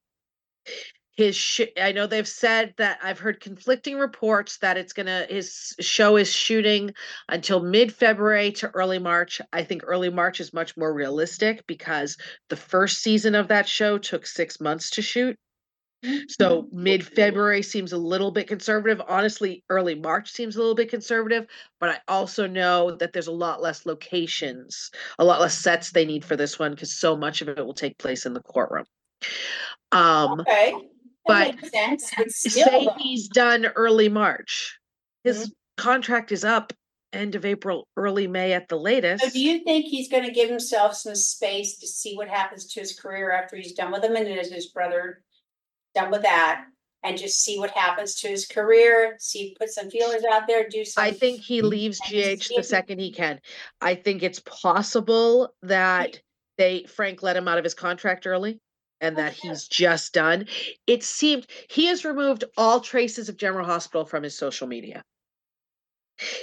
His 1.16 1.36
sh- 1.36 1.62
I 1.80 1.92
know 1.92 2.08
they've 2.08 2.28
said 2.28 2.74
that 2.78 3.00
I've 3.02 3.20
heard 3.20 3.40
conflicting 3.40 3.98
reports 3.98 4.58
that 4.58 4.78
it's 4.78 4.94
gonna 4.94 5.26
his 5.30 5.76
show 5.80 6.18
is 6.18 6.32
shooting 6.32 6.94
until 7.30 7.62
mid-February 7.62 8.52
to 8.54 8.70
early 8.70 9.00
March. 9.00 9.40
I 9.52 9.64
think 9.64 9.84
early 9.86 10.10
March 10.10 10.40
is 10.40 10.54
much 10.54 10.76
more 10.76 10.94
realistic 10.94 11.66
because 11.68 12.18
the 12.50 12.56
first 12.56 13.02
season 13.02 13.36
of 13.36 13.48
that 13.48 13.68
show 13.68 13.98
took 13.98 14.26
six 14.26 14.60
months 14.60 14.90
to 14.92 15.02
shoot. 15.02 15.38
So 16.28 16.68
mid-February 16.72 17.62
seems 17.62 17.94
a 17.94 17.98
little 17.98 18.32
bit 18.32 18.48
conservative. 18.48 19.02
Honestly, 19.08 19.64
early 19.70 19.96
March 19.96 20.32
seems 20.32 20.56
a 20.56 20.60
little 20.60 20.76
bit 20.76 20.90
conservative, 20.90 21.48
but 21.80 21.90
I 21.90 22.00
also 22.08 22.48
know 22.48 22.96
that 22.98 23.14
there's 23.14 23.28
a 23.28 23.32
lot 23.32 23.62
less 23.62 23.86
locations, 23.86 24.92
a 25.20 25.24
lot 25.26 25.40
less 25.40 25.58
sets 25.58 25.92
they 25.92 26.06
need 26.06 26.26
for 26.26 26.36
this 26.36 26.60
one 26.60 26.72
because 26.72 26.92
so 26.94 27.16
much 27.16 27.42
of 27.42 27.50
it 27.50 27.66
will 27.66 27.74
take 27.74 27.98
place 27.98 28.26
in 28.26 28.34
the 28.34 28.42
courtroom. 28.42 28.86
Um, 29.92 30.42
Okay. 30.42 30.74
but 31.26 31.56
That 31.56 31.56
makes 31.56 31.72
sense. 31.72 32.12
It's 32.18 32.38
still 32.52 32.66
say 32.66 32.88
he's 33.00 33.28
done 33.28 33.66
early 33.76 34.10
March. 34.10 34.78
His 35.24 35.54
contract 35.78 36.32
is 36.32 36.44
up 36.44 36.74
end 37.14 37.36
of 37.36 37.46
April, 37.46 37.88
early 37.96 38.28
May 38.28 38.54
at 38.54 38.68
the 38.68 38.76
So 38.76 38.82
latest. 38.82 39.34
do 39.34 39.40
you 39.40 39.64
think 39.64 39.86
he's 39.86 40.10
gonna 40.10 40.32
give 40.32 40.50
himself 40.50 40.96
some 40.96 41.16
space 41.16 41.78
to 41.78 41.88
see 41.88 42.16
what 42.16 42.28
happens 42.28 42.66
to 42.74 42.80
his 42.80 43.00
career 43.00 43.32
after 43.32 43.56
he's 43.56 43.74
done 43.74 43.92
with 43.92 44.04
him 44.04 44.16
and 44.16 44.28
as 44.28 44.52
his 44.52 44.68
brother 44.68 45.22
done 45.94 46.12
with 46.12 46.24
that? 46.24 46.66
And 47.06 47.18
just 47.18 47.44
see 47.44 47.60
what 47.60 47.72
happens 47.72 48.16
to 48.22 48.30
his 48.30 48.46
career, 48.48 49.18
see, 49.20 49.56
put 49.60 49.70
some 49.70 49.90
feelers 49.90 50.24
out 50.24 50.48
there, 50.48 50.70
do 50.70 50.86
some. 50.86 51.04
I 51.04 51.12
think 51.12 51.42
he 51.42 51.62
leaves 51.62 52.00
GH 52.00 52.56
the 52.56 52.64
second 52.64 53.00
he 53.00 53.12
can. 53.12 53.42
I 53.82 53.96
think 53.96 54.24
it's 54.24 54.40
possible 54.40 55.54
that 55.64 56.22
they 56.58 56.86
Frank 56.86 57.22
let 57.22 57.36
him 57.36 57.50
out 57.50 57.58
of 57.58 57.66
his 57.66 57.74
contract 57.74 58.26
early 58.26 58.62
and 59.02 59.18
that 59.18 59.34
Okay. 59.34 59.50
he's 59.50 59.68
just 59.68 60.14
done. 60.14 60.48
It 60.88 61.04
seemed 61.04 61.48
he 61.70 61.88
has 61.88 62.06
removed 62.06 62.46
all 62.56 62.80
traces 62.80 63.28
of 63.28 63.36
General 63.36 63.66
Hospital 63.66 64.06
from 64.06 64.24
his 64.24 64.38
social 64.38 64.66
media. 64.66 65.04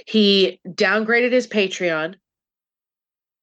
He 0.07 0.61
downgraded 0.69 1.33
his 1.33 1.47
Patreon. 1.47 2.17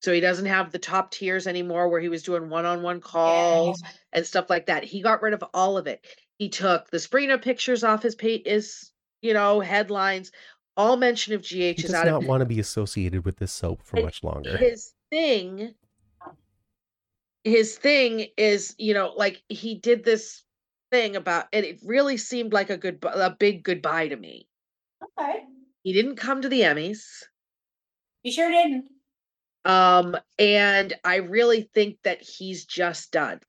So 0.02 0.14
he 0.14 0.20
doesn't 0.20 0.46
have 0.46 0.72
the 0.72 0.80
top 0.80 1.12
tiers 1.12 1.48
anymore 1.48 1.90
where 1.90 2.00
he 2.00 2.10
was 2.10 2.22
doing 2.24 2.50
one-on-one 2.50 3.02
calls 3.02 3.82
and 4.14 4.26
stuff 4.26 4.50
like 4.50 4.68
that. 4.68 4.84
He 4.84 5.02
got 5.02 5.22
rid 5.22 5.34
of 5.34 5.44
all 5.54 5.78
of 5.78 5.88
it. 5.88 6.06
He 6.38 6.50
took 6.50 6.90
the 6.92 7.00
Sabrina 7.00 7.38
pictures 7.40 7.84
off 7.84 8.04
his 8.04 8.14
page, 8.16 8.44
his 8.46 8.92
you 9.22 9.34
know 9.34 9.60
headlines. 9.60 10.32
All 10.76 10.96
mention 10.98 11.34
of 11.34 11.42
GH 11.42 11.48
he 11.50 11.72
is 11.72 11.94
out 11.94 12.08
of. 12.08 12.14
does 12.14 12.22
not 12.22 12.30
want 12.30 12.42
to 12.42 12.46
be 12.46 12.60
associated 12.60 13.26
with 13.26 13.38
this 13.38 13.52
soap 13.52 13.82
for 13.82 13.98
And 13.98 14.06
much 14.06 14.24
longer. 14.24 14.56
his 14.58 14.94
thing. 15.10 15.74
His 17.44 17.78
thing 17.78 18.28
is, 18.38 18.76
you 18.78 18.94
know, 18.94 19.14
like 19.16 19.42
he 19.50 19.76
did 19.76 20.04
this 20.04 20.44
thing 20.92 21.16
about, 21.16 21.46
and 21.54 21.66
it 21.66 21.80
really 21.84 22.18
seemed 22.18 22.54
like 22.54 22.70
a 22.70 22.78
good, 22.78 23.04
a 23.04 23.32
big 23.32 23.64
goodbye 23.64 24.10
to 24.10 24.16
me. 24.16 24.48
Okay, 25.20 25.44
He 25.84 25.94
didn't 25.94 26.18
come 26.18 26.42
to 26.42 26.50
the 26.50 26.62
Emmys. 26.62 27.24
you 28.24 28.32
sure 28.32 28.52
didn't. 28.52 28.86
Um, 29.68 30.16
and 30.40 30.94
I 31.04 31.18
really 31.18 31.70
think 31.76 31.98
that 32.04 32.22
he's 32.22 32.66
just 32.66 33.12
done. 33.12 33.42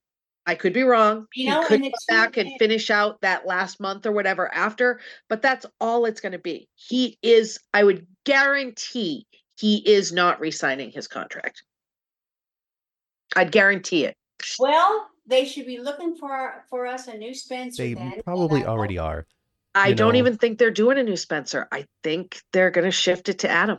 I 0.46 0.54
could 0.56 0.72
be 0.72 0.82
wrong. 0.82 1.26
You 1.34 1.44
he 1.44 1.50
know, 1.50 1.64
could 1.66 1.80
come 1.80 1.92
back 2.08 2.36
and 2.38 2.50
finish 2.58 2.90
out 2.90 3.20
that 3.20 3.46
last 3.46 3.80
month 3.80 4.04
or 4.04 4.12
whatever 4.12 4.52
after, 4.52 5.00
but 5.28 5.42
that's 5.42 5.64
all 5.80 6.06
it's 6.06 6.20
going 6.20 6.32
to 6.32 6.38
be. 6.38 6.68
He 6.74 7.18
is, 7.22 7.60
I 7.72 7.84
would 7.84 8.06
guarantee 8.24 9.26
he 9.56 9.76
is 9.88 10.12
not 10.12 10.40
re-signing 10.40 10.90
his 10.90 11.06
contract. 11.06 11.62
I'd 13.36 13.52
guarantee 13.52 14.04
it. 14.06 14.16
Well, 14.58 15.06
they 15.26 15.44
should 15.44 15.66
be 15.66 15.78
looking 15.78 16.16
for, 16.16 16.64
for 16.70 16.86
us 16.86 17.06
a 17.08 17.16
new 17.16 17.34
Spencer 17.34 17.82
They 17.82 17.94
then. 17.94 18.20
probably 18.24 18.60
I 18.62 18.64
hope- 18.64 18.70
already 18.72 18.98
are. 18.98 19.26
I 19.74 19.92
don't 19.92 20.14
know- 20.14 20.18
even 20.18 20.36
think 20.38 20.58
they're 20.58 20.70
doing 20.70 20.98
a 20.98 21.02
new 21.04 21.16
Spencer. 21.16 21.68
I 21.70 21.84
think 22.02 22.40
they're 22.52 22.70
going 22.70 22.86
to 22.86 22.90
shift 22.90 23.28
it 23.28 23.40
to 23.40 23.48
Adam. 23.50 23.78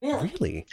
Really? 0.00 0.30
Really? 0.40 0.66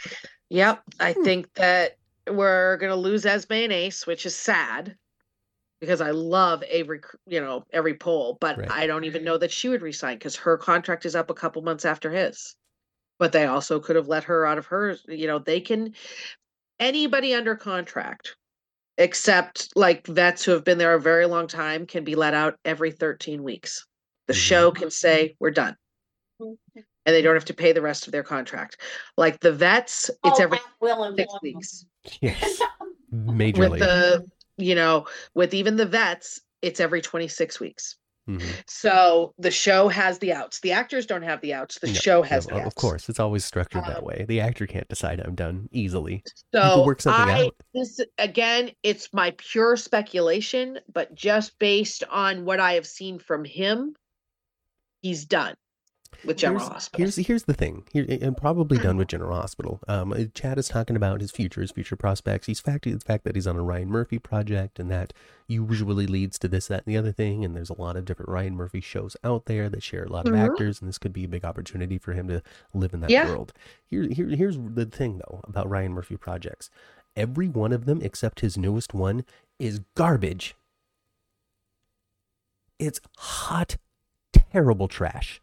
Yep. 0.50 0.82
I 1.00 1.12
Hmm. 1.14 1.24
think 1.24 1.52
that 1.54 1.96
we're 2.28 2.76
going 2.76 2.90
to 2.90 2.96
lose 2.96 3.26
Esme 3.26 3.52
and 3.52 3.72
Ace, 3.72 4.06
which 4.06 4.26
is 4.26 4.36
sad 4.36 4.96
because 5.80 6.00
I 6.00 6.10
love 6.12 6.62
every, 6.64 7.00
you 7.26 7.40
know, 7.40 7.64
every 7.72 7.94
poll, 7.94 8.38
but 8.40 8.58
Right. 8.58 8.70
I 8.70 8.86
don't 8.86 9.04
even 9.04 9.24
know 9.24 9.38
that 9.38 9.52
she 9.52 9.68
would 9.68 9.82
resign 9.82 10.18
because 10.18 10.36
her 10.36 10.58
contract 10.58 11.06
is 11.06 11.16
up 11.16 11.30
a 11.30 11.34
couple 11.34 11.62
months 11.62 11.84
after 11.84 12.10
his. 12.10 12.56
But 13.18 13.32
they 13.32 13.46
also 13.46 13.80
could 13.80 13.96
have 13.96 14.08
let 14.08 14.24
her 14.24 14.46
out 14.46 14.58
of 14.58 14.66
hers. 14.66 15.04
You 15.08 15.26
know, 15.28 15.38
they 15.40 15.60
can, 15.60 15.94
anybody 16.80 17.34
under 17.34 17.56
contract, 17.56 18.36
except 18.98 19.70
like 19.76 20.06
vets 20.06 20.44
who 20.44 20.52
have 20.52 20.64
been 20.64 20.78
there 20.78 20.94
a 20.94 21.00
very 21.00 21.26
long 21.26 21.48
time, 21.48 21.86
can 21.86 22.04
be 22.04 22.16
let 22.16 22.34
out 22.34 22.58
every 22.64 22.92
13 22.92 23.42
weeks. 23.44 23.86
The 24.28 24.34
Mhm. 24.34 24.36
show 24.36 24.72
can 24.72 24.90
say, 24.90 25.36
we're 25.40 25.52
done 25.52 25.76
Mhm. 26.40 26.86
And 27.06 27.14
they 27.14 27.22
don't 27.22 27.34
have 27.34 27.44
to 27.46 27.54
pay 27.54 27.72
the 27.72 27.80
rest 27.80 28.06
of 28.06 28.12
their 28.12 28.24
contract. 28.24 28.78
Like 29.16 29.40
the 29.40 29.52
vets, 29.52 30.10
it's 30.24 30.40
Oh, 30.40 30.42
every 30.42 30.58
at 30.58 30.64
will 30.80 31.04
six 31.16 31.32
employment. 31.32 31.42
weeks. 31.42 31.86
Yes. 32.20 32.60
majorly. 33.14 33.70
With 33.70 33.78
the, 33.78 34.26
you 34.58 34.74
know, 34.74 35.06
with 35.34 35.54
even 35.54 35.76
the 35.76 35.86
vets, 35.86 36.40
it's 36.62 36.80
every 36.80 37.00
26 37.00 37.60
weeks. 37.60 37.96
Mhm. 38.28 38.42
So 38.66 39.34
the 39.38 39.52
show 39.52 39.86
has 39.86 40.18
the 40.18 40.32
outs. 40.32 40.58
The 40.58 40.72
actors 40.72 41.06
don't 41.06 41.22
have 41.22 41.40
the 41.42 41.54
outs. 41.54 41.78
The 41.78 41.86
No, 41.86 41.92
show 41.92 42.22
has 42.22 42.48
no, 42.48 42.56
the 42.56 42.66
of 42.66 42.74
course, 42.74 43.08
it's 43.08 43.20
always 43.20 43.44
structured 43.44 43.84
that 43.84 43.98
Um, 43.98 44.04
way. 44.04 44.24
The 44.26 44.40
actor 44.40 44.66
can't 44.66 44.88
decide 44.88 45.20
I'm 45.20 45.36
done 45.36 45.68
easily. 45.70 46.24
So 46.52 46.84
work 46.84 47.00
something 47.00 47.22
I, 47.22 47.44
out. 47.44 47.54
this 47.72 48.00
again, 48.18 48.72
it's 48.82 49.12
my 49.12 49.32
pure 49.36 49.76
speculation, 49.76 50.80
but 50.92 51.14
just 51.14 51.56
based 51.60 52.02
on 52.10 52.44
what 52.44 52.58
I 52.58 52.72
have 52.72 52.86
seen 52.86 53.20
from 53.20 53.44
him, 53.44 53.94
he's 55.02 55.24
done 55.24 55.54
with 56.24 56.36
General 56.36 56.60
here's, 56.60 56.72
Hospital. 56.72 56.98
Here's 57.04 57.16
here's 57.16 57.42
the 57.44 57.54
thing. 57.54 57.84
Here, 57.92 58.06
and 58.08 58.36
probably 58.36 58.78
done 58.78 58.96
with 58.96 59.08
General 59.08 59.36
Hospital. 59.40 59.80
Um, 59.88 60.12
uh, 60.12 60.24
Chad 60.34 60.58
is 60.58 60.68
talking 60.68 60.96
about 60.96 61.20
his 61.20 61.30
future, 61.30 61.60
his 61.60 61.72
future 61.72 61.96
prospects. 61.96 62.46
He's 62.46 62.60
fact 62.60 62.84
the 62.84 62.98
fact 62.98 63.24
that 63.24 63.34
he's 63.34 63.46
on 63.46 63.56
a 63.56 63.62
Ryan 63.62 63.88
Murphy 63.88 64.18
project, 64.18 64.78
and 64.78 64.90
that 64.90 65.12
usually 65.48 66.06
leads 66.06 66.38
to 66.40 66.48
this, 66.48 66.66
that, 66.68 66.84
and 66.86 66.94
the 66.94 66.98
other 66.98 67.12
thing. 67.12 67.44
And 67.44 67.54
there's 67.56 67.70
a 67.70 67.80
lot 67.80 67.96
of 67.96 68.04
different 68.04 68.30
Ryan 68.30 68.56
Murphy 68.56 68.80
shows 68.80 69.16
out 69.22 69.46
there 69.46 69.68
that 69.68 69.82
share 69.82 70.04
a 70.04 70.08
lot 70.08 70.26
of 70.26 70.34
Mhm. 70.34 70.50
actors, 70.50 70.80
and 70.80 70.88
this 70.88 70.98
could 70.98 71.12
be 71.12 71.24
a 71.24 71.28
big 71.28 71.44
opportunity 71.44 71.98
for 71.98 72.12
him 72.12 72.28
to 72.28 72.42
live 72.74 72.92
in 72.94 73.00
that 73.00 73.10
Yeah. 73.10 73.28
world. 73.28 73.52
Here, 73.86 74.08
here, 74.08 74.28
here's 74.28 74.58
the 74.58 74.86
thing 74.86 75.18
though 75.18 75.40
about 75.44 75.68
Ryan 75.68 75.92
Murphy 75.92 76.16
projects. 76.16 76.70
Every 77.16 77.48
one 77.48 77.72
of 77.72 77.86
them, 77.86 78.00
except 78.02 78.40
his 78.40 78.58
newest 78.58 78.92
one, 78.92 79.24
is 79.58 79.80
garbage. 79.94 80.54
It's 82.78 83.00
hot, 83.16 83.76
terrible 84.32 84.88
trash. 84.88 85.40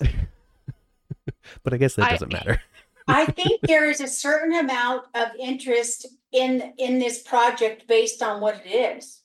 but 1.62 1.72
I 1.72 1.76
guess 1.76 1.94
that 1.94 2.10
doesn't 2.10 2.32
matter. 2.32 2.60
I 3.06 3.26
think 3.26 3.60
there 3.62 3.90
is 3.90 4.00
a 4.00 4.06
certain 4.08 4.54
amount 4.54 5.04
of 5.14 5.28
interest 5.38 6.06
in, 6.32 6.72
in 6.78 6.98
this 6.98 7.22
project 7.22 7.86
based 7.86 8.22
on 8.22 8.40
what 8.40 8.62
it 8.64 8.70
is. 8.70 9.20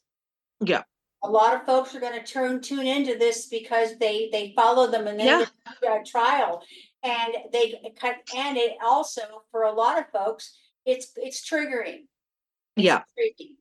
Yeah. 0.62 0.84
A 1.24 1.30
lot 1.30 1.56
of 1.56 1.66
folks 1.66 1.96
are 1.96 2.00
gonna 2.00 2.24
turn, 2.24 2.62
tune 2.62 2.86
into 2.86 3.18
this 3.18 3.48
because 3.48 3.98
they, 3.98 4.30
they 4.32 4.54
follow 4.56 4.88
them 4.88 5.08
and 5.08 5.20
they 5.20 5.26
the 5.82 5.90
uh, 5.90 6.00
trial. 6.06 6.62
And 7.04 7.34
they 7.54 7.80
cut, 7.98 8.18
and 8.36 8.58
it 8.58 8.74
also, 8.84 9.22
for 9.52 9.64
a 9.64 9.72
lot 9.72 9.98
of 9.98 10.06
folks, 10.12 10.58
it's, 10.86 11.14
it's 11.16 11.50
triggering. 11.50 12.08
It's 12.76 12.86
Yeah. 12.86 13.04
intriguing. 13.18 13.56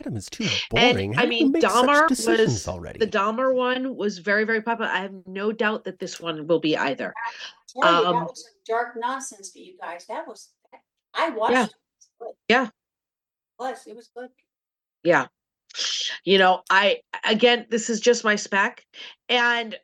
Adam 0.00 0.16
is 0.16 0.26
too 0.28 0.44
And, 0.74 0.94
boring. 0.94 1.12
I 1.12 1.16
How 1.16 1.26
do 1.26 1.34
you 1.34 1.52
mean, 1.52 1.62
Dahmer 1.62 2.08
was 2.08 2.68
already. 2.68 2.98
The 2.98 3.06
Dahmer 3.06 3.54
one 3.54 3.96
was 3.96 4.18
very, 4.18 4.44
very 4.44 4.62
popular. 4.62 4.90
I 4.90 5.00
have 5.02 5.14
no 5.26 5.52
doubt 5.52 5.84
that 5.84 5.98
this 5.98 6.20
one 6.20 6.46
will 6.46 6.60
be 6.60 6.76
either. 6.76 7.12
Tell 7.68 8.02
you, 8.02 8.08
Um, 8.08 8.14
that 8.14 8.22
was 8.28 8.44
some 8.44 8.52
dark 8.66 8.94
nonsense 8.96 9.50
for 9.52 9.58
you 9.58 9.76
guys. 9.80 10.06
That 10.06 10.26
was, 10.26 10.50
I 11.14 11.30
watched. 11.30 11.54
it. 11.56 11.60
It 11.62 11.70
was. 12.20 12.34
Yeah. 12.48 12.64
It 12.64 12.72
Was, 13.58 13.86
it 13.86 13.96
was 13.96 14.10
good. 14.16 14.30
Yeah. 15.02 15.26
You 16.24 16.38
know, 16.38 16.62
I 16.70 17.00
again, 17.24 17.66
this 17.68 17.90
is 17.90 18.00
just 18.00 18.22
my 18.24 18.36
spec, 18.36 18.84
and 19.28 19.76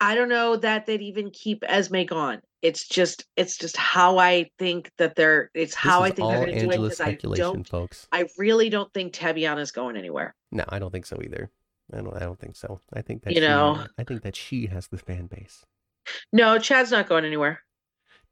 I 0.00 0.14
don't 0.14 0.28
know 0.28 0.56
that 0.56 0.86
they'd 0.86 1.02
even 1.02 1.30
keep 1.30 1.62
Esme 1.66 2.02
gone. 2.02 2.40
It's 2.62 2.86
just, 2.86 3.24
it's 3.36 3.56
just 3.56 3.76
how 3.76 4.18
I 4.18 4.50
think 4.58 4.90
that 4.98 5.16
they're. 5.16 5.50
It's 5.54 5.72
This 5.72 5.74
how 5.74 6.02
I 6.02 6.10
think 6.10 6.28
they're 6.30 6.46
going 6.46 6.58
to 6.58 6.76
do 6.76 6.84
it. 6.84 6.90
I 6.90 6.94
speculation, 6.94 7.42
don't. 7.44 7.68
folks. 7.68 8.06
I 8.12 8.26
really 8.36 8.68
don't 8.68 8.92
think 8.92 9.16
is 9.22 9.72
going 9.72 9.96
anywhere. 9.96 10.34
No, 10.52 10.64
I 10.68 10.78
don't 10.78 10.90
think 10.90 11.06
so 11.06 11.18
either. 11.22 11.50
I 11.92 11.96
don't. 11.96 12.14
I 12.14 12.20
don't 12.20 12.38
think 12.38 12.56
so. 12.56 12.80
I 12.92 13.02
think 13.02 13.22
that 13.22 13.32
You 13.34 13.40
she, 13.40 13.48
know. 13.48 13.84
I 13.98 14.04
think 14.04 14.22
that 14.22 14.36
she 14.36 14.66
has 14.66 14.88
the 14.88 14.98
fan 14.98 15.26
base. 15.26 15.64
No, 16.32 16.58
Chad's 16.58 16.90
not 16.90 17.08
going 17.08 17.24
anywhere. 17.24 17.60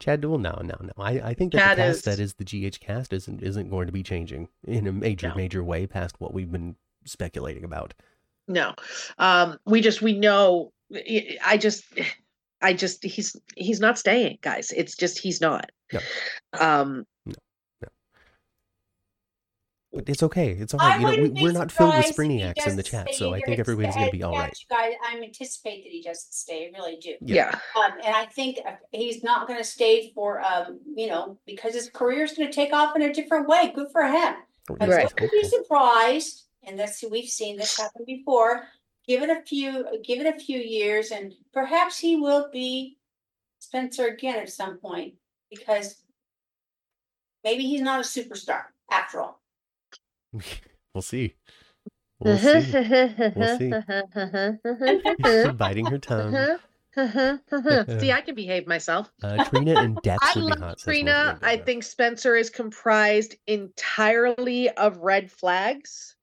Chad, 0.01 0.24
well, 0.24 0.39
no, 0.39 0.61
no, 0.62 0.76
no. 0.81 0.93
I, 0.99 1.12
I 1.31 1.35
think 1.35 1.53
that 1.53 1.59
Chad 1.59 1.79
the 1.79 1.83
cast 1.83 1.97
is- 1.99 2.03
that 2.05 2.20
is 2.20 2.35
the 2.35 2.45
GH 2.70 2.81
cast 2.81 3.12
isn't 3.12 3.43
isn't 3.43 3.68
going 3.70 3.87
to 3.87 3.93
be 3.93 4.03
changing 4.03 4.49
in 4.66 4.87
a 4.87 4.93
major 4.93 5.29
No. 5.29 5.35
major 5.35 5.64
way 5.64 5.87
past 5.87 6.16
what 6.20 6.33
we've 6.35 6.53
been 6.53 6.76
speculating 7.05 7.64
about. 7.64 7.95
No, 8.47 8.74
um, 9.18 9.59
we 9.66 9.81
just 9.81 10.01
we 10.03 10.12
know. 10.12 10.72
I 11.45 11.59
just, 11.59 11.85
I 12.61 12.72
just 12.72 13.04
he's 13.04 13.36
he's 13.56 13.80
not 13.80 13.98
staying, 13.98 14.38
guys. 14.42 14.72
It's 14.76 14.96
just 14.96 15.18
he's 15.18 15.40
not. 15.40 15.70
No. 15.92 16.00
Um, 16.59 17.06
But 19.90 20.09
it's 20.09 20.22
okay. 20.22 20.50
It's 20.50 20.74
all 20.74 20.80
right. 20.80 21.00
You 21.00 21.06
know, 21.06 21.22
we, 21.22 21.28
we're 21.30 21.52
not 21.52 21.72
filled 21.72 21.96
with 21.96 22.06
surprised 22.06 22.30
if 22.30 22.30
he 22.30 22.38
Springniacs 22.38 22.66
in 22.68 22.76
the 22.76 22.82
chat, 22.82 23.14
so 23.14 23.32
I 23.32 23.40
think 23.40 23.59
everybody's 23.59 23.94
going 23.94 24.06
to 24.06 24.12
be 24.12 24.22
all 24.22 24.34
right. 24.34 24.52
You 24.70 24.76
guys, 24.76 24.92
I 25.02 25.16
anticipate 25.16 25.82
that 25.82 25.90
he 25.90 26.02
doesn't 26.02 26.32
stay, 26.32 26.66
I 26.66 26.78
really 26.78 26.96
do. 26.96 27.14
Yeah. 27.22 27.59
yeah. 27.74 27.82
Um, 27.82 27.92
and 28.04 28.14
I 28.14 28.26
think 28.26 28.59
uh, 28.66 28.72
he's 28.92 29.24
not 29.24 29.48
gonna 29.48 29.64
stay 29.64 30.12
for, 30.14 30.40
um, 30.42 30.80
you 30.94 31.06
know, 31.06 31.38
because 31.46 31.74
his 31.74 31.88
career's 31.88 32.34
gonna 32.34 32.52
take 32.52 32.74
off 32.74 32.96
in 32.96 33.02
a 33.02 33.12
different 33.12 33.48
way. 33.48 33.72
Good 33.74 33.88
for 33.90 34.02
him. 34.02 34.34
Or 34.68 34.76
But 34.76 34.90
at 34.90 34.94
Right. 34.94 35.16
don't 35.16 35.32
be 35.32 35.44
surprised, 35.44 36.44
and 36.64 36.78
that's, 36.78 37.02
we've 37.11 37.28
seen 37.28 37.56
this 37.56 37.78
happen 37.78 38.04
before. 38.06 38.68
Give 39.09 39.22
it 39.22 39.30
a 39.30 39.40
few, 39.40 39.86
give 40.04 40.20
it 40.20 40.26
a 40.26 40.38
few 40.38 40.61
years 40.61 41.11
and 41.11 41.34
perhaps 41.52 41.98
he 41.98 42.14
will 42.16 42.50
be 42.52 42.98
Spencer 43.59 44.06
again 44.06 44.38
at 44.38 44.50
some 44.50 44.78
point, 44.78 45.14
because 45.50 45.96
maybe 47.42 47.64
he's 47.64 47.80
not 47.80 48.00
a 48.00 48.02
superstar 48.02 48.64
after 48.90 49.20
all. 49.20 49.40
We'll 50.94 51.02
see. 51.02 51.34
We'll 52.18 52.38
see. 52.38 52.72
We'll 53.36 53.59
see. 53.59 55.52
Biting 55.52 55.86
her 55.86 55.98
tongue. 55.98 56.59
See, 56.96 58.11
I 58.11 58.22
can 58.24 58.34
behave 58.34 58.66
myself. 58.66 59.12
Uh, 59.22 59.44
Trina 59.44 59.74
and 59.78 59.96
Dex 60.02 60.18
I 60.22 60.32
would 60.34 60.40
be 60.40 60.50
love 60.50 60.59
hot. 60.59 60.78
Trina. 60.78 61.38
I 61.42 61.59
think 61.59 61.84
Spencer 61.84 62.34
is 62.34 62.50
comprised 62.50 63.37
entirely 63.46 64.70
of 64.70 64.96
red 64.99 65.30
flags. 65.30 66.16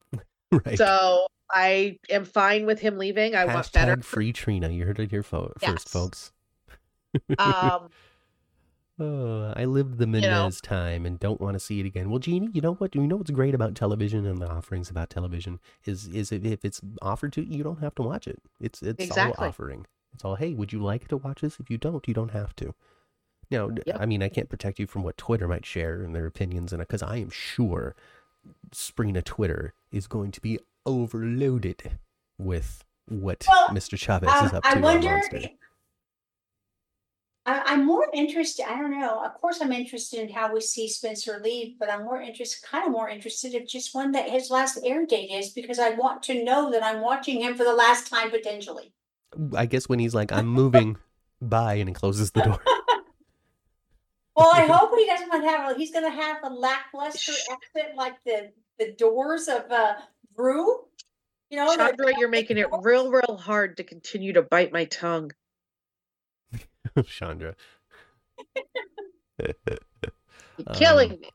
right. 0.51 0.77
So 0.77 1.25
I 1.51 1.99
am 2.09 2.25
fine 2.25 2.65
with 2.65 2.79
him 2.79 2.97
leaving. 2.97 3.35
I 3.35 3.45
want 3.45 3.71
better. 3.71 3.97
Hashtag 3.97 4.03
free 4.03 4.33
Trina. 4.33 4.69
You 4.69 4.85
heard 4.85 4.99
it 4.99 5.11
here 5.11 5.23
fo- 5.23 5.53
Yes. 5.61 5.71
first, 5.71 5.89
folks. 5.89 6.31
Um, 7.39 7.89
Oh, 8.97 9.51
I 9.57 9.65
lived 9.65 9.97
the 9.97 10.05
know. 10.05 10.19
Mendez 10.21 10.61
time 10.61 11.05
and 11.05 11.19
don't 11.19 11.41
want 11.41 11.55
to 11.55 11.59
see 11.59 11.81
it 11.81 11.85
again. 11.85 12.09
Well, 12.09 12.19
Jeannie, 12.19 12.49
you 12.53 12.61
know 12.61 12.75
what? 12.75 12.95
You 12.95 13.05
know 13.05 13.17
what's 13.17 13.29
great 13.31 13.53
about 13.53 13.75
television 13.75 14.25
and 14.25 14.37
the 14.41 14.49
offerings 14.49 14.89
about 14.89 15.09
television 15.09 15.59
is 15.83 16.07
is 16.07 16.31
if, 16.31 16.45
if 16.45 16.63
it's 16.63 16.79
offered 17.01 17.33
to 17.33 17.41
you, 17.41 17.57
you 17.57 17.63
don't 17.63 17.81
have 17.81 17.93
to 17.95 18.01
watch 18.03 18.25
it. 18.25 18.41
It's 18.61 18.81
it's 18.81 19.03
Exactly. 19.03 19.35
all 19.43 19.49
offering. 19.49 19.85
It's 20.13 20.23
all 20.23 20.35
hey, 20.35 20.53
would 20.53 20.71
you 20.71 20.81
like 20.81 21.09
to 21.09 21.17
watch 21.17 21.41
this? 21.41 21.59
If 21.59 21.69
you 21.69 21.77
don't, 21.77 22.07
you 22.07 22.13
don't 22.13 22.31
have 22.31 22.55
to. 22.55 22.73
Now, 23.51 23.69
Yep. 23.85 23.97
I 23.99 24.05
mean, 24.05 24.23
I 24.23 24.29
can't 24.29 24.47
protect 24.49 24.79
you 24.79 24.87
from 24.87 25.03
what 25.03 25.17
Twitter 25.17 25.47
might 25.47 25.65
share 25.65 26.01
and 26.01 26.15
their 26.15 26.25
opinions, 26.25 26.71
and 26.71 26.79
because 26.79 27.03
I 27.03 27.17
am 27.17 27.29
sure 27.29 27.95
Sprina 28.71 29.23
Twitter 29.25 29.73
is 29.91 30.07
going 30.07 30.31
to 30.31 30.39
be 30.41 30.57
overloaded 30.85 31.97
with 32.37 32.83
what 33.07 33.45
Well, 33.47 33.69
Mr. 33.69 33.97
Chavez 33.97 34.29
Um, 34.29 34.45
is 34.45 34.53
up 34.53 34.63
to. 34.63 34.69
I 34.69 34.79
wonder. 34.79 35.21
I, 37.47 37.61
I'm 37.67 37.85
more 37.85 38.07
interested, 38.11 38.65
I 38.67 38.75
don't 38.79 38.99
know, 38.99 39.23
of 39.23 39.35
course, 39.35 39.61
I'm 39.61 39.71
interested 39.71 40.19
in 40.19 40.29
how 40.29 40.51
we 40.51 40.61
see 40.61 40.87
Spencer 40.87 41.39
leave, 41.43 41.77
but 41.77 41.91
I'm 41.91 42.03
more 42.03 42.19
interested, 42.19 42.65
kind 42.67 42.85
of 42.85 42.91
more 42.91 43.07
interested 43.07 43.53
in 43.53 43.67
just 43.67 43.93
when 43.93 44.13
that 44.13 44.29
his 44.29 44.49
last 44.49 44.79
air 44.83 45.05
date 45.05 45.29
is, 45.29 45.49
because 45.49 45.77
I 45.77 45.91
want 45.91 46.23
to 46.23 46.43
know 46.43 46.71
that 46.71 46.83
I'm 46.83 47.01
watching 47.01 47.41
him 47.41 47.55
for 47.55 47.63
the 47.63 47.75
last 47.75 48.09
time 48.09 48.31
potentially. 48.31 48.93
I 49.55 49.67
guess 49.67 49.87
when 49.87 49.99
he's 49.99 50.15
like, 50.15 50.31
I'm 50.31 50.47
moving, 50.47 50.97
bye, 51.41 51.75
and 51.75 51.87
he 51.87 51.93
closes 51.93 52.31
the 52.31 52.41
door. 52.41 52.59
Well, 54.37 54.51
I 54.53 54.65
hope 54.69 54.91
he 54.97 55.05
doesn't 55.05 55.31
have, 55.31 55.71
a 55.71 55.77
he's 55.77 55.91
gonna 55.91 56.09
have 56.11 56.37
a 56.43 56.49
lackluster 56.49 57.31
exit 57.31 57.95
like 57.95 58.15
the, 58.25 58.51
the 58.77 58.91
doors 58.91 59.47
of, 59.47 59.71
uh, 59.71 59.93
Brew. 60.35 60.81
You 61.49 61.57
know? 61.57 61.75
Chandra, 61.75 62.13
you're 62.17 62.29
making 62.29 62.57
it 62.57 62.67
real, 62.81 63.11
real 63.11 63.37
hard 63.37 63.77
to 63.77 63.83
continue 63.83 64.33
to 64.33 64.41
bite 64.41 64.71
my 64.73 64.85
tongue. 64.85 65.31
Chandra. 67.07 67.55
You're 69.37 69.47
killing 70.73 71.11
Um, 71.11 71.17
me. 71.19 71.29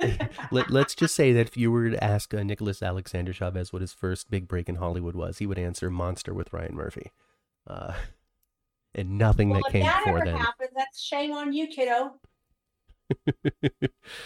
Let, 0.50 0.70
let's 0.70 0.94
just 0.94 1.14
say 1.14 1.32
that 1.32 1.48
if 1.48 1.56
you 1.56 1.70
were 1.70 1.90
to 1.90 2.02
ask 2.02 2.32
uh, 2.32 2.42
Nicholas 2.42 2.82
Alexander 2.82 3.32
Chavez 3.32 3.72
what 3.72 3.82
his 3.82 3.92
first 3.92 4.30
big 4.30 4.48
break 4.48 4.68
in 4.68 4.76
Hollywood 4.76 5.14
was, 5.14 5.38
he 5.38 5.46
would 5.46 5.58
answer 5.58 5.90
Monster 5.90 6.32
with 6.32 6.52
Ryan 6.52 6.74
Murphy. 6.74 7.10
Uh, 7.66 7.92
and 8.94 9.18
nothing 9.18 9.50
Well, 9.50 9.60
that 9.64 9.72
came 9.72 9.82
that 9.82 10.04
before 10.04 10.18
ever 10.18 10.26
then. 10.26 10.36
happens, 10.36 10.70
that's 10.76 11.00
shame 11.00 11.32
on 11.32 11.52
you, 11.52 11.66
kiddo. 11.66 12.14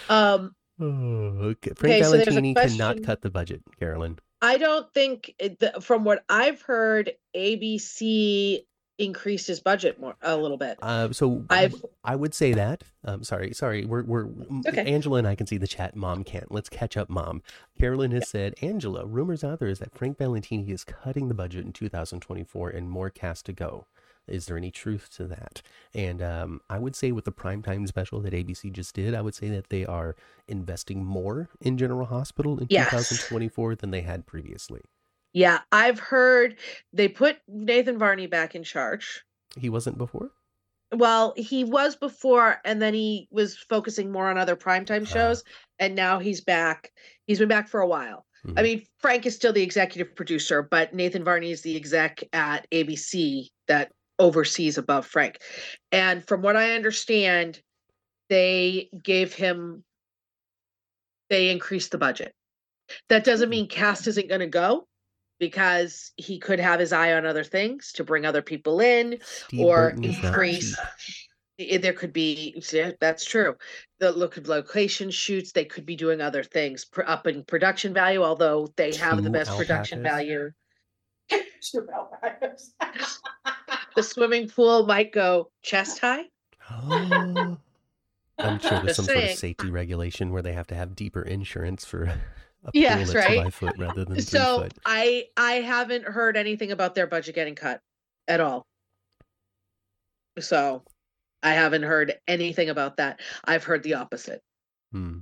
Um, 0.09 0.55
Oh, 0.81 0.85
okay. 0.87 1.73
Frank 1.75 1.95
Okay, 1.95 2.03
so 2.03 2.11
Valentini 2.11 2.55
cannot 2.55 3.03
cut 3.03 3.23
the 3.23 3.31
budget, 3.31 3.63
Carolyn. 3.81 4.19
I 4.43 4.59
don't 4.59 4.93
think 4.93 5.35
the, 5.39 5.79
from 5.81 6.05
what 6.05 6.23
I've 6.29 6.61
heard, 6.63 7.13
ABC 7.35 8.61
increased 8.99 9.47
his 9.47 9.61
budget 9.61 10.01
more 10.01 10.17
a 10.23 10.37
little 10.37 10.57
bit. 10.57 10.79
Uh, 10.81 11.13
so 11.13 11.45
I, 11.51 11.65
I've- 11.65 11.83
I 12.05 12.17
would 12.17 12.35
say 12.35 12.53
that. 12.55 12.83
Um, 13.05 13.25
sorry, 13.25 13.53
sorry. 13.53 13.85
We're 13.85 14.03
we're 14.05 14.29
okay. 14.67 14.93
Angela 14.93 15.19
and 15.19 15.27
I 15.29 15.35
can 15.35 15.47
see 15.47 15.59
the 15.59 15.67
chat. 15.67 15.97
Mom 15.97 16.25
can't. 16.25 16.51
Let's 16.51 16.69
catch 16.69 16.97
up, 16.97 17.09
Mom. 17.11 17.43
Carolyn 17.79 18.11
has 18.13 18.29
said, 18.29 18.55
Angela, 18.63 19.05
rumors 19.07 19.45
out 19.45 19.59
there 19.59 19.69
is 19.69 19.79
that 19.81 19.95
Frank 19.95 20.19
Valentini 20.19 20.71
is 20.71 20.85
cutting 20.85 21.29
the 21.29 21.35
budget 21.35 21.65
in 21.67 21.73
2024 21.73 22.71
and 22.71 22.91
more 22.91 23.11
cast 23.11 23.47
to 23.47 23.53
go. 23.53 23.87
Is 24.29 24.47
there 24.47 24.57
any 24.57 24.71
truth 24.71 25.09
to 25.17 25.25
that? 25.29 25.63
And 25.95 26.21
um, 26.23 26.61
I 26.69 26.79
would 26.79 26.97
say 26.97 27.13
with 27.13 27.25
the 27.25 27.33
primetime 27.33 27.87
special 27.87 28.21
that 28.23 28.33
ABC 28.33 28.73
just 28.73 28.95
did, 28.95 29.15
I 29.15 29.21
would 29.23 29.35
say 29.35 29.49
that 29.51 29.71
they 29.71 29.85
are 29.87 30.17
investing 30.49 31.05
more 31.05 31.49
in 31.61 31.79
General 31.79 32.07
Hospital 32.07 32.59
in 32.59 32.67
Yes. 32.71 32.91
2024 32.91 33.77
than 33.77 33.91
they 33.91 34.01
had 34.03 34.27
previously. 34.27 34.81
Yeah, 35.33 35.61
I've 35.71 35.99
heard 36.01 36.57
they 36.93 37.09
put 37.09 37.39
Nathan 37.47 37.99
Varni 37.99 38.29
back 38.29 38.55
in 38.55 38.63
charge. 38.65 39.23
He 39.57 39.69
wasn't 39.69 39.99
before. 39.99 40.31
Well, 40.95 41.35
he 41.37 41.65
was 41.65 41.97
before, 41.97 42.59
and 42.65 42.81
then 42.81 42.95
he 42.95 43.29
was 43.31 43.57
focusing 43.57 44.11
more 44.11 44.29
on 44.31 44.39
other 44.39 44.57
primetime 44.57 45.03
Ah. 45.03 45.13
shows, 45.13 45.45
and 45.79 45.95
now 45.95 46.19
he's 46.21 46.41
back. 46.41 46.91
He's 47.27 47.39
been 47.39 47.49
back 47.49 47.69
for 47.69 47.81
a 47.81 47.87
while. 47.89 48.25
I 48.45 48.49
Mhm. 48.49 48.63
mean, 48.63 48.87
Frank 49.01 49.27
is 49.27 49.35
still 49.35 49.53
the 49.53 49.63
executive 49.63 50.15
producer, 50.15 50.63
but 50.63 50.95
Nathan 50.95 51.25
Varni 51.25 51.51
is 51.51 51.63
the 51.63 51.75
exec 51.77 52.23
at 52.33 52.67
ABC 52.71 53.51
that 53.67 53.91
oversees 54.19 54.79
above 54.79 55.07
Frank. 55.07 55.39
And 55.93 56.27
from 56.27 56.43
what 56.43 56.57
I 56.57 56.75
understand, 56.75 57.61
they 58.29 58.89
gave 59.03 59.35
him, 59.35 59.85
they 61.31 61.51
increased 61.51 61.91
the 61.91 61.99
budget. 61.99 62.35
That 63.09 63.25
doesn't 63.25 63.51
mean 63.51 63.69
cast 63.69 64.03
mm-hmm. 64.03 64.11
isn't 64.11 64.29
going 64.29 64.41
to 64.41 64.47
go 64.47 64.87
because 65.39 66.13
he 66.17 66.39
could 66.39 66.61
have 66.61 66.81
his 66.81 66.93
eye 66.93 67.13
on 67.13 67.27
other 67.27 67.45
things 67.45 67.93
to 67.93 68.05
bring 68.05 68.25
other 68.25 68.43
people 68.43 68.81
in 68.81 69.19
Steve 69.23 69.61
or 69.61 69.91
Burton 69.91 70.05
increase. 70.05 70.77
cheap. 70.99 71.75
i- 71.75 71.77
There 71.79 71.93
could 71.93 72.13
be, 72.13 72.63
yeah, 72.73 72.93
that's 73.01 73.25
true. 73.25 73.55
The 73.99 74.13
look 74.13 74.37
of 74.37 74.49
location 74.49 75.11
shoots, 75.11 75.53
they 75.53 75.65
could 75.65 75.85
be 75.85 75.97
doing 75.97 76.21
other 76.21 76.43
things, 76.43 76.85
pr- 76.85 77.03
up 77.07 77.27
in 77.27 77.45
production 77.45 77.93
value, 77.93 78.23
although 78.23 78.73
they 78.77 78.95
have 78.95 79.19
the 79.19 79.25
Two 79.25 79.31
best 79.31 79.57
production 79.57 80.03
value. 80.03 80.51
Sure, 83.97 84.03
alpacas. 84.05 84.09
The 84.09 84.15
swimming 84.15 84.49
pool 84.49 84.87
might 84.87 85.13
go 85.13 85.51
chest 85.63 85.99
high. 86.01 86.25
Oh. 86.71 87.57
I'm 88.39 88.59
sure 88.59 88.71
there's 88.71 88.83
Just 88.85 88.97
some 88.97 89.05
sort 89.07 89.25
of 89.25 89.31
safety 89.31 89.71
regulation 89.71 90.31
where 90.31 90.43
they 90.43 90.53
have 90.53 90.67
to 90.67 90.75
have 90.75 90.95
deeper 90.95 91.23
insurance 91.23 91.85
for 91.85 92.03
a 92.65 92.71
Yes, 92.75 93.13
that's 93.13 93.27
right? 93.27 93.45
five 93.45 93.55
foot 93.55 93.75
rather 93.79 94.05
than 94.05 94.17
three 94.17 94.23
So 94.23 94.61
foot. 94.61 94.75
I 94.85 95.27
I 95.37 95.55
haven't 95.55 96.05
heard 96.05 96.37
anything 96.37 96.71
about 96.71 96.95
their 96.95 97.07
budget 97.07 97.35
getting 97.35 97.55
cut 97.55 97.81
at 98.29 98.41
all. 98.41 98.67
So 100.39 100.83
I 101.43 101.53
haven't 101.53 101.85
heard 101.85 102.15
anything 102.29 102.69
about 102.69 102.99
that. 102.99 103.21
I've 103.45 103.65
heard 103.65 103.83
the 103.83 103.95
opposite. 103.95 104.43
Hmm. 104.93 105.21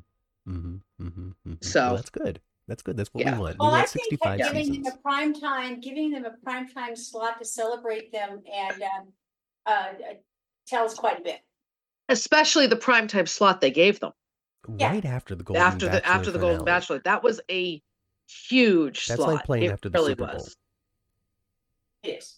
Mm-hmm, 0.48 0.76
mm-hmm, 1.00 1.28
mm-hmm. 1.28 1.52
So- 1.60 1.94
that's 1.96 2.10
good. 2.10 2.40
That's 2.66 2.82
good. 2.82 2.96
That's 2.96 3.12
what 3.12 3.24
Yeah. 3.24 3.34
we 3.34 3.40
want. 3.40 3.58
Well, 3.58 3.68
we 3.70 3.74
I 3.74 3.78
want 3.78 3.88
think 3.90 4.04
65 4.04 4.38
that 4.38 4.46
giving 4.52 4.64
seasons. 4.66 4.86
them 4.86 4.94
a 4.96 5.02
prime 5.02 5.34
time, 5.34 5.80
giving 5.80 6.10
them 6.10 6.24
a 6.24 6.30
prime 6.42 6.68
time 6.68 6.96
slot 6.96 7.38
to 7.38 7.44
celebrate 7.44 8.10
them 8.12 8.42
and 8.50 8.82
um, 8.82 9.12
uh, 9.66 9.70
uh, 9.70 10.14
tells 10.66 10.94
quite 10.94 11.20
a 11.20 11.22
bit. 11.22 11.40
Especially 12.08 12.66
the 12.66 12.76
prime 12.76 13.06
time 13.08 13.26
slot 13.26 13.60
they 13.60 13.70
gave 13.70 14.00
them 14.00 14.12
yeah. 14.78 14.90
Right 14.92 15.04
after 15.04 15.34
the 15.34 15.44
Golden 15.44 15.62
after 15.62 15.86
the 15.86 15.92
Bachelor 15.92 16.10
after 16.14 16.30
the 16.30 16.38
Golden. 16.38 16.64
Bachelor. 16.64 16.98
That 17.04 17.22
was 17.22 17.40
a 17.50 17.82
huge 18.26 19.06
That's 19.06 19.20
slot. 19.20 19.34
like 19.34 19.44
playing 19.44 19.64
It 19.64 19.72
after 19.72 19.88
the 19.88 19.98
really 19.98 20.12
Super 20.12 20.26
Bowl. 20.26 20.34
was. 20.34 20.56
It 22.02 22.08
is. 22.18 22.36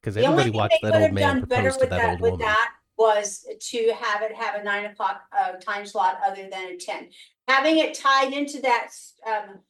Because 0.00 0.14
The 0.14 0.26
only 0.26 0.42
everybody 0.44 0.50
thing 0.50 0.58
watched 0.58 0.78
they 0.82 0.88
that 0.90 0.92
could 0.92 1.00
old 1.00 1.04
have 1.06 1.12
man 1.14 1.22
done 1.40 1.44
better 1.48 1.62
propose 1.62 1.76
to 1.76 1.80
with 1.80 1.90
that 1.90 1.96
that, 1.98 2.10
old 2.10 2.20
with 2.20 2.30
woman. 2.32 2.46
that 2.46 2.70
was 2.96 3.46
to 3.60 3.92
have 3.98 4.22
it 4.22 4.32
have 4.34 4.60
a 4.60 4.62
nine 4.62 4.84
o'clock 4.86 5.22
uh 5.36 5.52
time 5.54 5.84
slot 5.86 6.18
other 6.24 6.48
than 6.50 6.66
a 6.72 6.76
ten. 6.76 7.08
Having 7.48 7.78
it 7.78 7.94
tied 7.94 8.32
into 8.32 8.60
that, 8.62 8.88
um. 9.26 9.60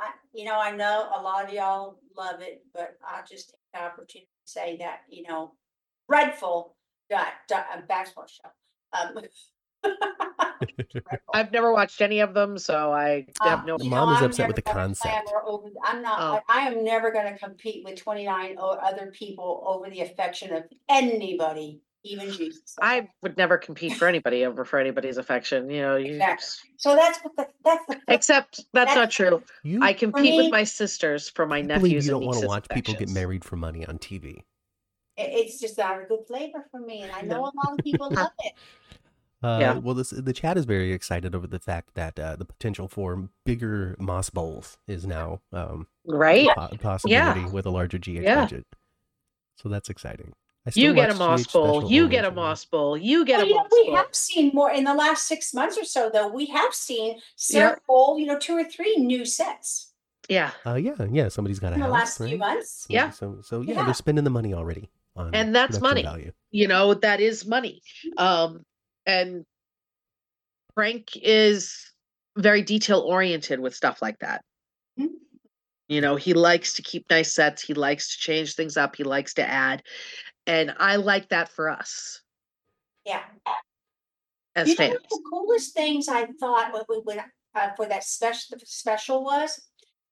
I, 0.00 0.08
you 0.32 0.44
know, 0.44 0.58
I 0.58 0.72
know 0.74 1.08
a 1.16 1.22
lot 1.22 1.44
of 1.46 1.52
y'all 1.54 2.00
love 2.16 2.40
it, 2.40 2.64
but 2.74 2.96
I'll 3.06 3.22
just 3.24 3.50
take 3.50 3.60
the 3.72 3.80
opportunity 3.84 4.28
to 4.44 4.50
say 4.52 4.76
that, 4.80 5.02
you 5.08 5.22
know, 5.22 5.52
dreadful 6.10 6.74
dot, 7.08 7.28
dot, 7.48 7.66
uh, 7.72 7.80
basketball 7.88 8.26
show. 8.26 8.50
Um. 8.92 9.22
I've 11.32 11.52
never 11.52 11.72
watched 11.72 12.00
any 12.00 12.18
of 12.20 12.34
them, 12.34 12.58
so 12.58 12.92
I 12.92 13.26
have 13.40 13.60
Um, 13.60 13.66
no. 13.66 13.78
The 13.78 13.84
you 13.84 13.90
mom 13.90 14.08
know, 14.08 14.14
is 14.16 14.20
I'm 14.20 14.26
upset 14.26 14.46
with 14.48 14.56
the 14.56 14.62
concept. 14.62 15.30
over- 15.44 15.70
I'm 15.84 16.02
not, 16.02 16.20
Oh. 16.20 16.40
I 16.48 16.64
I 16.64 16.66
am 16.68 16.82
never 16.82 17.12
gonna 17.12 17.38
compete 17.38 17.84
with 17.84 17.96
twenty-nine 18.00 18.56
o- 18.58 18.70
other 18.70 19.12
people 19.12 19.62
over 19.66 19.88
the 19.90 20.00
affection 20.00 20.52
of 20.54 20.64
anybody, 20.88 21.82
even 22.04 22.30
Jesus. 22.30 22.74
I 22.80 23.08
would 23.22 23.36
never 23.36 23.56
compete 23.58 23.94
for 23.94 24.06
anybody 24.06 24.44
over 24.44 24.64
for 24.64 24.78
anybody's 24.78 25.16
affection. 25.16 25.68
You 25.70 25.82
know, 25.82 25.96
you. 25.96 26.12
Exactly. 26.12 26.70
So 26.76 26.94
that's 26.94 27.18
what 27.20 27.36
the, 27.36 27.48
that's 27.64 27.86
the. 27.86 28.00
Except 28.08 28.64
that's 28.72 28.90
not 28.94 29.10
That's- 29.10 29.14
true. 29.14 29.42
You 29.62 29.82
I 29.82 29.92
compete 29.92 30.22
me- 30.32 30.36
with 30.42 30.52
my 30.52 30.64
sisters 30.64 31.28
for 31.28 31.46
my 31.46 31.58
I 31.58 31.62
believe 31.62 31.82
nephews 31.82 32.06
you 32.06 32.10
don't 32.12 32.24
want 32.24 32.34
to 32.34 32.40
nieces' 32.42 32.48
watch 32.48 32.66
people 32.70 32.94
get 32.94 33.08
married 33.10 33.44
for 33.44 33.56
money 33.56 33.84
on 33.86 33.98
TV. 33.98 34.42
It's 35.16 35.60
just 35.60 35.78
not 35.78 36.00
a 36.02 36.04
good 36.04 36.26
flavor 36.26 36.66
for 36.70 36.80
me, 36.80 37.02
and 37.02 37.12
I 37.12 37.22
know 37.22 37.40
a 37.42 37.52
lot 37.54 37.72
of 37.72 37.78
people 37.84 38.10
love 38.12 38.30
it. 38.44 38.52
Uh, 39.42 39.58
Yeah. 39.60 39.78
Well, 39.78 39.94
this, 39.94 40.10
the 40.10 40.32
chat 40.32 40.56
is 40.58 40.64
very 40.64 40.92
excited 40.92 41.34
over 41.34 41.46
the 41.46 41.58
fact 41.60 41.94
that 41.94 42.18
uh, 42.18 42.34
the 42.36 42.44
potential 42.44 42.88
for 42.88 43.28
bigger 43.44 43.94
Moss 44.00 44.28
Bowls 44.30 44.78
is 44.88 45.06
now 45.06 45.40
um, 45.52 45.86
Right? 46.06 46.48
a 46.56 46.68
po- 46.68 46.76
possibility 46.78 47.44
with 47.44 47.64
a 47.66 47.70
larger 47.70 47.98
GH 47.98 48.08
Yeah. 48.08 48.40
budget. 48.42 48.66
So 49.56 49.68
that's 49.68 49.88
exciting. 49.88 50.32
I 50.66 50.70
still 50.70 50.82
You 50.84 50.94
get 50.94 51.10
a 51.10 51.14
moss 51.14 51.46
bowl. 51.46 51.90
You 51.90 52.08
get 52.08 52.24
a 52.24 52.30
moss 52.30 52.64
bowl. 52.64 52.96
You 52.96 53.24
get 53.24 53.38
Well, 53.38 53.46
a 53.46 53.48
you 53.48 53.54
know, 53.54 53.62
moss 53.62 53.70
bowl. 53.70 53.84
we 53.86 53.92
have 53.92 54.14
seen 54.14 54.50
more 54.54 54.70
in 54.70 54.84
the 54.84 54.94
last 54.94 55.26
six 55.28 55.52
months 55.52 55.76
or 55.76 55.84
so, 55.84 56.10
though. 56.12 56.28
We 56.28 56.46
have 56.46 56.72
seen 56.72 57.20
several, 57.36 58.18
you 58.18 58.26
know, 58.26 58.38
two 58.38 58.54
or 58.56 58.64
three 58.64 58.96
new 58.96 59.24
sets 59.26 59.92
Yeah. 60.28 60.52
Uh, 60.64 60.76
yeah, 60.76 60.94
yeah. 61.12 61.28
Somebody's 61.28 61.58
got 61.58 61.72
a 61.72 61.74
in 61.74 61.80
the 61.80 61.86
house, 61.86 61.92
last 61.92 62.16
few 62.16 62.26
right? 62.28 62.38
months. 62.38 62.86
Yeah. 62.88 63.10
So, 63.10 63.40
so 63.42 63.60
yeah, 63.60 63.74
Yeah. 63.74 63.84
they're 63.84 63.92
spending 63.94 64.24
the 64.24 64.30
money 64.30 64.54
already 64.54 64.88
on 65.16 65.34
And 65.34 65.54
that's 65.54 65.80
money. 65.82 66.02
value. 66.02 66.32
You 66.50 66.66
know, 66.68 66.94
that 66.94 67.20
is 67.20 67.44
money. 67.46 67.82
Um, 68.16 68.64
and 69.04 69.44
Frank 70.74 71.10
is 71.16 71.92
very 72.38 72.62
detail 72.62 73.00
oriented 73.00 73.60
with 73.60 73.74
stuff 73.74 74.00
like 74.00 74.18
that. 74.20 74.42
Mhm. 74.98 75.08
You 75.88 76.00
know, 76.00 76.16
he 76.16 76.32
likes 76.32 76.72
to 76.74 76.82
keep 76.82 77.04
nice 77.10 77.34
sets. 77.34 77.62
He 77.62 77.74
likes 77.74 78.16
to 78.16 78.18
change 78.22 78.54
things 78.54 78.76
up. 78.78 78.96
He 78.96 79.04
likes 79.04 79.34
to 79.34 79.46
add. 79.46 79.82
And 80.46 80.74
I 80.78 80.96
like 80.96 81.28
that 81.30 81.48
for 81.48 81.68
us 81.70 82.20
Yeah. 83.04 83.22
as 84.54 84.68
You 84.68 84.74
know 84.74 84.78
fans. 84.78 84.92
what 84.94 85.08
the 85.10 85.22
coolest 85.30 85.74
things 85.74 86.08
I 86.08 86.26
thought 86.38 86.72
when 86.72 86.82
we 86.88 87.00
went 87.04 87.22
uh, 87.54 87.70
for 87.76 87.86
that 87.86 88.04
special 88.04 88.58
special 88.64 89.24
was, 89.24 89.60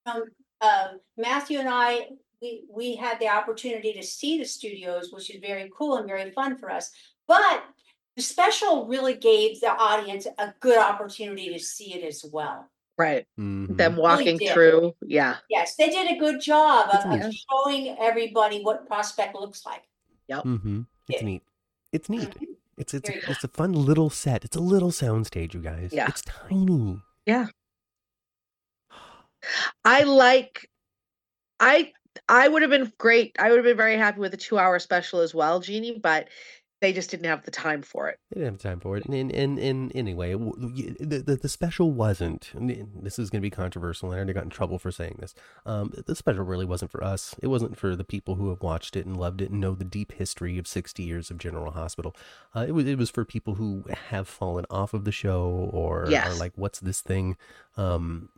um, 0.06 0.24
uh, 0.60 0.88
Matthew 1.16 1.58
and 1.58 1.68
I, 1.68 2.08
we 2.40 2.64
we 2.70 2.94
had 2.96 3.18
the 3.20 3.28
opportunity 3.28 3.92
to 3.94 4.02
see 4.02 4.38
the 4.38 4.44
studios, 4.44 5.12
which 5.12 5.28
is 5.30 5.40
very 5.40 5.70
cool 5.76 5.96
and 5.96 6.06
very 6.06 6.30
fun 6.30 6.56
for 6.56 6.70
us. 6.70 6.90
But 7.28 7.64
the 8.16 8.22
special 8.22 8.86
really 8.86 9.14
gave 9.14 9.60
the 9.60 9.70
audience 9.72 10.26
a 10.38 10.54
good 10.60 10.78
opportunity 10.78 11.52
to 11.52 11.58
see 11.58 11.94
it 11.94 12.04
as 12.04 12.24
well. 12.32 12.68
Right. 12.98 13.26
Mhm. 13.38 13.76
Them 13.76 13.96
walking 13.96 14.36
did. 14.38 14.52
through. 14.52 14.94
Yeah. 15.02 15.38
Yes, 15.48 15.76
they 15.76 15.88
did 15.88 16.10
a 16.14 16.18
good 16.18 16.40
job 16.40 16.90
of, 16.94 17.20
of 17.20 17.32
showing 17.32 17.96
everybody 17.98 18.62
what 18.62 18.86
prospect 18.86 19.34
looks 19.34 19.64
like. 19.64 19.82
Mhm. 20.40 20.86
It's 21.08 21.20
Yeah. 21.20 21.26
neat. 21.26 21.42
It's 21.92 22.08
neat. 22.08 22.30
Mhm. 22.30 22.46
It's 22.78 22.94
it's 22.94 23.08
a, 23.08 23.30
it's 23.30 23.44
a 23.44 23.48
fun 23.48 23.72
little 23.74 24.08
set. 24.10 24.44
It's 24.44 24.56
a 24.56 24.60
little 24.60 24.90
soundstage, 24.90 25.52
you 25.54 25.60
guys. 25.60 25.90
Yeah. 25.92 26.08
It's 26.08 26.22
tiny. 26.22 27.02
Yeah. 27.26 27.48
I 29.84 30.02
like 30.04 30.68
I 31.60 31.92
I 32.28 32.48
would 32.48 32.62
have 32.62 32.70
been 32.70 32.92
great. 32.98 33.36
I 33.38 33.48
would 33.50 33.56
have 33.56 33.64
been 33.64 33.76
very 33.76 33.96
happy 33.96 34.20
with 34.20 34.34
a 34.34 34.36
two 34.36 34.58
hour 34.58 34.78
special 34.78 35.20
as 35.20 35.34
well, 35.34 35.60
Jeannie, 35.60 35.98
but 35.98 36.28
They 36.82 36.92
just 36.92 37.10
didn't 37.10 37.26
have 37.26 37.44
the 37.44 37.50
time 37.52 37.80
for 37.80 38.08
it. 38.08 38.18
They 38.30 38.40
didn't 38.40 38.54
have 38.54 38.58
the 38.60 38.68
time 38.68 38.80
for 38.80 38.96
it. 38.96 39.06
And, 39.06 39.14
and, 39.14 39.30
and, 39.32 39.58
and 39.58 39.92
anyway, 39.94 40.32
the, 40.34 41.22
the, 41.24 41.36
the 41.36 41.48
special 41.48 41.92
wasn't, 41.92 42.50
this 42.54 43.18
is 43.20 43.30
going 43.30 43.40
to 43.40 43.46
be 43.46 43.50
controversial, 43.50 44.08
and 44.10 44.16
I 44.16 44.18
already 44.18 44.32
got 44.32 44.42
in 44.42 44.50
trouble 44.50 44.80
for 44.80 44.90
saying 44.90 45.18
this. 45.20 45.32
Um, 45.64 45.92
the 46.06 46.16
special 46.16 46.42
really 46.44 46.64
wasn't 46.64 46.90
for 46.90 47.02
us. 47.04 47.36
It 47.40 47.46
wasn't 47.46 47.78
for 47.78 47.94
the 47.94 48.02
people 48.04 48.34
who 48.34 48.50
have 48.50 48.62
watched 48.62 48.96
it 48.96 49.06
and 49.06 49.16
loved 49.16 49.40
it 49.40 49.50
and 49.50 49.60
know 49.60 49.74
the 49.76 49.84
deep 49.84 50.10
history 50.12 50.58
of 50.58 50.66
60 50.66 51.04
years 51.04 51.30
of 51.30 51.38
General 51.38 51.70
Hospital. 51.70 52.16
Uh, 52.54 52.64
it, 52.66 52.72
was, 52.72 52.84
it 52.86 52.98
was 52.98 53.10
for 53.10 53.24
people 53.24 53.54
who 53.54 53.84
have 54.10 54.26
fallen 54.26 54.66
off 54.68 54.92
of 54.92 55.04
the 55.04 55.12
show 55.12 55.70
or 55.72 56.06
Yes. 56.10 56.26
are 56.26 56.34
like, 56.34 56.52
what's 56.56 56.80
this 56.80 57.00
thing? 57.00 57.36
Um, 57.76 58.28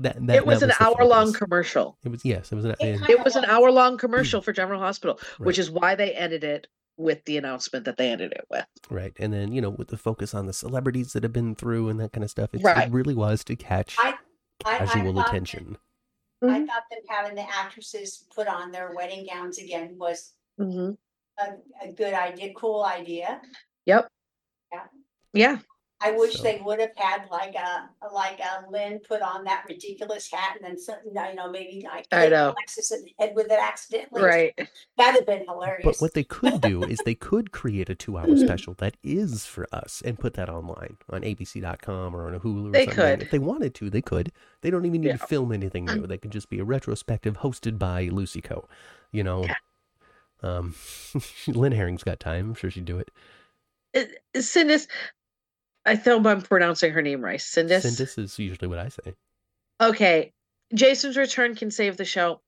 that, 0.00 0.16
that, 0.26 0.34
it 0.36 0.46
was 0.46 0.60
that 0.60 0.70
an 0.70 0.74
the 0.78 0.84
hour 0.84 1.04
long 1.06 1.32
commercial. 1.32 1.96
It 2.04 2.08
was, 2.08 2.24
yes, 2.24 2.50
it 2.50 2.56
was 2.56 2.64
an, 2.64 2.74
It 2.80 3.08
It 3.08 3.24
was 3.24 3.36
an 3.36 3.44
hour 3.44 3.70
long 3.70 3.96
commercial 3.98 4.40
for 4.42 4.52
General 4.52 4.80
Hospital, 4.80 5.20
Right. 5.38 5.46
which 5.46 5.58
is 5.60 5.70
why 5.70 5.94
they 5.94 6.12
ended 6.12 6.42
it 6.42 6.66
with 6.98 7.24
the 7.24 7.36
announcement 7.38 7.84
that 7.86 7.96
they 7.96 8.10
ended 8.10 8.32
it 8.32 8.44
with. 8.50 8.66
Right. 8.90 9.12
And 9.18 9.32
then, 9.32 9.52
you 9.52 9.60
know, 9.62 9.70
with 9.70 9.88
the 9.88 9.96
focus 9.96 10.34
on 10.34 10.46
the 10.46 10.52
celebrities 10.52 11.12
that 11.14 11.22
have 11.22 11.32
been 11.32 11.54
through 11.54 11.88
and 11.88 11.98
that 12.00 12.12
kind 12.12 12.24
of 12.24 12.30
stuff, 12.30 12.50
it's, 12.52 12.62
Right. 12.64 12.88
it 12.88 12.92
really 12.92 13.14
was 13.14 13.44
to 13.44 13.56
catch 13.56 13.96
I- 13.98 14.14
I, 14.64 14.74
I 14.74 14.78
casual 14.78 15.14
thought, 15.14 15.28
attention. 15.28 15.78
I 16.42 16.66
thought 16.66 16.82
that 16.90 17.00
having 17.08 17.34
the 17.36 17.48
actresses 17.48 18.26
put 18.34 18.48
on 18.48 18.70
their 18.72 18.92
wedding 18.94 19.26
gowns 19.32 19.58
again 19.58 19.96
was 19.98 20.34
Mhm. 20.60 20.96
a, 21.38 21.44
a 21.82 21.92
good 21.92 22.12
idea, 22.14 22.52
cool 22.54 22.84
idea. 22.84 23.40
Yep. 23.86 24.08
Yeah. 24.72 24.86
Yeah. 25.32 25.58
I 26.00 26.12
wish 26.12 26.34
So- 26.34 26.44
they 26.44 26.60
would 26.64 26.78
have 26.78 26.92
had 26.96 27.22
like 27.28 27.54
a, 27.56 27.88
like 28.14 28.38
a 28.38 28.70
Lynn 28.70 29.00
put 29.00 29.20
on 29.20 29.42
that 29.44 29.64
ridiculous 29.68 30.30
hat 30.30 30.56
and 30.56 30.64
then 30.64 30.78
some, 30.78 30.96
you 31.04 31.12
know, 31.34 31.50
maybe 31.50 31.84
like. 31.92 32.06
I 32.12 32.22
hit 32.22 32.30
know. 32.30 32.50
Alexis 32.56 32.92
in 32.92 33.02
the 33.04 33.12
head 33.18 33.32
with 33.34 33.46
it 33.50 33.58
accidentally. 33.60 34.22
Right. 34.22 34.68
That'd 34.96 35.16
have 35.16 35.26
been 35.26 35.44
hilarious. 35.46 35.82
But 35.84 35.96
what 35.98 36.14
they 36.14 36.22
could 36.22 36.60
do 36.60 36.84
is 36.84 36.98
they 37.04 37.16
could 37.16 37.50
create 37.50 37.88
a 37.90 37.96
two 37.96 38.16
hour 38.16 38.36
special 38.36 38.74
that 38.74 38.96
is 39.02 39.44
for 39.46 39.66
us 39.72 40.00
and 40.04 40.18
put 40.18 40.34
that 40.34 40.48
online 40.48 40.98
on 41.10 41.22
abc.com 41.22 42.14
or 42.14 42.28
on 42.28 42.34
a 42.34 42.40
Hulu 42.40 42.68
or 42.68 42.70
They 42.72 42.84
something. 42.86 42.94
could. 42.94 43.22
If 43.22 43.30
they 43.32 43.40
wanted 43.40 43.74
to, 43.74 43.90
they 43.90 44.02
could. 44.02 44.30
They 44.60 44.70
don't 44.70 44.86
even 44.86 45.00
need 45.00 45.12
to 45.12 45.18
film 45.18 45.50
anything 45.50 45.86
new. 45.86 46.06
They 46.06 46.18
could 46.18 46.30
just 46.32 46.48
be 46.48 46.60
a 46.60 46.64
retrospective 46.64 47.38
hosted 47.38 47.76
by 47.78 48.04
Lucy 48.04 48.40
Coe. 48.40 48.68
You 49.10 49.24
know, 49.24 49.42
Yeah. 49.44 49.54
um, 50.42 50.74
Lynn 51.48 51.72
Herring's 51.72 52.04
got 52.04 52.20
time. 52.20 52.50
I'm 52.50 52.54
sure 52.54 52.70
she'd 52.70 52.84
do 52.84 52.98
it. 52.98 53.10
It- 53.94 54.22
Sindis, 54.44 54.86
I 55.88 55.94
hope 55.94 56.26
I'm 56.26 56.42
pronouncing 56.42 56.92
her 56.92 57.00
name 57.00 57.22
right. 57.22 57.40
Sindis. 57.40 57.82
Sindis 57.82 58.18
is 58.18 58.38
usually 58.38 58.68
what 58.68 58.78
I 58.78 58.90
say. 58.90 59.14
Okay. 59.80 60.32
Jason's 60.74 61.16
return 61.16 61.54
can 61.54 61.70
save 61.70 61.96
the 61.96 62.04
show. 62.04 62.42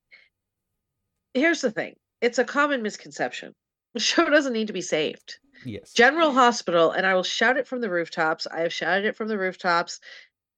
Here's 1.33 1.61
the 1.61 1.71
thing 1.71 1.95
it's 2.21 2.37
a 2.37 2.43
common 2.43 2.83
misconception. 2.83 3.53
The 3.95 3.99
show 3.99 4.29
doesn't 4.29 4.53
need 4.53 4.67
to 4.67 4.73
be 4.73 4.81
saved. 4.81 5.39
Yes. 5.65 5.91
General 5.93 6.31
Hospital, 6.31 6.91
and 6.91 7.03
I 7.05 7.15
will 7.15 7.23
shout 7.23 7.57
it 7.57 7.67
from 7.67 7.81
the 7.81 7.89
rooftops. 7.89 8.45
I 8.45 8.59
have 8.59 8.73
shouted 8.73 9.05
it 9.05 9.17
from 9.17 9.27
the 9.27 9.39
rooftops 9.39 9.99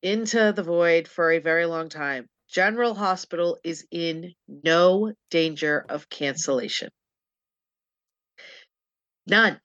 into 0.02 0.52
the 0.52 0.64
void 0.64 1.08
for 1.08 1.32
a 1.32 1.40
very 1.40 1.66
long 1.66 1.88
time. 1.88 2.28
General 2.50 2.94
Hospital 2.94 3.58
is 3.64 3.88
in 3.92 4.34
no 4.48 5.14
danger 5.32 5.86
of 5.88 6.10
cancellation. 6.10 6.90
None. 9.26 9.60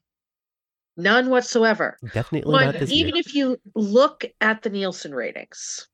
None 0.98 1.30
whatsoever. 1.30 1.96
Definitely 2.12 2.52
One, 2.52 2.66
not 2.66 2.78
this 2.78 2.90
even 2.90 3.14
year. 3.14 3.22
if 3.24 3.32
you 3.34 3.56
look 3.76 4.24
at 4.40 4.62
the 4.62 4.68
Nielsen 4.68 5.14
ratings, 5.14 5.88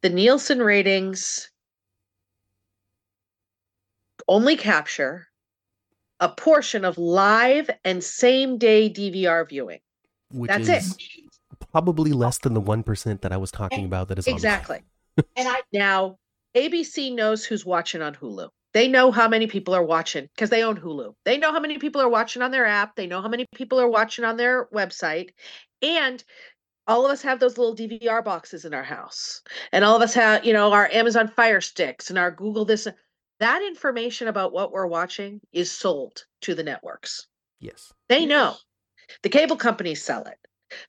the 0.00 0.08
Nielsen 0.08 0.58
ratings 0.60 1.50
only 4.26 4.56
capture 4.56 5.28
a 6.18 6.30
portion 6.30 6.86
of 6.86 6.96
live 6.96 7.68
and 7.84 8.02
same 8.02 8.56
day 8.56 8.88
DVR 8.88 9.46
viewing. 9.46 9.80
Which 10.32 10.48
That's 10.48 10.68
is 10.68 10.96
it. 10.96 11.30
probably 11.70 12.12
less 12.12 12.38
than 12.38 12.54
the 12.54 12.60
1% 12.62 13.20
that 13.20 13.32
I 13.32 13.36
was 13.36 13.50
talking 13.50 13.82
eh, 13.84 13.86
about 13.86 14.08
that 14.08 14.18
is. 14.18 14.26
Exactly. 14.26 14.82
And 15.36 15.48
I, 15.48 15.60
Now, 15.72 16.18
ABC 16.54 17.14
knows 17.14 17.44
who's 17.44 17.64
watching 17.64 18.02
on 18.02 18.14
Hulu. 18.14 18.48
They 18.76 18.88
know 18.88 19.10
how 19.10 19.26
many 19.26 19.46
people 19.46 19.74
are 19.74 19.82
watching 19.82 20.28
because 20.34 20.50
they 20.50 20.62
own 20.62 20.76
Hulu. 20.76 21.14
They 21.24 21.38
know 21.38 21.50
how 21.50 21.60
many 21.60 21.78
people 21.78 22.02
are 22.02 22.10
watching 22.10 22.42
on 22.42 22.50
their 22.50 22.66
app. 22.66 22.94
They 22.94 23.06
know 23.06 23.22
how 23.22 23.28
many 23.28 23.46
people 23.54 23.80
are 23.80 23.88
watching 23.88 24.22
on 24.22 24.36
their 24.36 24.66
website. 24.66 25.30
And 25.80 26.22
all 26.86 27.06
of 27.06 27.10
us 27.10 27.22
have 27.22 27.40
those 27.40 27.56
little 27.56 27.74
DVR 27.74 28.22
boxes 28.22 28.66
in 28.66 28.74
our 28.74 28.82
house. 28.82 29.40
And 29.72 29.82
all 29.82 29.96
of 29.96 30.02
us 30.02 30.12
have, 30.12 30.44
you 30.44 30.52
know, 30.52 30.74
our 30.74 30.90
Amazon 30.92 31.28
Fire 31.28 31.62
Sticks 31.62 32.10
and 32.10 32.18
our 32.18 32.30
Google 32.30 32.66
this. 32.66 32.86
That 33.40 33.62
information 33.62 34.28
about 34.28 34.52
what 34.52 34.72
we're 34.72 34.86
watching 34.86 35.40
is 35.54 35.72
sold 35.72 36.26
to 36.42 36.54
the 36.54 36.62
networks. 36.62 37.28
Yes. 37.60 37.94
They 38.10 38.26
know. 38.26 38.56
The 39.22 39.30
cable 39.30 39.56
companies 39.56 40.04
sell 40.04 40.24
it. 40.24 40.36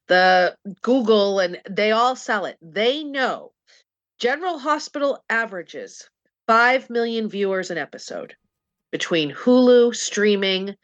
The 0.10 0.58
Google 0.82 1.40
and 1.40 1.62
they 1.70 1.94
all 1.94 2.18
sell 2.18 2.44
it. 2.44 2.58
They 2.62 3.06
know. 3.06 3.54
General 4.20 4.60
Hospital 4.60 5.24
averages 5.30 6.10
5 6.48 6.90
million 6.90 7.30
viewers 7.30 7.72
an 7.72 7.78
episode 7.78 8.36
between 8.92 9.32
Hulu, 9.32 9.96
streaming, 9.96 10.76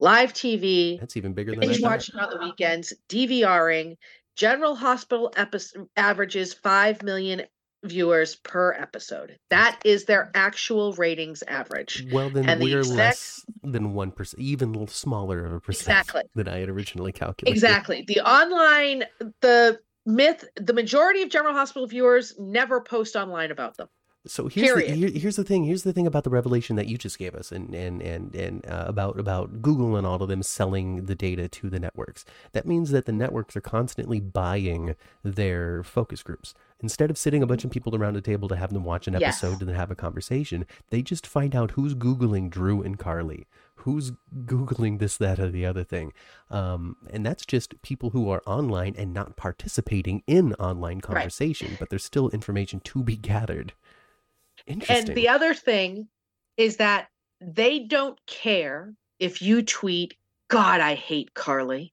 live 0.00 0.32
TV, 0.32 0.98
That's 1.00 1.16
even 1.16 1.32
bigger 1.32 1.52
than 1.52 1.64
I 1.64 1.66
binge 1.68 1.82
watching 1.82 2.16
on 2.16 2.30
the 2.30 2.38
weekends, 2.44 2.92
DVRing. 3.08 3.96
General 4.36 4.74
Hospital 4.74 5.32
episode 5.36 5.86
averages 5.96 6.52
5 6.52 7.04
million 7.04 7.42
viewers 7.84 8.34
per 8.36 8.72
episode. 8.72 9.38
That 9.50 9.78
is 9.84 10.06
their 10.06 10.32
actual 10.34 10.92
ratings 10.94 11.44
average. 11.46 12.04
Well, 12.10 12.30
then 12.30 12.48
And 12.48 12.60
we're 12.60 12.80
exec- 12.80 12.96
less 12.96 13.46
than 13.62 13.92
1%, 13.94 14.34
even 14.38 14.88
smaller 14.88 15.44
of 15.44 15.52
a 15.52 15.60
percent 15.60 15.98
Exactly. 16.00 16.22
than 16.34 16.48
I 16.48 16.58
had 16.58 16.68
originally 16.68 17.12
calculated. 17.12 17.54
Exactly. 17.54 18.04
The 18.08 18.20
online, 18.20 19.04
the 19.42 19.78
myth, 20.06 20.44
the 20.56 20.72
majority 20.72 21.22
of 21.22 21.28
General 21.28 21.54
Hospital 21.54 21.86
viewers 21.86 22.34
never 22.38 22.80
post 22.80 23.14
online 23.14 23.52
about 23.52 23.76
them. 23.76 23.88
So 24.26 24.48
here's 24.48 24.74
the, 24.74 24.90
here, 24.94 25.10
here's 25.10 25.36
the 25.36 25.44
thing. 25.44 25.64
Here's 25.64 25.82
the 25.82 25.92
thing 25.92 26.06
about 26.06 26.24
the 26.24 26.30
revelation 26.30 26.76
that 26.76 26.86
you 26.86 26.96
just 26.96 27.18
gave 27.18 27.34
us, 27.34 27.52
and 27.52 27.74
and 27.74 28.00
and 28.00 28.34
and 28.34 28.66
uh, 28.66 28.84
about 28.86 29.18
about 29.18 29.60
Google 29.60 29.96
and 29.96 30.06
all 30.06 30.22
of 30.22 30.28
them 30.30 30.42
selling 30.42 31.04
the 31.04 31.14
data 31.14 31.46
to 31.48 31.68
the 31.68 31.78
networks. 31.78 32.24
That 32.52 32.66
means 32.66 32.90
that 32.90 33.04
the 33.04 33.12
networks 33.12 33.54
are 33.54 33.60
constantly 33.60 34.20
buying 34.20 34.94
their 35.22 35.82
focus 35.82 36.22
groups. 36.22 36.54
Instead 36.80 37.10
of 37.10 37.18
sitting 37.18 37.42
a 37.42 37.46
bunch 37.46 37.64
of 37.64 37.70
people 37.70 37.94
around 37.94 38.16
a 38.16 38.20
table 38.22 38.48
to 38.48 38.56
have 38.56 38.72
them 38.72 38.84
watch 38.84 39.06
an 39.06 39.14
Yes. 39.18 39.42
episode 39.42 39.60
and 39.60 39.68
then 39.68 39.76
have 39.76 39.90
a 39.90 39.94
conversation, 39.94 40.66
they 40.90 41.02
just 41.02 41.26
find 41.26 41.54
out 41.54 41.72
who's 41.72 41.94
googling 41.94 42.50
Drew 42.50 42.82
and 42.82 42.98
Carly, 42.98 43.46
who's 43.76 44.12
googling 44.44 44.98
this, 44.98 45.16
that, 45.18 45.38
or 45.38 45.50
the 45.50 45.64
other 45.64 45.84
thing, 45.84 46.12
um, 46.50 46.96
and 47.10 47.24
that's 47.24 47.44
just 47.46 47.80
people 47.82 48.10
who 48.10 48.28
are 48.30 48.42
online 48.46 48.94
and 48.98 49.12
not 49.14 49.36
participating 49.36 50.22
in 50.26 50.54
online 50.54 51.00
conversation, 51.00 51.76
but 51.78 51.90
there's 51.90 52.04
still 52.04 52.28
information 52.30 52.80
to 52.80 53.02
be 53.02 53.16
gathered. 53.16 53.72
Interesting. 54.66 55.08
And 55.08 55.16
the 55.16 55.28
other 55.28 55.54
thing 55.54 56.08
is 56.56 56.76
that 56.78 57.08
they 57.40 57.80
don't 57.80 58.18
care 58.26 58.94
if 59.18 59.42
you 59.42 59.62
tweet, 59.62 60.14
God, 60.48 60.80
I 60.80 60.94
hate 60.94 61.34
Carly. 61.34 61.92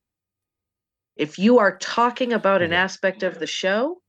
If 1.16 1.38
you 1.38 1.60
are 1.60 1.78
talking 1.78 2.34
about 2.34 2.62
an 2.62 2.74
aspect 2.74 3.22
of 3.24 3.38
the 3.40 3.48
show, 3.48 4.02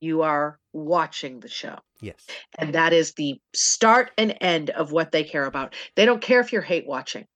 you 0.00 0.22
are 0.22 0.58
watching 0.72 1.40
the 1.40 1.48
show. 1.48 1.78
yes. 2.00 2.26
And 2.58 2.74
that 2.74 2.92
is 2.92 3.12
the 3.12 3.40
start 3.54 4.10
and 4.18 4.36
end 4.40 4.70
of 4.70 4.92
what 4.92 5.12
they 5.12 5.24
care 5.24 5.44
about. 5.46 5.74
They 5.96 6.04
don't 6.04 6.20
care 6.20 6.40
if 6.40 6.52
you're 6.52 6.60
hate 6.62 6.86
watching. 6.86 7.26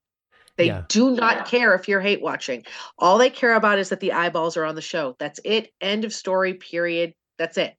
They 0.57 0.67
Yeah. 0.67 0.85
do 0.89 1.11
not 1.13 1.47
care 1.47 1.75
if 1.75 1.87
you're 1.89 2.01
hate 2.01 2.21
watching. 2.21 2.65
All 2.99 3.17
they 3.17 3.31
care 3.31 3.55
about 3.55 3.79
is 3.79 3.91
that 3.91 4.01
the 4.01 4.13
eyeballs 4.13 4.57
are 4.57 4.65
on 4.65 4.75
the 4.75 4.83
show. 4.83 5.15
That's 5.19 5.39
it. 5.45 5.73
End 5.81 6.05
of 6.05 6.13
story, 6.13 6.55
period. 6.55 7.15
That's 7.39 7.57
it. 7.57 7.77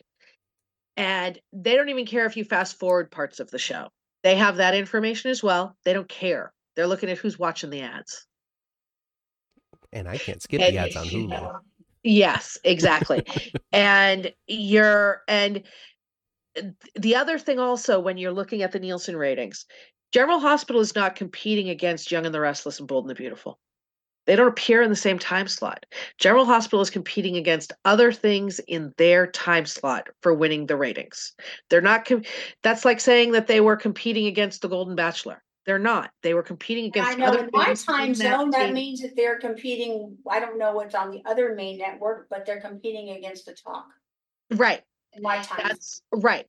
And 1.00 1.40
they 1.54 1.76
don't 1.76 1.88
even 1.88 2.06
care 2.06 2.26
if 2.26 2.36
you 2.36 2.44
fast 2.44 2.78
forward 2.78 3.10
parts 3.10 3.40
of 3.40 3.50
the 3.50 3.58
show. 3.58 3.88
They 4.22 4.36
have 4.36 4.58
that 4.58 4.76
information 4.76 5.32
as 5.32 5.42
well. 5.42 5.78
They 5.86 5.94
don't 5.94 6.10
care. 6.10 6.52
They're 6.76 6.88
looking 6.88 7.10
at 7.10 7.18
who's 7.18 7.40
watching 7.40 7.70
the 7.70 7.82
ads. 7.82 8.26
And 9.94 10.10
I 10.10 10.18
can't 10.18 10.42
skip 10.42 10.62
And- 10.62 10.76
the 10.76 10.80
ads 10.82 10.96
on 10.98 11.06
Hulu. 11.06 11.60
Yes, 12.04 12.58
exactly. 12.64 13.26
and 13.72 14.32
you're 14.48 15.22
and 15.28 15.64
the 16.96 17.16
other 17.16 17.38
thing 17.40 17.60
also 17.60 18.00
when 18.00 18.18
you're 18.18 18.32
looking 18.32 18.62
at 18.62 18.72
the 18.72 18.80
Nielsen 18.80 19.16
ratings, 19.16 19.66
General 20.12 20.40
Hospital 20.40 20.82
is 20.82 20.96
not 20.96 21.16
competing 21.16 21.70
against 21.70 22.12
Young 22.12 22.26
and 22.26 22.34
the 22.36 22.40
Restless 22.40 22.80
and 22.80 22.88
Bold 22.88 23.06
and 23.06 23.10
the 23.10 23.16
Beautiful. 23.16 23.60
They 24.30 24.36
don't 24.36 24.48
appear 24.48 24.84
in 24.84 24.92
the 24.92 24.96
same 24.96 25.18
time 25.18 25.48
slot. 25.48 25.88
General 26.20 26.46
Hospital 26.46 26.82
is 26.82 26.92
competing 26.92 27.36
against 27.36 27.74
other 27.84 28.12
things 28.12 28.60
in 28.68 28.94
their 29.00 29.26
time 29.26 29.66
slot 29.66 30.08
for 30.22 30.36
winning 30.36 30.68
the 30.68 30.76
ratings. 30.76 31.34
They're 31.72 31.82
not 31.82 32.06
com- 32.06 32.22
that's 32.62 32.86
like 32.86 33.00
saying 33.00 33.32
that 33.32 33.48
they 33.48 33.60
were 33.60 33.76
competing 33.76 34.28
against 34.28 34.62
the 34.62 34.68
Golden 34.68 34.96
Bachelor. 34.96 35.42
They're 35.66 35.80
not. 35.80 36.12
They 36.22 36.36
were 36.36 36.44
competing 36.44 36.86
against. 36.86 37.14
I 37.14 37.16
know 37.16 37.26
other 37.26 37.46
in 37.46 37.50
my 37.52 37.74
time 37.74 38.14
zone, 38.14 38.52
that 38.52 38.66
same- 38.68 38.76
means 38.76 39.02
that 39.02 39.16
they're 39.16 39.40
competing, 39.40 40.16
I 40.30 40.40
don't 40.40 40.60
know 40.60 40.74
what's 40.74 40.94
on 40.94 41.10
the 41.10 41.24
other 41.26 41.56
main 41.56 41.80
network, 41.80 42.28
but 42.30 42.46
they're 42.46 42.62
competing 42.62 43.10
against 43.18 43.48
the 43.48 43.56
talk. 43.56 43.88
right. 44.52 44.84
In 45.14 45.24
my 45.24 45.42
time, 45.42 45.62
That's 45.64 46.04
right. 46.12 46.46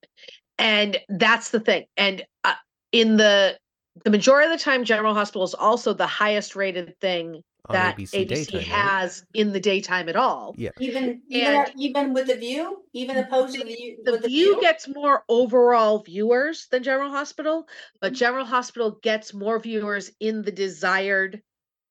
And 0.59 0.99
that's 1.09 1.51
the 1.51 1.61
thing. 1.61 1.87
And 1.97 2.27
uh, 2.45 2.57
in 2.93 3.17
the 3.17 3.59
the 4.05 4.11
majority 4.11 4.53
of 4.53 4.59
the 4.59 4.63
time 4.63 4.85
General 4.85 5.15
Hospital 5.15 5.45
is 5.45 5.55
also 5.55 5.95
the 5.95 6.07
highest 6.07 6.55
rated 6.55 6.99
thing 7.01 7.43
that 7.73 7.97
ABC 7.97 8.27
ABC, 8.27 8.29
daytime, 8.29 8.59
right? 8.59 8.67
has 8.69 9.25
in 9.35 9.53
the 9.53 9.61
daytime 9.61 10.09
at 10.09 10.17
all. 10.17 10.55
Yeah. 10.57 10.71
Even, 10.79 11.23
even, 11.29 11.55
And- 11.55 11.73
even 11.77 12.15
with 12.15 12.27
the 12.27 12.37
view, 12.37 12.85
even 12.93 13.17
opposed 13.17 13.55
to 13.55 13.65
the 13.65 13.75
view. 13.75 13.99
The 14.05 14.13
with 14.13 14.27
View 14.27 14.61
gets 14.61 14.89
more 14.89 15.25
overall 15.29 16.01
viewers 16.03 16.67
than 16.71 16.83
General 16.83 17.11
Hospital, 17.11 17.69
but 18.01 18.13
General 18.13 18.45
Hospital 18.45 18.99
gets 19.03 19.33
more 19.35 19.59
viewers 19.59 20.11
in 20.21 20.43
the 20.43 20.53
desired 20.53 21.43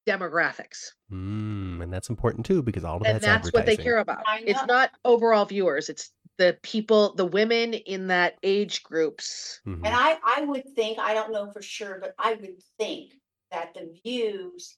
demographics. 0.08 0.92
Mm, 1.12 1.84
and 1.84 1.94
that's 1.94 2.10
important 2.10 2.46
too 2.46 2.62
because 2.62 2.84
all 2.84 2.98
of 2.98 3.04
and 3.04 3.16
that's, 3.16 3.26
that's 3.26 3.54
what 3.54 3.66
they 3.66 3.78
care 3.78 3.98
about. 4.00 4.24
It's 4.42 4.66
not 4.66 4.92
overall 5.06 5.46
viewers, 5.46 5.90
it's 5.90 6.12
the 6.38 6.58
people, 6.64 7.14
the 7.16 7.26
women 7.26 7.74
in 7.74 8.08
that 8.08 8.38
age 8.44 8.82
groups. 8.84 9.60
Mhm. 9.68 9.82
And 9.86 9.94
I, 9.94 10.18
I 10.24 10.42
would 10.46 10.64
think, 10.76 10.98
I 10.98 11.14
don't 11.14 11.32
know 11.32 11.52
for 11.52 11.62
sure, 11.62 12.00
but 12.02 12.14
I 12.18 12.36
would 12.36 12.64
think 12.80 13.14
that 13.52 13.74
the 13.74 13.94
views 14.04 14.78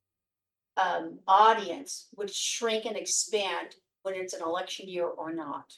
um, 0.78 1.20
audience 1.28 2.08
would 2.16 2.34
shrink 2.34 2.86
and 2.86 2.96
expand 2.96 3.76
when 4.04 4.16
it's 4.16 4.34
an 4.34 4.42
election 4.42 4.88
year 4.88 5.06
or 5.06 5.34
not. 5.34 5.74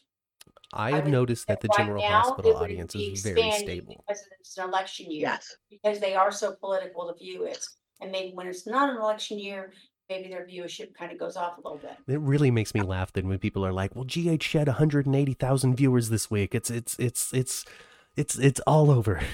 I 0.74 0.88
I 0.88 0.92
have 0.96 1.06
would 1.06 1.12
noticed 1.12 1.48
that 1.48 1.62
the 1.62 1.68
Right 1.70 1.78
general 1.78 2.02
now, 2.02 2.22
hospital 2.22 2.58
audience 2.58 2.96
is 2.96 3.24
very 3.24 3.52
stable. 3.52 4.04
Because 4.08 4.24
it's 4.40 4.58
an 4.58 4.68
election 4.70 5.12
year. 5.12 5.22
Yes. 5.22 5.56
Because 5.70 6.00
they 6.00 6.16
are 6.16 6.32
so 6.32 6.56
political, 6.60 7.08
the 7.08 7.14
view 7.14 7.46
is. 7.46 7.78
And 8.02 8.12
maybe 8.12 8.32
when 8.34 8.48
it's 8.48 8.66
not 8.66 8.90
an 8.90 8.98
election 8.98 9.40
year, 9.40 9.72
maybe 10.10 10.30
their 10.30 10.46
viewership 10.46 10.94
kind 10.96 11.12
of 11.12 11.20
goes 11.20 11.38
off 11.38 11.58
a 11.58 11.62
little 11.62 11.78
bit. 11.78 11.98
It 12.08 12.20
really 12.20 12.52
makes 12.52 12.74
me 12.74 12.82
laugh 12.82 13.14
then 13.14 13.28
when 13.28 13.40
people 13.40 13.66
are 13.66 13.72
like, 13.72 13.96
"Well, 13.96 14.06
GH 14.06 14.44
shed 14.44 14.68
180,000 14.68 15.76
viewers 15.76 16.10
this 16.10 16.30
week. 16.30 16.56
It's 16.56 16.70
it's 16.70 16.98
it's 17.00 17.34
it's 17.34 17.66
it's 18.16 18.38
it's 18.38 18.60
all 18.62 18.92
over. 18.92 19.22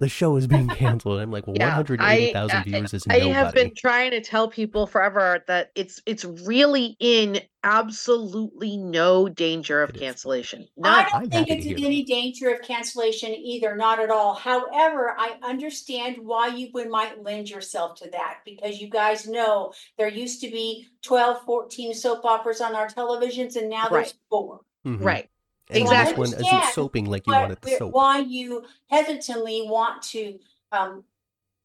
The 0.00 0.08
show 0.08 0.36
is 0.36 0.46
being 0.46 0.68
canceled." 0.82 1.20
I'm 1.20 1.30
like, 1.30 1.46
"Well, 1.46 1.56
Yeah, 1.58 1.68
180,000 1.76 2.56
I- 2.56 2.62
viewers 2.64 2.94
is 2.94 3.04
I 3.08 3.14
nobody." 3.18 3.30
have 3.32 3.54
been 3.54 3.72
trying 3.76 4.10
to 4.12 4.20
tell 4.20 4.48
people 4.48 4.86
forever 4.86 5.44
that 5.46 5.70
it's 5.74 6.00
it's 6.06 6.24
really 6.24 6.96
in 7.00 7.40
absolutely 7.62 8.76
no 8.76 9.28
danger 9.28 9.82
of 9.82 9.90
It 9.90 9.96
is. 9.96 10.02
cancellation. 10.02 10.66
I 10.82 11.08
don't 11.10 11.30
think 11.32 11.48
it's 11.48 11.64
in 11.66 11.82
any 11.84 12.04
danger 12.04 12.50
of 12.50 12.60
cancellation 12.62 13.34
either, 13.34 13.74
not 13.76 13.98
at 14.00 14.10
all. 14.10 14.34
However, 14.34 15.14
I 15.18 15.36
understand 15.42 16.16
why 16.20 16.48
you 16.48 16.68
would 16.74 16.90
might 16.90 17.22
lend 17.22 17.48
yourself 17.48 17.98
to 18.00 18.10
that 18.10 18.38
because 18.44 18.80
you 18.80 18.88
guys 18.90 19.26
know 19.26 19.72
there 19.96 20.08
used 20.08 20.40
to 20.42 20.50
be 20.50 20.88
12, 21.02 21.42
14 21.46 21.94
soap 21.94 22.24
operas 22.24 22.60
on 22.60 22.74
our 22.74 22.88
televisions 22.88 23.56
and 23.56 23.70
now 23.70 23.88
there's 23.88 24.08
Right. 24.08 24.14
four. 24.28 24.60
Mhm. 24.86 25.02
Right. 25.04 25.28
And 25.70 25.82
Exactly. 25.82 26.26
This 26.26 26.32
one 26.32 26.40
isn't 26.40 26.74
soaping 26.74 27.06
like 27.06 27.26
you 27.26 27.32
But 27.32 27.40
want 27.40 27.52
it 27.52 27.62
to 27.62 27.76
soap. 27.76 27.94
why 27.94 28.18
you 28.18 28.64
hesitantly 28.90 29.66
want 29.66 30.02
to 30.02 30.38
um 30.72 31.04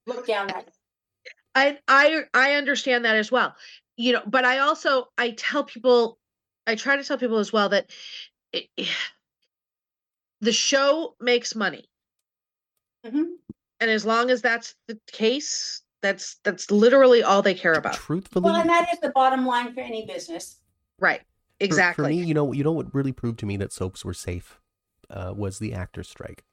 look 0.05 0.25
down 0.25 0.47
that. 0.47 0.69
I 1.55 1.79
I 1.87 2.23
I 2.33 2.53
understand 2.53 3.05
that 3.05 3.15
as 3.15 3.31
well. 3.31 3.55
You 3.97 4.13
know, 4.13 4.21
but 4.25 4.45
I 4.45 4.59
also 4.59 5.09
I 5.17 5.31
tell 5.31 5.63
people 5.63 6.17
I 6.65 6.75
try 6.75 6.95
to 6.95 7.03
tell 7.03 7.17
people 7.17 7.39
as 7.39 7.51
well 7.51 7.69
that 7.69 7.91
it, 8.53 8.69
the 10.41 10.53
show 10.53 11.15
makes 11.19 11.55
money. 11.55 11.89
Mhm. 13.05 13.35
And 13.81 13.91
as 13.91 14.05
long 14.05 14.29
as 14.29 14.41
that's 14.41 14.75
the 14.87 14.99
case, 15.11 15.81
that's 16.01 16.37
that's 16.43 16.71
literally 16.71 17.23
all 17.23 17.41
they 17.41 17.53
care 17.53 17.73
about. 17.73 17.95
Truthfully, 17.95 18.43
Well, 18.45 18.61
and 18.61 18.69
that 18.69 18.91
is 18.93 18.99
the 18.99 19.09
bottom 19.09 19.45
line 19.45 19.73
for 19.73 19.81
any 19.81 20.05
business. 20.05 20.61
Right. 20.99 21.21
For- 21.59 21.65
Exactly. 21.65 22.03
For, 22.05 22.09
me, 22.09 22.27
you 22.27 22.33
know, 22.33 22.51
you 22.53 22.63
know 22.63 22.71
what 22.71 22.93
really 22.93 23.11
proved 23.11 23.39
to 23.39 23.45
me 23.45 23.57
that 23.57 23.71
soaps 23.73 24.03
were 24.05 24.13
safe 24.13 24.59
uh, 25.09 25.33
was 25.35 25.59
the 25.59 25.73
actor 25.73 26.03
strike. 26.03 26.43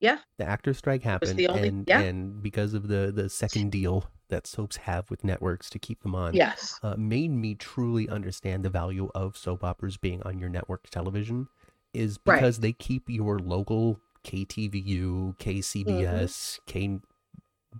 Yeah. 0.00 0.18
The 0.36 0.44
actor 0.44 0.74
strike 0.74 1.02
happened, 1.02 1.38
the 1.38 1.46
only- 1.48 1.68
and 1.68 1.84
yeah. 1.86 2.00
and 2.00 2.42
because 2.42 2.74
of 2.74 2.88
the 2.88 3.12
the 3.14 3.28
second 3.28 3.70
deal 3.70 4.10
that 4.30 4.46
soaps 4.46 4.76
have 4.78 5.08
with 5.10 5.22
networks 5.22 5.68
to 5.70 5.78
keep 5.78 6.02
them 6.02 6.14
on, 6.14 6.34
yes. 6.34 6.80
uh, 6.82 6.96
made 6.96 7.30
me 7.30 7.54
truly 7.54 8.08
understand 8.08 8.64
the 8.64 8.70
value 8.70 9.10
of 9.14 9.36
soap 9.36 9.62
operas 9.62 9.96
being 9.98 10.22
on 10.24 10.38
your 10.38 10.48
network 10.48 10.88
television 10.90 11.48
is 11.94 12.18
Right. 12.24 12.36
because 12.36 12.58
they 12.60 12.72
keep 12.72 13.08
your 13.10 13.38
local 13.38 14.00
KTVU, 14.24 15.36
KCBS, 15.38 16.58
K 16.66 16.98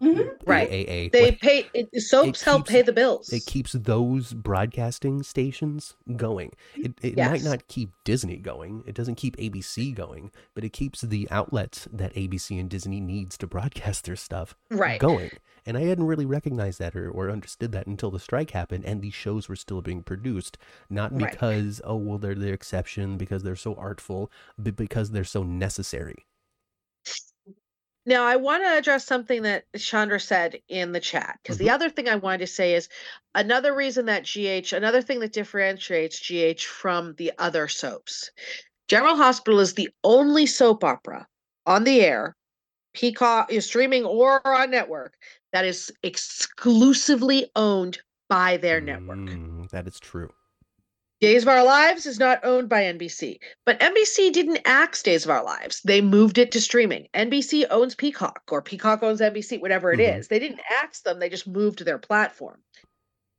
Mhm. 0.01 0.31
Right. 0.47 0.69
They 0.71 1.11
what- 1.13 1.41
pay 1.41 1.69
it, 1.75 1.89
soaps 2.03 2.43
help 2.43 2.63
keeps- 2.63 2.71
pay 2.71 2.83
the 2.83 2.93
bills. 2.93 3.33
it 3.33 3.47
keeps 3.47 3.73
those 3.73 4.33
broadcasting 4.33 5.23
stations 5.23 5.95
going. 6.17 6.53
It, 6.77 6.93
it 7.03 7.17
might 7.17 7.43
not 7.45 7.69
keep 7.69 7.91
Disney 8.05 8.37
going. 8.39 8.83
It 8.87 8.95
doesn't 8.95 9.17
keep 9.17 9.37
ABC 9.37 9.95
going, 9.95 10.31
but 10.55 10.65
it 10.65 10.73
keeps 10.73 11.03
the 11.03 11.29
outlets 11.31 11.87
that 11.93 12.15
ABC 12.15 12.59
and 12.59 12.69
Disney 12.71 13.01
needs 13.01 13.37
to 13.39 13.47
broadcast 13.47 14.05
their 14.05 14.17
stuff 14.17 14.55
right. 14.71 14.99
going. 15.01 15.31
And 15.65 15.77
I 15.77 15.83
hadn't 15.83 16.07
really 16.07 16.27
recognized 16.27 16.81
that 16.81 16.97
or, 16.97 17.09
or 17.09 17.31
understood 17.31 17.71
that 17.73 17.87
until 17.87 18.11
the 18.11 18.19
strike 18.19 18.51
happened 18.51 18.85
and 18.85 19.01
these 19.01 19.15
shows 19.15 19.49
were 19.49 19.55
still 19.57 19.81
being 19.81 20.03
produced. 20.03 20.59
Not 20.91 21.13
Right. 21.13 21.31
because, 21.31 21.81
oh, 21.85 21.97
well, 21.97 22.19
they're 22.19 22.35
the 22.35 22.53
exception 22.53 23.17
because 23.17 23.45
they're 23.45 23.55
so 23.55 23.75
artful, 23.77 24.31
but 24.59 24.75
because 24.75 25.11
they're 25.13 25.23
so 25.23 25.45
necessary. 25.45 26.27
Now, 28.05 28.25
I 28.25 28.37
want 28.37 28.65
to 28.65 28.77
address 28.77 29.07
something 29.07 29.43
that 29.43 29.65
Chandra 29.77 30.19
said 30.19 30.61
in 30.69 30.93
the 30.93 31.01
chat 31.01 31.39
because 31.43 31.59
the 31.59 31.71
other 31.71 31.89
thing 31.89 32.09
I 32.09 32.17
wanted 32.17 32.39
to 32.39 32.47
say 32.49 32.75
is 32.75 32.89
another 33.35 33.75
reason 33.75 34.07
that 34.07 34.25
GH, 34.25 34.73
another 34.73 35.03
thing 35.03 35.21
that 35.21 35.33
differentiates 35.33 36.19
GH 36.19 36.63
from 36.65 37.15
the 37.15 37.33
other 37.39 37.69
soaps. 37.69 38.31
General 38.89 39.17
Hospital 39.17 39.61
is 39.61 39.75
the 39.75 39.91
only 40.03 40.47
soap 40.47 40.83
opera 40.83 41.29
on 41.65 41.85
the 41.85 42.01
air, 42.01 42.37
Peacock 42.95 43.51
is 43.51 43.67
streaming 43.67 44.05
or 44.05 44.47
on 44.47 44.71
network 44.71 45.15
that 45.53 45.65
is 45.65 45.93
exclusively 46.03 47.51
owned 47.57 47.99
by 48.29 48.57
their 48.57 48.81
network. 48.81 49.19
Mm, 49.19 49.71
that 49.71 49.87
is 49.87 49.99
true. 49.99 50.31
Days 51.23 51.43
of 51.43 51.49
Our 51.49 51.63
Lives 51.63 52.05
is 52.05 52.19
not 52.19 52.41
owned 52.43 52.69
by 52.69 52.83
NBC, 52.83 53.39
but 53.65 53.79
NBC 53.79 54.33
didn't 54.33 54.59
axe 54.65 55.05
Days 55.05 55.25
of 55.25 55.31
Our 55.31 55.45
Lives. 55.45 55.81
They 55.83 56.01
moved 56.01 56.37
it 56.37 56.51
to 56.51 56.61
streaming. 56.61 57.07
NBC 57.15 57.65
owns 57.71 57.95
Peacock, 57.95 58.43
or 58.51 58.61
Peacock 58.61 59.05
owns 59.05 59.21
NBC, 59.21 59.61
whatever 59.61 59.93
it 59.93 60.01
is. 60.01 60.27
Mhm. 60.27 60.29
They 60.31 60.39
didn't 60.41 60.63
axe 60.69 61.03
them, 61.03 61.21
they 61.21 61.29
just 61.29 61.47
moved 61.47 61.79
to 61.79 61.85
their 61.85 62.01
platform. 62.01 62.65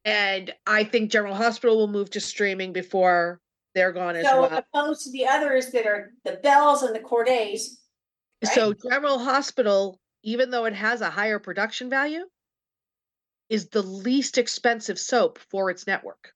And 0.06 0.56
I 0.66 0.86
think 0.86 1.12
General 1.12 1.36
Hospital 1.36 1.76
will 1.76 1.90
move 1.90 2.10
to 2.12 2.22
streaming 2.22 2.72
before 2.72 3.42
they're 3.76 3.92
gone 3.92 4.16
as 4.16 4.28
So 4.28 4.42
well. 4.44 4.50
So 4.50 4.64
opposed 4.74 5.04
to 5.04 5.12
the 5.12 5.28
others 5.28 5.72
that 5.72 5.86
are 5.86 6.14
the 6.24 6.38
bells 6.38 6.84
and 6.84 6.96
the 6.96 7.02
cordays. 7.02 7.82
right? 8.46 8.54
So 8.54 8.74
General 8.74 9.20
Hospital, 9.20 10.00
even 10.24 10.52
though 10.52 10.64
it 10.64 10.74
has 10.74 11.02
a 11.02 11.10
higher 11.10 11.38
production 11.38 11.90
value, 11.90 12.30
is 13.50 13.68
the 13.68 13.84
least 13.84 14.38
expensive 14.38 14.98
soap 14.98 15.38
for 15.38 15.70
its 15.70 15.86
network. 15.86 16.34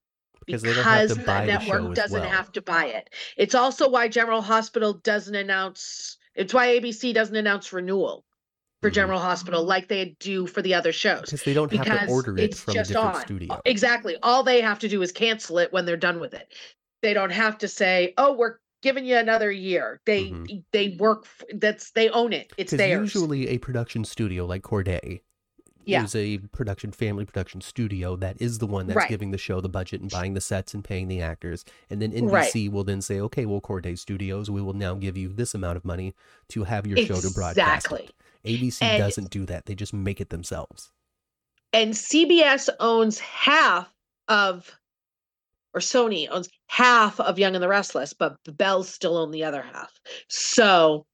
Because 0.47 0.61
they 0.63 0.73
don't 0.73 0.83
have 0.83 1.07
to 1.09 1.15
the 1.15 1.21
network 1.45 1.93
doesn't 1.93 2.19
well. 2.21 2.29
have 2.29 2.51
to 2.53 2.61
buy 2.61 2.85
it. 2.85 3.09
It's 3.35 3.53
also 3.53 3.89
why 3.89 4.07
General 4.07 4.41
Hospital 4.41 4.93
doesn't 4.93 5.35
announce. 5.35 6.17
It's 6.35 6.53
why 6.53 6.67
ABC 6.79 7.13
doesn't 7.13 7.35
announce 7.35 7.71
renewal 7.73 8.23
for 8.81 8.89
Mhm. 8.89 8.93
General 8.93 9.19
Hospital 9.19 9.63
like 9.63 9.87
they 9.89 10.15
do 10.19 10.47
for 10.47 10.61
the 10.61 10.73
other 10.73 10.91
shows. 10.93 11.21
Because 11.25 11.43
they 11.43 11.53
don't 11.53 11.71
have 11.73 11.85
to 11.85 11.91
Because 11.91 12.09
order 12.09 12.37
it 12.37 12.55
from 12.55 12.71
a 12.71 12.75
just 12.75 12.91
different 12.91 13.15
on. 13.15 13.21
studio. 13.21 13.61
Exactly. 13.65 14.15
All 14.23 14.41
they 14.43 14.61
have 14.61 14.79
to 14.79 14.87
do 14.87 15.01
is 15.01 15.11
cancel 15.11 15.59
it 15.59 15.73
when 15.73 15.85
they're 15.85 15.97
done 15.97 16.19
with 16.19 16.33
it. 16.33 16.53
They 17.01 17.13
don't 17.13 17.31
have 17.31 17.57
to 17.59 17.67
say, 17.67 18.13
"Oh, 18.17 18.33
we're 18.33 18.57
giving 18.81 19.05
you 19.05 19.17
another 19.17 19.51
year." 19.51 19.99
They 20.05 20.25
Mhm. 20.31 20.63
they 20.71 20.95
work. 20.99 21.25
f- 21.25 21.43
That's 21.55 21.91
they 21.91 22.09
own 22.09 22.31
it. 22.33 22.53
It's 22.57 22.71
theirs. 22.71 23.13
usually 23.13 23.49
a 23.49 23.57
production 23.57 24.05
studio 24.05 24.45
like 24.45 24.61
Corday 24.63 25.21
Yeah. 25.87 26.03
is 26.03 26.15
a 26.15 26.37
production 26.51 26.91
family 26.91 27.25
production 27.25 27.61
studio 27.61 28.15
that 28.17 28.41
is 28.41 28.59
the 28.59 28.67
one 28.67 28.87
that's 28.87 28.97
Right. 28.97 29.09
giving 29.09 29.31
the 29.31 29.37
show 29.37 29.61
the 29.61 29.69
budget 29.69 30.01
and 30.01 30.11
buying 30.11 30.33
the 30.33 30.41
sets 30.41 30.73
and 30.73 30.83
paying 30.83 31.07
the 31.07 31.21
actors. 31.21 31.63
And 31.89 32.01
then 32.01 32.11
Right. 32.27 32.45
NBC 32.51 32.69
will 32.69 32.83
then 32.83 33.01
say, 33.01 33.19
okay, 33.21 33.45
well, 33.45 33.61
Corday 33.61 33.95
Studios, 33.95 34.49
we 34.51 34.61
will 34.61 34.73
now 34.73 34.95
give 34.95 35.15
you 35.17 35.29
this 35.33 35.53
amount 35.55 35.77
of 35.77 35.85
money 35.85 36.13
to 36.49 36.63
have 36.65 36.85
your 36.85 36.97
show 36.97 37.19
to 37.21 37.29
broadcast. 37.31 37.85
Exactly. 37.85 38.09
ABC 38.45 38.81
And- 38.85 38.99
doesn't 38.99 39.29
do 39.29 39.45
that. 39.45 39.65
They 39.65 39.75
just 39.75 39.93
make 39.93 40.19
it 40.21 40.29
themselves. 40.29 40.91
and 41.73 41.93
CBS 41.93 42.69
owns 42.79 43.19
half 43.19 43.93
of, 44.29 44.79
or 45.73 45.81
Sony 45.81 46.27
owns 46.31 46.47
half 46.67 47.19
of 47.19 47.37
Young 47.37 47.55
and 47.55 47.63
the 47.63 47.67
Restless, 47.67 48.13
but 48.13 48.37
the 48.45 48.53
Bells 48.53 48.87
still 48.89 49.17
own 49.17 49.31
the 49.31 49.43
other 49.43 49.61
half. 49.61 49.99
So, 50.29 51.05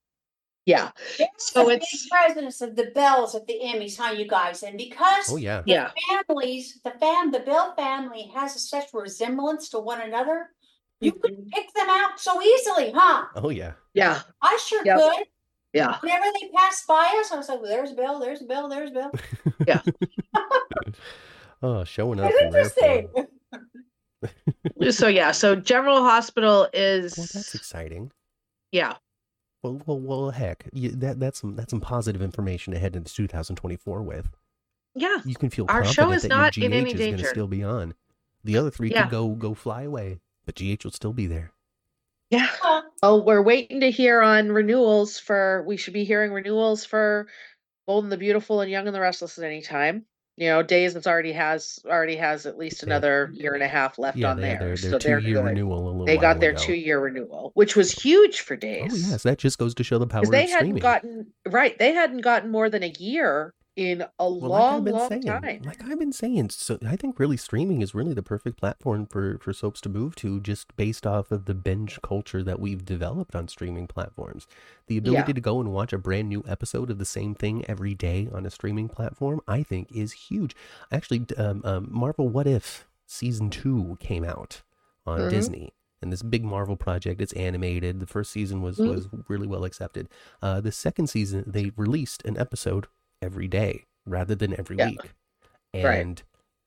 yeah, 0.66 0.92
There's 1.18 1.30
So 1.38 1.66
the 1.66 1.72
it's- 1.74 2.08
presidents 2.10 2.62
of 2.62 2.76
the 2.76 2.92
bells 2.96 3.36
at 3.36 3.46
the 3.48 3.60
Emmys, 3.64 3.98
huh, 3.98 4.12
you 4.14 4.28
guys? 4.28 4.64
And 4.64 4.78
because 4.78 5.30
Oh, 5.32 5.38
yeah. 5.38 5.62
yeah, 5.66 5.92
families, 6.10 6.80
the 6.84 6.92
fam, 6.92 7.32
the 7.32 7.40
Bell 7.42 7.74
family 7.76 8.32
has 8.34 8.70
such 8.70 8.94
resemblance 8.94 9.70
to 9.70 9.80
one 9.80 10.02
another. 10.02 10.50
You 11.02 11.12
Mhm. 11.14 11.22
could 11.22 11.48
pick 11.52 11.74
them 11.74 11.90
out 11.90 12.20
so 12.20 12.42
easily, 12.42 12.92
huh? 12.96 13.26
Oh, 13.36 13.50
yeah. 13.50 13.74
yeah, 13.94 14.22
I 14.42 14.58
sure 14.66 14.82
Yep. 14.86 14.98
could. 15.00 15.28
yeah. 15.74 16.00
Whenever 16.00 16.26
they 16.40 16.50
pass 16.56 16.86
by 16.86 17.18
us, 17.20 17.32
I 17.32 17.36
was 17.36 17.50
like, 17.50 17.60
well, 17.62 17.70
there's 17.70 17.92
Bill, 17.92 18.20
there's 18.20 18.42
Bill, 18.42 18.70
there's 18.70 18.92
Bill. 18.92 19.12
Yeah. 19.68 19.82
Oh, 21.62 21.84
showing 21.86 22.20
up. 22.20 22.30
It's 22.34 22.42
in 22.42 22.52
rare 22.52 22.70
form. 22.70 23.08
interesting. 23.16 23.28
So 24.92 25.08
yeah, 25.08 25.32
so 25.32 25.56
General 25.56 26.02
Hospital 26.04 26.68
is 26.74 27.18
Well, 27.18 27.28
that's 27.34 27.56
exciting. 27.56 28.12
yeah, 28.72 28.96
Well, 29.64 29.82
well, 29.86 30.00
well 30.00 30.30
heck, 30.32 30.66
you, 30.74 30.90
that 30.92 31.20
that's 31.20 31.40
some 31.42 31.56
that's 31.56 31.72
some 31.72 31.82
positive 31.82 32.22
information 32.22 32.74
to 32.74 32.80
head 32.80 32.96
into 32.96 33.14
2024 33.14 34.04
with. 34.04 34.30
Yeah. 34.96 35.18
You 35.26 35.36
can 35.36 35.50
feel 35.50 35.66
Our 35.70 35.86
show 35.86 36.12
is 36.12 36.22
that 36.24 36.28
not 36.28 36.58
in 36.58 36.72
GH 36.72 36.76
any 36.76 36.92
is 36.92 36.94
going 36.94 37.12
to 37.12 37.18
danger. 37.18 37.26
still 37.30 37.48
be 37.48 37.64
on. 37.64 37.96
The 38.44 38.58
other 38.58 38.70
three 38.70 38.92
Yeah. 38.92 39.04
could 39.04 39.12
go 39.12 39.30
go 39.30 39.54
fly 39.54 39.84
away, 39.84 40.20
but 40.46 40.56
GH 40.56 40.84
will 40.84 40.92
still 40.92 41.14
be 41.14 41.26
there. 41.26 41.52
Yeah. 42.30 42.50
Oh, 43.02 43.22
we're 43.22 43.42
waiting 43.42 43.82
to 43.82 43.92
hear 43.92 44.22
on 44.22 44.52
renewals 44.52 45.20
for, 45.20 45.64
we 45.68 45.78
should 45.78 45.94
be 45.94 46.04
hearing 46.04 46.32
renewals 46.32 46.84
for 46.86 47.28
Bold 47.86 48.06
and 48.06 48.12
the 48.12 48.18
Beautiful 48.18 48.62
and 48.62 48.72
Young 48.72 48.88
and 48.88 48.96
the 48.96 49.00
Restless 49.02 49.38
at 49.38 49.44
any 49.44 49.62
time. 49.62 50.06
You 50.36 50.50
know, 50.50 50.64
Days 50.64 50.96
that's 50.96 51.06
already 51.06 51.32
has, 51.34 51.80
already 51.86 52.16
has 52.16 52.46
at 52.48 52.58
least 52.58 52.82
Yeah. 52.82 52.88
another 52.88 53.30
year 53.34 53.54
and 53.54 53.62
a 53.62 53.68
half 53.68 54.00
left 54.00 54.18
yeah, 54.18 54.32
on 54.32 54.42
there. 54.42 54.58
their, 54.58 54.76
So 54.78 54.98
they're 54.98 55.22
good. 55.22 55.44
renewal 55.44 55.84
a 55.88 55.92
little 55.92 56.06
They 56.06 56.18
got 56.18 56.40
their 56.40 56.52
ago. 56.52 56.60
two 56.60 56.74
year 56.74 57.00
renewal, 57.00 57.52
which 57.54 57.76
was 57.76 57.92
huge 57.92 58.42
for 58.42 58.56
oh, 58.56 58.58
Days. 58.58 58.92
Oh 58.92 59.12
yes, 59.12 59.24
that 59.24 59.38
just 59.38 59.60
goes 59.60 59.76
to 59.76 59.84
show 59.84 60.00
the 60.00 60.08
power 60.08 60.26
they 60.26 60.48
hadn't 60.50 60.80
gotten, 60.80 61.28
right, 61.48 61.78
they 61.78 61.94
hadn't 61.94 62.22
gotten 62.22 62.50
more 62.50 62.70
than 62.70 62.82
a 62.84 62.94
year 62.98 63.54
in 63.76 64.02
a 64.02 64.10
Well, 64.20 64.40
like 64.40 64.50
long, 64.62 64.84
been 64.84 64.94
long 64.94 65.10
saying, 65.10 65.24
time. 65.24 65.62
like 65.64 65.84
I've 65.84 65.98
been 65.98 66.12
saying, 66.14 66.50
so 66.52 66.78
I 66.88 66.96
think 66.96 67.20
really 67.20 67.38
streaming 67.38 67.82
is 67.82 67.96
really 67.96 68.14
the 68.14 68.22
perfect 68.22 68.58
platform 68.60 69.08
for 69.08 69.38
for 69.40 69.52
soaps 69.54 69.82
to 69.82 69.90
move 69.90 70.16
to, 70.18 70.40
just 70.40 70.76
based 70.78 71.08
off 71.08 71.32
of 71.32 71.46
the 71.46 71.54
binge 71.56 72.00
culture 72.04 72.44
that 72.44 72.60
we've 72.60 72.86
developed 72.86 73.36
on 73.36 73.48
streaming 73.48 73.88
platforms. 73.88 74.46
The 74.88 74.98
ability 74.98 75.30
Yeah. 75.30 75.34
to 75.34 75.42
go 75.42 75.60
and 75.60 75.72
watch 75.74 75.92
a 75.94 75.98
brand 75.98 76.30
new 76.30 76.44
episode 76.48 76.90
of 76.92 77.00
the 77.00 77.06
same 77.06 77.34
thing 77.34 77.66
every 77.68 77.96
day 77.96 78.30
on 78.32 78.46
a 78.46 78.52
streaming 78.52 78.90
platform, 78.90 79.42
I 79.48 79.64
think, 79.64 79.92
is 79.92 80.12
huge. 80.14 80.56
Actually, 80.92 81.26
um, 81.38 81.62
um, 81.66 81.88
Marvel 81.92 82.30
What 82.30 82.46
If 82.48 82.88
season 83.08 83.50
two 83.50 83.98
came 84.00 84.24
out 84.24 84.62
on 85.06 85.20
Mhm. 85.20 85.30
Disney. 85.30 85.74
And 86.02 86.12
this 86.12 86.22
big 86.22 86.44
Marvel 86.44 86.76
project, 86.76 87.22
it's 87.22 87.32
animated. 87.34 88.02
The 88.02 88.06
first 88.06 88.30
season 88.32 88.62
was 88.62 88.78
Mhm. 88.78 88.88
was 88.94 89.08
really 89.30 89.48
well 89.48 89.64
accepted. 89.64 90.10
Uh, 90.42 90.60
the 90.60 90.72
second 90.72 91.08
season, 91.08 91.46
they 91.48 91.72
released 91.78 92.24
an 92.26 92.38
episode 92.38 92.88
every 93.24 93.48
day 93.48 93.86
rather 94.06 94.36
than 94.36 94.58
every 94.60 94.78
Yeah. 94.78 94.90
week. 94.90 95.00
Right. 95.74 95.86
And 96.00 96.22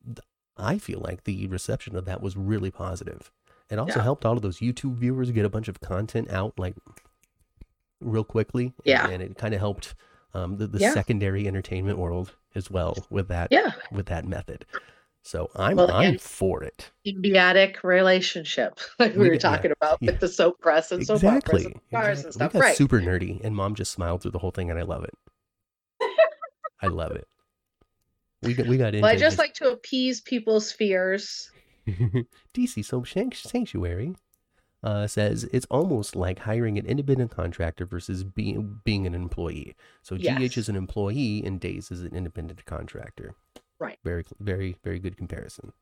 th- 0.04 0.18
I 0.56 0.78
feel 0.78 1.00
like 1.00 1.24
the 1.24 1.46
reception 1.46 1.94
of 1.96 2.04
that 2.06 2.20
was 2.22 2.36
really 2.36 2.70
positive. 2.70 3.30
It 3.70 3.78
also 3.78 3.98
Yeah. 3.98 4.02
helped 4.04 4.24
all 4.24 4.36
of 4.36 4.42
those 4.42 4.58
YouTube 4.60 4.94
viewers 4.96 5.30
get 5.30 5.44
a 5.44 5.48
bunch 5.50 5.68
of 5.68 5.80
content 5.80 6.30
out 6.30 6.58
like 6.58 6.74
real 8.00 8.24
quickly. 8.24 8.66
and- 8.66 8.74
Yeah. 8.84 9.08
And, 9.08 9.22
it 9.22 9.36
kind 9.36 9.54
of 9.54 9.60
helped 9.60 9.94
um, 10.34 10.58
the, 10.58 10.66
the 10.66 10.78
Yeah. 10.80 10.92
secondary 10.92 11.46
entertainment 11.48 11.98
world 11.98 12.34
as 12.54 12.70
well 12.70 13.06
with 13.08 13.28
that 13.28 13.48
Yeah. 13.50 13.72
with 13.90 14.06
that 14.06 14.26
method. 14.26 14.66
So 15.22 15.50
I'm 15.56 15.76
Well, 15.78 15.90
I'm 15.90 16.18
for 16.18 16.62
it. 16.62 16.90
Symbiotic 17.06 17.82
relationship, 17.82 18.78
like 18.98 19.12
we, 19.14 19.18
We 19.22 19.28
were 19.28 19.34
get- 19.36 19.44
yeah, 19.44 19.50
talking 19.56 19.72
about 19.72 20.00
with 20.02 20.20
the 20.20 20.28
soap 20.28 20.60
press 20.60 20.92
and 20.92 21.06
soap 21.06 21.16
Exactly. 21.16 21.60
operas 21.62 21.64
and 21.66 21.80
cars 21.90 22.18
and 22.18 22.26
exactly. 22.26 22.32
stuff. 22.32 22.52
We 22.54 22.60
got 22.60 22.66
Right. 22.66 22.76
super 22.76 23.00
nerdy, 23.00 23.40
and 23.42 23.56
mom 23.56 23.74
just 23.74 23.92
smiled 23.92 24.20
through 24.22 24.32
the 24.32 24.38
whole 24.40 24.50
thing, 24.50 24.68
and 24.70 24.78
I 24.78 24.82
love 24.82 25.04
it. 25.04 25.14
I 26.82 26.88
love 26.88 27.12
it. 27.12 27.26
We 28.42 28.54
got 28.54 28.66
we 28.66 28.76
got 28.76 28.88
into 28.94 29.02
Well, 29.02 29.10
I 29.12 29.16
just 29.16 29.36
this- 29.36 29.38
like 29.38 29.54
to 29.54 29.70
appease 29.70 30.20
people's 30.20 30.72
fears. 30.72 31.50
DC 32.54 32.84
Soap 32.84 33.06
Sanctuary 33.06 34.14
uh, 34.82 35.06
says 35.06 35.44
it's 35.52 35.66
almost 35.70 36.16
like 36.16 36.40
hiring 36.40 36.78
an 36.78 36.86
independent 36.86 37.30
contractor 37.30 37.86
versus 37.86 38.24
being 38.24 38.80
being 38.84 39.06
an 39.06 39.14
employee. 39.14 39.74
So 40.02 40.16
GH 40.16 40.58
is 40.58 40.68
an 40.68 40.76
employee 40.76 41.44
and 41.44 41.60
Days 41.60 41.90
is 41.90 42.02
an 42.02 42.14
independent 42.14 42.64
contractor. 42.66 43.34
Right. 43.78 43.98
Very 44.04 44.24
very 44.40 44.76
very 44.84 44.98
good 44.98 45.16
comparison. 45.16 45.72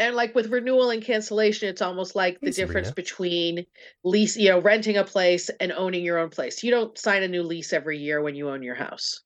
And 0.00 0.14
like 0.14 0.32
with 0.34 0.46
renewal 0.46 0.90
and 0.90 1.02
cancellation, 1.02 1.68
it's 1.68 1.82
almost 1.82 2.14
like 2.14 2.38
the 2.40 2.46
Hey, 2.46 2.52
difference 2.52 2.92
between 2.92 3.66
lease, 4.04 4.36
you 4.36 4.48
know, 4.48 4.60
renting 4.60 4.96
a 4.96 5.02
place 5.02 5.50
and 5.58 5.72
owning 5.72 6.04
your 6.04 6.18
own 6.18 6.30
place. 6.30 6.62
You 6.62 6.70
don't 6.70 6.96
sign 6.96 7.24
a 7.24 7.28
new 7.28 7.42
lease 7.42 7.72
every 7.72 7.98
year 7.98 8.22
when 8.22 8.36
you 8.36 8.48
own 8.48 8.62
your 8.62 8.76
house. 8.76 9.22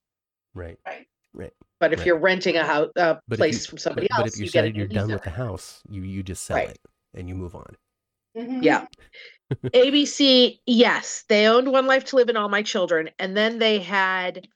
Right. 0.55 0.79
Right. 0.85 1.05
But 1.79 1.91
if 1.91 1.99
Right. 1.99 2.07
you're 2.07 2.17
renting 2.17 2.55
a 2.55 2.63
house, 2.63 2.91
a 2.95 3.19
But 3.27 3.37
place 3.39 3.65
you, 3.65 3.69
from 3.69 3.77
somebody 3.77 4.07
but, 4.09 4.19
else, 4.19 4.23
but 4.29 4.33
if 4.33 4.39
you 4.39 4.45
you 4.45 4.51
get 4.51 4.65
a 4.65 4.71
you're 4.71 4.87
done 4.87 5.11
with 5.11 5.23
the 5.23 5.29
house, 5.31 5.81
you 5.89 6.01
you 6.03 6.23
just 6.23 6.43
sell 6.43 6.57
Right. 6.57 6.69
it 6.69 6.79
and 7.13 7.27
you 7.27 7.35
move 7.35 7.55
on. 7.55 7.75
mhm. 8.37 8.63
Yeah. 8.63 8.87
ABC, 9.73 10.59
yes, 10.65 11.23
they 11.29 11.47
owned 11.47 11.71
One 11.71 11.87
Life 11.87 12.05
to 12.05 12.15
Live 12.15 12.29
and 12.29 12.37
All 12.37 12.49
My 12.49 12.63
Children, 12.63 13.09
and 13.19 13.35
then 13.35 13.59
they 13.59 13.79
had 13.79 14.47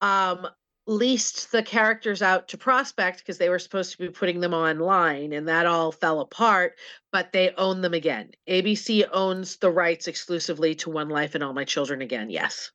um 0.00 0.48
leased 0.86 1.52
the 1.52 1.62
characters 1.62 2.22
out 2.22 2.48
to 2.48 2.58
Prospect 2.58 3.18
because 3.20 3.38
they 3.38 3.48
were 3.48 3.58
supposed 3.58 3.92
to 3.92 3.98
be 3.98 4.08
putting 4.08 4.40
them 4.40 4.54
online, 4.54 5.32
and 5.32 5.48
that 5.48 5.66
all 5.66 5.92
fell 5.92 6.20
apart. 6.20 6.78
But 7.12 7.32
they 7.32 7.52
own 7.54 7.80
them 7.80 7.94
again. 7.94 8.32
ABC 8.48 9.04
owns 9.12 9.56
the 9.58 9.70
rights 9.70 10.08
exclusively 10.08 10.74
to 10.76 10.90
One 10.90 11.08
Life 11.08 11.34
and 11.34 11.44
All 11.44 11.52
My 11.52 11.64
Children 11.64 12.02
again. 12.02 12.30
Yes. 12.30 12.70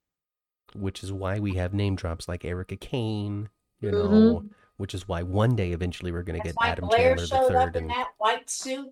Which 0.75 1.03
is 1.03 1.11
why 1.11 1.39
we 1.39 1.55
have 1.55 1.73
name 1.73 1.95
drops 1.95 2.27
like 2.27 2.45
Erica 2.45 2.75
Kane, 2.75 3.49
you 3.79 3.91
know, 3.91 4.07
mm-hmm. 4.07 4.47
which 4.77 4.93
is 4.93 5.07
why 5.07 5.23
one 5.23 5.55
day 5.55 5.71
eventually 5.71 6.11
we're 6.11 6.23
going 6.23 6.39
to 6.39 6.45
get 6.45 6.55
why 6.55 6.69
Adam 6.69 6.89
Blair 6.89 7.15
Chandler 7.15 7.47
the 7.47 7.53
third 7.53 7.75
in 7.75 7.83
and 7.83 7.91
that 7.91 8.07
white 8.17 8.49
suit. 8.49 8.91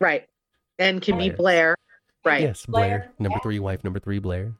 Right. 0.00 0.28
And 0.78 1.02
can 1.02 1.18
be 1.18 1.30
Blair. 1.30 1.36
Blair. 1.36 1.76
Right. 2.24 2.42
Yes, 2.42 2.66
Blair, 2.66 2.88
Blair, 2.88 3.12
number 3.18 3.36
yeah. 3.36 3.42
three 3.42 3.58
wife, 3.58 3.84
number 3.84 4.00
three 4.00 4.18
Blair. 4.18 4.52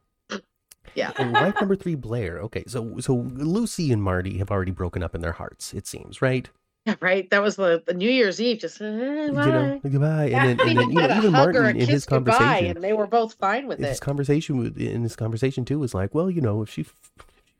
Yeah. 0.94 1.12
And 1.18 1.32
wife 1.32 1.54
number 1.60 1.76
three 1.76 1.94
Blair. 1.94 2.38
Okay, 2.40 2.64
so 2.66 2.98
so 2.98 3.14
Lucy 3.14 3.92
and 3.92 4.02
Marty 4.02 4.38
have 4.38 4.50
already 4.50 4.72
broken 4.72 5.02
up 5.02 5.14
in 5.14 5.20
their 5.20 5.32
hearts. 5.32 5.74
It 5.74 5.86
seems 5.86 6.22
right. 6.22 6.48
Right. 7.00 7.28
That 7.30 7.42
was 7.42 7.56
the, 7.56 7.82
the 7.86 7.94
New 7.94 8.10
Year's 8.10 8.40
Eve. 8.40 8.58
Just 8.60 8.80
uh, 8.80 8.84
You 8.84 9.32
know, 9.32 9.80
goodbye, 9.82 10.26
Yeah. 10.26 10.44
and 10.48 10.58
then 10.58 10.68
and 10.68 10.78
then 10.78 10.90
you 10.90 10.94
know 10.96 11.16
even 11.18 11.32
hug 11.32 11.48
or 11.54 11.60
a 11.60 11.62
Martin 11.64 11.80
in 11.80 11.88
his 11.88 12.06
conversation, 12.06 12.76
and 12.76 12.82
they 12.84 12.92
were 12.92 13.06
both 13.06 13.34
fine 13.34 13.66
with 13.66 13.78
his 13.78 13.98
it. 13.98 14.00
conversation 14.00 14.56
with 14.58 14.76
in 14.78 15.02
his 15.02 15.16
conversation 15.16 15.64
too 15.64 15.78
was 15.78 15.94
like, 15.94 16.14
well, 16.14 16.30
you 16.30 16.40
know, 16.40 16.62
if 16.62 16.70
she 16.70 16.82
f- 16.82 16.94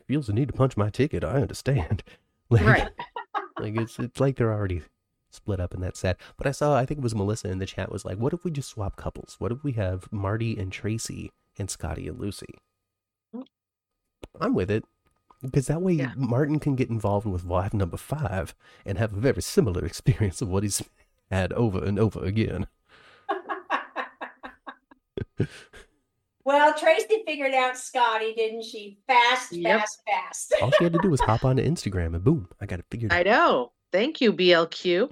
feels 0.06 0.26
the 0.28 0.32
need 0.32 0.48
to 0.48 0.54
punch 0.54 0.76
my 0.76 0.90
ticket, 0.90 1.24
I 1.24 1.40
understand. 1.42 2.02
Like, 2.50 2.64
Right. 2.64 2.88
like 3.60 3.76
it's 3.76 3.98
it's 3.98 4.18
like 4.20 4.36
they're 4.36 4.52
already 4.54 4.80
split 5.30 5.60
up 5.60 5.74
and 5.74 5.82
that's 5.82 6.00
sad. 6.00 6.16
But 6.38 6.46
I 6.46 6.50
saw 6.52 6.74
I 6.74 6.86
think 6.86 6.96
it 6.98 7.02
was 7.02 7.14
Melissa 7.14 7.50
in 7.50 7.58
the 7.58 7.66
chat 7.66 7.92
was 7.92 8.06
like, 8.06 8.16
what 8.16 8.32
if 8.32 8.42
we 8.42 8.50
just 8.50 8.70
swap 8.70 8.96
couples? 8.96 9.36
What 9.38 9.52
if 9.52 9.62
we 9.62 9.72
have 9.72 10.10
Marty 10.10 10.56
and 10.56 10.72
Tracy 10.72 11.30
and 11.58 11.68
Scotty 11.68 12.08
and 12.08 12.18
Lucy? 12.18 12.54
I'm 14.40 14.54
with 14.54 14.70
it. 14.70 14.84
Because 15.42 15.66
that 15.68 15.82
way 15.82 15.92
Yeah. 15.94 16.12
Martin 16.16 16.58
can 16.58 16.74
get 16.74 16.90
involved 16.90 17.26
with 17.26 17.44
wife 17.44 17.72
number 17.72 17.96
five 17.96 18.54
and 18.84 18.98
have 18.98 19.12
a 19.12 19.20
very 19.20 19.42
similar 19.42 19.84
experience 19.84 20.42
of 20.42 20.48
what 20.48 20.64
he's 20.64 20.82
had 21.30 21.52
over 21.52 21.84
and 21.84 21.98
over 21.98 22.24
again. 22.24 22.66
Well, 26.44 26.72
Tracy 26.78 27.22
figured 27.26 27.52
out 27.52 27.76
Scotty, 27.76 28.32
didn't 28.32 28.64
she? 28.64 28.98
Fast, 29.06 29.52
Yep. 29.52 29.80
fast, 29.80 30.00
fast. 30.08 30.54
All 30.62 30.70
she 30.78 30.84
had 30.84 30.94
to 30.94 30.98
do 31.02 31.10
was 31.10 31.20
hop 31.20 31.44
onto 31.44 31.62
Instagram 31.62 32.14
and 32.14 32.24
boom, 32.24 32.48
I 32.58 32.64
got 32.64 32.78
it 32.78 32.86
figured 32.90 33.12
out. 33.12 33.18
I 33.18 33.22
know. 33.22 33.72
Thank 33.92 34.22
you, 34.22 34.32
BLQ. 34.32 35.10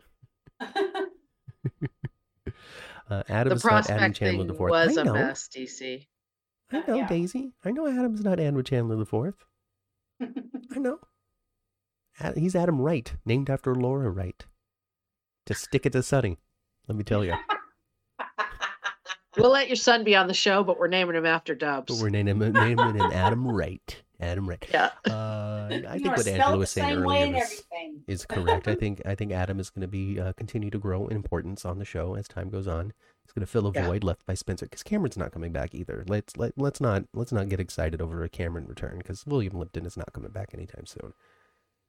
Uh, 3.08 3.08
The 3.08 3.24
Adam's 3.32 3.64
not 3.64 3.88
Adam 3.90 4.12
Chandler 4.14 4.38
thing 4.44 4.46
the 4.48 4.54
fourth. 4.54 4.70
was 4.70 4.96
I 4.96 5.02
a 5.02 5.04
know. 5.04 5.12
mess, 5.12 5.48
DC. 5.54 6.06
I 6.72 6.82
know, 6.88 6.96
Yeah. 6.96 7.06
Daisy. 7.08 7.52
I 7.64 7.70
know 7.70 7.86
Adam's 7.86 8.24
not 8.24 8.40
Adam 8.40 8.64
Chandler 8.64 8.96
the 8.96 9.04
fourth. 9.06 9.44
I 10.74 10.78
know. 10.78 10.98
He's 12.34 12.56
Adam 12.56 12.80
Wright, 12.80 13.14
named 13.24 13.50
after 13.50 13.74
Laura 13.74 14.10
Wright. 14.10 14.44
To 15.46 15.54
stick 15.54 15.86
it 15.86 15.92
to 15.92 16.02
Sonny. 16.02 16.38
Let 16.88 16.96
me 16.96 17.04
tell 17.04 17.24
you. 17.24 17.34
We'll 19.36 19.50
let 19.50 19.68
your 19.68 19.76
son 19.76 20.02
be 20.02 20.16
on 20.16 20.28
the 20.28 20.34
show, 20.34 20.64
but 20.64 20.78
we're 20.78 20.88
naming 20.88 21.14
him 21.14 21.26
after 21.26 21.54
Dubs. 21.54 21.94
But 21.94 22.02
we're 22.02 22.08
naming 22.08 22.40
him, 22.40 22.52
naming 22.52 22.94
him 22.94 23.12
Adam 23.12 23.46
Wright. 23.46 24.02
Adam 24.18 24.48
Wright. 24.48 24.66
Yeah. 24.72 24.90
Uh, 25.06 25.68
I 25.70 25.74
You 25.74 26.00
think 26.00 26.06
what 26.06 26.20
spelled 26.20 26.28
Angela 26.40 26.56
was 26.58 26.70
saying 26.70 26.96
earlier 26.96 27.24
and 27.24 27.34
was, 27.34 27.62
is 28.06 28.24
correct. 28.24 28.66
I 28.66 28.74
think 28.74 29.02
I 29.04 29.14
think 29.14 29.32
Adam 29.32 29.60
is 29.60 29.68
going 29.68 29.82
to 29.82 29.88
be 29.88 30.18
uh, 30.18 30.32
continue 30.32 30.70
to 30.70 30.78
grow 30.78 31.06
in 31.08 31.16
importance 31.16 31.66
on 31.66 31.78
the 31.78 31.84
show 31.84 32.14
as 32.14 32.26
time 32.26 32.48
goes 32.48 32.66
on. 32.66 32.94
He's 33.26 33.32
going 33.32 33.44
to 33.44 33.50
fill 33.50 33.66
a 33.66 33.72
Yeah. 33.72 33.86
void 33.86 34.04
left 34.04 34.24
by 34.24 34.34
Spencer 34.34 34.66
because 34.66 34.84
Cameron's 34.84 35.16
not 35.18 35.32
coming 35.32 35.50
back 35.50 35.74
either. 35.74 36.04
Let's 36.06 36.36
let 36.36 36.52
let's 36.56 36.80
not 36.80 37.04
let's 37.12 37.32
not 37.32 37.48
get 37.48 37.58
excited 37.58 38.00
over 38.00 38.22
a 38.22 38.28
Cameron 38.28 38.66
return 38.66 38.98
because 38.98 39.26
William 39.26 39.58
Lipton 39.58 39.84
is 39.84 39.96
not 39.96 40.12
coming 40.12 40.30
back 40.30 40.50
anytime 40.54 40.86
soon. 40.86 41.12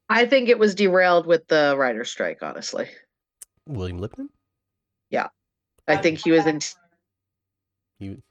I 0.09 0.25
think 0.25 0.49
it 0.49 0.57
was 0.57 0.73
derailed 0.73 1.27
with 1.27 1.47
the 1.47 1.75
writer's 1.77 2.09
strike, 2.09 2.41
honestly. 2.41 2.87
William 3.67 3.99
Lipton, 3.99 4.29
Yeah, 5.11 5.27
I 5.87 5.97
think 5.97 6.23
he 6.23 6.31
was 6.31 6.45
in. 6.47 6.59
you 7.99 8.23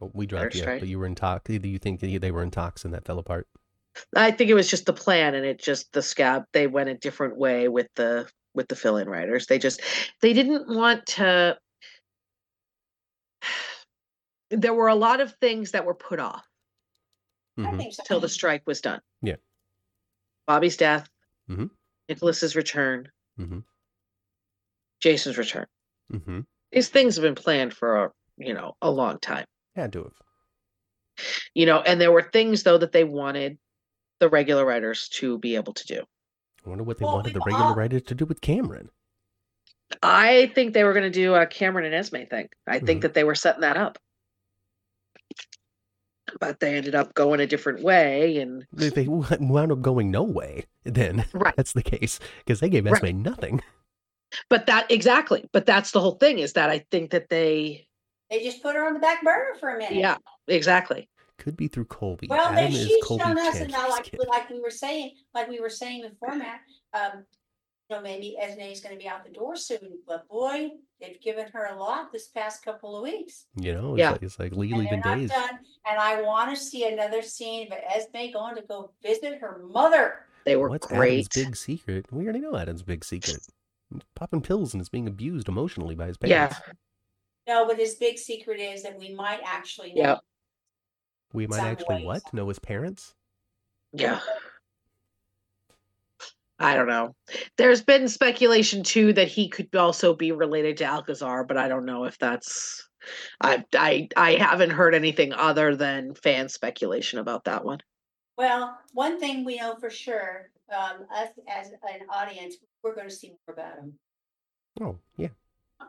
oh, 0.00 0.10
we 0.14 0.26
dropped 0.26 0.54
you, 0.54 0.64
but 0.64 0.86
you 0.86 0.98
were 1.00 1.06
in 1.06 1.14
talk. 1.16 1.44
Do 1.44 1.54
you 1.54 1.78
think 1.78 1.98
they 2.00 2.30
were 2.30 2.42
in 2.44 2.50
talks 2.52 2.84
and 2.84 2.94
that 2.94 3.04
fell 3.04 3.18
apart? 3.18 3.48
I 4.14 4.30
think 4.30 4.50
it 4.50 4.54
was 4.54 4.68
just 4.70 4.86
the 4.86 4.92
plan, 4.92 5.34
and 5.34 5.44
it 5.44 5.60
just 5.60 5.92
the 5.92 6.02
scab. 6.02 6.44
They 6.52 6.66
went 6.68 6.90
a 6.90 6.94
different 6.94 7.36
way 7.36 7.66
with 7.68 7.88
the 7.96 8.28
with 8.54 8.68
the 8.68 8.76
fill-in 8.76 9.08
writers. 9.08 9.46
They 9.46 9.58
just 9.58 9.80
they 10.20 10.32
didn't 10.32 10.68
want 10.68 11.06
to. 11.06 11.58
There 14.50 14.74
were 14.74 14.88
a 14.88 14.94
lot 14.94 15.20
of 15.20 15.32
things 15.36 15.70
that 15.72 15.84
were 15.86 15.94
put 15.94 16.20
off 16.20 16.46
I 17.58 17.62
Mhm. 17.62 17.94
till 18.04 18.20
the 18.20 18.28
strike 18.28 18.66
was 18.66 18.80
done. 18.80 19.00
Yeah. 19.22 19.36
Bobby's 20.46 20.76
death, 20.76 21.08
Mhm. 21.48 21.70
Nicholas's 22.08 22.56
return, 22.56 23.10
Mhm. 23.38 23.64
Jason's 25.00 25.36
return. 25.38 25.66
Mm-hmm. 26.12 26.40
These 26.70 26.88
things 26.88 27.16
have 27.16 27.22
been 27.22 27.34
planned 27.34 27.74
for 27.74 28.04
a 28.06 28.12
you 28.38 28.54
know 28.54 28.76
a 28.82 28.90
long 28.90 29.18
time. 29.20 29.46
Had 29.74 29.90
do 29.90 30.04
have. 30.04 31.26
You 31.54 31.66
know, 31.66 31.80
and 31.82 32.00
there 32.00 32.12
were 32.12 32.22
things 32.22 32.62
though 32.62 32.78
that 32.78 32.92
they 32.92 33.04
wanted 33.04 33.58
the 34.18 34.28
regular 34.28 34.64
writers 34.64 35.08
to 35.10 35.38
be 35.38 35.56
able 35.56 35.74
to 35.74 35.86
do. 35.86 36.04
I 36.64 36.68
wonder 36.68 36.84
what 36.84 36.98
they 36.98 37.04
Well, 37.04 37.16
wanted 37.16 37.34
the 37.34 37.40
regular 37.40 37.66
all- 37.66 37.74
writers 37.74 38.02
to 38.02 38.14
do 38.14 38.24
with 38.24 38.40
Cameron. 38.40 38.90
I 40.02 40.52
think 40.54 40.74
they 40.74 40.84
were 40.84 40.92
going 40.92 41.04
to 41.04 41.10
do 41.10 41.34
a 41.34 41.46
Cameron 41.46 41.86
and 41.86 41.94
Esme 41.94 42.24
thing. 42.30 42.48
I 42.66 42.78
think 42.78 42.98
Mhm. 43.00 43.02
that 43.02 43.14
they 43.14 43.24
were 43.24 43.34
setting 43.34 43.62
that 43.62 43.76
up. 43.76 43.98
But 46.40 46.60
they 46.60 46.76
ended 46.76 46.94
up 46.94 47.14
going 47.14 47.40
a 47.40 47.46
different 47.46 47.82
way 47.82 48.38
and 48.38 48.64
They, 48.72 48.88
they 48.90 49.06
wound 49.40 49.72
up 49.72 49.82
going 49.82 50.10
no 50.10 50.22
way. 50.22 50.64
Then 50.84 51.24
Right. 51.32 51.54
that's 51.56 51.72
the 51.72 51.82
case 51.82 52.20
because 52.38 52.60
they 52.60 52.68
gave 52.70 52.84
Right. 52.86 52.94
Esme 53.04 53.22
nothing. 53.22 53.62
but 54.48 54.66
that 54.66 54.90
exactly. 54.90 55.48
But 55.52 55.66
that's 55.66 55.90
the 55.90 56.00
whole 56.00 56.14
thing 56.16 56.38
is 56.38 56.54
that 56.54 56.70
I 56.70 56.86
think 56.90 57.10
that 57.10 57.28
they 57.28 57.86
They 58.30 58.42
just 58.42 58.62
put 58.62 58.76
her 58.76 58.86
on 58.86 58.94
the 58.94 59.00
back 59.00 59.22
burner 59.22 59.54
for 59.60 59.74
a 59.74 59.78
minute. 59.78 59.98
yeah, 59.98 60.16
exactly. 60.48 61.08
Could 61.38 61.56
be 61.56 61.66
through 61.68 61.86
Colby. 61.86 62.28
Well, 62.30 62.40
Adam 62.52 62.72
then 62.72 62.86
she's 62.86 63.02
Colby 63.04 63.24
shown 63.24 63.38
us, 63.38 63.60
and 63.60 63.70
now 63.70 63.90
like, 63.90 64.14
like 64.28 64.48
we 64.48 64.60
were 64.60 64.70
saying, 64.70 65.16
like 65.34 65.48
we 65.48 65.60
were 65.60 65.68
saying 65.70 66.02
before, 66.08 66.36
Matt, 66.36 66.60
um, 66.94 67.26
you 67.88 67.96
know, 67.96 68.02
maybe 68.02 68.36
Esme's 68.40 68.80
gonna 68.80 68.96
be 68.96 69.08
out 69.08 69.24
the 69.24 69.30
door 69.30 69.56
soon, 69.56 69.98
but 70.06 70.26
boy, 70.28 70.70
they've 71.00 71.20
given 71.20 71.46
her 71.52 71.66
a 71.66 71.76
lot 71.78 72.12
this 72.12 72.28
past 72.28 72.64
couple 72.64 72.96
of 72.96 73.02
weeks. 73.02 73.46
You 73.56 73.74
know, 73.74 73.94
it's 73.94 74.00
Yeah. 74.00 74.10
like, 74.12 74.22
it's 74.22 74.38
like 74.38 74.52
And 74.52 74.60
legally 74.60 74.84
they're 74.86 75.00
been 75.00 75.10
not 75.10 75.18
days. 75.18 75.30
done, 75.30 75.58
and 75.86 75.98
I 75.98 76.22
wanna 76.22 76.56
see 76.56 76.86
another 76.86 77.22
scene 77.22 77.70
of 77.72 77.78
Esme 77.94 78.32
going 78.32 78.56
to 78.56 78.62
go 78.62 78.92
visit 79.02 79.38
her 79.40 79.62
mother. 79.66 80.26
They 80.44 80.56
were 80.56 80.68
What's 80.70 80.86
great. 80.86 81.12
Adam's 81.26 81.28
big 81.28 81.56
secret? 81.56 82.06
We 82.12 82.24
already 82.24 82.40
know 82.40 82.56
Adam's 82.56 82.82
big 82.82 83.04
secret. 83.04 83.38
He's 83.92 84.02
popping 84.16 84.40
pills 84.40 84.72
and 84.74 84.80
is 84.80 84.88
being 84.88 85.06
abused 85.06 85.48
emotionally 85.48 85.94
by 85.94 86.06
his 86.06 86.16
parents. 86.16 86.56
Yeah. 86.66 86.72
No, 87.46 87.66
but 87.66 87.76
his 87.78 87.96
big 87.96 88.18
secret 88.18 88.58
is 88.58 88.82
that 88.84 88.98
we 88.98 89.12
might 89.12 89.40
actually 89.44 89.92
know. 89.94 90.02
Yep. 90.02 90.20
We 91.34 91.46
might 91.46 91.56
Some 91.56 91.66
actually 91.66 91.96
ways. 91.96 92.04
what? 92.06 92.34
Know 92.34 92.48
his 92.48 92.58
parents? 92.58 93.14
Yeah. 93.92 94.20
I 96.62 96.76
don't 96.76 96.88
know. 96.88 97.14
There's 97.58 97.82
been 97.82 98.08
speculation 98.08 98.82
too 98.82 99.12
that 99.14 99.28
he 99.28 99.48
could 99.48 99.74
also 99.74 100.14
be 100.14 100.32
related 100.32 100.78
to 100.78 100.84
Alcazar, 100.84 101.44
but 101.44 101.56
I 101.56 101.68
don't 101.68 101.84
know 101.84 102.04
if 102.04 102.18
that's 102.18 102.88
I 103.40 103.64
I 103.74 104.08
I 104.16 104.34
haven't 104.34 104.70
heard 104.70 104.94
anything 104.94 105.32
other 105.32 105.76
than 105.76 106.14
fan 106.14 106.48
speculation 106.48 107.18
about 107.18 107.44
that 107.44 107.64
one. 107.64 107.80
Well, 108.36 108.78
one 108.92 109.20
thing 109.20 109.44
we 109.44 109.56
know 109.56 109.76
for 109.78 109.90
sure, 109.90 110.50
um, 110.74 111.06
us 111.14 111.28
as 111.48 111.68
an 111.68 112.06
audience, 112.08 112.56
we're 112.82 112.94
gonna 112.94 113.10
see 113.10 113.34
more 113.46 113.54
about 113.54 113.78
him. 113.78 113.98
Oh, 114.80 114.98
yeah. 115.16 115.28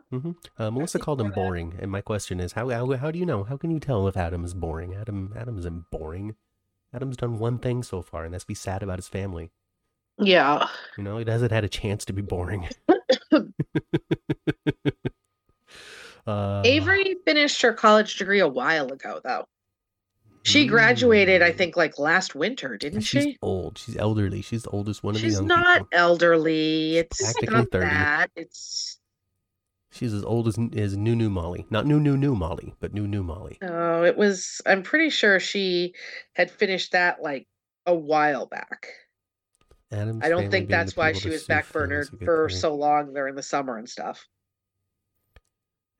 hmm 0.09 0.31
Uh, 0.57 0.71
Melissa 0.71 0.99
called 0.99 1.21
him 1.21 1.27
we're 1.27 1.33
boring, 1.35 1.77
and 1.79 1.91
my 1.91 2.01
question 2.01 2.39
is, 2.39 2.53
how, 2.53 2.69
how 2.69 2.91
how 2.93 3.11
do 3.11 3.19
you 3.19 3.25
know? 3.25 3.43
How 3.43 3.57
can 3.57 3.71
you 3.71 3.79
tell 3.79 4.07
if 4.07 4.17
Adam 4.17 4.43
is 4.43 4.53
boring? 4.53 4.93
Adam 4.93 5.33
Adam 5.37 5.57
isn't 5.59 5.89
boring. 5.91 6.35
Adam's 6.93 7.17
done 7.17 7.39
one 7.39 7.57
thing 7.57 7.81
so 7.83 8.01
far, 8.01 8.23
and 8.25 8.33
that's 8.33 8.43
be 8.43 8.53
sad 8.53 8.83
about 8.83 8.97
his 8.99 9.07
family. 9.07 9.51
Yeah. 10.19 10.67
You 10.97 11.03
know, 11.03 11.17
it 11.17 11.27
hasn't 11.27 11.51
had 11.51 11.63
a 11.63 11.69
chance 11.69 12.05
to 12.05 12.13
be 12.13 12.21
boring. 12.21 12.69
uh, 16.27 16.61
Avery 16.65 17.15
finished 17.25 17.61
her 17.61 17.73
college 17.73 18.17
degree 18.17 18.39
a 18.39 18.47
while 18.47 18.91
ago 18.91 19.19
though. 19.23 19.45
She 20.45 20.67
graduated, 20.67 21.41
I 21.41 21.51
mm, 21.51 21.57
think, 21.57 21.77
like 21.77 21.97
last 21.99 22.35
winter, 22.35 22.77
didn't 22.77 23.01
She's 23.01 23.23
she? 23.23 23.37
old. 23.41 23.77
She's 23.77 23.95
elderly. 23.97 24.41
She's 24.41 24.63
the 24.63 24.69
oldest 24.71 25.03
one 25.03 25.15
of 25.15 25.21
She's 25.21 25.33
the 25.37 25.45
young 25.45 25.47
not 25.47 25.85
people. 25.87 25.87
elderly. 25.91 26.97
It's 26.97 27.21
practically 27.21 27.47
not 27.47 27.71
30. 27.71 27.95
that. 27.95 28.31
It's 28.35 28.99
She's 29.91 30.13
as 30.13 30.23
old 30.25 30.47
as 30.47 30.57
as 30.75 30.97
New 30.97 31.15
New 31.15 31.29
Molly. 31.29 31.65
Not 31.69 31.85
New 31.85 31.99
New 31.99 32.17
New 32.17 32.35
Molly, 32.35 32.73
but 32.79 32.93
New 32.93 33.07
New 33.07 33.23
Molly. 33.23 33.61
oh, 33.61 34.03
it 34.03 34.17
was. 34.17 34.59
I'm 34.65 34.83
pretty 34.83 35.09
sure 35.09 35.39
she 35.39 35.93
had 36.33 36.51
finished 36.51 36.91
that 36.93 37.21
like 37.21 37.47
a 37.85 37.93
while 37.95 38.45
back. 38.47 38.87
Adam's 39.93 40.23
I 40.23 40.29
don't 40.29 40.49
think 40.49 40.69
that's 40.69 40.95
why 40.95 41.13
she 41.13 41.29
was 41.29 41.41
sue 41.41 41.47
back 41.47 41.65
Phil 41.65 41.83
is 41.83 41.87
burnered 41.87 42.07
a 42.07 42.11
good 42.17 42.25
for 42.25 42.47
point. 42.47 42.59
so 42.59 42.75
long 42.75 43.13
during 43.13 43.35
the 43.35 43.43
summer 43.43 43.77
and 43.77 43.89
stuff. 43.89 44.25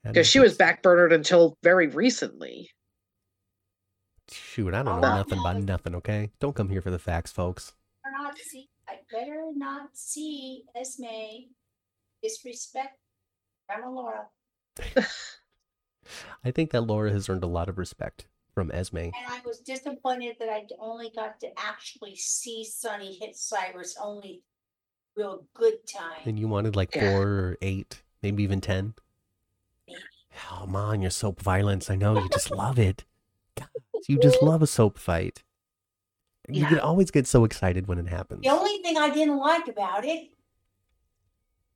Because 0.04 0.28
she 0.28 0.40
was 0.40 0.52
thinks- 0.52 0.58
back 0.58 0.84
burnered 0.84 1.14
until 1.14 1.58
very 1.64 1.88
recently. 1.88 2.70
Shoot, 4.30 4.74
I 4.74 4.84
don't 4.84 5.02
know 5.02 5.08
wow. 5.08 5.18
nothing 5.18 5.40
about 5.40 5.62
nothing. 5.62 5.96
Okay, 5.96 6.32
don't 6.40 6.56
come 6.56 6.70
here 6.70 6.82
for 6.82 6.92
the 6.92 7.00
facts, 7.00 7.32
folks. 7.32 7.74
Better 8.04 8.24
not 8.24 8.38
see, 8.38 8.70
I 8.88 8.96
better 9.12 9.52
not 9.56 9.90
see 9.94 10.64
Esme 10.76 11.50
disrespect 12.22 12.98
Grandma 13.68 13.90
Laura. 13.90 14.28
I 16.44 16.52
think 16.52 16.72
that 16.72 16.82
Laura 16.82 17.12
has 17.12 17.30
earned 17.30 17.44
a 17.44 17.48
lot 17.48 17.70
of 17.70 17.78
respect 17.78 18.26
from 18.54 18.72
Esme. 18.72 18.98
And 18.98 19.14
I 19.28 19.42
was 19.46 19.60
disappointed 19.60 20.36
that 20.40 20.50
I 20.50 20.66
only 20.80 21.12
got 21.16 21.40
to 21.42 21.48
actually 21.58 22.16
see 22.16 22.64
Sonny 22.64 23.18
hit 23.20 23.36
Cyrus 23.36 23.96
only 24.02 24.44
real 25.16 25.46
good 25.54 25.86
time. 25.88 26.22
And 26.26 26.40
you 26.40 26.48
wanted 26.48 26.76
like 26.76 26.96
Yeah. 26.96 27.02
four 27.02 27.24
or 27.24 27.58
eight, 27.62 28.04
maybe 28.22 28.44
even 28.44 28.62
ten. 28.62 28.94
Come 30.36 30.76
on, 30.76 31.02
your 31.02 31.12
soap 31.12 31.42
violence. 31.42 31.90
I 31.90 31.96
know 31.96 32.16
you 32.16 32.28
just 32.30 32.52
love 32.56 32.80
it. 32.80 33.06
God, 33.56 33.70
you 34.08 34.18
just 34.18 34.42
love 34.42 34.62
a 34.62 34.68
soap 34.68 34.98
fight. 34.98 35.44
You 36.50 36.62
Yeah. 36.64 36.70
can 36.70 36.80
always 36.80 37.12
get 37.12 37.28
so 37.28 37.46
excited 37.46 37.88
when 37.88 38.00
it 38.00 38.08
happens. 38.08 38.42
The 38.42 38.50
only 38.50 38.82
thing 38.82 38.98
I 38.98 39.10
didn't 39.10 39.38
like 39.38 39.68
about 39.68 40.06
it, 40.06 40.32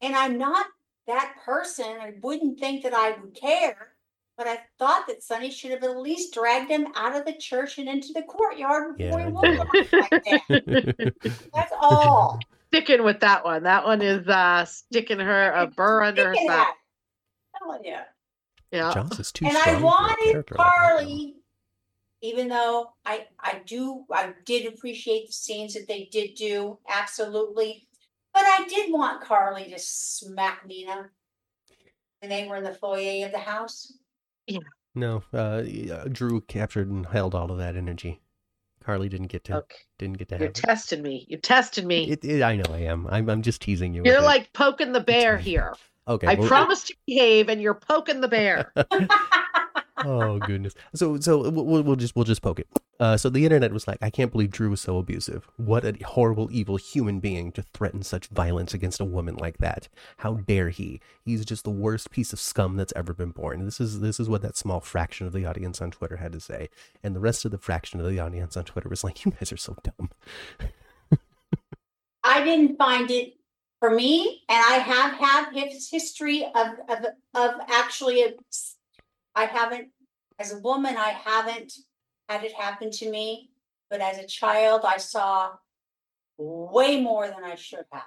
and 0.02 0.16
I'm 0.16 0.38
not 0.38 0.66
that 1.06 1.36
person, 1.46 1.86
I 1.86 2.14
wouldn't 2.22 2.60
think 2.60 2.84
that 2.84 2.94
I 2.94 3.12
would 3.12 3.34
care, 3.34 3.94
but 4.38 4.48
I 4.48 4.60
thought 4.78 5.08
that 5.08 5.24
Sonny 5.24 5.50
should 5.50 5.72
have 5.72 5.84
at 5.84 5.98
least 5.98 6.34
dragged 6.34 6.70
him 6.70 6.88
out 6.96 7.16
of 7.16 7.26
the 7.26 7.34
church 7.34 7.80
and 7.80 7.90
into 7.90 8.14
the 8.14 8.22
courtyard 8.22 8.96
before 8.96 9.20
Yeah, 9.20 9.26
he 9.26 9.32
walked 9.32 9.74
like 9.92 10.24
that. 10.24 11.50
That's 11.54 11.74
all. 11.82 12.40
Sticking 12.68 13.04
with 13.04 13.20
that 13.22 13.44
one. 13.44 13.64
That 13.64 13.84
one 13.84 14.02
is 14.02 14.28
uh 14.28 14.66
sticking 14.66 15.20
her 15.20 15.52
a 15.52 15.68
burr 15.68 16.04
under 16.04 16.28
her 16.28 16.34
Thinking 16.34 16.50
thumb. 16.50 16.58
that. 16.58 16.76
Telling 17.58 17.84
you. 17.84 17.98
Yeah. 18.72 18.94
Joss 18.94 19.20
is 19.20 19.32
too 19.32 19.48
And 19.48 19.58
I 19.58 19.82
wanted 19.82 20.32
character 20.32 20.56
like. 20.58 20.68
Carly, 20.68 21.38
even 22.22 22.48
though 22.48 22.94
I 23.06 23.26
I 23.40 23.62
do 23.66 24.06
I 24.12 24.34
did 24.46 24.72
appreciate 24.72 25.28
the 25.28 25.34
scenes 25.34 25.74
that 25.74 25.88
they 25.88 26.10
did 26.12 26.36
do, 26.36 26.78
absolutely. 26.88 27.88
But 28.34 28.44
I 28.44 28.68
did 28.68 28.94
want 28.94 29.24
Carly 29.24 29.72
to 29.72 29.80
smack 29.80 30.64
Nina 30.68 31.10
when 32.20 32.30
they 32.30 32.48
were 32.48 32.58
in 32.58 32.64
the 32.64 32.74
foyer 32.74 33.26
of 33.26 33.32
the 33.32 33.40
house. 33.40 33.94
No, 34.96 35.24
uh, 35.34 35.62
Drew 36.12 36.42
captured 36.42 36.90
and 36.90 37.06
held 37.06 37.36
all 37.36 37.52
of 37.52 37.58
that 37.60 37.76
energy. 37.76 38.20
Carly 38.84 39.10
didn't 39.10 39.28
get 39.28 39.44
to 39.46 39.58
Okay. 39.58 39.76
didn't 40.00 40.18
get 40.18 40.30
to 40.30 40.36
You're 40.36 40.48
have 40.48 40.50
it. 40.52 40.56
testing 40.56 41.02
me. 41.04 41.26
You 41.30 41.38
tested 41.38 41.86
me. 41.86 42.10
It, 42.10 42.24
it- 42.24 42.42
I 42.42 42.56
know 42.56 42.74
I 42.74 42.80
am. 42.80 43.06
I'm, 43.08 43.30
I'm 43.30 43.42
just 43.42 43.62
teasing 43.62 43.94
you. 43.94 44.02
You're 44.06 44.22
like 44.22 44.54
poking 44.54 44.94
the 44.94 45.02
bear 45.02 45.38
here. 45.38 45.76
okay. 46.08 46.26
I 46.28 46.36
well- 46.36 46.48
promise 46.48 46.84
to 46.86 46.96
behave, 47.06 47.50
and 47.50 47.62
you're 47.62 47.74
poking 47.76 48.22
the 48.22 48.28
bear. 48.30 48.72
oh 50.06 50.40
goodness. 50.40 50.74
So 50.96 51.20
so 51.20 51.50
we'll, 51.50 51.66
we'll- 51.66 51.84
we'll 51.84 51.96
just 51.96 52.16
we'll 52.16 52.26
just 52.26 52.42
poke 52.42 52.60
it. 52.60 52.68
Uh, 53.00 53.16
so 53.16 53.30
the 53.30 53.46
internet 53.46 53.72
was 53.72 53.88
like, 53.88 54.00
I 54.02 54.10
can't 54.10 54.32
believe 54.32 54.50
Drew 54.50 54.72
was 54.72 54.82
so 54.82 54.98
abusive. 54.98 55.48
What 55.58 55.86
a 55.86 55.94
horrible, 56.04 56.50
evil 56.52 56.78
human 56.78 57.20
being 57.20 57.52
to 57.52 57.62
threaten 57.62 58.02
such 58.02 58.26
violence 58.30 58.74
against 58.74 59.00
a 59.00 59.06
woman 59.06 59.36
like 59.36 59.60
that. 59.60 59.88
How 60.18 60.34
dare 60.36 60.70
he? 60.70 61.00
He's 61.24 61.46
just 61.46 61.64
the 61.64 61.70
worst 61.70 62.10
piece 62.10 62.34
of 62.34 62.40
scum 62.40 62.76
that's 62.76 62.94
ever 62.96 63.14
been 63.14 63.30
born. 63.30 63.64
This 63.66 63.80
is 63.80 64.00
this 64.00 64.20
is 64.20 64.28
what 64.30 64.42
that 64.42 64.58
small 64.58 64.80
fraction 64.80 65.28
of 65.28 65.34
the 65.34 65.46
audience 65.46 65.80
on 65.82 65.92
Twitter 65.92 66.18
had 66.18 66.32
to 66.32 66.40
say, 66.40 66.70
and 67.04 67.16
the 67.16 67.20
rest 67.20 67.46
of 67.46 67.52
the 67.52 67.60
fraction 67.60 68.00
of 68.00 68.08
the 68.10 68.20
audience 68.20 68.58
on 68.58 68.64
Twitter 68.64 68.90
was 68.90 69.04
like, 69.04 69.24
you 69.26 69.32
guys 69.32 69.52
are 69.52 69.58
so 69.58 69.76
dumb. 69.84 70.10
I 72.24 72.44
didn't 72.44 72.78
find 72.78 73.10
it 73.12 73.34
for 73.80 73.90
me, 73.92 74.42
and 74.50 74.60
I 74.60 74.78
have 74.80 75.14
had 75.20 75.52
his 75.54 75.90
history 75.90 76.46
of 76.56 76.68
of 76.90 77.06
of 77.36 77.52
actually 77.70 78.22
I 79.38 79.46
haven't 79.46 79.90
as 80.40 80.52
a 80.52 80.60
woman 80.60 80.98
I 80.98 81.10
haven't 81.10 81.74
had 82.28 82.44
it 82.44 82.54
happen 82.54 82.90
to 82.92 83.10
me, 83.10 83.52
but 83.90 84.02
as 84.02 84.18
a 84.18 84.26
child 84.26 84.82
I 84.84 84.98
saw 84.98 85.52
way 86.38 87.00
more 87.00 87.28
than 87.28 87.44
I 87.44 87.56
should 87.56 87.86
have 87.92 88.04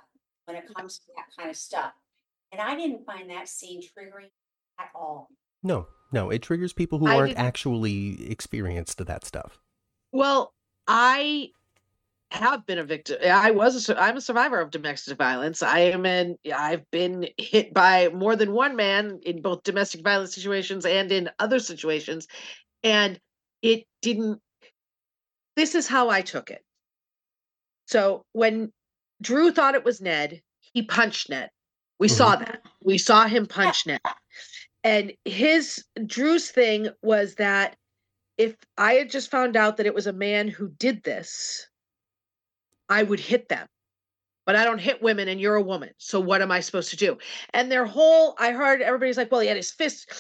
when 0.46 0.56
it 0.56 0.64
comes 0.74 0.98
to 0.98 1.04
that 1.16 1.26
kind 1.36 1.48
of 1.48 1.56
stuff. 1.56 1.92
And 2.52 2.60
I 2.60 2.74
didn't 2.74 3.06
find 3.06 3.30
that 3.30 3.48
scene 3.48 3.80
triggering 3.80 4.30
at 4.78 4.90
all. 4.94 5.28
No, 5.62 5.86
no, 6.12 6.30
it 6.30 6.42
triggers 6.42 6.72
people 6.72 6.98
who 6.98 7.06
I 7.06 7.14
aren't 7.16 7.28
didn't- 7.30 7.46
actually 7.46 8.28
experienced 8.30 8.98
to 8.98 9.04
that 9.04 9.24
stuff. 9.24 9.60
Well, 10.12 10.52
I 10.88 11.52
have 12.30 12.66
been 12.66 12.78
a 12.78 12.84
victim. 12.84 13.18
Eh, 13.20 13.30
I 13.30 13.50
was 13.50 13.88
a, 13.88 14.00
I'm 14.00 14.16
a 14.16 14.20
survivor 14.20 14.60
of 14.60 14.70
domestic 14.70 15.18
violence. 15.18 15.62
I 15.62 15.80
am 15.80 16.06
in 16.06 16.36
I've 16.54 16.88
been 16.90 17.28
hit 17.36 17.74
by 17.74 18.08
more 18.08 18.36
than 18.36 18.52
one 18.52 18.76
man 18.76 19.20
in 19.24 19.42
both 19.42 19.64
domestic 19.64 20.02
violence 20.02 20.34
situations 20.34 20.86
and 20.86 21.10
in 21.10 21.30
other 21.38 21.58
situations 21.58 22.28
and 22.82 23.18
it 23.62 23.84
didn't 24.02 24.40
This 25.56 25.74
is 25.74 25.86
how 25.86 26.08
I 26.08 26.22
took 26.22 26.50
it. 26.50 26.62
So, 27.86 28.24
when 28.32 28.72
Drew 29.20 29.50
thought 29.50 29.74
it 29.74 29.84
was 29.84 30.00
Ned, 30.00 30.40
he 30.60 30.82
punched 30.82 31.28
Ned. 31.28 31.50
We 31.98 32.08
saw 32.08 32.34
mm-hmm. 32.34 32.44
that. 32.44 32.62
We 32.82 32.98
saw 32.98 33.26
him 33.26 33.46
punch 33.46 33.86
Ned. 33.86 34.00
And 34.84 35.12
his 35.24 35.84
Drew's 36.06 36.50
thing 36.50 36.88
was 37.02 37.34
that 37.34 37.76
if 38.38 38.56
I 38.78 38.94
had 38.94 39.10
just 39.10 39.30
found 39.30 39.56
out 39.56 39.76
that 39.76 39.86
it 39.86 39.94
was 39.94 40.06
a 40.06 40.12
man 40.12 40.48
who 40.48 40.70
did 40.70 41.02
this, 41.02 41.68
I 42.90 43.04
would 43.04 43.20
hit 43.20 43.48
them. 43.48 43.66
but 44.46 44.56
I 44.56 44.64
don't 44.64 44.78
hit 44.80 45.00
women 45.00 45.28
and 45.28 45.40
you're 45.40 45.54
a 45.54 45.62
woman. 45.62 45.90
So 45.98 46.18
what 46.18 46.42
am 46.42 46.50
I 46.50 46.58
supposed 46.60 46.90
to 46.90 46.96
do? 46.96 47.16
And 47.54 47.70
their 47.70 47.84
whole, 47.86 48.34
I 48.38 48.50
heard 48.50 48.82
everybody's 48.82 49.16
like, 49.16 49.30
well, 49.30 49.40
he 49.40 49.46
had 49.46 49.56
his 49.56 49.70
fist. 49.70 50.10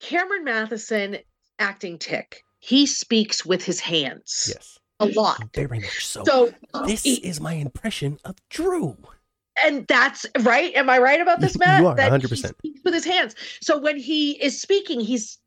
Cameron 0.00 0.44
Mathison 0.44 1.22
acting 1.58 1.98
tick. 1.98 2.42
He 2.58 2.84
speaks 2.84 3.46
with 3.46 3.64
his 3.64 3.80
hands 3.80 4.52
Yes. 4.54 4.78
a 4.98 5.06
lot. 5.06 5.42
Very 5.54 5.78
much 5.80 6.04
so. 6.04 6.24
So 6.24 6.52
this 6.84 7.04
he- 7.04 7.24
is 7.26 7.40
my 7.40 7.54
impression 7.54 8.18
of 8.26 8.36
Drew. 8.50 8.98
and 9.64 9.86
that's 9.86 10.26
right. 10.40 10.74
Am 10.74 10.90
I 10.90 10.98
right 10.98 11.20
about 11.20 11.40
this, 11.40 11.56
Matt? 11.56 11.80
you 11.80 11.86
are, 11.86 11.96
That 11.96 12.12
he 12.20 12.26
100%. 12.28 12.48
speaks 12.58 12.80
with 12.84 12.92
his 12.92 13.04
hands. 13.06 13.34
So 13.62 13.78
when 13.78 13.96
he 13.96 14.32
is 14.42 14.60
speaking, 14.60 15.00
he's 15.00 15.38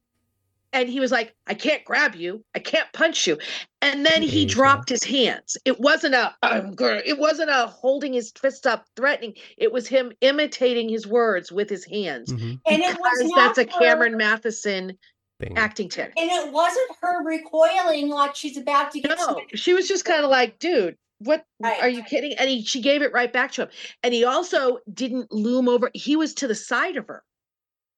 and 0.73 0.89
he 0.89 0.99
was 0.99 1.11
like, 1.11 1.33
"I 1.47 1.53
can't 1.53 1.85
grab 1.85 2.15
you, 2.15 2.43
I 2.55 2.59
can't 2.59 2.91
punch 2.93 3.25
you," 3.27 3.37
and 3.81 4.05
then 4.05 4.21
he 4.21 4.41
Yeah. 4.43 4.49
dropped 4.53 4.89
his 4.89 5.03
hands. 5.03 5.55
It 5.65 5.79
wasn't 5.79 6.15
a 6.15 6.35
I'm 6.43 6.73
gonna. 6.73 7.01
It 7.05 7.17
wasn't 7.19 7.49
a 7.49 7.67
holding 7.67 8.13
his 8.13 8.31
fist 8.31 8.67
up, 8.67 8.85
threatening. 8.95 9.35
It 9.57 9.71
was 9.71 9.87
him 9.87 10.11
imitating 10.21 10.89
his 10.89 11.07
words 11.07 11.51
with 11.51 11.69
his 11.69 11.85
hands. 11.85 12.33
Mhm. 12.33 12.59
And 12.65 12.81
it 12.83 12.97
was 12.99 13.21
not 13.29 13.55
that's 13.55 13.57
a 13.69 13.73
her- 13.73 13.79
Cameron 13.79 14.15
Mathison 14.17 14.97
Thing. 15.39 15.57
acting 15.57 15.89
tick. 15.89 16.11
And 16.17 16.29
it 16.29 16.51
wasn't 16.51 16.89
her 17.01 17.23
recoiling 17.23 18.09
like 18.09 18.35
she's 18.35 18.57
about 18.57 18.91
to 18.91 18.99
get 19.01 19.17
No, 19.17 19.33
smacked. 19.33 19.57
she 19.57 19.73
was 19.73 19.87
just 19.87 20.05
kind 20.05 20.23
of 20.23 20.29
like, 20.29 20.59
dude, 20.59 20.97
what 21.19 21.45
Right. 21.59 21.81
are 21.81 21.89
you 21.89 22.03
kidding? 22.03 22.33
And 22.33 22.49
he, 22.49 22.63
she 22.63 22.81
gave 22.81 23.01
it 23.01 23.11
right 23.13 23.31
back 23.31 23.51
to 23.53 23.63
him. 23.63 23.69
And 24.03 24.13
he 24.13 24.23
also 24.25 24.79
didn't 24.93 25.31
loom 25.31 25.69
over. 25.69 25.89
He 25.93 26.15
was 26.15 26.33
to 26.35 26.47
the 26.47 26.55
side 26.55 26.97
of 26.97 27.07
her. 27.07 27.23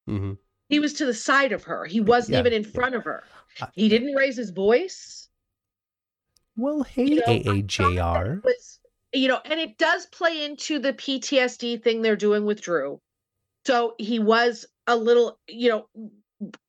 Mhm. 0.10 0.38
He 0.70 0.80
was 0.80 0.94
to 0.94 1.06
the 1.06 1.14
side 1.14 1.52
of 1.52 1.64
her. 1.64 1.86
He 1.86 2.02
wasn't 2.02 2.34
Yeah, 2.34 2.40
even 2.40 2.54
in 2.54 2.64
yeah. 2.64 2.70
front 2.70 2.96
of 2.96 3.04
her. 3.04 3.24
I- 3.62 3.70
He 3.74 3.90
didn't 3.90 4.16
raise 4.16 4.36
his 4.36 4.50
voice. 4.50 5.30
Well, 6.58 6.84
hey, 6.84 7.06
You 7.06 7.16
know, 7.18 7.22
I 7.24 7.38
thought 7.42 7.46
that 7.46 7.46
AAJR. 7.46 8.44
was, 8.44 8.80
you 9.14 9.28
know, 9.28 9.40
and 9.46 9.60
it 9.60 9.78
does 9.78 10.06
play 10.08 10.44
into 10.44 10.80
the 10.80 10.94
PTSD 10.94 11.84
thing 11.84 12.02
they're 12.02 12.16
doing 12.16 12.46
with 12.46 12.62
Drew. 12.62 13.02
So 13.66 13.96
he 13.98 14.20
was 14.20 14.66
a 14.88 14.96
little, 14.96 15.40
you 15.48 15.70
know, 15.70 15.90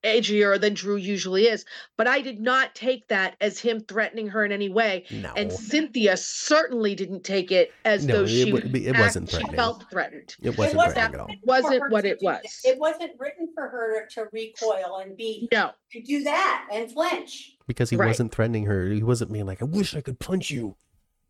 edgier 0.05 0.61
than 0.61 0.75
Drew 0.75 0.97
usually 0.97 1.45
is. 1.49 1.65
But 1.97 2.07
I 2.07 2.21
did 2.21 2.41
not 2.41 2.75
take 2.75 3.09
that 3.09 3.37
as 3.41 3.59
him 3.59 3.81
threatening 3.81 4.29
her 4.29 4.45
in 4.45 4.53
any 4.53 4.69
way. 4.69 5.05
No. 5.11 5.33
And 5.37 5.53
Cynthia 5.53 6.17
certainly 6.17 6.95
didn't 6.95 7.23
take 7.25 7.51
it 7.53 7.73
as 7.85 8.07
No, 8.07 8.15
though 8.19 8.27
she 8.27 8.53
wa- 8.53 8.59
it 8.59 8.97
wasn't 8.99 9.25
act- 9.29 9.33
she 9.33 9.37
threatening. 9.39 9.57
felt 9.57 9.85
threatened. 9.91 10.37
It 10.43 10.57
wasn't 10.59 10.77
wasn't- 10.77 10.95
threatening 10.95 11.15
at 11.15 11.21
all. 11.21 11.27
written 11.27 11.41
for 11.41 11.47
Wasn't 11.47 11.91
what 11.93 12.05
it 12.05 12.19
was. 12.23 12.61
It 12.65 12.79
wasn't 12.79 13.13
written 13.19 13.49
for 13.55 13.69
her 13.69 14.07
to 14.15 14.27
recoil 14.33 14.99
and 15.03 15.17
be 15.17 15.49
No, 15.53 15.71
to 15.93 16.03
do 16.03 16.23
that 16.25 16.69
and 16.73 16.91
flinch. 16.91 17.57
Because 17.67 17.91
he 17.91 17.97
Right. 17.97 18.07
wasn't 18.09 18.33
threatening 18.33 18.65
her. 18.67 18.89
He 18.89 19.03
wasn't 19.03 19.33
being 19.33 19.47
like, 19.47 19.61
I 19.61 19.65
wish 19.65 19.95
I 19.97 20.01
could 20.01 20.19
punch 20.19 20.51
you. 20.51 20.77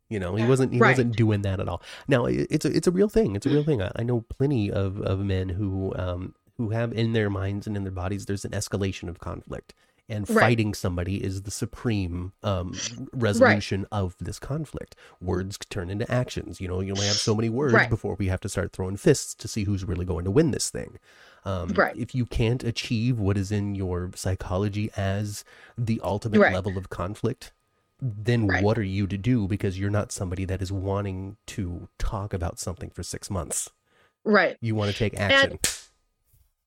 You 0.09 0.20
know, 0.20 0.36
he 0.36 0.44
wasn't 0.44 0.73
he 0.73 0.78
Right. 0.78 0.90
wasn't 0.90 1.16
doing 1.16 1.43
that 1.43 1.59
at 1.59 1.66
all. 1.68 1.82
Now 2.06 2.27
it's 2.27 2.64
a 2.64 2.68
it's 2.77 2.86
a 2.86 2.93
real 2.93 3.09
thing. 3.09 3.35
It's 3.35 3.44
a 3.47 3.48
real 3.48 3.64
thing. 3.64 3.82
I, 3.82 3.90
I 3.97 4.02
know 4.05 4.20
plenty 4.20 4.70
of, 4.70 5.01
of 5.01 5.18
men 5.18 5.48
who 5.48 5.93
um 5.97 6.35
who 6.58 6.70
have 6.70 6.92
in 6.92 7.12
their 7.12 7.30
minds 7.30 7.66
and 7.66 7.76
in 7.76 7.82
their 7.84 7.92
bodies 7.92 8.26
there's 8.26 8.44
an 8.44 8.52
escalation 8.52 9.08
of 9.08 9.18
conflict. 9.18 9.74
And 10.08 10.28
Right. 10.28 10.38
fighting 10.40 10.72
somebody 10.72 11.22
is 11.22 11.42
the 11.42 11.50
supreme 11.50 12.32
um, 12.44 13.08
resolution 13.12 13.86
of 13.90 14.14
this 14.20 14.38
conflict. 14.38 14.94
Words 15.20 15.58
turn 15.68 15.90
into 15.90 16.08
actions. 16.10 16.60
You 16.60 16.68
know, 16.68 16.80
you 16.80 16.92
only 16.92 17.08
have 17.08 17.18
so 17.20 17.34
many 17.34 17.48
words 17.48 17.74
Right. 17.74 17.90
before 17.90 18.14
we 18.14 18.28
have 18.28 18.38
to 18.42 18.48
start 18.48 18.72
throwing 18.72 18.96
fists 18.96 19.34
to 19.34 19.48
see 19.48 19.64
who's 19.64 19.84
really 19.84 20.04
going 20.06 20.24
to 20.24 20.30
win 20.30 20.52
this 20.52 20.70
thing. 20.70 20.98
Um, 21.44 21.70
Right. 21.74 21.96
If 21.96 22.14
you 22.14 22.24
can't 22.24 22.62
achieve 22.62 23.18
what 23.18 23.36
is 23.36 23.50
in 23.50 23.74
your 23.74 24.12
psychology 24.14 24.90
as 24.96 25.44
the 25.76 26.00
ultimate 26.04 26.40
Right. 26.40 26.52
level 26.52 26.78
of 26.78 26.88
conflict, 26.88 27.52
then 28.00 28.46
Right. 28.46 28.62
what 28.62 28.78
are 28.78 28.84
you 28.84 29.08
to 29.08 29.18
do? 29.18 29.48
Because 29.48 29.76
you're 29.76 29.90
not 29.90 30.12
somebody 30.12 30.44
that 30.44 30.62
is 30.62 30.70
wanting 30.70 31.36
to 31.48 31.88
talk 31.98 32.32
about 32.32 32.60
something 32.60 32.90
for 32.90 33.02
six 33.02 33.28
months. 33.28 33.70
right. 34.24 34.56
You 34.60 34.74
want 34.76 34.88
to 34.88 34.92
take 34.92 35.18
action. 35.18 35.50
And 35.52 35.58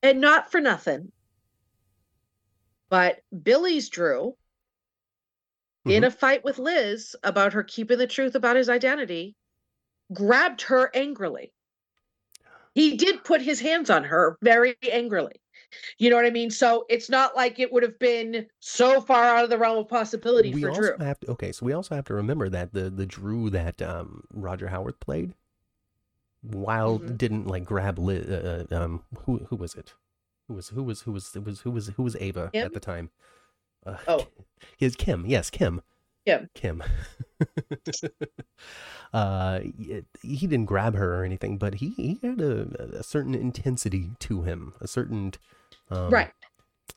not 0.03 0.51
for 0.51 0.61
nothing. 0.61 1.11
But 2.89 3.23
Billy's 3.43 3.89
Drew 3.89 4.37
in 5.89 6.03
Mhm. 6.03 6.07
a 6.07 6.11
fight 6.11 6.43
with 6.45 6.57
Liz 6.57 7.17
about 7.21 7.51
her 7.51 7.63
keeping 7.63 7.97
the 7.97 8.07
truth 8.07 8.33
about 8.33 8.55
his 8.55 8.69
identity, 8.69 9.35
grabbed 10.13 10.61
her 10.63 10.91
angrily. 10.95 11.53
He 12.73 12.97
did 12.97 13.23
put 13.23 13.41
his 13.41 13.59
hands 13.59 13.91
on 13.91 14.05
her 14.05 14.37
very 14.41 14.75
angrily. 14.91 15.39
You 15.99 16.09
know 16.09 16.15
what 16.17 16.25
I 16.25 16.31
mean? 16.31 16.51
So 16.51 16.85
it's 16.89 17.09
not 17.09 17.35
like 17.35 17.59
it 17.59 17.71
would 17.73 17.83
have 17.83 17.99
been 17.99 18.49
so 18.59 19.01
far 19.01 19.23
out 19.25 19.43
of 19.45 19.49
the 19.51 19.57
realm 19.59 19.77
of 19.79 19.89
possibility 19.89 20.53
we 20.53 20.61
for 20.61 20.69
also 20.69 20.93
Drew. 20.97 20.97
have 20.97 21.19
to 21.21 21.31
okay, 21.31 21.51
so 21.51 21.65
we 21.65 21.73
also 21.73 21.95
have 21.95 22.05
to 22.05 22.13
remember 22.13 22.49
that 22.49 22.73
the 22.73 22.89
the 22.89 23.05
Drew 23.05 23.49
that 23.51 23.81
um, 23.81 24.23
Roger 24.31 24.67
Howarth 24.69 24.99
played, 24.99 25.33
while 26.41 26.99
Mhm. 26.99 27.17
didn't 27.17 27.47
like 27.47 27.65
grab 27.65 27.99
Liz, 27.99 28.27
uh, 28.29 28.65
uh, 28.71 28.75
um, 28.75 29.03
who 29.25 29.39
who 29.49 29.55
was 29.55 29.75
it? 29.75 29.93
Who 30.47 30.53
was 30.55 30.69
who 30.69 30.83
was 30.83 31.01
who 31.01 31.11
was 31.11 31.31
who 31.33 31.41
was 31.41 31.59
who 31.61 31.71
was 31.71 31.87
who 31.89 32.03
was 32.03 32.15
Ava 32.19 32.49
Kim? 32.53 32.65
at 32.65 32.73
the 32.73 32.79
time? 32.79 33.09
Uh, 33.85 33.97
Oh. 34.07 34.27
his 34.77 34.95
Kim. 34.95 35.25
Yes, 35.25 35.49
Kim. 35.49 35.81
Kim. 36.25 36.49
Kim. 36.53 36.83
uh, 39.13 39.59
he 40.21 40.47
didn't 40.47 40.65
grab 40.65 40.95
her 40.95 41.15
or 41.19 41.23
anything, 41.23 41.57
but 41.57 41.75
he, 41.75 41.89
he 41.91 42.19
had 42.21 42.41
a, 42.41 42.97
a 42.99 43.03
certain 43.03 43.33
intensity 43.33 44.11
to 44.19 44.43
him, 44.43 44.73
a 44.81 44.87
certain 44.87 45.33
um, 45.89 46.09
right. 46.09 46.31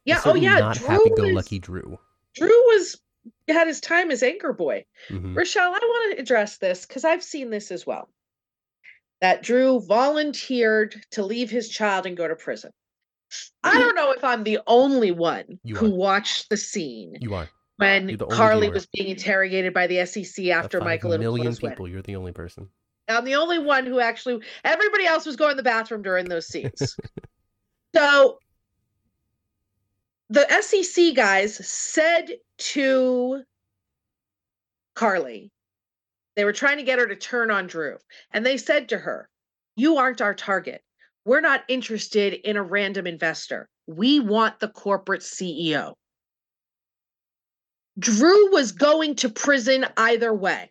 Yeah. 0.04 0.20
Oh 0.24 0.34
yeah. 0.34 0.58
not 0.58 0.76
happy-go-lucky 0.76 1.58
Drew. 1.60 1.98
Drew 2.34 2.48
was 2.48 3.00
had 3.48 3.68
his 3.68 3.80
time 3.80 4.10
as 4.10 4.22
anchor 4.22 4.52
boy. 4.52 4.84
Mhm. 5.08 5.36
Rochelle, 5.36 5.72
I 5.74 5.78
want 5.78 6.16
to 6.16 6.20
address 6.22 6.58
this 6.58 6.84
because 6.86 7.04
I've 7.04 7.22
seen 7.22 7.50
this 7.50 7.70
as 7.70 7.86
well. 7.86 8.08
That 9.22 9.42
Drew 9.44 9.80
volunteered 9.80 11.00
to 11.12 11.24
leave 11.24 11.48
his 11.48 11.68
child 11.68 12.06
and 12.06 12.16
go 12.16 12.26
to 12.26 12.34
prison. 12.34 12.72
I 13.62 13.78
don't 13.78 13.94
know 13.94 14.10
if 14.12 14.22
I'm 14.24 14.42
the 14.42 14.58
only 14.66 15.12
one 15.12 15.60
You 15.62 15.76
who 15.76 15.86
are. 15.86 15.96
watched 15.96 16.50
the 16.50 16.56
scene 16.56 17.16
You 17.20 17.34
are. 17.34 17.48
when 17.76 18.08
You're 18.08 18.18
the 18.18 18.24
only 18.26 18.36
Carly 18.36 18.60
viewer. 18.66 18.74
was 18.74 18.86
being 18.92 19.08
interrogated 19.10 19.72
by 19.72 19.86
the 19.86 20.04
SEC 20.06 20.46
after 20.48 20.80
Michael 20.80 21.12
and 21.12 21.22
million 21.22 21.54
people. 21.54 21.86
You're 21.86 22.02
the 22.02 22.16
only 22.16 22.32
person. 22.32 22.68
I'm 23.08 23.24
the 23.24 23.36
only 23.36 23.60
one 23.60 23.86
who 23.86 24.00
actually. 24.00 24.42
Everybody 24.64 25.06
else 25.06 25.24
was 25.24 25.36
going 25.36 25.52
to 25.52 25.56
the 25.56 25.62
bathroom 25.62 26.02
during 26.02 26.28
those 26.28 26.48
scenes. 26.48 26.96
so 27.94 28.38
the 30.30 30.46
SEC 30.62 31.14
guys 31.14 31.64
said 31.64 32.26
to 32.58 33.44
Carly, 34.94 35.51
they 36.36 36.44
were 36.44 36.52
trying 36.52 36.78
to 36.78 36.82
get 36.82 36.98
her 36.98 37.06
to 37.06 37.16
turn 37.16 37.50
on 37.50 37.66
Drew, 37.66 37.98
and 38.32 38.44
they 38.44 38.56
said 38.56 38.88
to 38.88 38.98
her, 38.98 39.28
"You 39.76 39.96
aren't 39.96 40.20
our 40.20 40.34
target. 40.34 40.82
We're 41.24 41.40
not 41.40 41.64
interested 41.68 42.34
in 42.34 42.56
a 42.56 42.62
random 42.62 43.06
investor. 43.06 43.68
We 43.86 44.20
want 44.20 44.60
the 44.60 44.68
corporate 44.68 45.22
CEO." 45.22 45.94
Drew 47.98 48.50
was 48.52 48.72
going 48.72 49.16
to 49.16 49.28
prison 49.28 49.86
either 49.96 50.32
way. 50.32 50.70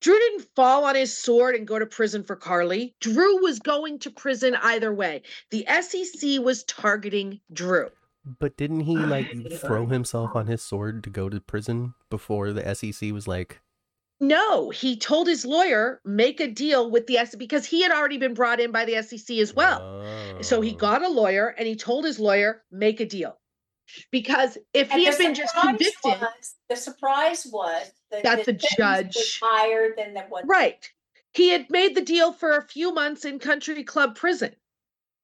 Drew 0.00 0.18
didn't 0.18 0.48
fall 0.54 0.84
on 0.84 0.94
his 0.94 1.16
sword 1.16 1.54
and 1.54 1.66
go 1.66 1.78
to 1.78 1.86
prison 1.86 2.24
for 2.24 2.36
Carly. 2.36 2.94
Drew 3.00 3.42
was 3.42 3.58
going 3.58 3.98
to 4.00 4.10
prison 4.10 4.54
either 4.56 4.92
way. 4.92 5.22
The 5.50 5.64
SEC 5.66 6.40
was 6.40 6.62
targeting 6.64 7.40
Drew. 7.52 7.88
But 8.38 8.56
didn't 8.56 8.80
he 8.80 8.96
like 8.96 9.30
throw 9.52 9.86
himself 9.86 10.34
on 10.34 10.46
his 10.46 10.62
sword 10.62 11.04
to 11.04 11.10
go 11.10 11.28
to 11.28 11.40
prison 11.40 11.94
before 12.10 12.52
the 12.52 12.74
SEC 12.74 13.12
was 13.12 13.26
like, 13.26 13.60
No, 14.20 14.70
he 14.70 14.96
told 14.96 15.26
his 15.26 15.44
lawyer 15.44 16.00
make 16.04 16.40
a 16.40 16.46
deal 16.46 16.90
with 16.90 17.06
the 17.06 17.16
SEC 17.24 17.38
because 17.38 17.66
he 17.66 17.82
had 17.82 17.90
already 17.90 18.16
been 18.16 18.34
brought 18.34 18.60
in 18.60 18.70
by 18.70 18.84
the 18.84 19.02
SEC 19.02 19.38
as 19.38 19.52
well. 19.54 19.80
So 20.42 20.60
he 20.60 20.72
"Oh." 20.72 20.76
got 20.76 21.02
a 21.02 21.08
lawyer 21.08 21.48
and 21.58 21.66
he 21.66 21.74
told 21.76 22.04
his 22.04 22.18
lawyer 22.20 22.62
make 22.70 23.00
a 23.00 23.06
deal. 23.06 23.38
Because 24.10 24.56
if 24.72 24.90
And 24.90 25.00
he 25.00 25.06
had 25.06 25.18
been 25.18 25.34
just 25.34 25.54
convicted, 25.56 26.20
was- 26.20 26.54
The 26.70 26.76
surprise 26.76 27.46
was 27.46 27.92
that 28.10 28.22
That 28.22 28.38
the 28.38 28.44
sentence 28.44 28.62
was 28.62 29.04
judge- 29.14 29.40
higher 29.42 29.94
than 29.96 30.14
the 30.14 30.20
what. 30.22 30.44
right, 30.46 30.88
he 31.32 31.50
had 31.50 31.68
made 31.70 31.94
the 31.94 32.00
deal 32.00 32.32
for 32.32 32.56
a 32.56 32.66
few 32.66 32.92
months 32.92 33.24
in 33.24 33.38
country 33.38 33.82
club 33.84 34.16
prison. 34.16 34.56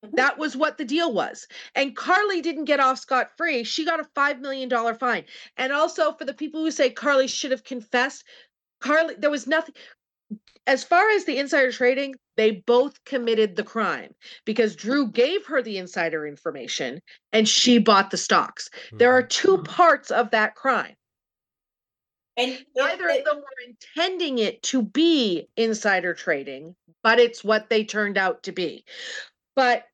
Mhm. 0.04 0.16
That 0.16 0.36
was 0.38 0.56
what 0.56 0.76
the 0.78 0.84
deal 0.84 1.12
was. 1.12 1.46
And 1.74 1.96
Carly 1.96 2.40
didn't 2.42 2.64
get 2.66 2.80
off 2.80 2.98
scot 2.98 3.36
free. 3.36 3.64
She 3.64 3.84
got 3.84 4.00
a 4.00 4.04
$5 4.14 4.40
million 4.40 4.68
fine. 4.98 5.24
And 5.56 5.72
also, 5.72 6.12
for 6.12 6.24
the 6.24 6.34
people 6.34 6.60
who 6.62 6.70
say 6.70 6.90
Carly 6.90 7.28
should 7.28 7.50
have 7.50 7.64
confessed, 7.64 8.24
Carly, 8.80 9.14
there 9.16 9.30
was 9.30 9.46
nothing. 9.46 9.74
As 10.66 10.84
far 10.84 11.08
as 11.10 11.24
the 11.24 11.38
insider 11.38 11.72
trading, 11.72 12.14
they 12.36 12.62
both 12.66 13.02
committed 13.04 13.56
the 13.56 13.64
crime 13.64 14.14
because 14.44 14.76
Drew 14.76 15.10
gave 15.10 15.44
her 15.46 15.62
the 15.62 15.78
insider 15.78 16.26
information 16.26 17.00
and 17.32 17.48
she 17.48 17.78
bought 17.78 18.10
the 18.10 18.16
stocks. 18.16 18.70
There 18.92 19.12
are 19.12 19.22
two 19.22 19.56
mm-hmm. 19.56 19.64
parts 19.64 20.10
of 20.10 20.30
that 20.30 20.54
crime. 20.54 20.94
And 22.36 22.52
it- 22.52 22.66
Neither 22.76 23.08
it- 23.08 23.20
of 23.20 23.24
them 23.24 23.36
were 23.38 23.66
intending 23.96 24.38
it 24.38 24.62
to 24.64 24.82
be 24.82 25.48
insider 25.56 26.14
trading, 26.14 26.76
but 27.02 27.18
it's 27.18 27.42
what 27.42 27.68
they 27.68 27.84
turned 27.84 28.16
out 28.16 28.42
to 28.44 28.52
be. 28.52 28.84
But 29.56 29.86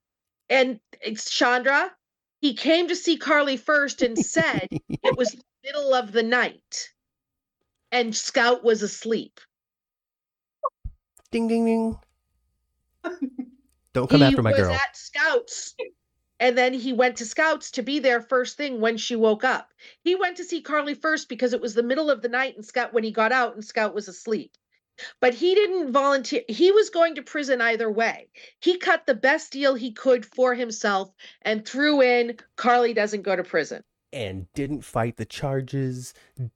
and 0.49 0.79
it's 1.01 1.31
Chandra, 1.31 1.93
he 2.41 2.55
came 2.55 2.89
to 2.89 2.97
see 2.97 3.17
Carly 3.17 3.57
first 3.57 4.03
and 4.03 4.17
said 4.19 4.69
it 4.71 5.17
was 5.17 5.31
the 5.31 5.43
middle 5.65 5.95
of 5.95 6.13
the 6.13 6.23
night 6.23 6.91
and 7.93 8.15
Scout 8.15 8.65
was 8.65 8.83
asleep. 8.83 9.41
Ding 11.31 11.49
ding 11.49 11.65
ding. 11.65 11.99
Don't 13.93 14.11
come 14.11 14.21
he 14.21 14.27
after 14.27 14.43
my 14.43 14.51
was 14.51 14.61
girl. 14.61 14.75
at 14.75 14.97
Scouts. 14.97 15.75
And 16.39 16.57
then 16.57 16.75
he 16.75 16.93
went 16.93 17.17
to 17.17 17.25
Scouts 17.25 17.71
to 17.73 17.83
be 17.83 17.99
there 17.99 18.21
first 18.21 18.59
thing 18.59 18.81
when 18.81 18.99
she 18.99 19.17
woke 19.17 19.43
up. 19.43 19.71
He 20.03 20.15
went 20.15 20.37
to 20.37 20.45
see 20.45 20.61
Carly 20.61 20.95
first 20.95 21.29
because 21.29 21.55
it 21.55 21.63
was 21.63 21.75
the 21.75 21.83
middle 21.83 22.11
of 22.11 22.21
the 22.21 22.29
night 22.29 22.57
and 22.57 22.65
Scout 22.65 22.93
when 22.93 23.05
he 23.05 23.11
got 23.11 23.33
out 23.33 23.55
and 23.55 23.65
Scout 23.65 23.95
was 23.95 24.07
asleep. 24.07 24.53
But 25.21 25.35
he 25.35 25.55
didn't 25.55 25.93
volunteer. 25.93 26.43
He 26.49 26.71
was 26.73 26.91
going 26.91 27.15
to 27.15 27.23
prison 27.23 27.61
either 27.61 27.91
way. 27.91 28.29
He 28.61 28.79
cut 28.79 29.07
the 29.07 29.15
best 29.15 29.53
deal 29.53 29.75
he 29.75 29.93
could 29.93 30.25
for 30.27 30.55
himself 30.55 31.11
and 31.43 31.67
threw 31.67 32.03
in 32.03 32.39
Carly 32.57 32.95
doesn't 32.95 33.23
go 33.23 33.37
to 33.37 33.45
prison. 33.45 33.83
And 34.17 34.51
didn't 34.55 34.83
fight 34.83 35.19
the 35.19 35.27
charges, 35.27 36.15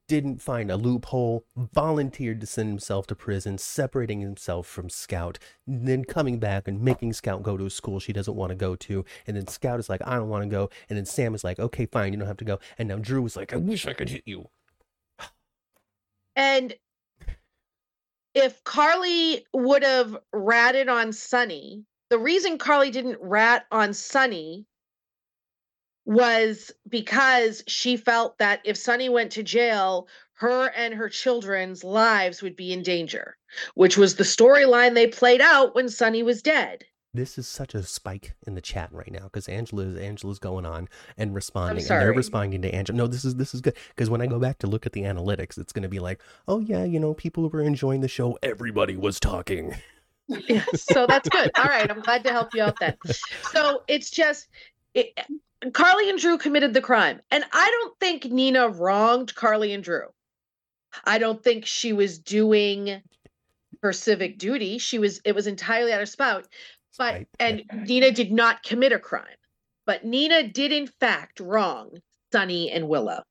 didn't 0.08 0.40
find 0.40 0.70
a 0.70 0.78
loophole, 0.78 1.44
volunteered 1.54 2.40
to 2.40 2.46
send 2.46 2.70
himself 2.70 3.06
to 3.08 3.14
prison, 3.14 3.58
separating 3.58 4.20
himself 4.20 4.66
from 4.66 4.88
Scout, 4.88 5.38
then 5.66 6.06
coming 6.06 6.38
back 6.38 6.66
and 6.66 6.80
making 6.80 7.12
Scout 7.12 7.42
go 7.42 7.58
to 7.58 7.66
a 7.66 7.70
school 7.70 8.00
she 8.00 8.14
doesn't 8.14 8.34
want 8.34 8.48
to 8.48 8.56
go 8.56 8.76
to. 8.76 9.04
And 9.26 9.36
then 9.36 9.46
Scout 9.46 9.78
is 9.78 9.90
like, 9.90 10.00
I 10.06 10.14
don't 10.14 10.30
want 10.30 10.44
to 10.44 10.48
go. 10.48 10.70
And 10.88 10.96
then 10.96 11.04
Sam 11.04 11.34
is 11.34 11.44
like, 11.44 11.58
okay, 11.58 11.84
fine, 11.84 12.14
you 12.14 12.18
don't 12.18 12.28
have 12.28 12.38
to 12.38 12.46
go. 12.46 12.60
And 12.78 12.88
now 12.88 12.96
Drew 12.96 13.26
is 13.26 13.36
like, 13.36 13.52
I 13.52 13.56
wish 13.56 13.86
I 13.86 13.92
could 13.92 14.08
hit 14.08 14.22
you. 14.24 14.48
And 16.34 16.74
if 18.34 18.64
Carly 18.64 19.44
would 19.52 19.82
have 19.82 20.16
ratted 20.32 20.88
on 20.88 21.12
Sonny, 21.12 21.84
the 22.08 22.18
reason 22.18 22.56
Carly 22.56 22.90
didn't 22.90 23.18
rat 23.20 23.66
on 23.70 23.92
Sonny 23.92 24.64
was 26.10 26.72
because 26.88 27.62
she 27.68 27.96
felt 27.96 28.36
that 28.38 28.60
if 28.64 28.76
Sonny 28.76 29.08
went 29.08 29.30
to 29.30 29.44
jail, 29.44 30.08
her 30.32 30.72
and 30.76 30.92
her 30.92 31.08
children's 31.08 31.84
lives 31.84 32.42
would 32.42 32.56
be 32.56 32.72
in 32.72 32.82
danger, 32.82 33.36
which 33.74 33.96
was 33.96 34.16
the 34.16 34.24
storyline 34.24 34.94
they 34.94 35.06
played 35.06 35.40
out 35.40 35.72
when 35.76 35.88
Sonny 35.88 36.24
was 36.24 36.42
dead. 36.42 36.84
This 37.14 37.38
is 37.38 37.46
such 37.46 37.76
a 37.76 37.84
spike 37.84 38.34
in 38.44 38.56
the 38.56 38.60
chat 38.60 38.92
right 38.92 39.10
now 39.12 39.24
because 39.24 39.48
Angela 39.48 39.82
is 39.84 39.96
Angela's 39.96 40.40
going 40.40 40.66
on 40.66 40.88
and 41.16 41.32
responding, 41.32 41.78
and 41.78 42.02
they're 42.02 42.12
responding 42.12 42.60
to 42.62 42.74
Angela. 42.74 42.96
No, 42.98 43.06
this 43.06 43.24
is 43.24 43.36
this 43.36 43.54
is 43.54 43.60
good 43.60 43.76
because 43.90 44.10
when 44.10 44.20
I 44.20 44.26
go 44.26 44.40
back 44.40 44.58
to 44.60 44.66
look 44.66 44.86
at 44.86 44.92
the 44.92 45.02
analytics, 45.02 45.58
it's 45.58 45.72
going 45.72 45.84
to 45.84 45.88
be 45.88 46.00
like, 46.00 46.20
oh 46.48 46.58
yeah, 46.58 46.82
you 46.82 46.98
know, 46.98 47.14
people 47.14 47.48
were 47.48 47.62
enjoying 47.62 48.00
the 48.00 48.08
show. 48.08 48.36
Everybody 48.42 48.96
was 48.96 49.20
talking. 49.20 49.76
Yeah, 50.48 50.64
so 50.74 51.06
that's 51.06 51.28
good. 51.28 51.50
All 51.56 51.64
right, 51.64 51.88
I'm 51.88 52.00
glad 52.00 52.24
to 52.24 52.30
help 52.32 52.54
you 52.54 52.62
out 52.62 52.78
then. 52.80 52.96
So 53.52 53.82
it's 53.88 54.10
just 54.10 54.48
it, 54.94 55.18
Carly 55.72 56.08
and 56.08 56.18
Drew 56.18 56.38
committed 56.38 56.72
the 56.74 56.80
crime, 56.80 57.20
and 57.30 57.44
I 57.52 57.68
don't 57.70 57.98
think 58.00 58.24
Nina 58.24 58.68
wronged 58.68 59.34
Carly 59.34 59.72
and 59.72 59.84
Drew. 59.84 60.06
I 61.04 61.18
don't 61.18 61.42
think 61.42 61.66
she 61.66 61.92
was 61.92 62.18
doing 62.18 63.02
her 63.82 63.92
civic 63.92 64.38
duty. 64.38 64.78
She 64.78 64.98
was 64.98 65.20
it 65.24 65.34
was 65.34 65.46
entirely 65.46 65.92
out 65.92 66.02
of 66.02 66.08
spout. 66.08 66.46
But 66.98 67.14
Right. 67.14 67.28
and 67.38 67.64
Nina 67.86 68.10
did 68.10 68.32
not 68.32 68.62
commit 68.62 68.92
a 68.92 68.98
crime. 68.98 69.36
But 69.86 70.04
Nina 70.04 70.42
did 70.48 70.72
in 70.72 70.86
fact 70.86 71.40
wrong 71.40 72.00
Sonny 72.32 72.70
and 72.70 72.88
Willow. 72.88 73.22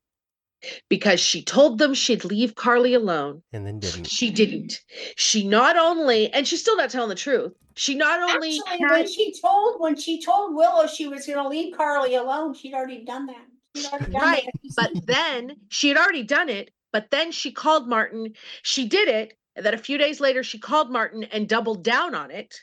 Because 0.90 1.20
she 1.20 1.42
told 1.44 1.78
them 1.78 1.94
she'd 1.94 2.26
leave 2.26 2.56
Carly 2.56 2.94
alone 2.94 3.42
and 3.54 3.66
then 3.66 3.80
didn't. 3.80 4.08
she 4.08 4.30
didn't. 4.30 4.82
She 5.16 5.48
not 5.48 5.78
only, 5.78 6.32
and 6.34 6.48
she's 6.48 6.62
still 6.62 6.76
not 6.78 6.90
telling 6.90 7.10
the 7.10 7.16
truth. 7.16 7.54
She 7.76 7.96
not 7.96 8.20
only 8.20 8.60
Actually, 8.68 8.80
had, 8.88 8.92
when 8.92 9.08
she 9.08 9.34
told, 9.42 9.80
when 9.80 9.96
she 9.96 10.22
told 10.22 10.54
Willow 10.56 10.86
she 10.88 11.08
was 11.08 11.26
gonna 11.26 11.48
leave 11.48 11.78
Carly 11.78 12.16
alone, 12.16 12.54
she'd 12.54 12.74
already 12.74 13.06
done 13.06 13.28
that. 13.28 13.92
Already 13.94 14.12
done 14.12 14.22
Right, 14.22 14.44
that. 14.46 14.74
but 14.94 15.06
then 15.06 15.56
she 15.70 15.88
had 15.88 15.98
already 15.98 16.24
done 16.24 16.50
it. 16.50 16.72
But 16.92 17.12
then 17.12 17.32
she 17.32 17.52
called 17.52 17.88
Martin. 17.88 18.34
She 18.64 18.88
did 18.88 19.08
it. 19.08 19.38
And 19.56 19.66
then 19.66 19.74
a 19.74 19.78
few 19.78 19.98
days 19.98 20.20
later, 20.20 20.42
she 20.44 20.58
called 20.58 20.92
Martin 20.92 21.24
and 21.26 21.48
doubled 21.48 21.84
down 21.84 22.16
on 22.16 22.32
it. 22.32 22.56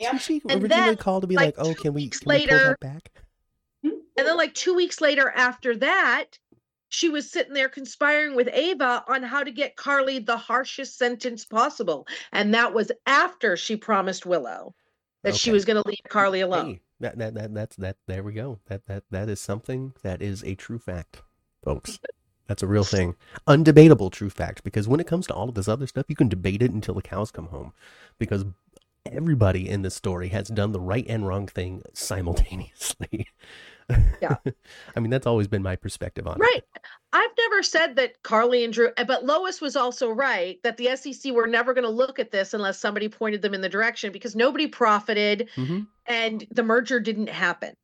Yep. 0.00 0.20
She 0.20 0.40
And 0.48 0.62
originally 0.62 0.68
then, 0.68 0.96
called 0.96 1.22
to 1.22 1.26
be 1.28 1.36
like, 1.36 1.56
like, 1.56 1.66
"Oh, 1.66 1.74
can 1.74 1.92
we, 1.94 2.02
weeks 2.04 2.18
can 2.20 2.32
we 2.32 2.46
pull 2.46 2.58
that 2.58 2.80
back?" 2.80 3.12
Hmm? 3.82 3.90
And 4.16 4.26
then, 4.26 4.36
like 4.36 4.54
two 4.54 4.74
weeks 4.74 5.00
later, 5.00 5.30
after 5.36 5.76
that, 5.76 6.38
she 6.94 7.08
was 7.08 7.28
sitting 7.28 7.54
there 7.54 7.68
conspiring 7.68 8.36
with 8.36 8.48
Ava 8.52 9.04
on 9.08 9.24
how 9.24 9.42
to 9.42 9.50
get 9.50 9.74
Carly 9.74 10.20
the 10.20 10.36
harshest 10.36 10.96
sentence 10.96 11.44
possible. 11.44 12.06
And 12.32 12.54
that 12.54 12.72
was 12.72 12.92
after 13.04 13.56
she 13.56 13.76
promised 13.76 14.24
Willow 14.24 14.76
that 15.24 15.34
she 15.34 15.50
was 15.50 15.64
going 15.64 15.82
to 15.82 15.88
leave 15.88 15.98
Carly 16.08 16.40
alone. 16.40 16.66
Hey, 16.66 16.80
that, 17.00 17.18
that 17.18 17.34
that 17.34 17.54
that's 17.54 17.76
that. 17.76 17.96
There 18.06 18.22
we 18.22 18.32
go. 18.32 18.60
That 18.66 18.86
that 18.86 19.02
that 19.10 19.28
is 19.28 19.40
something 19.40 19.92
that 20.02 20.22
is 20.22 20.44
a 20.44 20.54
true 20.54 20.78
fact, 20.78 21.22
folks. 21.64 21.98
That's 22.46 22.62
a 22.62 22.68
real 22.68 22.84
thing, 22.84 23.16
undebatable 23.48 24.12
true 24.12 24.30
fact. 24.30 24.62
Because 24.62 24.86
when 24.86 25.00
it 25.00 25.06
comes 25.06 25.26
to 25.26 25.34
all 25.34 25.48
of 25.48 25.56
this 25.56 25.66
other 25.66 25.88
stuff, 25.88 26.06
you 26.08 26.14
can 26.14 26.28
debate 26.28 26.62
it 26.62 26.70
until 26.70 26.94
the 26.94 27.02
cows 27.02 27.32
come 27.32 27.46
home, 27.46 27.72
because 28.18 28.44
everybody 29.10 29.68
in 29.68 29.82
this 29.82 29.94
story 29.94 30.28
has 30.28 30.48
done 30.48 30.70
the 30.72 30.80
right 30.80 31.06
and 31.08 31.26
wrong 31.26 31.48
thing 31.48 31.82
simultaneously. 31.92 33.26
Yeah. 34.22 34.36
I 34.96 35.00
mean, 35.00 35.10
that's 35.10 35.26
always 35.26 35.48
been 35.48 35.62
my 35.62 35.76
perspective 35.76 36.26
on 36.26 36.36
it. 36.36 36.40
Right. 36.40 36.62
I've 37.12 37.30
never 37.38 37.62
said 37.62 37.96
that 37.96 38.22
Carly 38.22 38.64
and 38.64 38.72
Drew, 38.72 38.90
uh, 38.96 39.04
but 39.04 39.24
Lois 39.24 39.60
was 39.60 39.76
also 39.76 40.10
right 40.10 40.58
that 40.62 40.76
the 40.76 40.96
SEC 40.96 41.32
were 41.32 41.46
never 41.46 41.74
going 41.74 41.84
to 41.84 41.90
look 41.90 42.18
at 42.18 42.30
this 42.30 42.54
unless 42.54 42.78
somebody 42.78 43.08
pointed 43.08 43.42
them 43.42 43.54
in 43.54 43.60
the 43.60 43.68
direction 43.68 44.12
because 44.12 44.34
nobody 44.34 44.66
profited 44.66 45.48
hmm 45.54 45.80
and 46.06 46.46
the 46.50 46.62
merger 46.62 47.00
didn't 47.00 47.30
happen. 47.30 47.74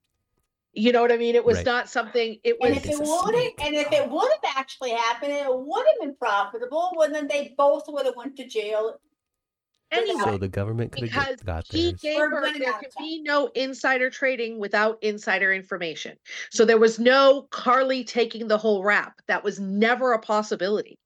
You 0.73 0.93
know 0.93 1.01
what 1.03 1.11
I 1.11 1.17
mean? 1.17 1.35
It 1.35 1.45
was 1.45 1.59
Right. 1.59 1.67
not 1.67 1.89
something, 1.89 2.39
it 2.45 2.61
was. 2.61 2.69
And 2.69 2.77
if 2.77 2.87
it 2.87 2.99
would 2.99 3.35
have, 3.35 3.67
and 3.67 3.75
if 3.75 3.93
it 3.93 4.11
would 4.11 4.31
have 4.31 4.57
actually 4.57 4.91
happened, 4.91 5.33
it 5.33 5.47
would 5.49 5.87
have 5.87 6.01
been 6.01 6.15
profitable, 6.17 6.93
well, 6.97 7.11
then 7.11 7.27
they 7.29 7.55
both 7.57 7.85
would 7.89 8.07
have 8.07 8.17
went 8.17 8.37
to 8.37 8.47
jail. 8.47 9.01
Anyway. 9.91 10.21
So 10.25 10.39
the 10.39 10.49
government 10.49 10.93
could 10.93 11.03
because 11.03 11.27
have 11.27 11.45
got 11.45 11.65
he 11.71 11.89
theirs. 11.91 12.01
gave 12.01 12.17
We're 12.17 12.31
her 12.31 12.59
there 12.59 12.69
out 12.69 12.81
can 12.81 12.91
be 12.99 13.23
no 13.23 13.47
insider 13.55 14.11
trading 14.11 14.59
without 14.59 14.99
insider 15.03 15.53
information. 15.53 16.17
So 16.51 16.65
there 16.65 16.79
was 16.79 16.99
no 16.99 17.43
Carly 17.51 18.05
taking 18.05 18.49
the 18.49 18.59
whole 18.59 18.83
rap. 18.83 19.21
That 19.29 19.45
was 19.45 19.59
never 19.61 20.13
a 20.13 20.19
possibility. 20.19 20.97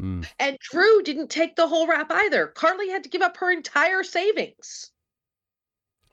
Mm. 0.00 0.26
And 0.38 0.56
Drew 0.58 1.02
didn't 1.02 1.28
take 1.28 1.56
the 1.56 1.66
whole 1.68 1.86
rap 1.86 2.10
either. 2.10 2.46
Carly 2.48 2.88
had 2.88 3.04
to 3.04 3.10
give 3.10 3.22
up 3.22 3.36
her 3.36 3.50
entire 3.50 4.02
savings. 4.02 4.90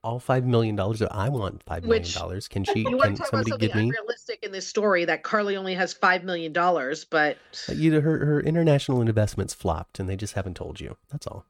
All 0.01 0.19
five 0.19 0.45
million 0.45 0.77
dollars. 0.77 1.01
I 1.01 1.27
want 1.27 1.61
five 1.63 1.83
million 1.83 2.01
Which- 2.03 2.13
dollars. 2.13 2.47
Can 2.47 2.63
she? 2.63 2.79
You 2.79 2.91
want 2.91 3.01
Can 3.03 3.15
to 3.15 3.17
talk 3.21 3.29
about 3.33 3.43
somebody 3.47 3.67
give 3.67 3.75
me? 3.75 3.83
unrealistic 3.89 4.39
in 4.43 4.51
this 4.53 4.65
story 4.65 5.03
that 5.03 5.23
Carly 5.23 5.57
only 5.57 5.73
has 5.73 5.91
five 5.91 6.23
million 6.23 6.53
dollars, 6.53 7.03
but 7.03 7.37
You 7.67 7.99
her 7.99 8.25
her 8.25 8.39
international 8.39 9.01
investments 9.01 9.53
flopped, 9.53 9.99
and 9.99 10.07
they 10.07 10.15
just 10.15 10.35
haven't 10.35 10.55
told 10.55 10.79
you. 10.79 10.95
That's 11.11 11.27
all. 11.27 11.45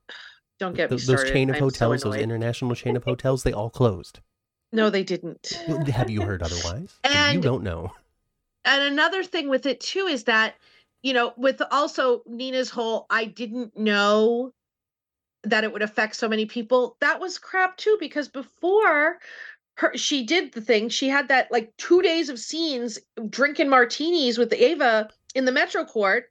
Don't 0.60 0.76
get 0.76 0.92
me 0.92 0.98
Th- 0.98 1.08
those 1.08 1.30
chain 1.30 1.50
of 1.50 1.56
I'm 1.56 1.60
so 1.62 1.66
hotels, 1.66 2.04
those 2.04 2.16
international 2.16 2.76
chain 2.76 2.96
of 2.96 3.04
hotels, 3.04 3.44
they 3.44 3.54
all 3.54 3.70
closed. 3.70 4.20
No, 4.72 4.90
they 4.90 5.04
didn't. 5.04 5.60
Have 5.92 6.10
you 6.10 6.22
heard 6.22 6.44
otherwise? 6.44 7.00
you 7.34 7.42
don't 7.42 7.64
know. 7.64 7.92
and 8.66 8.84
another 8.84 9.24
thing 9.24 9.50
with 9.50 9.66
it 9.66 9.80
too 9.80 10.06
is 10.08 10.26
that 10.26 10.56
you 11.02 11.14
know 11.14 11.34
with 11.38 11.62
also 11.72 12.22
nina's 12.28 12.70
whole 12.70 13.06
i 13.10 13.24
didn't 13.24 13.78
know 13.78 14.52
that 15.44 15.64
it 15.64 15.72
would 15.72 15.82
affect 15.82 16.18
so 16.18 16.28
many 16.28 16.46
people 16.46 16.98
that 17.00 17.22
was 17.22 17.38
crap 17.40 17.78
too 17.78 17.96
because 18.02 18.28
before 18.28 19.18
her 19.76 19.96
she 19.96 20.24
did 20.26 20.52
the 20.52 20.60
thing 20.60 20.90
she 20.90 21.08
had 21.08 21.30
that 21.30 21.50
like 21.54 21.72
two 21.78 22.02
days 22.02 22.28
of 22.28 22.38
scenes 22.38 23.00
drinking 23.30 23.70
martinis 23.70 24.38
with 24.38 24.52
ava 24.52 25.10
in 25.36 25.46
the 25.46 25.54
metro 25.54 25.86
court 25.86 26.26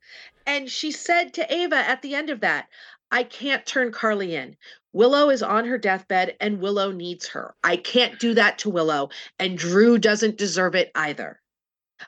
and 0.46 0.68
she 0.70 0.90
said 0.90 1.32
to 1.32 1.50
ava 1.54 1.76
at 1.76 2.02
the 2.02 2.14
end 2.14 2.28
of 2.28 2.40
that 2.40 2.68
i 3.10 3.22
can't 3.22 3.66
turn 3.66 3.92
carly 3.92 4.34
in 4.34 4.56
willow 4.92 5.30
is 5.30 5.42
on 5.42 5.64
her 5.64 5.78
deathbed 5.78 6.36
and 6.40 6.60
willow 6.60 6.90
needs 6.92 7.26
her 7.28 7.54
i 7.64 7.76
can't 7.76 8.18
do 8.18 8.34
that 8.34 8.58
to 8.58 8.70
willow 8.70 9.08
and 9.38 9.58
drew 9.58 9.98
doesn't 9.98 10.38
deserve 10.38 10.74
it 10.74 10.90
either 10.94 11.40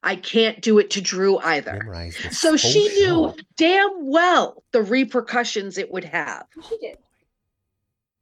I 0.02 0.16
can't 0.16 0.60
do 0.60 0.78
it 0.78 0.90
to 0.90 1.00
Drew 1.00 1.38
either. 1.38 1.72
Memorize 1.72 2.16
this 2.22 2.40
So 2.40 2.50
whole 2.50 2.56
she 2.58 2.88
knew 2.90 3.06
show. 3.06 3.36
damn 3.56 4.06
well 4.06 4.62
the 4.72 4.82
repercussions 4.82 5.78
it 5.78 5.90
would 5.90 6.04
have. 6.04 6.46
She 6.68 6.78
did. 6.78 6.98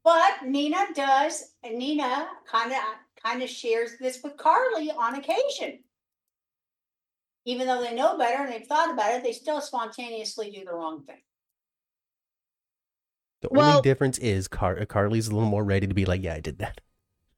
But 0.02 0.46
Nina 0.46 0.86
does, 0.94 1.52
and 1.62 1.76
Nina 1.76 2.28
kind 2.46 2.72
of, 2.72 2.78
kind 3.22 3.42
of 3.42 3.50
shares 3.50 3.98
this 4.00 4.22
with 4.22 4.38
Carly 4.38 4.90
on 4.90 5.16
occasion. 5.16 5.80
Even 7.44 7.66
though 7.66 7.82
they 7.82 7.94
know 7.94 8.16
better 8.16 8.42
and 8.44 8.52
they've 8.52 8.66
thought 8.66 8.90
about 8.90 9.12
it, 9.14 9.22
they 9.22 9.32
still 9.32 9.60
spontaneously 9.60 10.50
do 10.50 10.64
the 10.64 10.72
wrong 10.72 11.02
thing. 11.04 11.20
The 13.40 13.48
Well- 13.50 13.70
only 13.70 13.82
difference 13.82 14.18
is 14.18 14.48
Car- 14.48 14.84
Carly's 14.86 15.28
a 15.28 15.32
little 15.34 15.48
more 15.48 15.64
ready 15.64 15.86
to 15.86 15.94
be 15.94 16.04
like, 16.04 16.22
"Yeah, 16.22 16.34
I 16.34 16.40
did 16.40 16.58
that." 16.58 16.80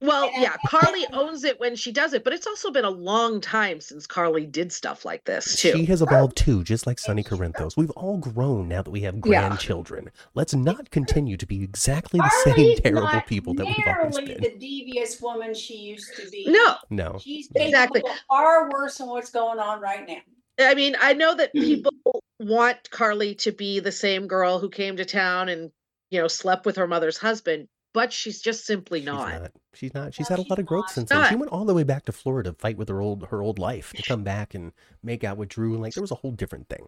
Well, 0.03 0.31
yeah, 0.33 0.57
Carly 0.67 1.05
owns 1.13 1.45
it 1.45 1.61
when 1.61 1.77
she 1.77 1.93
does 1.93 2.15
it, 2.15 2.25
but 2.25 2.33
it's 2.33 2.47
also 2.47 2.71
been 2.71 2.87
a 2.87 2.91
long 2.91 3.39
time 3.39 3.83
since 3.83 4.07
Carly 4.07 4.47
did 4.47 4.73
stuff 4.73 5.05
like 5.05 5.25
this 5.27 5.61
too. 5.61 5.73
She 5.73 5.85
has 5.85 6.01
evolved 6.01 6.39
too, 6.39 6.65
just 6.65 6.87
like 6.87 6.99
Sonny 6.99 7.23
Corinthos. 7.23 7.77
We've 7.77 7.91
all 7.91 8.17
grown 8.17 8.67
now 8.69 8.81
that 8.81 8.91
we 8.91 9.03
have 9.03 9.17
Yeah. 9.17 9.21
grandchildren. 9.21 10.11
Let's 10.33 10.55
not 10.55 10.91
continue 10.91 11.37
to 11.37 11.45
be 11.47 11.63
exactly 11.63 12.17
the 12.19 12.31
Carly's 12.45 12.57
same 12.57 12.77
terrible 12.83 13.03
not 13.03 13.27
people 13.27 13.53
that 13.55 13.67
we've 13.67 13.77
always 13.87 14.17
nearly 14.17 14.35
been. 14.37 14.43
The 14.43 14.59
devious 14.59 15.21
woman 15.21 15.53
she 15.53 15.75
used 15.77 16.17
to 16.17 16.31
be. 16.31 16.47
no, 16.49 16.77
No, 16.89 17.19
She's 17.23 17.51
Exactly. 17.55 18.01
of 18.01 18.11
far 18.27 18.71
worse 18.71 18.97
than 18.97 19.09
what's 19.09 19.31
going 19.31 19.59
on 19.59 19.83
right 19.83 20.09
now. 20.09 20.67
I 20.67 20.75
mean, 20.75 20.97
I 20.99 21.13
know 21.13 21.35
that 21.35 21.53
people 21.53 21.93
want 22.39 22.91
Carly 22.91 23.35
to 23.35 23.53
be 23.53 23.81
the 23.81 23.93
same 23.93 24.27
girl 24.29 24.59
who 24.61 24.71
came 24.71 24.97
to 24.97 25.05
town 25.05 25.51
and 25.51 25.71
you 26.11 26.21
know, 26.21 26.29
slept 26.29 26.67
with 26.67 26.77
her 26.77 26.87
mother's 26.87 27.19
husband, 27.19 27.69
but 27.93 28.13
she's 28.13 28.41
just 28.41 28.67
simply 28.67 29.01
She's 29.01 29.07
not. 29.07 29.43
not. 29.43 29.53
She's 29.75 29.95
not. 29.95 30.15
She's 30.15 30.31
No, 30.31 30.37
had 30.37 30.47
a 30.47 30.49
lot 30.49 30.59
of 30.59 30.67
growth 30.67 30.85
not. 30.85 30.91
since 30.91 31.09
then. 31.11 31.29
She 31.29 31.37
went 31.37 31.51
all 31.53 31.65
the 31.65 31.75
way 31.75 31.83
back 31.85 32.05
to 32.07 32.13
Florida 32.13 32.51
to 32.51 32.57
fight 32.59 32.77
with 32.77 32.89
her 32.89 33.01
old 33.01 33.27
her 33.29 33.43
old 33.43 33.59
life 33.59 33.93
to 33.95 34.03
come 34.03 34.23
back 34.25 34.55
and 34.55 34.73
make 35.03 35.25
out 35.25 35.37
with 35.37 35.49
Drew 35.49 35.73
and 35.73 35.83
like 35.83 35.95
there 35.95 36.03
was 36.03 36.11
a 36.11 36.17
whole 36.17 36.33
different 36.33 36.69
thing, 36.69 36.87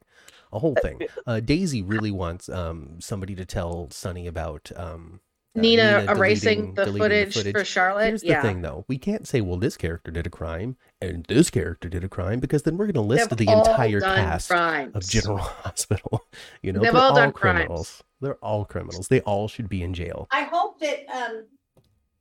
a 0.53 0.59
whole 0.59 0.77
thing. 0.83 1.01
Uh, 1.27 1.41
Daisy 1.41 1.83
really 1.83 2.11
wants 2.11 2.49
um 2.49 3.01
somebody 3.01 3.35
to 3.37 3.45
tell 3.45 3.89
Sonny 3.91 4.27
about 4.27 4.71
um 4.77 5.21
uh, 5.55 5.61
Nina, 5.61 5.83
deleting- 6.07 6.17
erasing 6.17 6.75
the, 6.75 6.85
deleting 6.87 7.31
footage 7.31 7.53
for 7.53 7.63
Charlotte. 7.65 8.07
Here's 8.07 8.23
the 8.23 8.29
yeah. 8.29 8.41
thing, 8.41 8.63
though. 8.63 8.87
We 8.89 8.97
can't 8.97 9.29
say, 9.29 9.43
well, 9.43 9.59
this 9.59 9.77
character 9.77 10.11
did 10.11 10.27
a 10.27 10.31
crime 10.31 10.77
and 11.03 11.27
this 11.27 11.51
character 11.51 11.91
did 11.91 12.03
a 12.05 12.09
crime 12.09 12.41
because 12.41 12.63
then 12.63 12.79
we're 12.79 12.87
going 12.87 12.95
to 12.95 13.03
list 13.03 13.29
They've 13.29 13.47
the 13.47 13.53
entire 13.53 14.01
cast 14.01 14.49
crimes. 14.49 14.95
of 14.97 15.07
General 15.07 15.39
Hospital. 15.41 16.25
You 16.63 16.73
know, 16.73 16.81
They've 16.81 16.91
they're 16.93 17.03
all 17.03 17.15
done 17.15 17.33
criminals. 17.33 17.69
crimes. 17.91 18.03
They're 18.23 18.37
all 18.37 18.65
criminals. 18.65 19.09
They 19.09 19.21
all 19.23 19.49
should 19.49 19.69
be 19.69 19.83
in 19.83 19.93
jail. 19.93 20.29
I 20.31 20.45
hope 20.45 20.79
that, 20.81 21.01
um, 21.13 21.45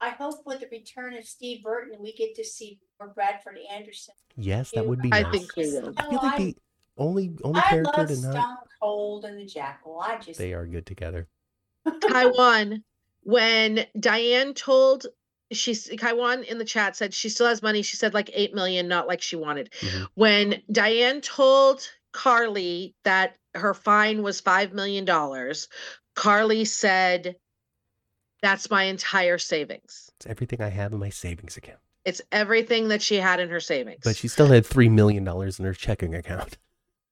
I 0.02 0.10
hope 0.10 0.46
with 0.48 0.60
the 0.62 0.68
return 0.72 1.14
of 1.16 1.24
Steve 1.26 1.64
Burton, 1.64 1.98
we 2.02 2.12
get 2.14 2.34
to 2.36 2.44
see 2.44 2.80
more 3.00 3.10
Bradford 3.10 3.60
Anderson. 3.72 4.16
Yes, 4.36 4.72
that 4.72 4.86
would 4.86 5.00
be 5.02 5.10
I 5.14 5.22
nice. 5.22 5.32
think 5.32 5.56
we 5.56 5.70
will. 5.72 5.94
I 5.96 6.10
feel 6.10 6.20
like 6.24 6.34
I- 6.34 6.38
the 6.38 6.56
only 6.98 7.32
only 7.44 7.60
I 7.60 7.70
character 7.70 8.02
love 8.02 8.08
to 8.10 8.16
not 8.18 8.34
Stone 8.34 8.58
Cold 8.82 9.26
and 9.26 9.40
the 9.40 9.46
Jackal. 9.46 10.00
I 10.02 10.18
just, 10.18 10.40
they 10.40 10.54
are 10.54 10.66
good 10.66 10.88
together. 10.88 11.28
Taiwan, 12.10 12.84
when 13.24 13.86
Diane 14.00 14.54
told 14.56 15.06
she's 15.52 15.88
Taiwan 16.00 16.44
in 16.44 16.58
the 16.58 16.66
chat 16.66 16.96
said 16.96 17.14
she 17.14 17.30
still 17.30 17.48
has 17.48 17.62
money. 17.62 17.82
She 17.84 17.96
said 17.96 18.14
like 18.16 18.32
eight 18.34 18.54
million, 18.56 18.88
not 18.88 19.08
like 19.08 19.22
she 19.22 19.36
wanted. 19.36 19.72
Mhm. 19.82 20.08
When 20.16 20.64
Diane 20.72 21.22
told 21.22 21.88
Carly 22.12 22.96
that 23.04 23.36
her 23.56 23.74
fine 23.74 24.24
was 24.24 24.42
five 24.42 24.74
million 24.74 25.06
dollars, 25.06 25.68
Carly 26.16 26.66
said, 26.66 27.36
That's 28.42 28.70
my 28.70 28.84
entire 28.84 29.38
savings. 29.38 30.12
It's 30.18 30.26
everything 30.28 30.62
I 30.62 30.70
have 30.70 30.94
in 30.94 31.00
my 31.00 31.10
savings 31.10 31.58
account. 31.58 31.80
It's 32.04 32.22
everything 32.32 32.88
that 32.88 33.02
she 33.02 33.16
had 33.16 33.40
in 33.40 33.50
her 33.50 33.60
savings. 33.60 34.02
But 34.04 34.16
she 34.16 34.28
still 34.28 34.48
had 34.48 34.66
three 34.66 34.90
million 34.90 35.24
dollars 35.24 35.60
in 35.60 35.66
her 35.66 35.74
checking 35.74 36.16
account. 36.16 36.58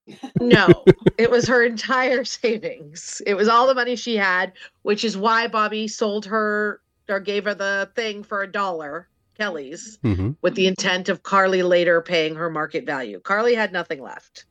No, 0.41 0.85
it 1.19 1.29
was 1.29 1.47
her 1.47 1.63
entire 1.63 2.23
savings. 2.23 3.21
It 3.27 3.35
was 3.35 3.47
all 3.47 3.67
the 3.67 3.75
money 3.75 3.95
she 3.95 4.15
had, 4.15 4.53
which 4.81 5.03
is 5.03 5.15
why 5.15 5.47
Bobby 5.47 5.87
sold 5.87 6.25
her 6.25 6.81
or 7.07 7.19
gave 7.19 7.45
her 7.45 7.53
the 7.53 7.91
thing 7.95 8.23
for 8.23 8.41
a 8.41 8.51
dollar, 8.51 9.07
Kelly's, 9.37 9.99
hmm 10.01 10.31
with 10.41 10.55
the 10.55 10.67
intent 10.67 11.09
of 11.09 11.21
Carly 11.21 11.61
later 11.61 12.01
paying 12.01 12.33
her 12.35 12.49
market 12.49 12.85
value. 12.85 13.19
Carly 13.19 13.53
had 13.53 13.71
nothing 13.71 14.01
left. 14.01 14.45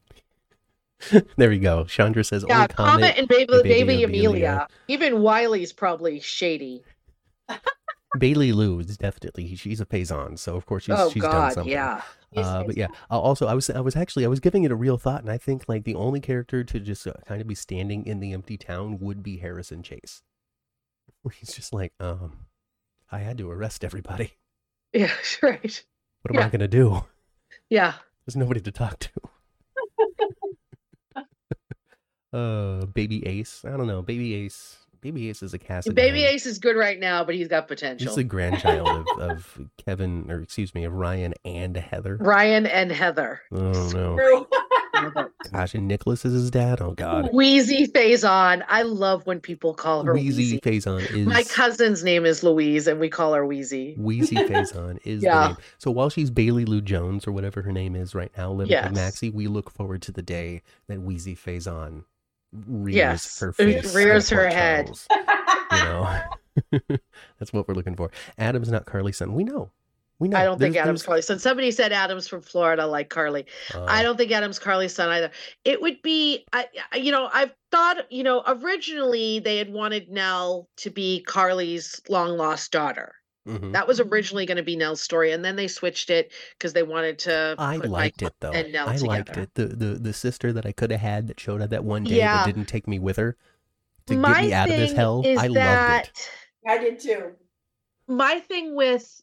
there 1.36 1.48
we 1.50 1.58
go. 1.58 1.84
Chandra 1.84 2.24
says 2.24 2.44
Yeah, 2.46 2.56
only 2.56 2.68
Comet 2.68 2.92
comment. 2.92 3.18
and 3.18 3.28
Baby, 3.28 3.52
and 3.54 3.62
Baby, 3.62 3.68
Baby 3.84 4.04
Amelia. 4.04 4.28
Amelia. 4.30 4.68
Even 4.88 5.22
Wiley's 5.22 5.72
probably 5.72 6.20
shady. 6.20 6.82
Bailey 8.18 8.52
Lou 8.52 8.80
is 8.80 8.96
definitely 8.96 9.54
she's 9.54 9.80
a 9.80 9.86
Faison, 9.86 10.38
so 10.38 10.56
of 10.56 10.64
course 10.66 10.84
she's 10.84 10.94
oh 10.98 11.10
she's 11.10 11.22
done 11.22 11.52
something. 11.52 11.70
yeah. 11.72 12.02
Uh, 12.36 12.62
but 12.64 12.76
yeah, 12.76 12.88
uh, 13.10 13.18
also 13.18 13.46
I 13.46 13.54
was 13.54 13.70
I 13.70 13.80
was 13.80 13.96
actually 13.96 14.24
I 14.24 14.28
was 14.28 14.40
giving 14.40 14.64
it 14.64 14.70
a 14.70 14.76
real 14.76 14.96
thought, 14.98 15.20
and 15.22 15.30
I 15.30 15.38
think 15.38 15.64
like 15.68 15.84
the 15.84 15.94
only 15.94 16.20
character 16.20 16.64
to 16.64 16.80
just 16.80 17.06
uh, 17.06 17.12
kind 17.26 17.40
of 17.40 17.46
be 17.46 17.54
standing 17.54 18.06
in 18.06 18.20
the 18.20 18.32
empty 18.32 18.56
town 18.56 18.98
would 19.00 19.22
be 19.22 19.38
Harrison 19.38 19.82
Chase. 19.82 20.22
Where 21.22 21.32
he's 21.38 21.54
just 21.54 21.72
like, 21.72 21.92
um, 22.00 22.46
I 23.12 23.18
had 23.18 23.38
to 23.38 23.50
arrest 23.50 23.84
everybody. 23.84 24.32
Yeah, 24.92 25.12
right. 25.42 25.84
What 26.22 26.34
am 26.34 26.42
I 26.42 26.48
gonna 26.48 26.66
do? 26.68 27.04
Yeah. 27.68 27.94
There's 28.26 28.36
nobody 28.36 28.60
to 28.60 28.72
talk 28.72 28.98
to. 29.00 29.10
Uh, 32.38 32.86
Baby 32.86 33.26
Ace. 33.26 33.64
I 33.66 33.76
don't 33.76 33.86
know. 33.86 34.02
Baby 34.02 34.34
Ace. 34.34 34.76
Baby 35.00 35.28
Ace 35.30 35.42
is 35.44 35.54
a 35.54 35.58
cast. 35.58 35.94
Baby 35.94 36.24
Ace 36.24 36.44
is 36.44 36.58
good 36.58 36.76
right 36.76 36.98
now, 36.98 37.22
but 37.22 37.36
he's 37.36 37.46
got 37.46 37.68
potential. 37.68 38.08
He's 38.08 38.16
the 38.16 38.24
grandchild 38.24 38.88
of, 38.88 39.30
of 39.30 39.60
Kevin, 39.84 40.28
or 40.28 40.40
excuse 40.40 40.74
me, 40.74 40.82
of 40.84 40.92
Ryan 40.92 41.34
and 41.44 41.76
Heather. 41.76 42.16
Ryan 42.16 42.66
and 42.66 42.90
Heather. 42.90 43.40
Oh 43.52 43.90
no, 43.94 44.48
gosh, 45.52 45.74
and 45.74 45.86
Nicholas 45.86 46.24
is 46.24 46.32
his 46.32 46.50
dad. 46.50 46.80
Oh 46.80 46.92
god, 46.92 47.30
Wheezy 47.32 47.86
Faison. 47.86 48.64
I 48.68 48.82
love 48.82 49.24
when 49.26 49.38
people 49.40 49.72
call 49.72 50.02
her 50.02 50.14
Wheezy 50.14 50.58
Wheezy. 50.58 50.60
Faison 50.60 51.08
is 51.14 51.26
My 51.28 51.44
cousin's 51.44 52.02
name 52.02 52.26
is 52.26 52.42
Louise, 52.42 52.88
and 52.88 52.98
we 52.98 53.08
call 53.08 53.34
her 53.34 53.46
Wheezy. 53.46 53.94
Wheezy 53.98 54.34
Faison 54.36 54.98
is 55.04 55.22
Yeah. 55.22 55.40
the 55.40 55.48
name. 55.48 55.56
So 55.78 55.92
while 55.92 56.10
she's 56.10 56.30
Bailey 56.30 56.64
Lou 56.64 56.80
Jones 56.80 57.26
or 57.26 57.30
whatever 57.32 57.62
her 57.62 57.72
name 57.72 57.94
is 57.94 58.16
right 58.16 58.32
now, 58.36 58.50
living 58.52 58.82
with 58.82 58.94
Maxie, 58.94 59.30
we 59.30 59.46
look 59.46 59.70
forward 59.70 60.02
to 60.02 60.12
the 60.12 60.22
day 60.22 60.62
that 60.88 61.00
Wheezy 61.02 61.36
Faison 61.36 62.02
rears 62.52 62.94
Yes, 62.94 63.40
her 63.40 63.52
face, 63.52 63.94
rears 63.94 64.28
her 64.30 64.48
head. 64.48 64.90
You 65.10 65.78
know, 65.78 66.20
that's 67.38 67.52
what 67.52 67.68
we're 67.68 67.74
looking 67.74 67.96
for. 67.96 68.10
Adam's 68.38 68.70
not 68.70 68.86
Carly's 68.86 69.16
son. 69.16 69.34
We 69.34 69.44
know. 69.44 69.70
We 70.20 70.26
know. 70.28 70.36
I 70.38 70.44
don't 70.44 70.58
think 70.58 70.74
Adam's 70.74 71.00
there's- 71.02 71.06
Carly's 71.06 71.26
son. 71.26 71.38
Somebody 71.38 71.70
said 71.70 71.92
Adam's 71.92 72.26
from 72.26 72.40
Florida, 72.42 72.86
like 72.86 73.08
Carly. 73.08 73.46
I 73.74 74.00
uh, 74.00 74.02
don't 74.02 74.16
think 74.16 74.32
Adam's 74.32 74.58
Carly's 74.58 74.92
son 74.94 75.08
either. 75.10 75.30
It 75.64 75.80
would 75.80 76.02
be, 76.02 76.44
I, 76.52 76.66
I- 76.92 76.96
you 76.96 77.12
know, 77.12 77.30
I've 77.32 77.54
thought, 77.70 78.10
you 78.10 78.24
know, 78.24 78.42
originally 78.46 79.38
they 79.38 79.58
had 79.58 79.72
wanted 79.72 80.10
Nell 80.10 80.68
to 80.78 80.90
be 80.90 81.22
Carly's 81.22 82.00
long 82.08 82.36
lost 82.36 82.72
daughter. 82.72 83.14
Mhm. 83.48 83.72
That 83.72 83.86
was 83.88 84.00
originally 84.00 84.46
going 84.46 84.56
to 84.56 84.62
be 84.62 84.76
Nell's 84.76 85.00
story, 85.00 85.32
and 85.32 85.44
then 85.44 85.56
they 85.56 85.68
switched 85.68 86.10
it 86.10 86.30
because 86.52 86.72
they 86.72 86.82
wanted 86.82 87.18
to. 87.20 87.54
I 87.58 87.78
put 87.78 87.90
liked 87.90 88.22
Michael 88.22 88.26
it 88.28 88.34
though. 88.40 88.52
and 88.52 88.72
Nell 88.72 88.88
I 88.88 88.96
liked 88.96 89.36
it. 89.36 89.54
The, 89.54 89.66
the 89.66 89.86
the 89.94 90.12
sister 90.12 90.52
that 90.52 90.66
I 90.66 90.72
could 90.72 90.90
have 90.90 91.00
had 91.00 91.28
that 91.28 91.40
showed 91.40 91.62
up 91.62 91.70
that 91.70 91.84
one 91.84 92.04
day 92.04 92.16
Yeah. 92.16 92.38
that 92.38 92.46
didn't 92.46 92.66
take 92.68 92.86
me 92.86 92.98
with 92.98 93.16
her 93.16 93.36
to 94.06 94.16
My 94.16 94.34
get 94.34 94.44
me 94.46 94.52
out 94.52 94.70
of 94.70 94.76
this 94.76 94.92
hell. 94.92 95.22
is 95.24 95.38
I 95.38 95.46
loved 95.48 96.08
it. 96.08 96.30
I 96.66 96.78
did 96.78 96.98
too. 97.00 97.32
my 98.06 98.40
thing 98.40 98.74
with 98.74 99.20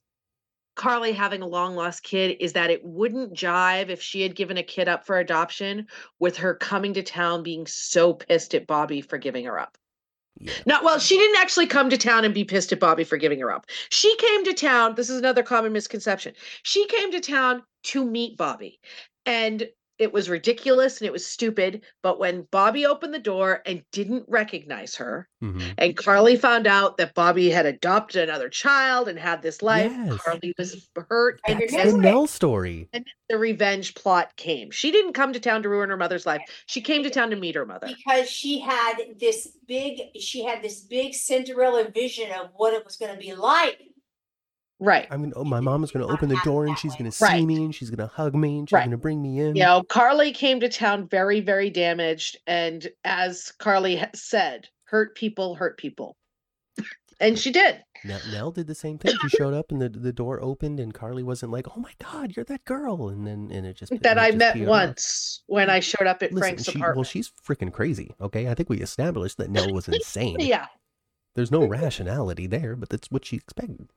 Carly 0.76 1.14
having 1.14 1.42
a 1.42 1.48
long 1.48 1.76
lost 1.76 2.04
kid 2.04 2.38
is 2.40 2.54
that 2.54 2.70
it 2.70 2.84
wouldn't 2.84 3.34
jive 3.34 3.90
if 3.90 4.02
she 4.02 4.22
had 4.22 4.36
given 4.36 4.58
a 4.58 4.64
kid 4.64 4.88
up 4.90 5.06
for 5.06 5.18
adoption 5.20 5.88
with 6.20 6.38
her 6.38 6.54
coming 6.54 6.94
to 6.96 7.02
town 7.04 7.44
being 7.44 7.66
so 7.66 8.14
pissed 8.14 8.54
at 8.54 8.68
Bobby 8.68 9.00
for 9.02 9.18
giving 9.18 9.46
her 9.46 9.58
up. 9.60 9.78
Yeah. 10.40 10.54
Not 10.66 10.84
well, 10.84 11.00
she 11.00 11.18
didn't 11.18 11.38
actually 11.38 11.68
come 11.68 11.90
to 11.90 11.98
town 11.98 12.26
and 12.26 12.34
be 12.34 12.44
pissed 12.44 12.72
at 12.74 12.80
Bobby 12.80 13.04
for 13.04 13.18
giving 13.18 13.40
her 13.40 13.52
up. 13.52 13.66
She 13.90 14.16
came 14.18 14.44
to 14.46 14.54
town. 14.54 14.96
This 14.96 15.10
is 15.10 15.18
another 15.18 15.44
common 15.44 15.72
misconception. 15.72 16.34
She 16.64 16.86
came 16.88 17.12
to 17.12 17.20
town 17.20 17.64
to 17.84 18.06
meet 18.06 18.38
Bobby. 18.38 18.80
And 19.26 19.68
it 19.98 20.12
was 20.12 20.30
ridiculous 20.30 21.00
and 21.00 21.08
it 21.08 21.12
was 21.14 21.26
stupid. 21.26 21.84
But 22.04 22.20
when 22.20 22.48
Bobby 22.52 22.86
opened 22.86 23.14
the 23.14 23.20
door 23.20 23.62
and 23.66 23.84
didn't 23.92 24.26
recognize 24.28 24.96
her, 24.96 25.30
Mhm. 25.42 25.74
and 25.78 25.96
Carly 25.98 26.36
found 26.36 26.68
out 26.68 26.98
that 26.98 27.14
Bobby 27.14 27.50
had 27.50 27.66
adopted 27.66 28.24
another 28.28 28.50
child 28.50 29.08
and 29.08 29.18
had 29.18 29.42
this 29.42 29.62
life. 29.62 29.92
Yes. 29.92 30.22
Carly 30.22 30.54
was 30.58 30.90
hurt. 31.10 31.40
I 31.48 31.52
And 31.52 31.62
That's 31.62 31.72
remember 31.72 31.92
the 31.92 31.98
it. 31.98 32.12
Nell 32.12 32.28
story. 32.28 32.90
then 32.94 33.06
the 33.30 33.38
revenge 33.38 33.96
plot 33.96 34.36
came. 34.36 34.70
She 34.72 34.92
didn't 34.92 35.14
come 35.14 35.32
to 35.34 35.40
town 35.40 35.64
to 35.64 35.70
ruin 35.70 35.90
her 35.90 35.98
mother's 35.98 36.26
life. 36.26 36.42
She 36.66 36.82
came 36.82 37.04
to 37.04 37.10
town 37.10 37.30
to 37.30 37.36
meet 37.36 37.56
her 37.56 37.66
mother. 37.66 37.88
Because 37.88 38.30
she 38.30 38.60
had 38.60 38.96
this 39.20 39.48
big, 39.68 40.02
she 40.20 40.44
had 40.44 40.62
this 40.62 40.82
big 40.82 41.14
Cinderella 41.14 41.90
vision 41.90 42.32
of 42.32 42.50
what 42.56 42.74
it 42.74 42.84
was 42.86 42.98
gonna 42.98 43.18
be 43.18 43.34
like. 43.34 43.82
Right. 44.80 45.08
I 45.10 45.18
mean, 45.18 45.32
oh, 45.36 45.44
my 45.46 45.60
mom 45.62 45.84
is 45.84 45.92
going 45.92 46.06
to 46.06 46.12
open 46.12 46.28
the 46.30 46.40
door 46.44 46.66
and 46.66 46.78
she's 46.78 46.94
going 46.96 47.06
to 47.06 47.12
see 47.12 47.24
Right. 47.24 47.44
me 47.46 47.64
and 47.64 47.74
she's 47.74 47.90
going 47.90 48.08
to 48.08 48.14
hug 48.14 48.36
me 48.36 48.60
and 48.60 48.70
she's 48.70 48.74
Right. 48.74 48.90
to 48.90 48.98
bring 48.98 49.22
me 49.22 49.40
in. 49.40 49.56
You 49.56 49.64
know, 49.64 49.84
Carly 49.84 50.32
came 50.34 50.60
to 50.60 50.70
town 50.70 51.08
very, 51.08 51.40
very 51.40 51.70
damaged. 51.70 52.38
And 52.46 52.88
as 53.06 53.52
Carly 53.58 54.04
said, 54.14 54.68
hurt 54.86 55.16
people 55.16 55.56
hurt 55.56 55.78
people. 55.78 56.18
and 57.22 57.40
she 57.40 57.52
did. 57.52 57.82
Nell, 58.04 58.20
Nell 58.34 58.52
did 58.52 58.68
the 58.68 58.76
same 58.76 58.98
thing. 59.00 59.18
She 59.22 59.30
showed 59.38 59.54
up 59.54 59.72
and 59.72 59.82
the 59.82 59.90
the 59.90 60.12
door 60.14 60.40
opened 60.42 60.80
and 60.80 60.94
Carly 60.94 61.24
wasn't 61.24 61.52
like, 61.52 61.66
"Oh 61.76 61.80
my 61.80 61.94
God, 62.04 62.36
you're 62.36 62.46
that 62.46 62.64
girl," 62.66 63.08
and 63.10 63.26
then 63.26 63.50
and 63.52 63.66
it 63.66 63.78
just 63.78 63.92
That 64.02 64.18
it 64.18 64.22
I 64.22 64.28
just 64.28 64.38
met 64.38 64.68
once 64.68 65.42
when 65.48 65.70
I 65.70 65.80
showed 65.80 66.06
up 66.06 66.22
at 66.22 66.32
Listen, 66.34 66.56
Frank's 66.58 66.64
she, 66.66 66.80
well, 66.80 67.04
she's 67.04 67.32
freaking 67.48 67.72
crazy. 67.74 68.14
Okay, 68.22 68.48
I 68.48 68.54
think 68.54 68.70
we 68.70 68.80
established 68.82 69.38
that 69.38 69.50
Nell 69.50 69.74
was 69.74 69.88
insane. 69.88 70.36
yeah. 70.40 70.68
There's 71.34 71.52
no 71.52 71.66
rationality 71.66 72.46
there, 72.48 72.76
but 72.76 72.90
that's 72.90 73.10
what 73.10 73.26
she 73.26 73.38
expected. 73.38 73.90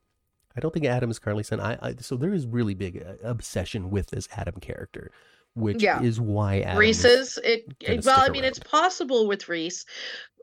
I 0.59 0.61
don't 0.61 0.73
think 0.73 0.85
Adam 0.85 1.09
is 1.09 1.19
currently 1.19 1.43
son. 1.45 1.61
I, 1.61 1.77
I 1.81 1.95
so 2.01 2.17
there 2.17 2.33
is 2.33 2.45
really 2.45 2.73
big 2.73 3.01
uh, 3.01 3.13
obsession 3.23 3.89
with 3.89 4.07
this 4.07 4.27
Adam 4.35 4.55
character, 4.59 5.09
which 5.53 5.81
Yeah. 5.81 6.01
is 6.01 6.19
why 6.19 6.59
Adam 6.59 6.79
Reese's 6.79 7.39
it, 7.45 7.63
it 7.79 8.03
well, 8.05 8.19
I 8.25 8.27
mean 8.27 8.43
around. 8.43 8.49
it's 8.49 8.59
possible 8.59 9.25
with 9.25 9.47
Reese 9.47 9.85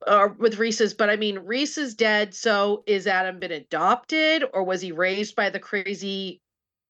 or 0.06 0.28
with 0.28 0.59
Reese's, 0.59 0.94
but 0.94 1.10
I 1.10 1.16
mean 1.16 1.40
Reese 1.40 1.76
is 1.76 1.94
dead, 1.94 2.34
so 2.34 2.82
is 2.86 3.06
Adam 3.06 3.38
been 3.38 3.52
adopted 3.52 4.43
or 4.55 4.64
was 4.64 4.80
he 4.80 4.90
raised 4.90 5.36
by 5.36 5.51
the 5.51 5.60
crazy 5.60 6.40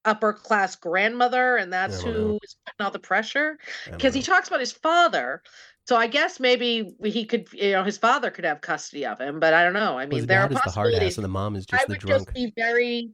upper 0.04 0.32
class 0.32 0.76
grandmother 0.76 1.56
and 1.56 1.72
that's 1.72 2.00
don't 2.04 2.14
know. 2.14 2.20
who 2.28 2.38
is 2.44 2.54
putting 2.64 2.84
all 2.84 2.92
the 2.92 3.00
pressure? 3.00 3.58
Because 3.90 4.14
he 4.14 4.22
talks 4.22 4.46
about 4.46 4.60
his 4.60 4.70
father. 4.70 5.42
So 5.88 5.96
I 5.96 6.08
guess 6.08 6.40
maybe 6.40 6.94
he 7.04 7.24
could 7.26 7.52
you 7.52 7.72
know 7.72 7.84
his 7.84 7.96
father 7.98 8.30
could 8.30 8.44
have 8.44 8.60
custody 8.60 9.06
of 9.06 9.20
him, 9.20 9.38
but 9.38 9.54
I 9.54 9.62
don't 9.64 9.72
know. 9.72 9.96
I 9.98 10.06
mean 10.06 10.18
his 10.18 10.26
there 10.26 10.40
are 10.40 10.48
is 10.48 10.54
the 10.54 10.58
hard 10.58 10.68
ass 10.68 10.74
possibilities. 10.74 11.18
and 11.18 11.24
the 11.24 11.28
mom 11.28 11.54
is 11.56 11.66
I 11.72 11.84
the 11.84 11.88
would 11.90 11.98
drunk. 12.00 12.24
just 12.26 12.34
be 12.34 12.52
very 12.56 13.10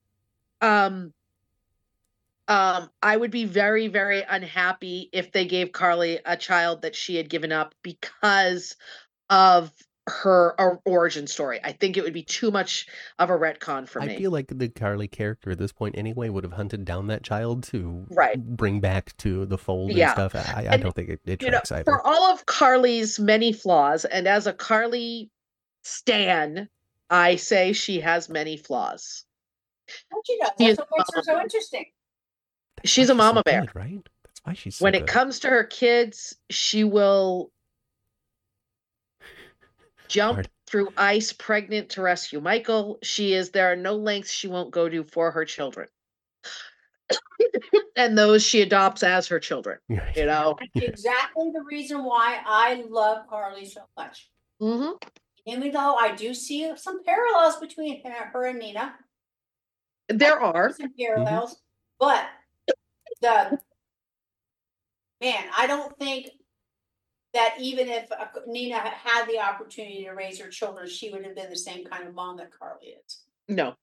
um 0.62 1.12
um 2.48 2.90
I 3.02 3.16
would 3.16 3.30
be 3.30 3.44
very 3.44 3.88
very 3.88 4.22
unhappy 4.22 5.10
if 5.12 5.32
they 5.32 5.44
gave 5.44 5.72
Carly 5.72 6.18
a 6.24 6.36
child 6.36 6.82
that 6.82 6.96
she 6.96 7.16
had 7.16 7.28
given 7.28 7.52
up 7.52 7.74
because 7.82 8.76
of 9.28 9.70
her 10.08 10.54
or- 10.60 10.80
origin 10.84 11.26
story. 11.26 11.60
I 11.62 11.72
think 11.72 11.96
it 11.96 12.02
would 12.02 12.12
be 12.12 12.24
too 12.24 12.50
much 12.50 12.86
of 13.20 13.30
a 13.30 13.34
retcon 13.34 13.88
for 13.88 14.02
I 14.02 14.06
me. 14.06 14.14
I 14.14 14.18
feel 14.18 14.30
like 14.32 14.46
the 14.48 14.68
Carly 14.68 15.06
character 15.06 15.50
at 15.52 15.58
this 15.58 15.70
point 15.72 15.96
anyway 15.96 16.28
would 16.28 16.42
have 16.44 16.54
hunted 16.54 16.84
down 16.84 17.06
that 17.06 17.22
child 17.22 17.62
to 17.64 18.04
Right. 18.10 18.36
bring 18.44 18.80
back 18.80 19.16
to 19.18 19.46
the 19.46 19.56
fold 19.58 19.92
and 19.92 20.10
stuff. 20.10 20.34
I, 20.34 20.38
I 20.40 20.74
And, 20.74 20.82
don't 20.82 20.94
think 20.94 21.08
it, 21.08 21.20
it 21.24 21.42
you 21.42 21.50
know, 21.50 21.60
either. 21.70 21.84
for 21.84 22.04
all 22.04 22.32
of 22.32 22.44
Carly's 22.46 23.20
many 23.20 23.52
flaws, 23.52 24.04
and 24.04 24.26
as 24.26 24.46
a 24.48 24.52
Carly 24.52 25.30
stan, 25.82 26.68
I 27.10 27.36
say 27.36 27.72
she 27.72 28.00
has 28.00 28.28
many 28.28 28.56
flaws. 28.56 29.24
Don't 30.10 30.26
you 30.28 30.38
know? 30.40 30.50
She 30.58 30.66
is 30.66 30.76
That's 30.78 30.90
what 30.90 30.98
makes 30.98 31.14
her 31.14 31.22
so 31.22 31.40
interesting. 31.40 31.84
That's 32.76 32.88
she's 32.90 33.10
a 33.10 33.14
mama 33.14 33.40
so 33.46 33.50
bear. 33.50 33.60
good, 33.62 33.76
right? 33.76 34.08
That's 34.24 34.40
why 34.44 34.54
she's 34.54 34.76
so 34.76 34.84
when 34.84 34.94
it 34.94 35.06
comes 35.06 35.38
to 35.40 35.48
her 35.48 35.64
kids, 35.64 36.34
she 36.50 36.82
will 36.84 37.52
jump 40.12 40.34
Hard. 40.36 40.48
through 40.66 40.92
ice 40.96 41.32
pregnant 41.32 41.88
to 41.90 42.02
rescue 42.02 42.40
Michael. 42.40 42.98
She 43.02 43.32
is 43.32 43.50
there 43.50 43.72
are 43.72 43.76
no 43.76 43.96
lengths 43.96 44.30
she 44.30 44.46
won't 44.46 44.70
go 44.70 44.88
to 44.88 45.04
for 45.04 45.30
her 45.30 45.44
children. 45.44 45.88
and 47.96 48.16
those 48.16 48.42
she 48.44 48.60
adopts 48.62 49.02
as 49.02 49.26
her 49.28 49.40
children, 49.40 49.78
you 49.88 50.26
know. 50.26 50.56
That's 50.74 50.86
exactly 50.86 51.50
the 51.52 51.62
reason 51.62 52.04
why 52.04 52.40
I 52.44 52.84
love 52.88 53.26
Carly 53.28 53.64
so 53.64 53.82
much. 53.96 54.30
Mm-hmm. 54.60 54.92
Even 55.46 55.72
though 55.72 55.96
I 55.96 56.14
do 56.14 56.34
see 56.34 56.72
some 56.76 57.02
parallels 57.04 57.56
between 57.56 58.02
her, 58.04 58.30
her 58.32 58.46
and 58.46 58.58
Nina, 58.58 58.94
There 60.08 60.40
are. 60.40 60.72
some 60.72 60.92
parallels, 60.98 61.56
but 61.98 62.26
the 63.20 63.58
man, 65.20 65.44
I 65.56 65.66
don't 65.66 65.98
think 65.98 66.28
that 67.34 67.54
even 67.58 67.88
if 67.88 68.10
uh, 68.12 68.26
Nina 68.46 68.76
had 68.76 68.92
had 68.92 69.26
the 69.28 69.38
opportunity 69.38 70.04
to 70.04 70.10
raise 70.12 70.38
her 70.40 70.48
children, 70.48 70.88
she 70.88 71.10
would 71.10 71.24
have 71.24 71.34
been 71.34 71.50
the 71.50 71.56
same 71.56 71.84
kind 71.84 72.06
of 72.06 72.14
mom 72.14 72.36
that 72.38 72.50
Carly 72.56 72.96
is. 73.06 73.18
No. 73.48 73.74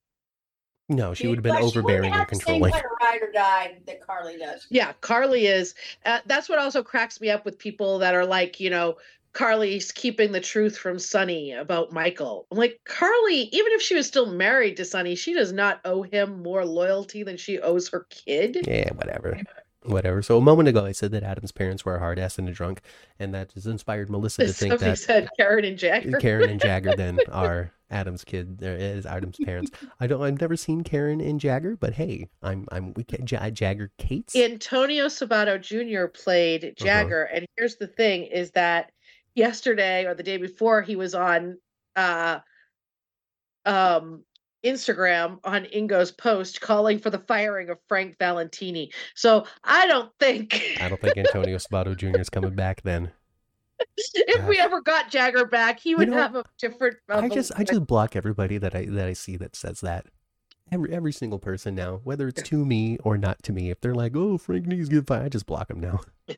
No, 0.91 1.13
she 1.13 1.27
would 1.27 1.37
have 1.37 1.43
been 1.43 1.53
But 1.53 1.59
she 1.59 1.63
wouldn't 1.65 1.85
overbearing 1.85 2.05
and 2.05 2.15
have 2.15 2.29
the 2.29 2.35
same 2.35 2.61
controlling. 2.61 2.71
kind 2.71 2.85
of 2.85 2.91
ride 3.01 3.21
or 3.21 3.31
die 3.31 3.77
that 3.85 4.01
Carly 4.05 4.37
does. 4.37 4.65
Yeah, 4.71 4.93
Carly 5.01 5.45
is. 5.45 5.75
Uh, 6.05 6.19
that's 6.25 6.49
what 6.49 6.57
also 6.57 6.81
cracks 6.81 7.21
me 7.21 7.29
up 7.29 7.45
with 7.45 7.59
people 7.59 7.99
that 7.99 8.15
are 8.15 8.25
like, 8.25 8.59
you 8.59 8.71
know, 8.71 8.97
Carly's 9.33 9.91
keeping 9.91 10.31
the 10.31 10.41
truth 10.41 10.75
from 10.75 10.97
Sonny 10.97 11.51
about 11.51 11.91
Michael. 11.91 12.47
I'm 12.51 12.57
like, 12.57 12.81
Carly, 12.85 13.41
even 13.51 13.71
if 13.73 13.81
she 13.83 13.93
was 13.93 14.07
still 14.07 14.25
married 14.33 14.77
to 14.77 14.85
Sonny, 14.85 15.13
she 15.13 15.33
does 15.33 15.53
not 15.53 15.79
owe 15.85 16.01
him 16.01 16.41
more 16.41 16.65
loyalty 16.65 17.21
than 17.21 17.37
she 17.37 17.59
owes 17.59 17.89
her 17.89 18.07
kid. 18.09 18.65
Yeah, 18.67 18.91
whatever. 18.93 19.39
Whatever. 19.83 20.21
So 20.21 20.37
a 20.37 20.41
moment 20.41 20.67
ago, 20.67 20.85
I 20.85 20.91
said 20.91 21.11
that 21.11 21.23
Adam's 21.23 21.53
parents 21.53 21.85
were 21.85 21.95
a 21.95 21.99
hard 21.99 22.19
ass 22.19 22.37
and 22.37 22.49
a 22.49 22.51
drunk, 22.51 22.81
and 23.17 23.33
that 23.33 23.53
has 23.53 23.65
inspired 23.65 24.09
Melissa 24.09 24.45
to 24.45 24.53
think 24.53 24.73
Somebody 24.73 24.91
that 24.91 24.97
said 24.97 25.29
Karen 25.37 25.63
and 25.63 25.77
Jagger. 25.77 26.17
Karen 26.21 26.49
and 26.49 26.59
Jagger 26.59 26.95
then 26.97 27.17
are 27.31 27.71
Adam's 27.89 28.25
kid. 28.25 28.57
There 28.57 28.75
is 28.75 29.05
Adam's 29.05 29.37
parents. 29.43 29.71
I 29.99 30.07
don't. 30.07 30.21
I've 30.21 30.41
never 30.41 30.57
seen 30.57 30.83
Karen 30.83 31.21
and 31.21 31.39
Jagger, 31.39 31.77
but 31.77 31.93
hey, 31.93 32.27
I'm. 32.43 32.67
I'm. 32.73 32.93
We 32.95 33.05
can, 33.05 33.25
Ja- 33.25 33.49
Jagger 33.51 33.89
Cates. 33.97 34.35
Antonio 34.35 35.05
Sabato 35.05 35.59
Jr. 35.61 36.07
played 36.07 36.65
Uh-huh. 36.65 36.73
Jagger, 36.85 37.23
and 37.23 37.45
here's 37.55 37.77
the 37.77 37.87
thing: 37.87 38.23
is 38.25 38.51
that 38.51 38.91
yesterday 39.33 40.03
or 40.05 40.13
the 40.13 40.23
day 40.23 40.35
before 40.37 40.81
he 40.81 40.97
was 40.97 41.15
on 41.15 41.57
uh, 41.95 42.39
um, 43.65 44.25
Instagram 44.63 45.39
on 45.43 45.65
Ingo's 45.65 46.11
post 46.11 46.61
calling 46.61 46.99
for 46.99 47.09
the 47.09 47.19
firing 47.19 47.69
of 47.69 47.77
Frank 47.87 48.17
Valentini. 48.17 48.91
So 49.15 49.45
I 49.63 49.87
don't 49.87 50.11
think 50.19 50.77
I 50.81 50.89
don't 50.89 51.01
think 51.01 51.17
Antonio 51.17 51.57
Sabato 51.57 51.95
Jr. 51.95 52.19
is 52.19 52.29
coming 52.29 52.55
back. 52.55 52.81
Then 52.83 53.11
if 53.97 54.45
we 54.47 54.59
ever 54.59 54.81
got 54.81 55.09
Jagger 55.09 55.45
back, 55.45 55.79
he 55.79 55.95
would 55.95 56.09
know, 56.09 56.17
have 56.17 56.35
a 56.35 56.43
different. 56.57 56.97
I 57.09 57.29
just. 57.29 57.51
I 57.55 57.63
just 57.63 57.85
block 57.85 58.15
everybody 58.15 58.57
that 58.57 58.75
I 58.75 58.85
that 58.85 59.07
I 59.07 59.13
see 59.13 59.37
that 59.37 59.55
says 59.55 59.81
that. 59.81 60.07
Every 60.71 60.93
every 60.93 61.11
single 61.11 61.39
person 61.39 61.73
now, 61.73 62.01
whether 62.03 62.27
it's 62.27 62.43
to 62.43 62.63
me 62.63 62.97
or 63.03 63.17
not 63.17 63.41
to 63.43 63.53
me, 63.53 63.71
if 63.71 63.81
they're 63.81 63.95
like, 63.95 64.15
"Oh, 64.15 64.37
Frank 64.37 64.67
needs 64.67 64.89
to 64.89 64.95
get 64.95 65.07
fired," 65.07 65.25
I 65.25 65.29
just 65.29 65.47
block 65.47 65.67
them 65.69 65.79
now. 65.79 66.01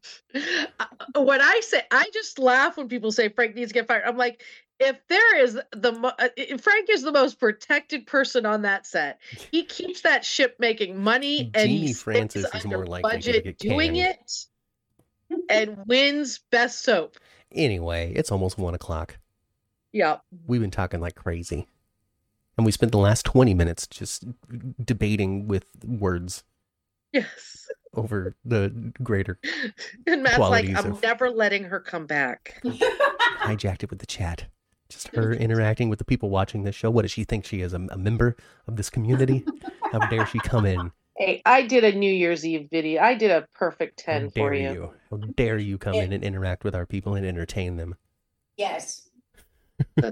Uh, 1.13 1.21
when 1.21 1.41
I 1.41 1.59
say, 1.61 1.81
I 1.91 2.09
just 2.13 2.39
laugh 2.39 2.77
when 2.77 2.87
people 2.87 3.11
say 3.11 3.27
Frank 3.27 3.55
needs 3.55 3.71
to 3.71 3.73
get 3.73 3.87
fired. 3.87 4.03
I'm 4.05 4.15
like, 4.15 4.41
if 4.81 4.97
there 5.07 5.37
is 5.39 5.59
the 5.71 5.91
mo- 5.91 6.13
uh, 6.17 6.29
Frank 6.59 6.89
is 6.89 7.03
the 7.03 7.11
most 7.11 7.39
protected 7.39 8.07
person 8.07 8.45
on 8.45 8.63
that 8.63 8.85
set. 8.85 9.19
He 9.51 9.63
keeps 9.65 10.01
that 10.01 10.25
ship 10.25 10.55
making 10.59 11.01
money, 11.01 11.51
and 11.53 11.69
he 11.69 11.77
Jeannie 11.77 11.87
stays 11.87 12.01
Francis 12.01 12.45
is 12.45 12.65
under 12.65 12.77
more 12.77 12.85
likely 12.87 13.11
to 13.11 13.17
budget 13.17 13.43
get 13.43 13.57
doing 13.59 13.95
it, 13.97 14.45
and 15.49 15.77
wins 15.85 16.39
best 16.49 16.83
soap. 16.83 17.17
Anyway, 17.53 18.11
it's 18.15 18.31
almost 18.31 18.57
one 18.57 18.73
o'clock. 18.73 19.17
Yeah, 19.93 20.17
We've 20.47 20.61
been 20.61 20.71
talking 20.71 21.01
like 21.01 21.15
crazy. 21.15 21.67
And 22.57 22.65
we 22.65 22.71
spent 22.71 22.91
the 22.91 22.97
last 22.97 23.25
20 23.25 23.53
minutes 23.53 23.87
just 23.87 24.25
debating 24.83 25.47
with 25.47 25.65
words 25.85 26.43
yes. 27.11 27.67
over 27.93 28.35
the 28.45 28.93
greater 29.01 29.39
And 30.05 30.23
Matt's 30.23 30.37
like, 30.37 30.69
I'm 30.69 30.93
of- 30.93 31.01
never 31.01 31.29
letting 31.29 31.63
her 31.65 31.79
come 31.79 32.05
back. 32.05 32.61
hijacked 33.41 33.83
it 33.83 33.89
with 33.89 33.99
the 33.99 34.05
chat. 34.05 34.45
Just 34.91 35.07
her 35.15 35.33
interacting 35.33 35.89
with 35.89 35.99
the 35.99 36.05
people 36.05 36.29
watching 36.29 36.63
this 36.63 36.75
show. 36.75 36.89
What 36.91 37.03
does 37.03 37.11
she 37.11 37.23
think 37.23 37.45
she 37.45 37.61
is? 37.61 37.73
A, 37.73 37.77
a 37.91 37.97
member 37.97 38.35
of 38.67 38.75
this 38.75 38.89
community? 38.89 39.45
How 39.91 39.99
dare 40.09 40.25
she 40.25 40.39
come 40.39 40.65
in? 40.65 40.91
Hey, 41.17 41.41
I 41.45 41.61
did 41.63 41.83
a 41.83 41.91
New 41.97 42.11
Year's 42.11 42.45
Eve 42.45 42.67
video. 42.71 43.01
I 43.01 43.13
did 43.13 43.31
a 43.31 43.47
perfect 43.53 44.03
How 44.05 44.13
10 44.13 44.21
dare 44.29 44.31
for 44.33 44.53
you. 44.53 44.71
you? 44.73 44.93
How 45.09 45.17
dare 45.35 45.57
you 45.57 45.77
come 45.77 45.93
in 45.95 46.11
and 46.13 46.23
interact 46.23 46.63
with 46.63 46.75
our 46.75 46.85
people 46.85 47.15
and 47.15 47.25
entertain 47.25 47.77
them? 47.77 47.95
yes. 48.57 49.07
I 50.03 50.11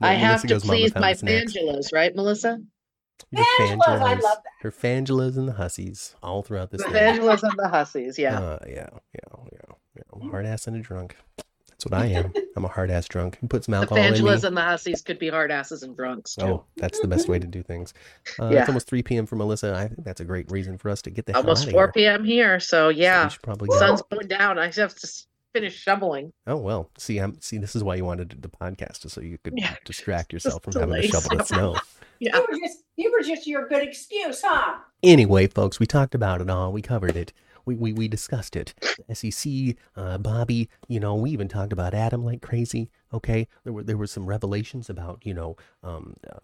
Well, 0.00 0.16
have 0.18 0.42
to 0.46 0.60
please 0.60 0.94
my 0.94 1.12
us 1.12 1.22
next." 1.22 1.54
Fangelos, 1.56 1.92
right, 1.92 2.14
Melissa? 2.14 2.60
Your 3.32 3.44
Fangelas, 3.58 3.88
I 3.88 4.14
love 4.14 4.20
that. 4.22 4.42
Her 4.60 4.70
Fangelas 4.70 5.36
and 5.36 5.48
the 5.48 5.54
Hussies 5.54 6.14
all 6.22 6.42
throughout 6.42 6.70
this 6.70 6.82
The 6.84 6.90
thing. 6.90 7.16
Fangelos 7.20 7.42
and 7.42 7.58
the 7.58 7.68
Hussies, 7.68 8.18
yeah. 8.18 8.38
Uh, 8.38 8.58
yeah, 8.66 8.88
yeah, 9.14 9.44
yeah, 9.52 9.74
yeah. 10.20 10.30
Hard 10.30 10.46
ass 10.46 10.66
and 10.68 10.76
a 10.76 10.80
drunk. 10.80 11.16
That's 11.90 11.90
what 11.90 12.00
I 12.00 12.06
am. 12.06 12.32
I'm 12.56 12.64
a 12.64 12.68
hard 12.68 12.90
ass 12.90 13.06
drunk. 13.08 13.38
Put 13.48 13.64
some 13.64 13.72
the 13.72 13.78
alcohol 13.78 13.98
in 13.98 14.12
me. 14.12 14.18
Fangelos 14.20 14.44
and 14.44 14.56
the 14.56 14.62
Hussies 14.62 15.02
could 15.02 15.18
be 15.18 15.28
hard 15.28 15.50
asses 15.50 15.82
and 15.82 15.96
drunks 15.96 16.34
too. 16.34 16.44
Oh, 16.44 16.64
that's 16.76 17.00
the 17.00 17.08
best 17.08 17.28
way 17.28 17.38
to 17.38 17.46
do 17.46 17.62
things. 17.62 17.94
Uh, 18.40 18.48
Yeah. 18.50 18.60
It's 18.60 18.68
almost 18.68 18.88
3 18.88 19.02
p.m. 19.02 19.26
for 19.26 19.36
Melissa. 19.36 19.74
I 19.74 19.88
think 19.88 20.04
that's 20.04 20.20
a 20.20 20.24
great 20.24 20.50
reason 20.50 20.78
for 20.78 20.90
us 20.90 21.02
to 21.02 21.10
get 21.10 21.26
the 21.26 21.32
hell 21.32 21.42
Almost 21.42 21.68
out 21.68 21.72
4 21.72 21.92
p.m. 21.92 22.24
here, 22.24 22.60
so 22.60 22.68
So 22.68 22.88
yeah. 22.90 23.24
we 23.24 23.30
should 23.30 23.42
probably. 23.42 23.68
Sun's 23.78 24.02
going 24.10 24.28
down. 24.28 24.58
I 24.58 24.70
have 24.70 24.94
to 24.94 25.08
finish 25.54 25.74
shoveling. 25.76 26.32
Oh 26.46 26.56
well. 26.56 26.90
See, 26.98 27.18
I'm 27.18 27.40
see. 27.40 27.58
This 27.58 27.74
is 27.74 27.82
why 27.82 27.94
you 27.94 28.04
wanted 28.04 28.42
the 28.42 28.48
podcast, 28.48 29.08
so 29.10 29.20
you 29.20 29.38
could 29.42 29.54
Yeah. 29.56 29.74
distract 29.84 30.32
yourself 30.32 30.62
from 30.62 30.72
Just 30.74 30.80
having 30.80 31.02
to 31.02 31.08
shovel 31.08 31.36
the 31.38 31.44
snow. 31.44 31.76
Yeah. 32.20 32.36
You 32.36 32.46
were 32.50 32.58
just 32.58 32.78
you 32.96 33.12
were 33.12 33.22
just 33.22 33.46
your 33.46 33.68
good 33.68 33.86
excuse, 33.86 34.42
huh? 34.44 34.78
Anyway, 35.04 35.46
folks, 35.46 35.78
we 35.78 35.86
talked 35.86 36.16
about 36.16 36.40
it 36.40 36.50
all. 36.50 36.72
We 36.72 36.82
covered 36.82 37.14
it. 37.16 37.32
We 37.68 37.74
we, 37.76 37.92
we 37.92 38.08
discussed 38.08 38.56
it. 38.56 38.72
SEC, 39.12 39.76
uh, 39.94 40.16
Bobby. 40.18 40.68
You 40.88 41.00
know, 41.00 41.14
we 41.14 41.30
even 41.30 41.48
talked 41.48 41.72
about 41.72 41.92
Adam 41.92 42.24
like 42.24 42.40
crazy. 42.40 42.90
Okay, 43.12 43.46
there 43.64 43.72
were 43.74 43.82
there 43.84 43.96
were 43.98 44.06
some 44.06 44.26
revelations 44.26 44.88
about 44.88 45.20
you 45.24 45.34
know 45.34 45.56
um 45.82 46.16
uh, 46.32 46.38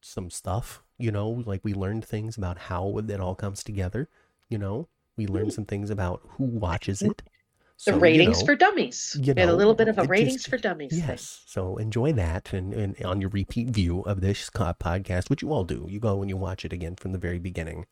some 0.00 0.28
stuff. 0.30 0.82
You 0.98 1.12
know, 1.12 1.28
like 1.46 1.60
we 1.62 1.72
learned 1.72 2.04
things 2.04 2.36
about 2.36 2.58
how 2.58 2.98
it 2.98 3.20
all 3.20 3.34
comes 3.36 3.62
together. 3.62 4.08
You 4.48 4.58
know, 4.58 4.88
we 5.16 5.26
learned 5.26 5.52
some 5.52 5.64
things 5.66 5.88
about 5.90 6.20
who 6.36 6.44
watches 6.44 7.00
it. 7.00 7.22
The 7.22 7.92
So, 7.92 7.94
you 7.94 8.00
ratings 8.00 8.40
know, 8.40 8.46
for 8.46 8.56
dummies. 8.56 9.16
you 9.18 9.32
We 9.32 9.40
had 9.40 9.48
a 9.48 9.54
little 9.56 9.72
bit 9.74 9.88
of 9.88 9.96
a 9.98 10.04
ratings 10.04 10.34
just- 10.42 10.48
for 10.50 10.58
dummies 10.58 10.90
thing. 10.90 11.08
Yes. 11.08 11.42
So 11.46 11.76
enjoy 11.78 12.12
that 12.12 12.52
and, 12.52 12.74
and 12.74 13.02
on 13.04 13.20
your 13.22 13.30
repeat 13.30 13.68
view 13.68 14.00
of 14.02 14.20
this 14.20 14.50
podcast, 14.50 15.30
which 15.30 15.40
you 15.40 15.50
all 15.52 15.64
do. 15.64 15.86
You 15.88 15.98
go 16.00 16.20
and 16.20 16.28
you 16.28 16.36
watch 16.36 16.66
it 16.66 16.72
again 16.74 16.96
from 16.96 17.12
the 17.12 17.18
very 17.18 17.38
beginning. 17.38 17.86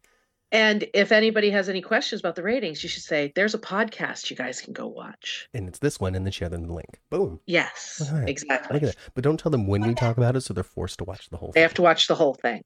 And 0.51 0.87
if 0.95 1.13
anybody 1.13 1.51
has 1.51 1.69
any 1.69 1.83
questions 1.83 2.21
about 2.21 2.35
the 2.35 2.43
ratings, 2.43 2.83
you 2.83 2.89
should 2.89 3.03
say, 3.03 3.33
"There's 3.35 3.55
a 3.55 3.59
podcast 3.59 4.31
you 4.31 4.37
guys 4.37 4.61
can 4.61 4.73
go 4.73 4.87
watch." 4.87 5.49
And 5.53 5.69
it's 5.69 5.79
this 5.79 6.01
one 6.01 6.15
and 6.15 6.25
then 6.25 6.33
share 6.33 6.49
them 6.49 6.67
the 6.67 6.73
link. 6.73 6.99
Boom. 7.11 7.41
Yes, 7.47 8.09
All 8.11 8.19
right. 8.19 8.29
exactly. 8.29 8.75
Look 8.75 8.83
at 8.83 8.95
that. 8.97 9.13
But 9.15 9.25
don't 9.25 9.39
tell 9.39 9.51
them 9.51 9.67
when 9.67 9.87
we 9.87 9.95
talk 9.95 10.17
about 10.17 10.37
it 10.37 10.41
so 10.41 10.55
they're 10.55 10.65
forced 10.65 10.99
to 10.99 11.05
watch 11.05 11.29
the 11.29 11.37
whole 11.37 11.53
thing. 11.53 11.61
They 11.61 11.61
thing. 11.61 11.69
have 11.69 11.75
to 11.75 11.83
watch 11.83 12.07
the 12.07 12.15
whole 12.15 12.35
thing. 12.35 12.63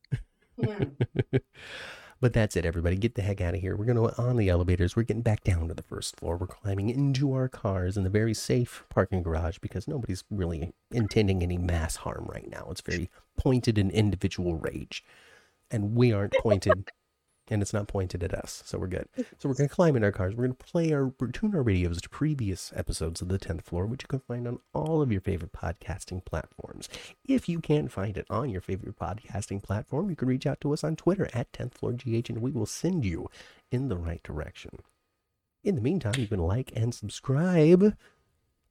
But 2.22 2.34
that's 2.34 2.54
it, 2.54 2.64
everybody. 2.64 2.94
Get 2.94 3.16
the 3.16 3.22
heck 3.22 3.40
out 3.40 3.54
of 3.54 3.60
here. 3.60 3.74
We're 3.74 3.84
going 3.84 3.96
to 3.96 4.16
on 4.16 4.36
the 4.36 4.48
elevators. 4.48 4.94
We're 4.94 5.02
getting 5.02 5.24
back 5.24 5.42
down 5.42 5.66
to 5.66 5.74
the 5.74 5.82
first 5.82 6.14
floor. 6.14 6.36
We're 6.36 6.46
climbing 6.46 6.88
into 6.88 7.32
our 7.32 7.48
cars 7.48 7.96
in 7.96 8.04
the 8.04 8.10
very 8.10 8.32
safe 8.32 8.84
parking 8.90 9.24
garage 9.24 9.58
because 9.58 9.88
nobody's 9.88 10.22
really 10.30 10.72
intending 10.92 11.42
any 11.42 11.58
mass 11.58 11.96
harm 11.96 12.28
right 12.32 12.48
now. 12.48 12.68
It's 12.70 12.80
very 12.80 13.10
pointed 13.36 13.76
and 13.76 13.90
individual 13.90 14.54
rage. 14.54 15.02
And 15.68 15.96
we 15.96 16.12
aren't 16.12 16.34
pointed, 16.34 16.92
and 17.48 17.60
it's 17.60 17.72
not 17.72 17.88
pointed 17.88 18.22
at 18.22 18.32
us. 18.32 18.62
So 18.64 18.78
we're 18.78 18.86
good. 18.86 19.08
So 19.38 19.48
we're 19.48 19.54
going 19.54 19.68
to 19.68 19.74
climb 19.74 19.96
in 19.96 20.04
our 20.04 20.12
cars. 20.12 20.34
We're 20.34 20.46
going 20.46 20.56
to 20.56 20.64
play 20.64 20.92
our, 20.92 21.12
tune 21.32 21.54
our 21.54 21.62
radios 21.62 22.00
to 22.02 22.08
previous 22.08 22.72
episodes 22.74 23.20
of 23.20 23.28
the 23.28 23.38
10th 23.38 23.62
floor, 23.62 23.86
which 23.86 24.04
you 24.04 24.08
can 24.08 24.20
find 24.20 24.46
on 24.46 24.60
all 24.72 25.02
of 25.02 25.10
your 25.10 25.20
favorite 25.20 25.52
podcasting 25.52 26.24
platforms. 26.24 26.88
If 27.26 27.48
you 27.48 27.60
can't 27.60 27.90
find 27.90 28.16
it 28.16 28.26
on 28.30 28.50
your 28.50 28.60
favorite 28.60 28.98
podcasting 28.98 29.62
platform, 29.62 30.08
you 30.08 30.16
can 30.16 30.28
reach 30.28 30.46
out 30.46 30.60
to 30.62 30.72
us 30.72 30.84
on 30.84 30.96
Twitter 30.96 31.28
at 31.34 31.52
10th 31.52 31.74
Floor 31.74 31.92
GH 31.92 32.30
and 32.30 32.38
we 32.38 32.52
will 32.52 32.66
send 32.66 33.04
you 33.04 33.28
in 33.70 33.88
the 33.88 33.96
right 33.96 34.22
direction. 34.22 34.78
In 35.64 35.74
the 35.74 35.80
meantime, 35.80 36.14
you 36.16 36.26
can 36.26 36.40
like 36.40 36.72
and 36.74 36.94
subscribe 36.94 37.96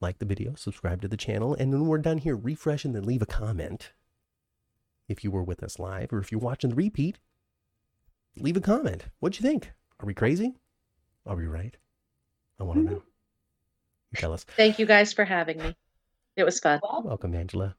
like 0.02 0.18
the 0.18 0.26
video, 0.26 0.56
subscribe 0.56 1.02
to 1.02 1.08
the 1.08 1.16
channel, 1.16 1.54
and 1.54 1.72
when 1.72 1.86
we're 1.86 2.00
done 2.00 2.18
here, 2.18 2.36
refresh 2.36 2.84
and 2.84 2.96
then 2.96 3.04
leave 3.04 3.22
a 3.22 3.28
comment. 3.28 3.92
If 5.08 5.24
you 5.24 5.32
were 5.32 5.44
with 5.44 5.62
us 5.62 5.78
live 5.78 6.12
or 6.12 6.20
if 6.20 6.32
you're 6.32 6.42
watching 6.42 6.72
the 6.72 6.76
repeat, 6.76 7.20
leave 8.38 8.58
a 8.58 8.62
comment. 8.62 9.06
What'd 9.20 9.42
you 9.42 9.48
think? 9.48 9.72
Are 10.00 10.06
we 10.06 10.14
crazy? 10.14 10.56
Are 11.26 11.36
we 11.36 11.46
right? 11.46 11.76
I 12.60 12.64
want 12.64 12.80
to 12.80 12.94
know. 12.94 13.04
You 14.12 14.18
tell 14.18 14.34
us. 14.34 14.44
Thank 14.44 14.80
you 14.80 14.86
guys 14.86 15.14
for 15.14 15.26
having 15.26 15.58
me. 15.60 15.76
It 16.36 16.44
was 16.44 16.60
fun. 16.60 16.80
Well, 16.84 17.04
Welcome, 17.04 17.36
Angela. 17.36 17.76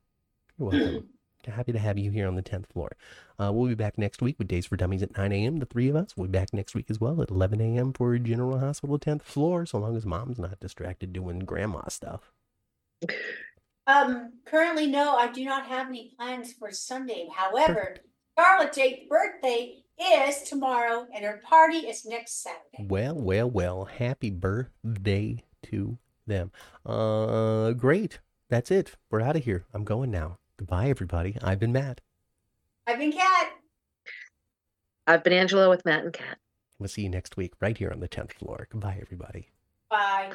You're 0.58 0.68
welcome. 0.70 1.08
Happy 1.46 1.72
to 1.72 1.78
have 1.78 1.98
you 1.98 2.12
here 2.12 2.28
on 2.28 2.36
the 2.36 2.42
10th 2.42 2.66
floor. 2.68 2.92
Uh, 3.40 3.50
we'll 3.52 3.66
be 3.68 3.74
back 3.74 3.98
next 3.98 4.22
week 4.22 4.38
with 4.38 4.46
Days 4.46 4.66
for 4.66 4.76
Dummies 4.76 5.02
at 5.02 5.16
9 5.16 5.32
a.m. 5.32 5.56
The 5.58 5.66
three 5.66 5.88
of 5.88 5.96
us. 5.96 6.16
We'll 6.16 6.28
be 6.28 6.38
back 6.38 6.52
next 6.52 6.76
week 6.76 6.86
as 6.88 7.00
well 7.00 7.20
at 7.20 7.30
11 7.30 7.60
a.m. 7.60 7.92
for 7.92 8.16
General 8.18 8.60
Hospital 8.60 8.96
10th 8.96 9.22
floor, 9.22 9.66
so 9.66 9.78
long 9.78 9.96
as 9.96 10.06
mom's 10.06 10.38
not 10.38 10.60
distracted 10.60 11.12
doing 11.12 11.40
grandma 11.40 11.88
stuff. 11.88 12.30
um, 13.88 14.34
currently, 14.44 14.86
no, 14.86 15.16
I 15.16 15.32
do 15.32 15.44
not 15.44 15.66
have 15.66 15.88
any 15.88 16.12
plans 16.16 16.52
for 16.52 16.70
Sunday. 16.70 17.26
However, 17.34 17.96
Charlotte's 18.38 18.78
eighth 18.78 19.08
birthday 19.08 19.82
is 20.02 20.42
tomorrow 20.42 21.06
and 21.14 21.24
her 21.24 21.40
party 21.48 21.78
is 21.78 22.04
next 22.04 22.42
Saturday. 22.42 22.88
Well, 22.88 23.14
well, 23.14 23.50
well. 23.50 23.84
Happy 23.84 24.30
birthday 24.30 25.42
to 25.64 25.98
them. 26.26 26.50
Uh, 26.84 27.72
great. 27.72 28.20
That's 28.48 28.70
it. 28.70 28.96
We're 29.10 29.20
out 29.20 29.36
of 29.36 29.44
here. 29.44 29.64
I'm 29.72 29.84
going 29.84 30.10
now. 30.10 30.38
Goodbye, 30.56 30.88
everybody. 30.88 31.36
I've 31.42 31.58
been 31.58 31.72
Matt. 31.72 32.00
I've 32.86 32.98
been 32.98 33.12
Kat. 33.12 33.52
I've 35.06 35.24
been 35.24 35.32
Angela 35.32 35.68
with 35.68 35.84
Matt 35.84 36.04
and 36.04 36.12
Kat. 36.12 36.38
We'll 36.78 36.88
see 36.88 37.02
you 37.02 37.08
next 37.08 37.36
week 37.36 37.54
right 37.60 37.76
here 37.76 37.90
on 37.90 38.00
the 38.00 38.08
10th 38.08 38.32
floor. 38.32 38.66
Goodbye, 38.70 38.98
everybody. 39.00 39.48
Bye. 39.90 40.32